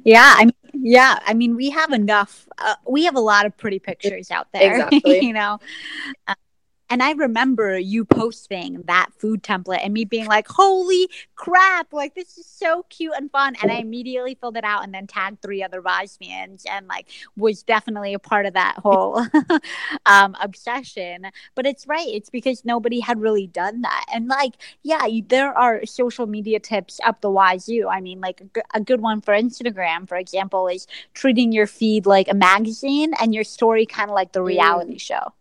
yeah 0.06 0.36
i 0.38 0.46
mean 0.46 0.54
yeah, 0.82 1.20
I 1.26 1.34
mean, 1.34 1.56
we 1.56 1.70
have 1.72 1.92
enough. 1.92 2.48
Uh, 2.58 2.76
we 2.88 3.06
have 3.06 3.16
a 3.16 3.22
lot 3.22 3.46
of 3.46 3.58
pretty 3.58 3.80
pictures 3.80 4.32
out 4.32 4.48
there. 4.54 4.60
Exactly. 4.90 5.20
you 5.26 5.34
know, 5.34 5.60
and 6.90 7.04
I 7.04 7.12
remember 7.12 7.78
you 7.78 8.04
posting 8.04 8.82
that 8.88 9.10
food 9.18 9.44
template 9.44 9.82
and 9.84 9.94
me 9.94 10.06
being 10.06 10.26
like, 10.26 10.48
holy 10.48 11.08
crap, 11.36 11.94
like 11.94 12.16
this 12.16 12.38
is 12.38 12.48
so 12.48 12.84
cute 12.90 13.14
and 13.16 13.32
fun. 13.32 13.56
And 13.62 13.72
I 13.72 13.76
immediately 13.76 14.36
filled 14.36 14.58
it 14.58 14.64
out 14.64 14.84
and 14.84 14.94
then 14.94 15.06
tagged 15.06 15.42
three 15.42 15.62
other 15.62 15.82
Bosnians 15.82 16.66
and 16.70 16.88
like 16.88 17.08
was 17.38 17.62
definitely 17.62 18.16
a 18.16 18.20
part 18.20 18.48
of 18.48 18.54
that 18.54 18.76
whole 18.80 19.24
um, 20.08 20.36
obsession. 20.42 21.28
But 21.54 21.68
it's 21.68 21.86
right. 21.86 22.08
It's 22.08 22.32
because 22.32 22.66
nobody 22.66 23.02
had 23.02 23.22
really 23.22 23.46
done 23.46 23.82
that. 23.82 24.06
And 24.12 24.28
like, 24.28 24.54
yeah, 24.82 25.06
you, 25.06 25.24
there 25.28 25.56
are 25.56 25.86
social 25.86 26.26
media 26.26 26.60
tips 26.60 27.00
up 27.06 27.22
the 27.22 27.30
wazoo. 27.30 27.88
I 27.88 28.02
mean, 28.02 28.20
like 28.20 28.42
a, 28.42 28.78
a 28.80 28.82
good 28.82 29.02
one 29.02 29.22
for 29.22 29.36
Instagram, 29.36 30.08
for 30.08 30.18
example, 30.18 30.68
is 30.68 30.88
treating 31.14 31.52
your 31.52 31.68
feed 31.68 32.08
like 32.08 32.30
a 32.30 32.36
magazine 32.36 33.14
and 33.22 33.36
your 33.36 33.44
story 33.44 33.86
kind 33.86 34.10
of 34.10 34.16
like 34.16 34.32
the 34.32 34.42
reality 34.42 34.96
mm. 34.96 35.02
show 35.02 35.34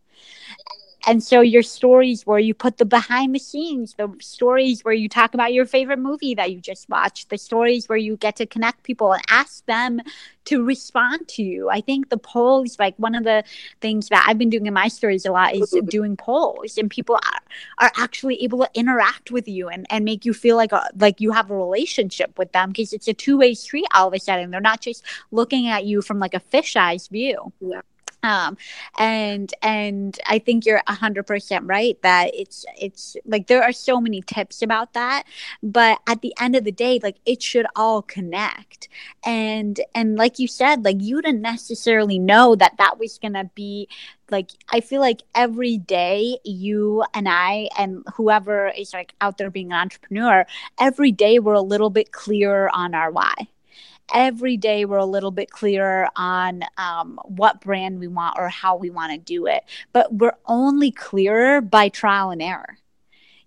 and 1.07 1.23
so 1.23 1.41
your 1.41 1.63
stories 1.63 2.27
where 2.27 2.39
you 2.39 2.55
put 2.55 2.79
the 2.79 2.85
behind 2.85 3.35
the 3.35 3.39
scenes 3.39 3.95
the 3.95 4.13
stories 4.21 4.85
where 4.85 4.95
you 4.95 5.09
talk 5.09 5.35
about 5.35 5.53
your 5.53 5.67
favorite 5.67 5.99
movie 5.99 6.35
that 6.35 6.51
you 6.51 6.61
just 6.61 6.89
watched 6.89 7.29
the 7.31 7.39
stories 7.39 7.89
where 7.89 7.99
you 7.99 8.17
get 8.17 8.37
to 8.37 8.47
connect 8.47 8.83
people 8.83 9.13
and 9.13 9.23
ask 9.31 9.65
them 9.67 10.01
to 10.49 10.65
respond 10.65 11.29
to 11.29 11.43
you. 11.43 11.69
I 11.69 11.83
think 11.83 12.09
the 12.09 12.17
polls, 12.17 12.79
like 12.79 12.95
one 12.97 13.15
of 13.15 13.25
the 13.25 13.45
things 13.83 14.09
that 14.09 14.25
I've 14.27 14.39
been 14.39 14.49
doing 14.49 14.65
in 14.65 14.73
my 14.73 14.89
stories 14.89 15.27
a 15.27 15.31
lot 15.31 15.55
is 15.55 15.77
doing 15.89 16.17
polls, 16.17 16.79
and 16.79 16.91
people 16.91 17.17
are, 17.17 17.41
are 17.87 17.93
actually 17.99 18.43
able 18.43 18.61
to 18.61 18.71
interact 18.73 19.31
with 19.31 19.47
you 19.47 19.69
and, 19.69 19.87
and 19.91 20.07
make 20.07 20.25
you 20.25 20.33
feel 20.33 20.57
like 20.57 20.73
a, 20.73 20.89
like 20.97 21.21
you 21.21 21.33
have 21.33 21.51
a 21.51 21.57
relationship 21.57 22.39
with 22.39 22.51
them 22.53 22.71
because 22.71 22.95
it's 22.95 23.09
a 23.09 23.13
two 23.13 23.37
way 23.37 23.53
street 23.53 23.85
all 23.95 24.09
of 24.09 24.15
a 24.15 24.19
sudden. 24.19 24.51
They're 24.51 24.61
not 24.61 24.81
just 24.81 25.05
looking 25.31 25.69
at 25.69 25.85
you 25.85 26.01
from 26.01 26.19
like 26.19 26.33
a 26.33 26.41
fish 26.41 26.77
eyes 26.77 27.09
view. 27.09 27.53
Yeah 27.61 27.83
um 28.23 28.57
and 28.99 29.55
and 29.63 30.19
i 30.27 30.39
think 30.39 30.67
you're 30.67 30.83
100% 30.89 31.69
right 31.69 32.01
that 32.03 32.31
it's 32.35 32.65
it's 32.81 33.17
like 33.25 33.47
there 33.47 33.63
are 33.63 33.73
so 33.73 34.01
many 34.01 34.23
tips 34.23 34.63
about 34.63 34.93
that 34.93 35.25
but 35.63 36.01
at 36.07 36.21
the 36.23 36.35
end 36.41 36.57
of 36.57 36.65
the 36.65 36.73
day 36.73 36.99
like 37.03 37.17
it 37.27 37.43
should 37.43 37.67
all 37.77 38.03
connect. 38.03 38.89
And 39.25 39.81
and 39.95 40.17
like 40.17 40.39
you 40.39 40.49
said 40.49 40.85
like 40.85 40.97
you 41.01 41.21
didn't 41.23 41.43
necessarily 41.43 42.19
know 42.19 42.55
that 42.57 42.77
that 42.79 42.99
was 42.99 43.19
gonna 43.19 43.51
be 43.55 43.89
like 44.31 44.51
i 44.71 44.81
feel 44.81 45.01
like 45.01 45.23
every 45.35 45.79
day 45.79 46.39
you 46.45 47.05
and 47.15 47.29
i 47.29 47.69
and 47.79 48.05
whoever 48.15 48.69
is 48.69 48.93
like 48.93 49.15
out 49.21 49.39
there 49.39 49.51
being 49.51 49.73
an 49.73 49.79
entrepreneur 49.79 50.47
every 50.79 51.13
day 51.13 51.39
we're 51.39 51.55
a 51.55 51.61
little 51.61 51.91
bit 51.91 52.13
clearer 52.13 52.71
on 52.75 52.95
our 52.95 53.11
why 53.11 53.33
every 54.13 54.57
day 54.57 54.85
we're 54.85 54.99
a 54.99 55.07
little 55.07 55.31
bit 55.31 55.51
clearer 55.51 56.09
on 56.17 56.63
um, 56.77 57.19
what 57.25 57.61
brand 57.61 57.99
we 57.99 58.09
want 58.09 58.37
or 58.39 58.49
how 58.49 58.77
we 58.77 58.91
want 58.91 59.13
to 59.13 59.19
do 59.19 59.47
it. 59.47 59.65
But 59.93 60.15
we're 60.15 60.37
only 60.47 60.91
clearer 60.91 61.61
by 61.61 61.89
trial 61.89 62.31
and 62.31 62.43
error. 62.43 62.79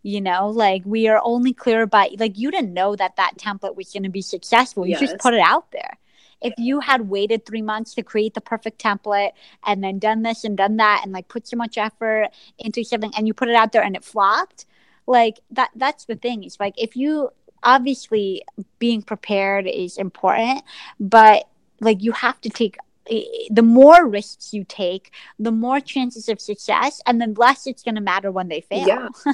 You 0.04 0.20
know 0.20 0.50
like 0.50 0.82
we 0.84 1.08
are 1.08 1.22
only 1.24 1.54
clear 1.54 1.86
by 1.86 2.10
like 2.18 2.36
you 2.38 2.50
didn't 2.50 2.74
know 2.74 2.96
that 2.96 3.18
that 3.18 3.38
template 3.38 3.76
was 3.76 3.92
going 3.92 4.04
to 4.04 4.10
be 4.10 4.24
successful. 4.24 4.86
You 4.86 4.94
yes. 4.94 5.02
just 5.02 5.20
put 5.20 5.36
it 5.36 5.42
out 5.42 5.72
there. 5.72 6.00
If 6.42 6.56
you 6.58 6.80
had 6.80 7.08
waited 7.08 7.46
three 7.46 7.62
months 7.62 7.94
to 7.94 8.02
create 8.02 8.34
the 8.34 8.42
perfect 8.42 8.82
template 8.82 9.34
and 9.64 9.84
then 9.84 10.00
done 10.00 10.24
this 10.24 10.44
and 10.44 10.58
done 10.58 10.78
that 10.78 11.02
and 11.04 11.12
like 11.12 11.28
put 11.28 11.48
so 11.48 11.56
much 11.56 11.78
effort 11.78 12.30
into 12.58 12.84
something 12.84 13.12
and 13.16 13.28
you 13.28 13.36
put 13.36 13.48
it 13.48 13.54
out 13.54 13.74
there 13.74 13.84
and 13.84 13.96
it 13.96 14.04
flopped 14.04 14.66
like 15.06 15.40
that 15.52 15.70
that's 15.76 16.06
the 16.06 16.16
thing. 16.16 16.44
It's 16.44 16.60
like 16.60 16.74
if 16.78 16.96
you 16.96 17.30
obviously 17.64 18.44
being 18.80 19.02
prepared 19.02 19.68
is 19.68 19.98
important, 19.98 20.64
but 21.00 21.48
like 21.80 22.02
you 22.02 22.12
have 22.12 22.40
to 22.42 22.50
take 22.50 22.78
eh, 23.10 23.24
the 23.50 23.62
more 23.62 24.08
risks 24.08 24.54
you 24.54 24.64
take, 24.64 25.12
the 25.40 25.52
more 25.52 25.80
chances 25.80 26.30
of 26.30 26.40
success, 26.40 27.02
and 27.06 27.22
then 27.22 27.34
less 27.34 27.68
it's 27.68 27.84
going 27.84 27.96
to 27.96 28.02
matter 28.02 28.32
when 28.32 28.48
they 28.48 28.62
fail. 28.62 28.88
Yeah. 28.88 29.10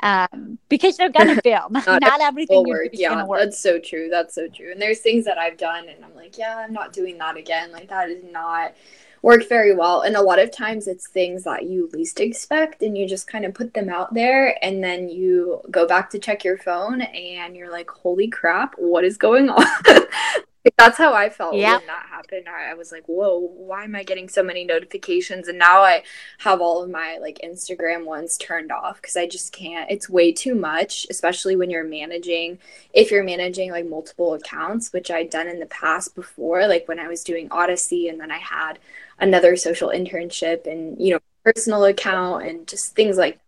um, 0.00 0.58
because 0.68 0.96
they're 0.96 1.10
going 1.10 1.28
to 1.36 1.42
fail. 1.42 1.68
not, 1.70 1.86
not 2.02 2.20
everything 2.20 2.64
work. 2.66 2.90
Yeah, 2.92 3.24
that's 3.30 3.58
so 3.58 3.78
true. 3.78 4.08
That's 4.10 4.34
so 4.34 4.48
true. 4.48 4.72
And 4.72 4.80
there's 4.80 5.00
things 5.00 5.24
that 5.24 5.38
I've 5.38 5.56
done, 5.56 5.88
and 5.88 6.04
I'm 6.04 6.14
like, 6.14 6.38
yeah, 6.38 6.56
I'm 6.58 6.72
not 6.72 6.92
doing 6.92 7.18
that 7.18 7.36
again. 7.36 7.72
Like 7.72 7.88
that 7.88 8.10
is 8.10 8.24
not 8.24 8.74
work 9.22 9.48
very 9.48 9.74
well. 9.74 10.02
And 10.02 10.16
a 10.16 10.22
lot 10.22 10.40
of 10.40 10.50
times 10.50 10.86
it's 10.86 11.08
things 11.08 11.44
that 11.44 11.64
you 11.64 11.88
least 11.92 12.20
expect 12.20 12.82
and 12.82 12.98
you 12.98 13.08
just 13.08 13.28
kind 13.28 13.44
of 13.44 13.54
put 13.54 13.72
them 13.72 13.88
out 13.88 14.12
there 14.12 14.58
and 14.62 14.82
then 14.82 15.08
you 15.08 15.62
go 15.70 15.86
back 15.86 16.10
to 16.10 16.18
check 16.18 16.44
your 16.44 16.58
phone 16.58 17.00
and 17.00 17.56
you're 17.56 17.70
like, 17.70 17.88
holy 17.88 18.28
crap, 18.28 18.74
what 18.76 19.04
is 19.04 19.16
going 19.16 19.48
on? 19.48 19.64
That's 20.78 20.96
how 20.96 21.12
I 21.12 21.28
felt 21.28 21.56
yep. 21.56 21.80
when 21.80 21.88
that 21.88 22.06
happened. 22.08 22.48
I, 22.48 22.74
was 22.74 22.92
like, 22.92 23.04
whoa, 23.06 23.36
why 23.38 23.82
am 23.82 23.96
I 23.96 24.04
getting 24.04 24.28
so 24.28 24.44
many 24.44 24.64
notifications? 24.64 25.48
And 25.48 25.58
now 25.58 25.82
I 25.82 26.04
have 26.38 26.60
all 26.60 26.82
of 26.82 26.90
my 26.90 27.18
like 27.20 27.40
Instagram 27.42 28.04
ones 28.04 28.36
turned 28.36 28.70
off 28.70 29.02
because 29.02 29.16
I 29.16 29.26
just 29.26 29.52
can't. 29.52 29.90
It's 29.90 30.08
way 30.08 30.30
too 30.30 30.54
much, 30.54 31.06
especially 31.10 31.56
when 31.56 31.68
you're 31.68 31.82
managing, 31.82 32.58
if 32.92 33.10
you're 33.10 33.24
managing 33.24 33.72
like 33.72 33.86
multiple 33.86 34.34
accounts, 34.34 34.92
which 34.92 35.10
I'd 35.10 35.30
done 35.30 35.48
in 35.48 35.58
the 35.58 35.66
past 35.66 36.14
before, 36.14 36.66
like 36.68 36.86
when 36.86 37.00
I 37.00 37.08
was 37.08 37.24
doing 37.24 37.48
Odyssey 37.50 38.08
and 38.08 38.20
then 38.20 38.30
I 38.30 38.38
had 38.38 38.78
another 39.18 39.56
social 39.56 39.88
internship 39.88 40.66
and, 40.66 41.00
you 41.00 41.14
know, 41.14 41.20
personal 41.44 41.84
account 41.84 42.44
and 42.44 42.68
just 42.68 42.94
things 42.94 43.16
like 43.16 43.40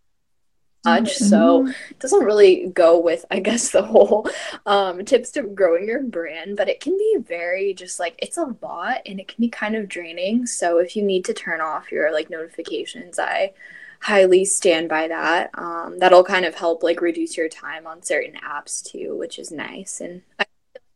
much 0.85 1.15
mm-hmm. 1.15 1.25
so 1.25 1.67
it 1.67 1.99
doesn't 1.99 2.23
really 2.23 2.67
go 2.67 2.99
with 2.99 3.25
i 3.31 3.39
guess 3.39 3.71
the 3.71 3.81
whole 3.81 4.29
um, 4.65 5.03
tips 5.03 5.31
to 5.31 5.43
growing 5.43 5.87
your 5.87 6.01
brand 6.03 6.55
but 6.55 6.69
it 6.69 6.79
can 6.79 6.97
be 6.97 7.17
very 7.19 7.73
just 7.73 7.99
like 7.99 8.17
it's 8.21 8.37
a 8.37 8.55
lot 8.61 9.01
and 9.05 9.19
it 9.19 9.27
can 9.27 9.41
be 9.41 9.49
kind 9.49 9.75
of 9.75 9.87
draining. 9.87 10.45
So 10.45 10.79
if 10.79 10.95
you 10.95 11.03
need 11.03 11.25
to 11.25 11.33
turn 11.33 11.61
off 11.61 11.91
your 11.91 12.11
like 12.13 12.29
notifications 12.29 13.19
i 13.19 13.53
highly 14.01 14.45
stand 14.45 14.87
by 14.87 15.07
that. 15.07 15.49
Um, 15.57 15.97
that'll 15.97 16.23
kind 16.23 16.45
of 16.45 16.53
help 16.53 16.83
like 16.83 17.01
reduce 17.01 17.37
your 17.37 17.49
time 17.49 17.87
on 17.87 18.03
certain 18.03 18.35
apps 18.41 18.83
too 18.83 19.17
which 19.17 19.39
is 19.39 19.51
nice. 19.51 20.01
And 20.01 20.21
I 20.39 20.45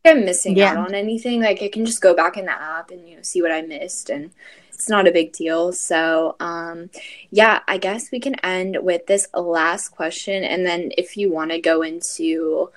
I'm 0.06 0.24
missing 0.24 0.56
yeah. 0.56 0.72
out 0.72 0.78
on 0.78 0.96
anything, 0.96 1.42
like 1.42 1.62
I 1.62 1.68
can 1.68 1.86
just 1.86 2.02
go 2.02 2.16
back 2.16 2.38
in 2.38 2.46
the 2.46 2.52
app 2.52 2.90
and 2.90 3.08
you 3.08 3.18
know 3.18 3.22
see 3.22 3.42
what 3.42 3.52
I 3.52 3.62
missed 3.62 4.10
and 4.10 4.32
it's 4.80 4.88
not 4.88 5.10
a 5.10 5.12
big 5.12 5.34
deal. 5.34 5.74
So, 5.74 6.38
um, 6.40 6.90
yeah, 7.32 7.60
I 7.68 7.78
guess 7.78 8.12
we 8.12 8.22
can 8.22 8.36
end 8.36 8.78
with 8.82 9.08
this 9.08 9.28
last 9.34 9.90
question. 9.90 10.46
And 10.46 10.66
then 10.66 10.92
if 10.98 11.18
you 11.18 11.30
want 11.30 11.52
to 11.52 11.60
go 11.60 11.82
into 11.82 12.72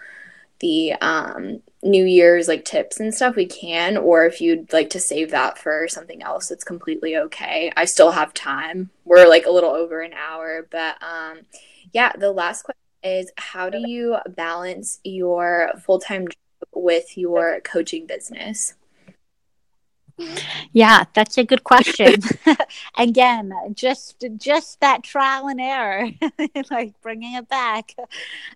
the 0.58 0.94
um, 0.94 1.62
New 1.80 2.04
Year's 2.04 2.48
like 2.48 2.64
tips 2.64 2.98
and 2.98 3.14
stuff, 3.14 3.36
we 3.36 3.46
can. 3.46 3.96
Or 3.96 4.26
if 4.26 4.40
you'd 4.40 4.72
like 4.72 4.90
to 4.90 4.98
save 4.98 5.30
that 5.30 5.58
for 5.58 5.86
something 5.86 6.24
else, 6.24 6.50
it's 6.50 6.64
completely 6.64 7.16
okay. 7.16 7.70
I 7.76 7.84
still 7.84 8.10
have 8.10 8.34
time. 8.34 8.90
We're 9.04 9.28
like 9.28 9.46
a 9.46 9.52
little 9.52 9.70
over 9.70 10.00
an 10.00 10.12
hour. 10.12 10.66
But 10.72 11.00
um, 11.04 11.42
yeah, 11.92 12.10
the 12.18 12.32
last 12.32 12.64
question 12.64 12.80
is 13.04 13.30
how 13.36 13.70
do 13.70 13.88
you 13.88 14.16
balance 14.28 14.98
your 15.04 15.70
full 15.80 16.00
time 16.00 16.26
job 16.26 16.68
with 16.74 17.16
your 17.16 17.60
coaching 17.60 18.06
business? 18.06 18.74
Yeah, 20.72 21.04
that's 21.14 21.38
a 21.38 21.44
good 21.44 21.64
question. 21.64 22.16
Again, 22.98 23.52
just 23.74 24.24
just 24.36 24.80
that 24.80 25.02
trial 25.02 25.48
and 25.48 25.60
error, 25.60 26.08
like 26.70 27.00
bringing 27.02 27.34
it 27.34 27.48
back. 27.48 27.94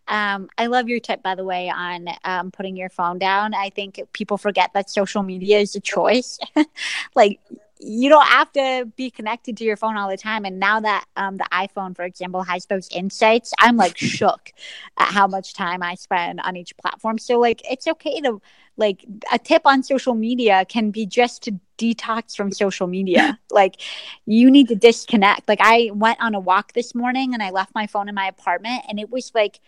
Um, 0.08 0.48
I 0.58 0.66
love 0.66 0.88
your 0.88 1.00
tip, 1.00 1.22
by 1.22 1.34
the 1.34 1.44
way, 1.44 1.68
on 1.70 2.08
um, 2.24 2.50
putting 2.50 2.76
your 2.76 2.90
phone 2.90 3.18
down. 3.18 3.54
I 3.54 3.70
think 3.70 4.00
people 4.12 4.38
forget 4.38 4.70
that 4.74 4.90
social 4.90 5.22
media 5.22 5.58
is 5.58 5.74
a 5.74 5.80
choice. 5.80 6.38
like 7.14 7.40
you 7.78 8.08
don't 8.08 8.26
have 8.26 8.50
to 8.52 8.90
be 8.96 9.10
connected 9.10 9.56
to 9.58 9.64
your 9.64 9.76
phone 9.76 9.96
all 9.96 10.08
the 10.08 10.16
time. 10.16 10.44
And 10.44 10.58
now 10.58 10.80
that 10.80 11.04
um, 11.16 11.36
the 11.36 11.46
iPhone, 11.52 11.94
for 11.94 12.04
example, 12.04 12.42
has 12.42 12.66
those 12.66 12.88
insights, 12.88 13.52
I'm 13.58 13.76
like 13.76 13.96
shook 13.96 14.52
at 14.98 15.12
how 15.12 15.26
much 15.26 15.54
time 15.54 15.82
I 15.82 15.94
spend 15.94 16.40
on 16.40 16.56
each 16.56 16.76
platform. 16.76 17.18
So, 17.18 17.38
like, 17.38 17.62
it's 17.70 17.86
okay 17.86 18.20
to, 18.22 18.40
like, 18.76 19.04
a 19.30 19.38
tip 19.38 19.62
on 19.64 19.82
social 19.82 20.14
media 20.14 20.64
can 20.66 20.90
be 20.90 21.06
just 21.06 21.42
to 21.44 21.52
detox 21.76 22.34
from 22.34 22.50
social 22.50 22.86
media. 22.86 23.38
like, 23.50 23.80
you 24.24 24.50
need 24.50 24.68
to 24.68 24.74
disconnect. 24.74 25.46
Like, 25.48 25.60
I 25.60 25.90
went 25.92 26.20
on 26.22 26.34
a 26.34 26.40
walk 26.40 26.72
this 26.72 26.94
morning 26.94 27.34
and 27.34 27.42
I 27.42 27.50
left 27.50 27.74
my 27.74 27.86
phone 27.86 28.08
in 28.08 28.14
my 28.14 28.26
apartment, 28.26 28.84
and 28.88 28.98
it 28.98 29.10
was 29.10 29.32
like, 29.34 29.60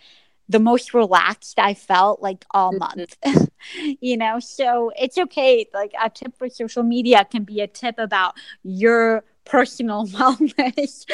the 0.49 0.59
most 0.59 0.95
relaxed 0.95 1.59
I 1.59 1.75
felt 1.75 2.23
like 2.23 2.45
all 2.51 2.73
mm-hmm. 2.73 3.01
month. 3.01 3.51
you 4.01 4.17
know, 4.17 4.41
so 4.41 4.93
it's 4.99 5.19
okay. 5.19 5.67
Like 5.73 5.93
a 6.03 6.11
tip 6.11 6.37
for 6.37 6.49
social 6.49 6.83
media 6.83 7.27
can 7.31 7.45
be 7.45 7.61
a 7.61 7.67
tip 7.67 7.99
about 7.99 8.35
your 8.63 9.25
personal 9.49 10.07
wellness 10.09 11.05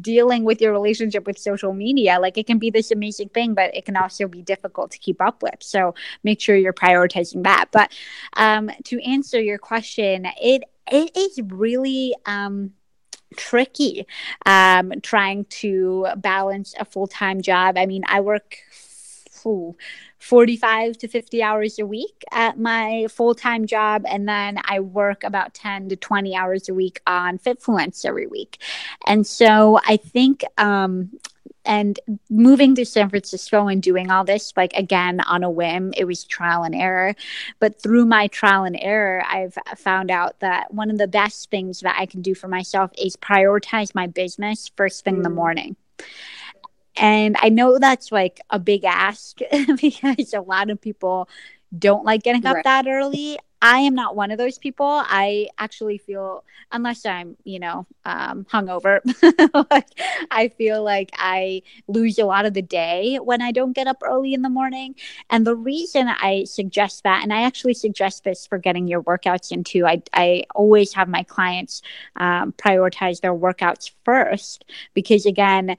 dealing 0.00 0.44
with 0.44 0.60
your 0.60 0.72
relationship 0.72 1.26
with 1.26 1.38
social 1.38 1.72
media 1.72 2.18
like 2.20 2.36
it 2.36 2.46
can 2.46 2.58
be 2.58 2.68
this 2.68 2.90
amazing 2.90 3.28
thing 3.28 3.54
but 3.54 3.74
it 3.74 3.84
can 3.84 3.96
also 3.96 4.26
be 4.26 4.42
difficult 4.42 4.90
to 4.90 4.98
keep 4.98 5.22
up 5.22 5.42
with 5.42 5.54
so 5.60 5.94
make 6.24 6.40
sure 6.40 6.56
you're 6.56 6.72
prioritizing 6.72 7.44
that 7.44 7.66
but 7.70 7.92
um, 8.36 8.70
to 8.82 9.00
answer 9.04 9.40
your 9.40 9.58
question 9.58 10.26
it 10.42 10.64
it 10.90 11.16
is 11.16 11.40
really 11.46 12.14
um, 12.26 12.72
tricky 13.36 14.06
um, 14.44 14.92
trying 15.02 15.44
to 15.46 16.06
balance 16.16 16.74
a 16.80 16.84
full-time 16.84 17.40
job 17.40 17.78
i 17.78 17.86
mean 17.86 18.02
i 18.08 18.20
work 18.20 18.58
45 20.18 20.98
to 20.98 21.08
50 21.08 21.42
hours 21.42 21.78
a 21.78 21.86
week 21.86 22.24
at 22.32 22.58
my 22.58 23.06
full 23.10 23.34
time 23.34 23.66
job. 23.66 24.04
And 24.06 24.28
then 24.28 24.58
I 24.64 24.80
work 24.80 25.24
about 25.24 25.54
10 25.54 25.90
to 25.90 25.96
20 25.96 26.34
hours 26.34 26.68
a 26.68 26.74
week 26.74 27.00
on 27.06 27.38
Fitfluence 27.38 28.04
every 28.04 28.26
week. 28.26 28.60
And 29.06 29.26
so 29.26 29.78
I 29.86 29.96
think, 29.96 30.44
um, 30.58 31.10
and 31.66 31.98
moving 32.28 32.74
to 32.74 32.84
San 32.84 33.08
Francisco 33.08 33.68
and 33.68 33.82
doing 33.82 34.10
all 34.10 34.24
this, 34.24 34.52
like 34.56 34.74
again 34.74 35.20
on 35.20 35.42
a 35.42 35.50
whim, 35.50 35.94
it 35.96 36.04
was 36.04 36.24
trial 36.24 36.62
and 36.62 36.74
error. 36.74 37.14
But 37.58 37.80
through 37.80 38.04
my 38.04 38.26
trial 38.26 38.64
and 38.64 38.76
error, 38.78 39.24
I've 39.26 39.56
found 39.76 40.10
out 40.10 40.40
that 40.40 40.74
one 40.74 40.90
of 40.90 40.98
the 40.98 41.08
best 41.08 41.50
things 41.50 41.80
that 41.80 41.96
I 41.98 42.06
can 42.06 42.20
do 42.20 42.34
for 42.34 42.48
myself 42.48 42.90
is 42.98 43.16
prioritize 43.16 43.94
my 43.94 44.06
business 44.06 44.70
first 44.76 45.04
thing 45.04 45.14
mm. 45.14 45.18
in 45.18 45.22
the 45.22 45.30
mm. 45.30 45.34
morning. 45.34 45.76
And 46.96 47.36
I 47.40 47.48
know 47.48 47.78
that's 47.78 48.12
like 48.12 48.40
a 48.50 48.58
big 48.58 48.84
ask 48.84 49.38
because 49.80 50.32
a 50.32 50.40
lot 50.40 50.70
of 50.70 50.80
people 50.80 51.28
don't 51.76 52.04
like 52.04 52.22
getting 52.22 52.46
up 52.46 52.56
right. 52.56 52.64
that 52.64 52.86
early. 52.86 53.38
I 53.66 53.78
am 53.78 53.94
not 53.94 54.14
one 54.14 54.30
of 54.30 54.36
those 54.36 54.58
people. 54.58 54.86
I 54.86 55.48
actually 55.56 55.96
feel, 55.96 56.44
unless 56.70 57.06
I'm, 57.06 57.34
you 57.44 57.58
know, 57.58 57.86
um, 58.04 58.44
hungover, 58.52 59.00
like, 59.70 59.88
I 60.30 60.48
feel 60.48 60.84
like 60.84 61.10
I 61.14 61.62
lose 61.88 62.18
a 62.18 62.26
lot 62.26 62.44
of 62.44 62.52
the 62.52 62.60
day 62.60 63.16
when 63.16 63.40
I 63.40 63.52
don't 63.52 63.72
get 63.72 63.86
up 63.86 64.02
early 64.02 64.34
in 64.34 64.42
the 64.42 64.50
morning. 64.50 64.96
And 65.30 65.46
the 65.46 65.56
reason 65.56 66.08
I 66.08 66.44
suggest 66.44 67.04
that, 67.04 67.22
and 67.22 67.32
I 67.32 67.40
actually 67.44 67.72
suggest 67.72 68.24
this 68.24 68.46
for 68.46 68.58
getting 68.58 68.86
your 68.86 69.02
workouts 69.02 69.50
into, 69.50 69.86
I, 69.86 70.02
I 70.12 70.44
always 70.54 70.92
have 70.92 71.08
my 71.08 71.22
clients 71.22 71.80
um, 72.16 72.52
prioritize 72.52 73.22
their 73.22 73.34
workouts 73.34 73.92
first 74.04 74.66
because, 74.92 75.24
again, 75.24 75.78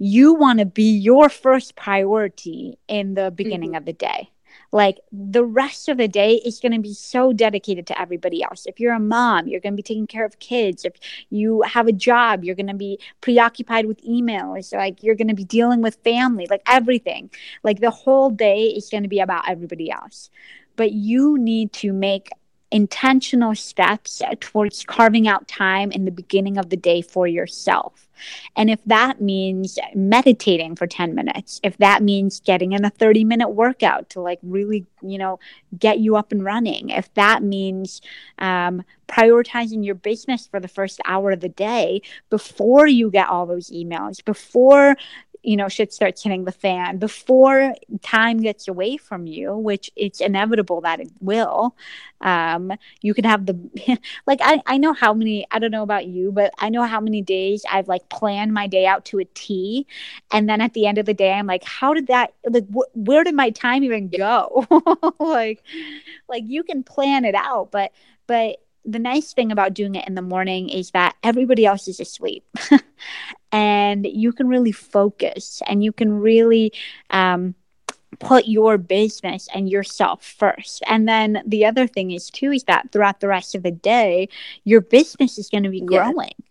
you 0.00 0.34
want 0.34 0.58
to 0.58 0.66
be 0.66 0.90
your 0.96 1.28
first 1.28 1.76
priority 1.76 2.78
in 2.88 3.14
the 3.14 3.30
beginning 3.30 3.70
mm-hmm. 3.70 3.76
of 3.76 3.84
the 3.84 3.92
day 3.92 4.30
like 4.72 5.00
the 5.10 5.44
rest 5.44 5.88
of 5.88 5.96
the 5.96 6.08
day 6.08 6.34
is 6.44 6.60
going 6.60 6.72
to 6.72 6.80
be 6.80 6.94
so 6.94 7.32
dedicated 7.32 7.86
to 7.88 8.00
everybody 8.00 8.42
else. 8.42 8.66
If 8.66 8.78
you're 8.78 8.94
a 8.94 9.00
mom, 9.00 9.48
you're 9.48 9.60
going 9.60 9.72
to 9.72 9.76
be 9.76 9.82
taking 9.82 10.06
care 10.06 10.24
of 10.24 10.38
kids. 10.38 10.84
If 10.84 10.94
you 11.28 11.62
have 11.62 11.88
a 11.88 11.92
job, 11.92 12.44
you're 12.44 12.54
going 12.54 12.66
to 12.68 12.74
be 12.74 12.98
preoccupied 13.20 13.86
with 13.86 14.04
emails. 14.04 14.72
Like 14.72 15.02
you're 15.02 15.16
going 15.16 15.28
to 15.28 15.34
be 15.34 15.44
dealing 15.44 15.82
with 15.82 15.98
family, 16.04 16.46
like 16.48 16.62
everything. 16.66 17.30
Like 17.62 17.80
the 17.80 17.90
whole 17.90 18.30
day 18.30 18.66
is 18.66 18.88
going 18.90 19.02
to 19.02 19.08
be 19.08 19.20
about 19.20 19.48
everybody 19.48 19.90
else. 19.90 20.30
But 20.76 20.92
you 20.92 21.36
need 21.36 21.72
to 21.74 21.92
make 21.92 22.30
intentional 22.70 23.54
steps 23.54 24.22
towards 24.40 24.84
carving 24.84 25.26
out 25.26 25.48
time 25.48 25.90
in 25.90 26.04
the 26.04 26.10
beginning 26.10 26.56
of 26.56 26.70
the 26.70 26.76
day 26.76 27.02
for 27.02 27.26
yourself. 27.26 28.08
And 28.56 28.70
if 28.70 28.80
that 28.86 29.20
means 29.20 29.78
meditating 29.94 30.76
for 30.76 30.86
10 30.86 31.14
minutes, 31.14 31.60
if 31.62 31.76
that 31.78 32.02
means 32.02 32.40
getting 32.40 32.72
in 32.72 32.84
a 32.84 32.90
30 32.90 33.24
minute 33.24 33.48
workout 33.48 34.10
to 34.10 34.20
like 34.20 34.38
really, 34.42 34.86
you 35.02 35.18
know, 35.18 35.38
get 35.78 35.98
you 36.00 36.16
up 36.16 36.32
and 36.32 36.44
running, 36.44 36.90
if 36.90 37.12
that 37.14 37.42
means 37.42 38.02
um, 38.38 38.84
prioritizing 39.08 39.84
your 39.84 39.94
business 39.94 40.46
for 40.46 40.60
the 40.60 40.68
first 40.68 41.00
hour 41.06 41.32
of 41.32 41.40
the 41.40 41.48
day 41.48 42.02
before 42.28 42.86
you 42.86 43.10
get 43.10 43.28
all 43.28 43.46
those 43.46 43.70
emails, 43.70 44.24
before 44.24 44.96
you 45.42 45.56
know 45.56 45.68
shit 45.68 45.92
starts 45.92 46.22
hitting 46.22 46.44
the 46.44 46.52
fan 46.52 46.98
before 46.98 47.74
time 48.02 48.38
gets 48.40 48.68
away 48.68 48.96
from 48.96 49.26
you 49.26 49.56
which 49.56 49.90
it's 49.96 50.20
inevitable 50.20 50.80
that 50.82 51.00
it 51.00 51.10
will. 51.20 51.76
Um 52.20 52.72
you 53.00 53.14
can 53.14 53.24
have 53.24 53.46
the 53.46 53.98
like 54.26 54.40
I, 54.42 54.60
I 54.66 54.76
know 54.76 54.92
how 54.92 55.14
many 55.14 55.46
i 55.50 55.58
don't 55.58 55.70
know 55.70 55.82
about 55.82 56.06
you 56.06 56.32
but 56.32 56.52
i 56.58 56.68
know 56.68 56.82
how 56.82 57.00
many 57.00 57.22
days 57.22 57.64
i've 57.70 57.88
like 57.88 58.08
planned 58.10 58.52
my 58.52 58.66
day 58.66 58.86
out 58.86 59.06
to 59.06 59.18
a 59.20 59.24
t 59.24 59.86
and 60.30 60.48
then 60.48 60.60
at 60.60 60.74
the 60.74 60.86
end 60.86 60.98
of 60.98 61.06
the 61.06 61.14
day 61.14 61.32
i'm 61.32 61.46
like 61.46 61.64
how 61.64 61.94
did 61.94 62.08
that 62.08 62.34
like 62.48 62.66
wh- 62.74 62.94
where 62.96 63.24
did 63.24 63.34
my 63.34 63.50
time 63.50 63.84
even 63.84 64.08
go? 64.08 64.66
Like 65.18 65.62
like 66.28 66.44
you 66.46 66.62
can 66.62 66.82
plan 66.82 67.24
it 67.24 67.34
out 67.34 67.70
but 67.70 67.92
but 68.26 68.58
the 68.84 68.98
nice 68.98 69.32
thing 69.32 69.52
about 69.52 69.74
doing 69.74 69.94
it 69.94 70.06
in 70.06 70.14
the 70.14 70.22
morning 70.22 70.68
is 70.68 70.90
that 70.92 71.16
everybody 71.22 71.66
else 71.66 71.86
is 71.86 72.00
asleep 72.00 72.44
and 73.52 74.06
you 74.06 74.32
can 74.32 74.48
really 74.48 74.72
focus 74.72 75.62
and 75.66 75.84
you 75.84 75.92
can 75.92 76.12
really 76.12 76.72
um, 77.10 77.54
put 78.18 78.46
your 78.46 78.78
business 78.78 79.48
and 79.54 79.68
yourself 79.68 80.24
first. 80.24 80.82
And 80.86 81.08
then 81.08 81.42
the 81.46 81.64
other 81.64 81.86
thing 81.86 82.10
is 82.10 82.30
too 82.30 82.52
is 82.52 82.64
that 82.64 82.92
throughout 82.92 83.20
the 83.20 83.28
rest 83.28 83.54
of 83.54 83.62
the 83.62 83.70
day, 83.70 84.28
your 84.64 84.80
business 84.80 85.38
is 85.38 85.48
going 85.48 85.64
to 85.64 85.70
be 85.70 85.80
growing. 85.80 86.32
Yeah. 86.38 86.46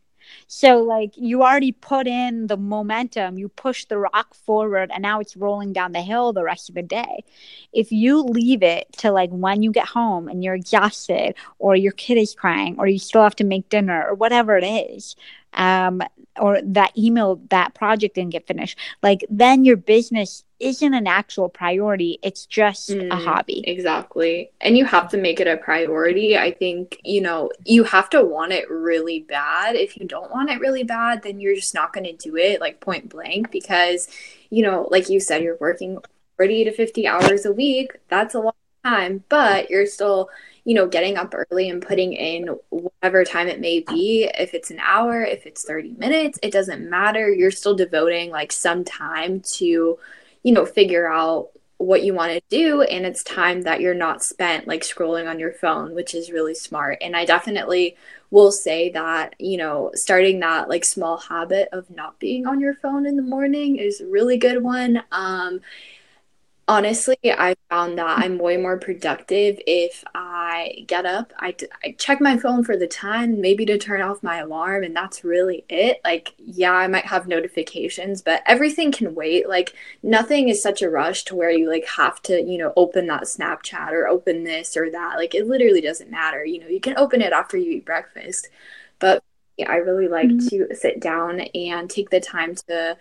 So 0.52 0.80
like 0.82 1.12
you 1.16 1.44
already 1.44 1.72
put 1.72 2.08
in 2.08 2.48
the 2.48 2.58
momentum, 2.58 3.38
you 3.38 3.50
push 3.50 3.86
the 3.86 4.00
rock 4.00 4.34
forward 4.34 4.90
and 4.92 5.04
now 5.04 5.20
it's 5.20 5.38
rolling 5.38 5.74
down 5.74 5.92
the 5.92 6.02
hill 6.02 6.34
the 6.34 6.44
rest 6.44 6.70
of 6.70 6.76
the 6.76 6.82
day. 6.82 7.24
If 7.72 7.92
you 7.92 8.24
leave 8.24 8.64
it 8.64 8.92
to 8.94 9.12
like 9.12 9.30
when 9.30 9.62
you 9.62 9.72
get 9.72 9.88
home 9.88 10.28
and 10.28 10.44
you're 10.44 10.56
exhausted 10.56 11.36
or 11.60 11.76
your 11.76 11.92
kid 11.92 12.18
is 12.18 12.34
crying 12.34 12.78
or 12.80 12.88
you 12.88 12.98
still 12.98 13.22
have 13.22 13.36
to 13.36 13.44
make 13.44 13.70
dinner 13.70 14.04
or 14.08 14.16
whatever 14.16 14.58
it 14.58 14.64
is, 14.64 15.16
um, 15.54 16.02
or 16.40 16.62
that 16.62 16.98
email, 16.98 17.42
that 17.50 17.74
project 17.74 18.16
didn't 18.16 18.32
get 18.32 18.48
finished, 18.48 18.78
like 19.04 19.26
then 19.30 19.66
your 19.66 19.78
business 19.78 20.44
isn't 20.60 20.94
an 20.94 21.08
actual 21.08 21.50
priority. 21.50 22.20
It's 22.22 22.46
just 22.46 22.90
mm, 22.90 23.12
a 23.12 23.16
hobby. 23.16 23.64
Exactly. 23.66 24.52
And 24.60 24.78
you 24.78 24.86
have 24.86 25.10
to 25.10 25.18
make 25.18 25.40
it 25.40 25.48
a 25.48 25.58
priority. 25.58 26.38
I 26.38 26.52
think, 26.52 27.00
you 27.04 27.22
know, 27.22 27.50
you 27.66 27.84
have 27.86 28.10
to 28.12 28.24
want 28.24 28.52
it 28.52 28.70
really 28.70 29.22
bad. 29.22 29.76
If 29.76 29.98
you 29.98 30.06
don't 30.06 30.32
want 30.32 30.50
it 30.50 30.60
really 30.60 30.84
bad, 30.84 31.24
then 31.24 31.40
you're 31.40 31.56
just 31.56 31.74
not 31.74 31.94
going 31.94 32.06
to 32.06 32.14
do 32.14 32.36
it 32.36 32.60
like 32.60 32.82
point 32.82 33.10
blank 33.10 33.52
because, 33.52 34.10
you 34.50 34.64
know, 34.64 34.88
like 34.92 35.10
you 35.10 35.20
said, 35.20 35.44
you're 35.44 35.58
working 35.60 35.98
40 36.38 36.66
to 36.66 36.72
50 36.72 37.08
hours 37.08 37.46
a 37.46 37.54
week. 37.54 37.94
That's 38.10 38.36
a 38.36 38.40
long 38.40 38.54
time, 38.84 39.24
but 39.30 39.70
you're 39.70 39.86
still 39.86 40.30
you 40.70 40.76
know, 40.76 40.88
getting 40.88 41.18
up 41.18 41.34
early 41.34 41.68
and 41.68 41.82
putting 41.82 42.14
in 42.14 42.56
whatever 42.70 43.26
time 43.26 43.48
it 43.48 43.60
may 43.60 43.80
be, 43.80 44.30
if 44.38 44.54
it's 44.54 44.70
an 44.70 44.78
hour, 44.80 45.24
if 45.24 45.48
it's 45.48 45.66
30 45.66 45.94
minutes, 45.94 46.38
it 46.44 46.52
doesn't 46.52 46.88
matter. 46.88 47.34
You're 47.34 47.50
still 47.50 47.74
devoting 47.74 48.30
like 48.30 48.52
some 48.52 48.84
time 48.84 49.40
to, 49.56 49.66
you 50.44 50.54
know, 50.54 50.68
figure 50.68 51.12
out 51.12 51.50
what 51.78 52.04
you 52.04 52.14
want 52.14 52.32
to 52.32 52.42
do 52.50 52.84
and 52.84 53.04
it's 53.04 53.24
time 53.24 53.64
that 53.64 53.82
you're 53.82 53.96
not 53.96 54.22
spent 54.22 54.68
like 54.68 54.82
scrolling 54.82 55.30
on 55.30 55.40
your 55.40 55.54
phone 55.54 55.96
which 55.96 56.14
is 56.14 56.30
really 56.30 56.54
smart 56.54 56.98
and 57.00 57.16
i 57.16 57.24
definitely 57.24 57.96
will 58.32 58.52
say 58.52 58.90
that 58.90 59.34
you 59.40 59.56
know 59.56 59.90
starting 59.94 60.42
that 60.42 60.68
like 60.68 60.84
small 60.84 61.16
habit 61.16 61.70
of 61.72 61.90
not 61.90 62.20
being 62.20 62.46
on 62.46 62.60
your 62.60 62.74
phone 62.74 63.06
in 63.06 63.16
the 63.16 63.22
morning 63.22 63.78
is 63.78 64.02
a 64.02 64.08
really 64.08 64.36
good 64.36 64.62
one 64.62 65.02
um 65.14 65.62
honestly 66.70 67.18
i 67.26 67.56
found 67.68 67.98
that 67.98 68.20
i'm 68.20 68.38
way 68.38 68.56
more 68.56 68.78
productive 68.78 69.60
if 69.66 70.04
i 70.14 70.86
get 70.88 71.04
up 71.04 71.34
I, 71.40 71.56
I 71.84 71.96
check 71.98 72.22
my 72.22 72.38
phone 72.38 72.64
for 72.64 72.78
the 72.78 72.88
time 72.88 73.42
maybe 73.42 73.66
to 73.66 73.78
turn 73.80 74.02
off 74.02 74.22
my 74.22 74.38
alarm 74.38 74.84
and 74.84 74.96
that's 74.96 75.24
really 75.24 75.66
it. 75.70 76.00
Like 76.04 76.36
yeah 76.38 76.74
i 76.74 76.88
might 76.88 77.06
have 77.06 77.28
notifications 77.28 78.22
but 78.22 78.44
everything 78.46 78.92
can 78.92 79.16
wait. 79.16 79.50
Like 79.50 79.74
nothing 80.04 80.50
is 80.50 80.62
such 80.62 80.82
a 80.82 80.90
rush 80.90 81.24
to 81.26 81.36
where 81.36 81.52
you 81.52 81.68
like 81.68 81.88
have 81.88 82.22
to 82.24 82.42
you 82.42 82.58
know 82.58 82.74
open 82.76 83.08
that 83.08 83.24
snapchat 83.24 83.92
or 83.92 84.08
open 84.08 84.44
this 84.44 84.78
or 84.78 84.92
that. 84.92 85.16
Like 85.18 85.34
it 85.34 85.48
literally 85.48 85.82
doesn't 85.82 86.12
matter. 86.12 86.46
You 86.46 86.60
know 86.60 86.68
you 86.68 86.80
can 86.80 86.98
open 86.98 87.22
it 87.22 87.34
after 87.34 87.58
you 87.58 87.72
eat 87.72 87.86
breakfast. 87.86 88.50
But 89.00 89.24
i 89.68 89.76
really 89.76 90.08
like 90.08 90.30
mm-hmm. 90.30 90.48
to 90.48 90.74
sit 90.74 91.02
down 91.02 91.42
and 91.42 91.90
take 91.90 92.10
the 92.12 92.20
time 92.22 92.56
to 92.56 92.98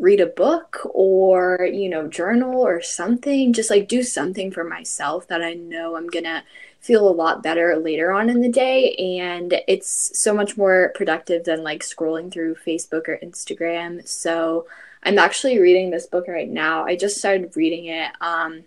read 0.00 0.20
a 0.20 0.26
book 0.26 0.80
or 0.92 1.68
you 1.70 1.88
know 1.88 2.08
journal 2.08 2.60
or 2.62 2.80
something 2.80 3.52
just 3.52 3.70
like 3.70 3.86
do 3.86 4.02
something 4.02 4.50
for 4.50 4.64
myself 4.64 5.28
that 5.28 5.42
i 5.42 5.52
know 5.52 5.94
i'm 5.94 6.08
gonna 6.08 6.42
feel 6.80 7.06
a 7.06 7.12
lot 7.12 7.42
better 7.42 7.76
later 7.76 8.10
on 8.10 8.30
in 8.30 8.40
the 8.40 8.48
day. 8.48 8.94
And 8.94 9.60
it's 9.68 10.18
so 10.18 10.32
much 10.34 10.56
more 10.56 10.92
productive 10.94 11.44
than 11.44 11.62
like 11.62 11.82
scrolling 11.82 12.32
through 12.32 12.56
facebook 12.56 13.08
or 13.08 13.18
instagram. 13.22 14.06
So 14.08 14.66
i'm 15.02 15.18
actually 15.18 15.58
reading 15.58 15.90
this 15.90 16.06
book 16.06 16.26
right 16.26 16.48
now. 16.48 16.84
I 16.84 16.96
just 16.96 17.18
started 17.18 17.56
reading 17.56 17.86
it. 17.86 18.10
Um 18.20 18.64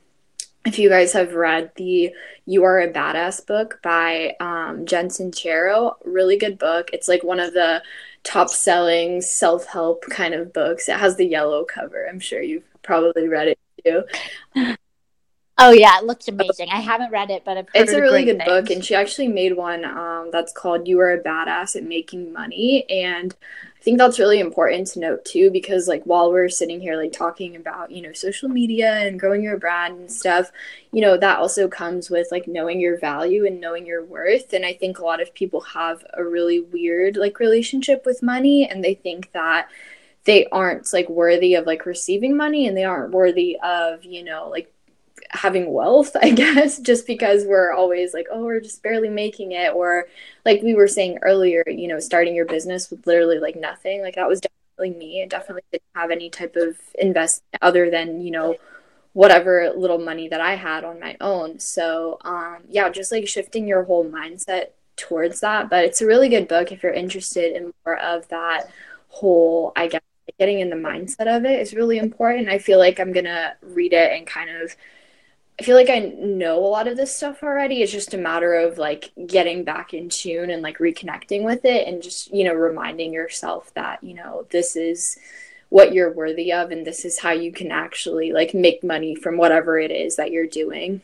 if 0.65 0.79
you 0.79 0.87
guys 0.87 1.11
have 1.11 1.33
read 1.33 1.71
the 1.75 2.13
You 2.45 2.63
Are 2.63 2.79
a 2.79 2.89
Badass 2.89 3.45
book 3.45 3.81
by 3.83 4.33
um, 4.39 4.85
Jen 4.85 5.09
Sincero, 5.09 5.95
really 6.05 6.37
good 6.37 6.57
book. 6.57 6.89
It's 6.93 7.09
like 7.09 7.21
one 7.21 7.41
of 7.41 7.53
the 7.53 7.83
top 8.23 8.49
selling 8.49 9.21
self 9.21 9.65
help 9.65 10.03
kind 10.09 10.33
of 10.33 10.53
books. 10.53 10.89
It 10.89 10.97
has 10.97 11.15
the 11.17 11.25
yellow 11.25 11.65
cover. 11.65 12.07
I'm 12.09 12.19
sure 12.19 12.41
you've 12.41 12.63
probably 12.81 13.27
read 13.27 13.49
it 13.49 13.59
too. 13.83 14.03
Oh 15.59 15.71
yeah, 15.71 15.99
it 15.99 16.05
looks 16.05 16.27
amazing. 16.27 16.69
I 16.71 16.81
haven't 16.81 17.11
read 17.11 17.29
it, 17.29 17.45
but 17.45 17.67
it's 17.75 17.91
a 17.91 18.01
really 18.01 18.25
good 18.25 18.37
things. 18.39 18.49
book, 18.49 18.69
and 18.71 18.83
she 18.83 18.95
actually 18.95 19.27
made 19.27 19.55
one 19.55 19.85
um, 19.85 20.29
that's 20.31 20.51
called 20.51 20.87
"You 20.87 20.99
Are 20.99 21.13
a 21.13 21.21
Badass 21.21 21.75
at 21.75 21.83
Making 21.83 22.33
Money," 22.33 22.89
and 22.89 23.35
I 23.83 23.85
think 23.85 23.97
that's 23.97 24.17
really 24.17 24.39
important 24.39 24.87
to 24.87 24.99
note 24.99 25.25
too, 25.25 25.51
because 25.51 25.89
like 25.89 26.03
while 26.05 26.31
we're 26.31 26.47
sitting 26.47 26.79
here 26.79 26.95
like 26.95 27.11
talking 27.11 27.57
about 27.57 27.91
you 27.91 28.01
know 28.01 28.13
social 28.13 28.47
media 28.47 28.93
and 28.93 29.19
growing 29.19 29.43
your 29.43 29.57
brand 29.57 29.99
and 29.99 30.09
stuff, 30.09 30.53
you 30.93 31.01
know 31.01 31.17
that 31.17 31.39
also 31.39 31.67
comes 31.67 32.09
with 32.09 32.29
like 32.31 32.47
knowing 32.47 32.79
your 32.79 32.97
value 32.97 33.45
and 33.45 33.59
knowing 33.59 33.85
your 33.85 34.05
worth, 34.05 34.53
and 34.53 34.65
I 34.65 34.71
think 34.71 34.99
a 34.99 35.03
lot 35.03 35.21
of 35.21 35.33
people 35.33 35.59
have 35.59 36.05
a 36.13 36.23
really 36.23 36.61
weird 36.61 37.17
like 37.17 37.39
relationship 37.41 38.05
with 38.05 38.23
money, 38.23 38.65
and 38.69 38.81
they 38.81 38.93
think 38.93 39.33
that 39.33 39.67
they 40.23 40.45
aren't 40.45 40.93
like 40.93 41.09
worthy 41.09 41.55
of 41.55 41.65
like 41.65 41.85
receiving 41.85 42.37
money 42.37 42.67
and 42.67 42.77
they 42.77 42.85
aren't 42.85 43.11
worthy 43.11 43.57
of 43.61 44.05
you 44.05 44.23
know 44.23 44.47
like 44.49 44.72
having 45.33 45.73
wealth, 45.73 46.15
I 46.21 46.31
guess, 46.31 46.79
just 46.79 47.07
because 47.07 47.45
we're 47.45 47.73
always 47.73 48.13
like, 48.13 48.27
oh, 48.31 48.43
we're 48.43 48.61
just 48.61 48.83
barely 48.83 49.09
making 49.09 49.51
it. 49.51 49.73
Or 49.73 50.07
like 50.45 50.61
we 50.61 50.75
were 50.75 50.87
saying 50.87 51.19
earlier, 51.21 51.63
you 51.67 51.87
know, 51.87 51.99
starting 51.99 52.35
your 52.35 52.45
business 52.45 52.89
with 52.89 53.05
literally 53.07 53.39
like 53.39 53.55
nothing. 53.55 54.01
Like 54.01 54.15
that 54.15 54.27
was 54.27 54.41
definitely 54.41 54.97
me. 54.97 55.23
I 55.23 55.27
definitely 55.27 55.63
didn't 55.71 55.83
have 55.95 56.11
any 56.11 56.29
type 56.29 56.55
of 56.55 56.77
investment 56.95 57.61
other 57.61 57.89
than, 57.89 58.21
you 58.21 58.31
know, 58.31 58.55
whatever 59.13 59.71
little 59.75 59.99
money 59.99 60.27
that 60.29 60.41
I 60.41 60.55
had 60.55 60.83
on 60.83 60.99
my 60.99 61.15
own. 61.21 61.59
So 61.59 62.17
um 62.23 62.59
yeah, 62.69 62.89
just 62.89 63.11
like 63.11 63.27
shifting 63.27 63.67
your 63.67 63.83
whole 63.83 64.05
mindset 64.05 64.69
towards 64.95 65.39
that. 65.41 65.69
But 65.69 65.85
it's 65.85 66.01
a 66.01 66.07
really 66.07 66.29
good 66.29 66.47
book 66.47 66.71
if 66.71 66.83
you're 66.83 66.93
interested 66.93 67.55
in 67.55 67.73
more 67.85 67.97
of 67.97 68.27
that 68.29 68.69
whole, 69.09 69.71
I 69.75 69.87
guess, 69.87 70.01
getting 70.39 70.59
in 70.59 70.69
the 70.69 70.75
mindset 70.75 71.27
of 71.27 71.45
it 71.45 71.59
is 71.59 71.73
really 71.73 71.97
important. 71.97 72.49
I 72.49 72.57
feel 72.57 72.79
like 72.79 72.99
I'm 72.99 73.13
gonna 73.13 73.55
read 73.61 73.93
it 73.93 74.11
and 74.13 74.25
kind 74.25 74.49
of 74.49 74.75
I 75.59 75.63
feel 75.63 75.75
like 75.75 75.89
I 75.89 75.99
know 75.99 76.57
a 76.57 76.67
lot 76.67 76.87
of 76.87 76.97
this 76.97 77.15
stuff 77.15 77.43
already. 77.43 77.83
It's 77.83 77.91
just 77.91 78.13
a 78.13 78.17
matter 78.17 78.55
of 78.55 78.77
like 78.79 79.11
getting 79.27 79.63
back 79.63 79.93
in 79.93 80.09
tune 80.09 80.49
and 80.49 80.63
like 80.63 80.79
reconnecting 80.79 81.43
with 81.43 81.63
it 81.63 81.87
and 81.87 82.01
just, 82.01 82.33
you 82.33 82.43
know, 82.43 82.53
reminding 82.53 83.13
yourself 83.13 83.71
that, 83.75 84.03
you 84.03 84.15
know, 84.15 84.47
this 84.49 84.75
is 84.75 85.19
what 85.69 85.93
you're 85.93 86.11
worthy 86.11 86.51
of 86.51 86.71
and 86.71 86.85
this 86.85 87.05
is 87.05 87.19
how 87.19 87.31
you 87.31 87.51
can 87.51 87.71
actually 87.71 88.31
like 88.31 88.53
make 88.53 88.83
money 88.83 89.15
from 89.15 89.37
whatever 89.37 89.79
it 89.79 89.91
is 89.91 90.15
that 90.15 90.31
you're 90.31 90.47
doing. 90.47 91.01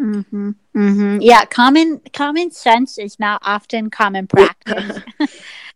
Mm-hmm. 0.00 0.50
Mm-hmm. 0.76 1.20
Yeah, 1.20 1.44
common 1.44 2.00
common 2.12 2.52
sense 2.52 2.98
is 2.98 3.18
not 3.18 3.42
often 3.44 3.90
common 3.90 4.26
practice. 4.28 5.00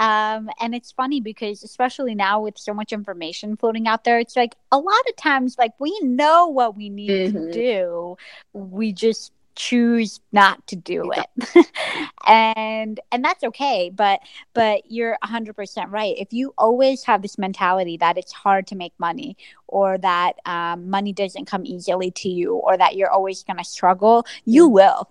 Um, 0.00 0.48
and 0.58 0.74
it's 0.74 0.90
funny 0.92 1.20
because 1.20 1.62
especially 1.62 2.14
now 2.14 2.40
with 2.40 2.56
so 2.56 2.72
much 2.72 2.90
information 2.90 3.56
floating 3.56 3.86
out 3.86 4.04
there, 4.04 4.18
it's 4.18 4.34
like 4.34 4.56
a 4.72 4.78
lot 4.78 5.00
of 5.10 5.16
times 5.16 5.56
like 5.58 5.72
we 5.78 5.96
know 6.00 6.48
what 6.48 6.74
we 6.74 6.88
need 6.88 7.34
mm-hmm. 7.34 7.46
to 7.46 7.52
do. 7.52 8.16
We 8.54 8.94
just 8.94 9.30
choose 9.56 10.20
not 10.32 10.66
to 10.68 10.76
do 10.76 11.12
it 11.12 11.66
and 12.26 12.98
and 13.12 13.22
that's 13.22 13.44
okay 13.44 13.90
but 13.90 14.20
but 14.54 14.80
you're 14.88 15.18
100% 15.22 15.90
right 15.90 16.14
if 16.16 16.32
you 16.32 16.54
always 16.56 17.02
have 17.02 17.20
this 17.20 17.36
mentality 17.36 17.98
that 17.98 18.16
it's 18.16 18.32
hard 18.32 18.66
to 18.66 18.74
make 18.74 18.94
money 18.98 19.36
or 19.66 19.98
that 19.98 20.36
um, 20.46 20.88
money 20.88 21.12
doesn't 21.12 21.44
come 21.44 21.66
easily 21.66 22.10
to 22.12 22.28
you 22.30 22.54
or 22.54 22.78
that 22.78 22.96
you're 22.96 23.10
always 23.10 23.42
going 23.42 23.58
to 23.58 23.64
struggle 23.64 24.24
you 24.46 24.64
mm-hmm. 24.64 24.74
will 24.74 25.10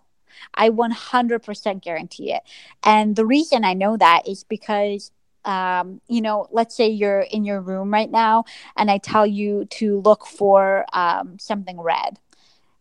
I 0.53 0.69
100% 0.69 1.81
guarantee 1.81 2.33
it. 2.33 2.43
And 2.83 3.15
the 3.15 3.25
reason 3.25 3.63
I 3.63 3.73
know 3.73 3.97
that 3.97 4.27
is 4.27 4.43
because 4.43 5.11
um, 5.45 6.01
you 6.07 6.21
know, 6.21 6.47
let's 6.51 6.75
say 6.75 6.89
you're 6.89 7.21
in 7.21 7.45
your 7.45 7.61
room 7.61 7.91
right 7.91 8.09
now 8.09 8.43
and 8.75 8.91
I 8.91 8.97
tell 8.97 9.25
you 9.25 9.65
to 9.71 10.01
look 10.01 10.25
for 10.25 10.85
um, 10.93 11.39
something 11.39 11.79
red. 11.79 12.19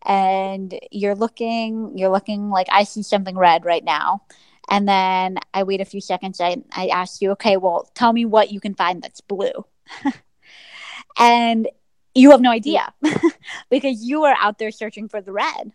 And 0.04 0.78
you're 0.90 1.14
looking, 1.14 1.96
you're 1.96 2.10
looking 2.10 2.50
like 2.50 2.66
I 2.70 2.84
see 2.84 3.02
something 3.02 3.36
red 3.36 3.64
right 3.64 3.84
now. 3.84 4.22
And 4.70 4.86
then 4.86 5.38
I 5.54 5.62
wait 5.62 5.80
a 5.80 5.86
few 5.86 6.00
seconds. 6.00 6.40
I, 6.40 6.58
I 6.72 6.88
ask 6.88 7.22
you, 7.22 7.30
okay, 7.32 7.56
well, 7.56 7.90
tell 7.94 8.12
me 8.12 8.24
what 8.24 8.52
you 8.52 8.60
can 8.60 8.74
find 8.74 9.02
that's 9.02 9.20
blue. 9.20 9.64
and 11.18 11.68
you 12.14 12.30
have 12.32 12.40
no 12.40 12.50
idea 12.50 12.92
because 13.70 14.02
you 14.02 14.24
are 14.24 14.36
out 14.38 14.58
there 14.58 14.70
searching 14.70 15.08
for 15.08 15.20
the 15.20 15.32
red 15.32 15.72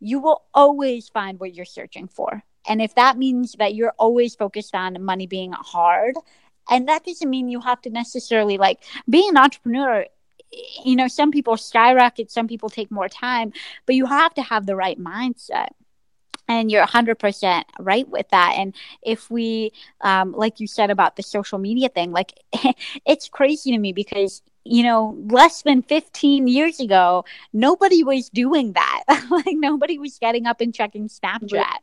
you 0.00 0.20
will 0.20 0.42
always 0.54 1.08
find 1.08 1.40
what 1.40 1.54
you're 1.54 1.64
searching 1.64 2.08
for. 2.08 2.42
And 2.68 2.82
if 2.82 2.94
that 2.96 3.16
means 3.16 3.54
that 3.58 3.74
you're 3.74 3.94
always 3.98 4.34
focused 4.34 4.74
on 4.74 5.02
money 5.02 5.26
being 5.26 5.52
hard, 5.52 6.16
and 6.68 6.88
that 6.88 7.04
doesn't 7.04 7.30
mean 7.30 7.48
you 7.48 7.60
have 7.60 7.80
to 7.82 7.90
necessarily 7.90 8.58
like 8.58 8.82
being 9.08 9.30
an 9.30 9.36
entrepreneur 9.36 10.04
you 10.84 10.96
know 10.96 11.08
some 11.08 11.30
people 11.30 11.56
skyrocket 11.56 12.30
some 12.30 12.48
people 12.48 12.68
take 12.68 12.90
more 12.90 13.08
time 13.08 13.52
but 13.84 13.94
you 13.94 14.06
have 14.06 14.32
to 14.34 14.42
have 14.42 14.66
the 14.66 14.76
right 14.76 14.98
mindset 14.98 15.68
and 16.48 16.70
you're 16.70 16.86
100% 16.86 17.64
right 17.80 18.08
with 18.08 18.28
that 18.30 18.54
and 18.56 18.74
if 19.02 19.30
we 19.30 19.72
um, 20.00 20.32
like 20.32 20.60
you 20.60 20.66
said 20.66 20.90
about 20.90 21.16
the 21.16 21.22
social 21.22 21.58
media 21.58 21.88
thing 21.88 22.12
like 22.12 22.32
it's 23.06 23.28
crazy 23.28 23.72
to 23.72 23.78
me 23.78 23.92
because 23.92 24.42
you 24.68 24.82
know, 24.82 25.16
less 25.28 25.62
than 25.62 25.82
15 25.82 26.48
years 26.48 26.80
ago, 26.80 27.24
nobody 27.52 28.02
was 28.02 28.28
doing 28.28 28.72
that. 28.72 29.04
like 29.30 29.54
nobody 29.56 29.98
was 29.98 30.18
getting 30.18 30.46
up 30.46 30.60
and 30.60 30.74
checking 30.74 31.08
Snapchat. 31.08 31.76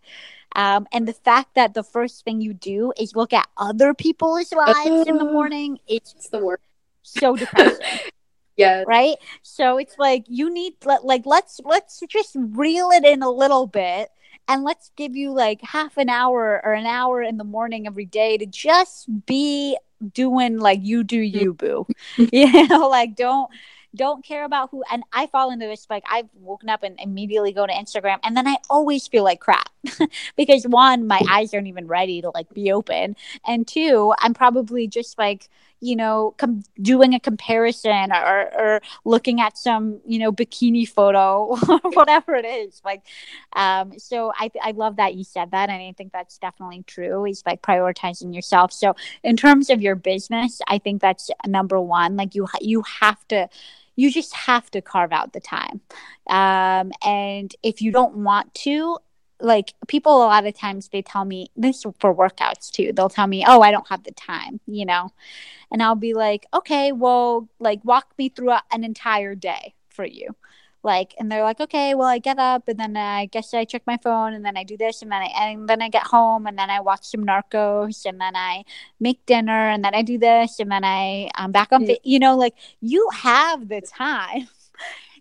Um, 0.55 0.87
and 0.91 1.07
the 1.07 1.13
fact 1.13 1.55
that 1.55 1.73
the 1.73 1.83
first 1.83 2.23
thing 2.23 2.41
you 2.41 2.53
do 2.53 2.93
is 2.97 3.15
look 3.15 3.33
at 3.33 3.47
other 3.57 3.93
people's 3.93 4.51
lives 4.51 5.07
in 5.07 5.17
the 5.17 5.25
morning, 5.25 5.79
it's, 5.87 6.13
it's 6.13 6.29
the 6.29 6.39
worst. 6.39 6.63
So 7.01 7.35
depressing. 7.35 7.85
yeah. 8.57 8.83
Right. 8.85 9.15
So 9.41 9.77
it's 9.77 9.97
like 9.97 10.25
you 10.27 10.53
need 10.53 10.75
like 10.85 11.25
let's 11.25 11.59
let's 11.65 12.01
just 12.07 12.35
reel 12.35 12.91
it 12.91 13.03
in 13.03 13.23
a 13.23 13.29
little 13.31 13.67
bit 13.67 14.09
and 14.47 14.63
let's 14.63 14.91
give 14.95 15.15
you 15.15 15.31
like 15.31 15.61
half 15.61 15.97
an 15.97 16.09
hour 16.09 16.61
or 16.63 16.73
an 16.73 16.85
hour 16.85 17.21
in 17.21 17.37
the 17.37 17.43
morning 17.43 17.87
every 17.87 18.05
day 18.05 18.37
to 18.37 18.45
just 18.45 19.07
be 19.25 19.77
doing 20.13 20.59
like 20.59 20.79
you 20.81 21.03
do 21.03 21.21
mm-hmm. 21.21 21.37
you 21.37 21.53
boo. 21.53 21.87
You 22.31 22.67
know 22.67 22.87
like 22.89 23.15
don't 23.15 23.49
don't 23.95 24.25
care 24.25 24.43
about 24.43 24.69
who 24.71 24.83
and 24.91 25.03
i 25.13 25.27
fall 25.27 25.51
into 25.51 25.67
this 25.67 25.85
like 25.89 26.03
i've 26.09 26.27
woken 26.39 26.69
up 26.69 26.83
and 26.83 26.99
immediately 26.99 27.51
go 27.51 27.67
to 27.67 27.73
instagram 27.73 28.17
and 28.23 28.35
then 28.35 28.47
i 28.47 28.57
always 28.69 29.07
feel 29.07 29.23
like 29.23 29.39
crap 29.39 29.69
because 30.35 30.65
one 30.65 31.05
my 31.05 31.21
eyes 31.29 31.53
aren't 31.53 31.67
even 31.67 31.87
ready 31.87 32.21
to 32.21 32.31
like 32.33 32.51
be 32.53 32.71
open 32.71 33.15
and 33.45 33.67
two 33.67 34.13
i'm 34.19 34.33
probably 34.33 34.87
just 34.87 35.17
like 35.17 35.49
you 35.83 35.95
know 35.95 36.33
com- 36.37 36.63
doing 36.81 37.13
a 37.13 37.19
comparison 37.19 38.11
or, 38.11 38.49
or 38.57 38.81
looking 39.03 39.41
at 39.41 39.57
some 39.57 39.99
you 40.05 40.17
know 40.17 40.31
bikini 40.31 40.87
photo 40.87 41.55
whatever 41.93 42.35
it 42.35 42.45
is 42.45 42.81
like 42.85 43.03
um 43.55 43.97
so 43.99 44.31
i 44.37 44.49
i 44.61 44.71
love 44.71 44.95
that 44.95 45.15
you 45.15 45.23
said 45.23 45.51
that 45.51 45.69
and 45.69 45.81
i 45.81 45.93
think 45.97 46.13
that's 46.13 46.37
definitely 46.37 46.83
true 46.87 47.25
is 47.25 47.43
like 47.45 47.61
prioritizing 47.61 48.33
yourself. 48.33 48.71
So 48.71 48.95
in 49.23 49.35
terms 49.35 49.69
of 49.69 49.81
your 49.81 49.95
business 49.95 50.61
i 50.67 50.77
think 50.77 51.01
that's 51.01 51.29
number 51.45 51.79
one 51.79 52.15
like 52.15 52.35
you 52.35 52.47
you 52.61 52.83
have 53.01 53.27
to 53.27 53.49
you 53.95 54.11
just 54.11 54.33
have 54.33 54.71
to 54.71 54.81
carve 54.81 55.11
out 55.11 55.33
the 55.33 55.39
time. 55.39 55.81
Um 56.27 56.91
and 57.05 57.53
if 57.61 57.81
you 57.81 57.91
don't 57.91 58.15
want 58.17 58.53
to 58.55 58.97
like 59.43 59.73
people 59.87 60.15
a 60.15 60.25
lot 60.25 60.45
of 60.45 60.57
times 60.57 60.87
they 60.89 61.01
tell 61.01 61.25
me 61.25 61.51
this 61.55 61.83
for 61.99 62.15
workouts 62.15 62.71
too. 62.71 62.91
They'll 62.93 63.09
tell 63.09 63.27
me 63.27 63.43
oh 63.45 63.61
i 63.61 63.71
don't 63.71 63.87
have 63.89 64.03
the 64.03 64.11
time 64.11 64.59
you 64.65 64.85
know? 64.85 65.09
And 65.71 65.83
i'll 65.83 65.95
be 65.95 66.13
like 66.13 66.45
okay 66.53 66.91
well 66.91 67.49
like 67.59 67.81
walk 67.83 68.13
me 68.17 68.29
through 68.29 68.55
an 68.71 68.83
entire 68.83 69.35
day 69.35 69.75
for 69.89 70.05
you. 70.05 70.35
Like 70.81 71.13
and 71.17 71.31
they're 71.31 71.43
like 71.43 71.61
okay 71.61 71.93
well 71.95 72.07
i 72.07 72.17
get 72.19 72.39
up 72.39 72.67
and 72.67 72.77
then 72.77 72.97
i 72.97 73.27
guess 73.27 73.53
i 73.53 73.63
check 73.63 73.83
my 73.87 73.97
phone 73.97 74.33
and 74.33 74.43
then 74.43 74.57
i 74.57 74.65
do 74.65 74.75
this 74.75 75.01
and 75.01 75.11
then 75.11 75.21
i 75.21 75.27
and 75.27 75.69
then 75.69 75.81
i 75.81 75.87
get 75.87 76.03
home 76.03 76.45
and 76.45 76.59
then 76.59 76.69
i 76.69 76.81
watch 76.81 77.05
some 77.05 77.25
narcos 77.25 78.05
and 78.05 78.19
then 78.19 78.35
i 78.35 78.65
make 78.99 79.25
dinner 79.25 79.69
and 79.69 79.85
then 79.85 79.95
i 79.95 80.01
do 80.01 80.17
this 80.17 80.59
and 80.59 80.69
then 80.69 80.83
i 80.83 81.29
i'm 81.35 81.53
back 81.53 81.71
on 81.71 81.85
yeah. 81.85 81.95
you 82.03 82.19
know 82.19 82.35
like 82.35 82.55
you 82.81 83.07
have 83.13 83.67
the 83.67 83.81
time. 83.81 84.47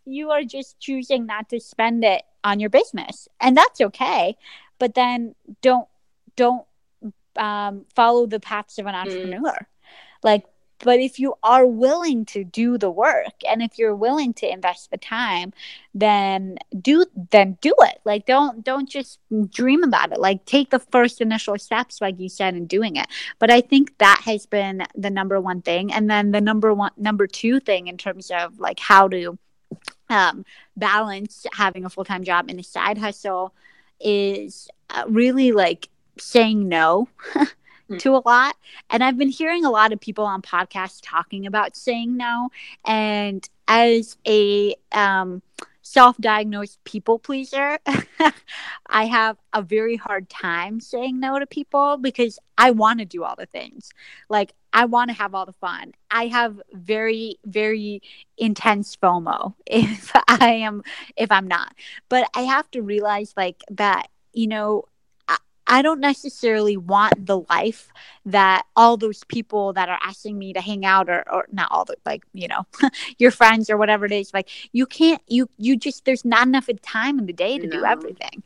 You 0.05 0.32
are 0.32 0.43
just 0.43 0.81
choosing 0.81 1.27
not 1.27 1.49
to 1.51 1.61
spend 1.61 2.03
it 2.03 2.24
on 2.44 2.60
your 2.60 2.70
business 2.70 3.28
and 3.40 3.56
that's 3.56 3.81
okay. 3.81 4.36
But 4.78 4.94
then 4.94 5.35
don't 5.60 5.89
don't 6.36 6.64
um, 7.36 7.86
follow 7.94 8.27
the 8.27 8.40
paths 8.40 8.78
of 8.78 8.86
an 8.86 8.94
mm. 8.94 9.01
entrepreneur. 9.01 9.52
Mm. 9.52 9.66
like 10.23 10.44
but 10.82 10.98
if 10.98 11.20
you 11.20 11.35
are 11.44 11.64
willing 11.64 12.24
to 12.27 12.43
do 12.43 12.77
the 12.77 12.90
work 12.90 13.35
and 13.48 13.62
if 13.62 13.78
you're 13.78 13.94
willing 13.94 14.35
to 14.35 14.52
invest 14.52 14.90
the 14.90 14.98
time 14.98 15.52
then 15.94 16.59
do 16.81 17.05
then 17.31 17.56
do 17.60 17.74
it. 17.81 18.01
Like 18.05 18.27
don't 18.27 18.64
don't 18.64 18.89
just 18.89 19.19
dream 19.51 19.82
about 19.82 20.12
it. 20.12 20.19
Like 20.19 20.44
take 20.44 20.70
the 20.70 20.78
first 20.78 21.20
initial 21.20 21.59
steps 21.59 22.01
like 22.01 22.19
you 22.19 22.28
said 22.28 22.55
in 22.55 22.66
doing 22.66 22.97
it. 22.97 23.06
But 23.39 23.51
i 23.51 23.60
think 23.60 23.97
that 23.98 24.23
has 24.24 24.47
been 24.47 24.85
the 24.94 25.10
number 25.10 25.40
one 25.40 25.62
thing. 25.62 25.93
And 25.93 26.10
then 26.10 26.32
the 26.32 26.40
number 26.40 26.74
one 26.74 26.93
number 26.97 27.27
two 27.27 27.60
thing 27.60 27.86
in 27.86 27.97
terms 27.97 28.31
of 28.31 28.59
like 28.59 28.81
how 28.81 29.09
to 29.09 29.39
um, 30.09 30.44
balance 30.77 31.47
having 31.53 31.85
a 31.85 31.90
full 31.90 32.05
time 32.05 32.24
job 32.24 32.47
and 32.49 32.61
a 32.61 32.62
side 32.62 32.99
hustle 32.99 33.55
is 34.01 34.69
uh, 34.90 35.05
really 35.09 35.53
like 35.53 35.89
saying 36.19 36.69
no 36.69 37.09
to 37.99 38.16
a 38.16 38.23
lot. 38.24 38.57
And 38.90 39.03
I've 39.03 39.19
been 39.19 39.28
hearing 39.28 39.65
a 39.65 39.70
lot 39.70 39.93
of 39.93 40.01
people 40.01 40.24
on 40.24 40.43
podcasts 40.43 41.01
talking 41.03 41.47
about 41.47 41.77
saying 41.77 42.16
no. 42.16 42.51
And 42.85 43.49
as 43.69 44.16
a 44.27 44.74
um, 44.93 45.43
self 45.82 46.16
diagnosed 46.18 46.82
people 46.84 47.18
pleaser, 47.18 47.78
I 48.86 49.06
have 49.06 49.36
a 49.52 49.62
very 49.62 49.96
hard 49.96 50.28
time 50.30 50.80
saying 50.80 51.20
no 51.20 51.38
to 51.38 51.46
people 51.46 51.98
because 51.98 52.38
I 52.56 52.70
want 52.70 53.00
to 53.00 53.04
do 53.04 53.24
all 53.24 53.36
the 53.36 53.46
things. 53.46 53.90
Like, 54.28 54.54
I 54.72 54.86
want 54.86 55.10
to 55.10 55.16
have 55.16 55.34
all 55.34 55.44
the 55.44 55.52
fun. 55.52 55.92
I 56.10 56.28
have 56.28 56.60
very, 56.72 57.36
very 57.44 58.00
intense 58.38 58.96
FOMO 58.96 59.54
if 59.66 60.12
I 60.28 60.62
am, 60.62 60.82
if 61.16 61.30
I'm 61.30 61.48
not. 61.48 61.74
But 62.09 62.28
I 62.34 62.42
have 62.42 62.70
to 62.70 62.82
realize, 62.82 63.34
like, 63.36 63.62
that, 63.70 64.09
you 64.32 64.46
know, 64.46 64.84
I 65.66 65.82
don't 65.82 66.01
necessarily 66.01 66.76
want 66.76 67.26
the 67.26 67.40
life 67.48 67.89
that 68.26 68.64
all 68.76 68.97
those 68.97 69.24
people 69.24 69.72
that 69.74 69.89
are 69.89 69.98
asking 70.02 70.39
me 70.39 70.52
to 70.52 70.60
hang 70.60 70.84
out 70.84 71.09
or, 71.09 71.24
or 71.32 71.47
not 71.52 71.68
all 71.70 71.84
the 71.84 71.97
like 72.05 72.24
you 72.32 72.48
know 72.48 72.66
your 73.18 73.30
friends 73.30 73.70
or 73.70 73.76
whatever 73.76 74.05
it 74.05 74.12
is 74.12 74.32
like 74.34 74.48
you 74.72 74.86
can't 74.86 75.22
you 75.28 75.48
you 75.59 75.76
just 75.76 76.05
there's 76.05 76.24
not 76.24 76.47
enough 76.47 76.68
time 76.82 77.18
in 77.18 77.26
the 77.26 77.32
day 77.32 77.59
to 77.59 77.66
no. 77.66 77.78
do 77.78 77.84
everything 77.84 78.43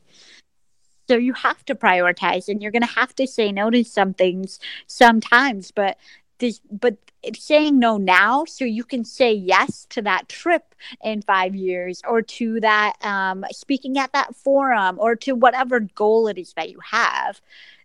so 1.08 1.16
you 1.16 1.32
have 1.34 1.64
to 1.64 1.74
prioritize 1.74 2.48
and 2.48 2.62
you're 2.62 2.72
going 2.72 2.82
to 2.82 2.88
have 2.88 3.14
to 3.14 3.26
say 3.26 3.52
no 3.52 3.70
to 3.70 3.84
some 3.84 4.12
things 4.12 4.58
sometimes 4.86 5.70
but 5.70 5.96
this 6.38 6.60
but 6.70 6.96
saying 7.34 7.78
no 7.78 7.96
now 7.96 8.44
so 8.44 8.64
you 8.64 8.84
can 8.84 9.04
say 9.04 9.32
yes 9.32 9.86
to 9.90 10.00
that 10.02 10.28
trip 10.28 10.74
in 11.02 11.20
five 11.22 11.54
years 11.54 12.00
or 12.08 12.22
to 12.22 12.60
that 12.60 12.92
um, 13.04 13.44
speaking 13.50 13.98
at 13.98 14.12
that 14.12 14.34
forum 14.36 14.96
or 15.00 15.16
to 15.16 15.32
whatever 15.34 15.80
goal 15.80 16.28
it 16.28 16.38
is 16.38 16.52
that 16.52 16.70
you 16.70 16.78
have 16.80 17.40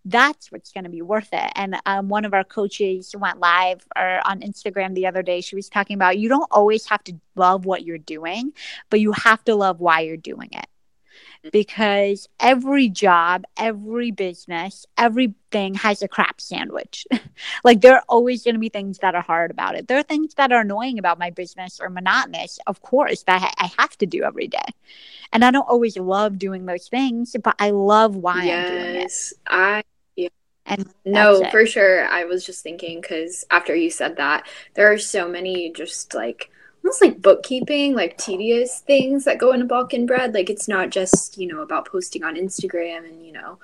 that's 0.06 0.52
what's 0.52 0.72
going 0.72 0.84
to 0.84 0.90
be 0.90 1.02
worth 1.02 1.30
it. 1.32 1.52
And 1.56 1.76
um, 1.86 2.10
one 2.10 2.26
of 2.26 2.34
our 2.34 2.44
coaches 2.44 3.14
went 3.16 3.40
live 3.40 3.86
or 3.96 4.20
on 4.28 4.42
Instagram 4.42 4.96
the 4.96 5.06
other 5.06 5.22
day. 5.22 5.42
She 5.42 5.56
was 5.56 5.70
talking 5.70 5.94
about 5.94 6.18
you 6.18 6.28
don't 6.28 6.48
always 6.52 6.88
have 6.88 7.04
to 7.04 7.14
love 7.36 7.66
what 7.66 7.84
you're 7.84 8.00
doing, 8.00 8.54
but 8.90 9.00
you 9.00 9.12
have 9.12 9.44
to 9.44 9.56
love 9.56 9.80
why 9.80 10.02
you're 10.02 10.18
doing 10.18 10.50
it 10.54 10.66
because 11.52 12.30
every 12.40 12.90
job, 12.90 13.46
every 13.58 14.12
business, 14.12 14.86
everything 14.98 15.74
has 15.76 16.02
a 16.02 16.08
crap 16.08 16.40
sandwich. 16.40 17.08
like 17.64 17.82
there 17.82 17.96
are 17.96 18.04
always 18.08 18.44
going 18.44 18.56
to 18.56 18.60
be 18.60 18.70
things 18.70 19.00
that 19.00 19.16
are 19.16 19.22
hard 19.22 19.52
about 19.52 19.76
it. 19.76 19.88
There 19.88 19.98
are 19.98 20.04
things 20.04 20.36
that 20.36 20.52
are 20.52 20.62
annoying 20.62 21.00
about 21.00 21.20
my 21.20 21.30
business 21.30 21.80
or 21.80 21.90
monotonous, 21.90 22.60
of 22.68 22.82
course, 22.82 23.24
that 23.24 23.54
I 23.58 23.72
have 23.80 23.98
to 24.00 24.06
do 24.06 24.24
every 24.24 24.48
day. 24.48 24.60
And 25.34 25.44
I 25.44 25.52
don't 25.52 25.68
always 25.68 25.98
love 25.98 26.38
doing 26.38 26.66
those 26.66 26.88
things, 26.88 27.36
but 27.42 27.56
I 27.58 27.72
love 27.72 28.16
why 28.16 28.44
yes, 28.44 28.66
I'm 28.68 28.76
doing 28.76 28.96
it. 29.02 29.34
I 29.48 29.84
yeah. 30.16 30.30
And 30.66 30.88
no, 31.06 31.50
for 31.50 31.66
sure. 31.66 32.06
I 32.06 32.26
was 32.26 32.46
just 32.46 32.62
thinking 32.62 33.02
because 33.02 33.46
after 33.50 33.76
you 33.76 33.90
said 33.90 34.18
that, 34.18 34.48
there 34.76 34.92
are 34.92 35.00
so 35.00 35.28
many 35.28 35.72
just 35.72 36.14
like 36.14 36.52
almost 36.84 37.02
like 37.02 37.22
bookkeeping, 37.22 37.96
like 37.96 38.18
tedious 38.18 38.80
things 38.80 39.26
that 39.26 39.38
go 39.38 39.52
into 39.52 39.66
Balkan 39.66 40.06
bread. 40.06 40.34
Like 40.34 40.50
it's 40.50 40.68
not 40.68 40.90
just, 40.90 41.38
you 41.38 41.48
know, 41.48 41.62
about 41.62 41.88
posting 41.88 42.24
on 42.24 42.36
Instagram 42.36 43.08
and, 43.08 43.26
you 43.26 43.32
know, 43.32 43.60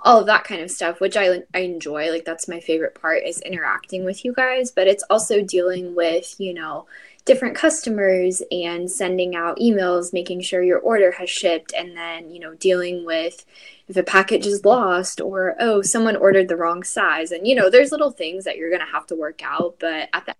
all 0.00 0.20
of 0.20 0.26
that 0.26 0.44
kind 0.44 0.62
of 0.62 0.70
stuff, 0.70 1.00
which 1.00 1.16
I 1.16 1.42
I 1.54 1.60
enjoy. 1.60 2.10
Like 2.10 2.24
that's 2.24 2.48
my 2.48 2.60
favorite 2.60 2.94
part 2.94 3.24
is 3.24 3.40
interacting 3.42 4.04
with 4.04 4.24
you 4.24 4.32
guys, 4.32 4.70
but 4.70 4.86
it's 4.86 5.04
also 5.10 5.42
dealing 5.42 5.94
with, 5.94 6.34
you 6.38 6.54
know, 6.54 6.86
different 7.24 7.54
customers 7.54 8.42
and 8.50 8.90
sending 8.90 9.36
out 9.36 9.58
emails, 9.58 10.12
making 10.12 10.40
sure 10.40 10.62
your 10.62 10.80
order 10.80 11.12
has 11.12 11.30
shipped 11.30 11.72
and 11.76 11.96
then, 11.96 12.30
you 12.30 12.40
know, 12.40 12.54
dealing 12.54 13.04
with 13.04 13.44
if 13.86 13.96
a 13.96 14.02
package 14.02 14.46
is 14.46 14.64
lost 14.64 15.20
or 15.20 15.54
oh, 15.60 15.82
someone 15.82 16.16
ordered 16.16 16.48
the 16.48 16.56
wrong 16.56 16.82
size. 16.82 17.30
And 17.32 17.46
you 17.46 17.54
know, 17.54 17.68
there's 17.68 17.92
little 17.92 18.10
things 18.10 18.44
that 18.44 18.56
you're 18.56 18.70
going 18.70 18.80
to 18.80 18.92
have 18.92 19.06
to 19.08 19.14
work 19.14 19.42
out, 19.44 19.76
but 19.78 20.08
at 20.14 20.24
that 20.24 20.36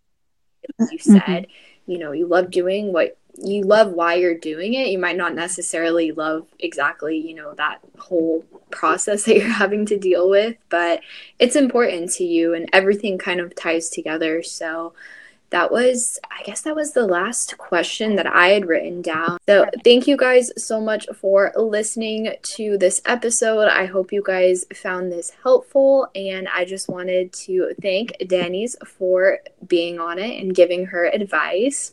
you 0.78 0.98
mm-hmm. 0.98 1.12
said, 1.12 1.42
mm-hmm 1.42 1.71
you 1.86 1.98
know 1.98 2.12
you 2.12 2.26
love 2.26 2.50
doing 2.50 2.92
what 2.92 3.16
you 3.42 3.62
love 3.62 3.92
why 3.92 4.14
you're 4.14 4.36
doing 4.36 4.74
it. 4.74 4.88
You 4.88 4.98
might 4.98 5.16
not 5.16 5.34
necessarily 5.34 6.12
love 6.12 6.46
exactly 6.58 7.16
you 7.16 7.34
know 7.34 7.54
that 7.54 7.78
whole 7.98 8.44
process 8.70 9.24
that 9.24 9.36
you're 9.38 9.48
having 9.48 9.86
to 9.86 9.98
deal 9.98 10.28
with 10.28 10.56
but 10.68 11.00
it's 11.38 11.56
important 11.56 12.10
to 12.12 12.24
you 12.24 12.54
and 12.54 12.68
everything 12.72 13.18
kind 13.18 13.40
of 13.40 13.54
ties 13.54 13.88
together. 13.88 14.42
So 14.42 14.92
that 15.52 15.70
was, 15.70 16.18
I 16.30 16.42
guess 16.42 16.62
that 16.62 16.74
was 16.74 16.92
the 16.92 17.06
last 17.06 17.56
question 17.58 18.16
that 18.16 18.26
I 18.26 18.48
had 18.48 18.66
written 18.66 19.00
down. 19.02 19.38
So, 19.48 19.66
thank 19.84 20.06
you 20.06 20.16
guys 20.16 20.50
so 20.56 20.80
much 20.80 21.06
for 21.14 21.52
listening 21.56 22.34
to 22.42 22.76
this 22.78 23.00
episode. 23.04 23.68
I 23.68 23.86
hope 23.86 24.12
you 24.12 24.22
guys 24.24 24.64
found 24.74 25.12
this 25.12 25.30
helpful. 25.42 26.08
And 26.14 26.48
I 26.48 26.64
just 26.64 26.88
wanted 26.88 27.32
to 27.34 27.74
thank 27.80 28.12
Danis 28.20 28.74
for 28.86 29.38
being 29.66 30.00
on 30.00 30.18
it 30.18 30.42
and 30.42 30.54
giving 30.54 30.86
her 30.86 31.06
advice. 31.06 31.92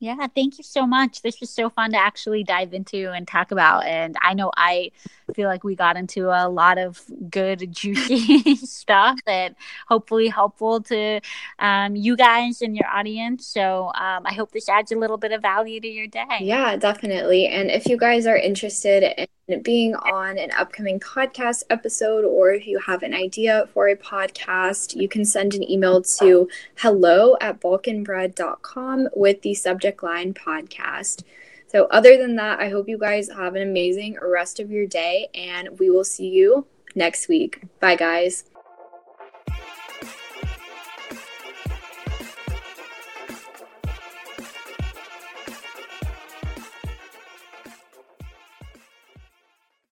Yeah, 0.00 0.26
thank 0.34 0.56
you 0.56 0.64
so 0.64 0.86
much. 0.86 1.20
This 1.20 1.40
was 1.40 1.50
so 1.50 1.68
fun 1.68 1.92
to 1.92 1.98
actually 1.98 2.42
dive 2.42 2.72
into 2.72 3.12
and 3.12 3.28
talk 3.28 3.50
about. 3.50 3.84
And 3.84 4.16
I 4.22 4.32
know 4.32 4.50
I 4.56 4.92
feel 5.34 5.46
like 5.46 5.62
we 5.62 5.74
got 5.74 5.98
into 5.98 6.30
a 6.30 6.48
lot 6.48 6.78
of 6.78 7.04
good, 7.30 7.70
juicy 7.74 8.56
stuff 8.56 9.18
that 9.26 9.54
hopefully 9.88 10.28
helpful 10.28 10.80
to 10.84 11.20
um, 11.58 11.96
you 11.96 12.16
guys 12.16 12.62
and 12.62 12.74
your 12.74 12.86
audience. 12.86 13.46
So 13.46 13.88
um, 13.88 14.24
I 14.24 14.32
hope 14.32 14.52
this 14.52 14.70
adds 14.70 14.90
a 14.90 14.96
little 14.96 15.18
bit 15.18 15.32
of 15.32 15.42
value 15.42 15.80
to 15.82 15.88
your 15.88 16.06
day. 16.06 16.38
Yeah, 16.40 16.76
definitely. 16.76 17.46
And 17.48 17.70
if 17.70 17.86
you 17.86 17.98
guys 17.98 18.26
are 18.26 18.38
interested 18.38 19.02
in 19.18 19.26
being 19.62 19.94
on 19.94 20.38
an 20.38 20.50
upcoming 20.52 21.00
podcast 21.00 21.64
episode, 21.70 22.24
or 22.24 22.52
if 22.52 22.66
you 22.66 22.78
have 22.78 23.02
an 23.02 23.14
idea 23.14 23.68
for 23.72 23.88
a 23.88 23.96
podcast, 23.96 24.94
you 24.94 25.08
can 25.08 25.24
send 25.24 25.54
an 25.54 25.68
email 25.70 26.02
to 26.02 26.48
hello 26.76 27.36
at 27.40 27.60
balkanbread.com 27.60 29.08
with 29.14 29.42
the 29.42 29.54
subject 29.54 30.02
line 30.02 30.34
podcast. 30.34 31.22
So, 31.66 31.86
other 31.86 32.16
than 32.16 32.36
that, 32.36 32.58
I 32.58 32.68
hope 32.68 32.88
you 32.88 32.98
guys 32.98 33.30
have 33.30 33.54
an 33.54 33.62
amazing 33.62 34.18
rest 34.20 34.58
of 34.58 34.70
your 34.70 34.86
day, 34.86 35.28
and 35.34 35.78
we 35.78 35.88
will 35.88 36.04
see 36.04 36.28
you 36.28 36.66
next 36.96 37.28
week. 37.28 37.62
Bye, 37.78 37.96
guys. 37.96 38.49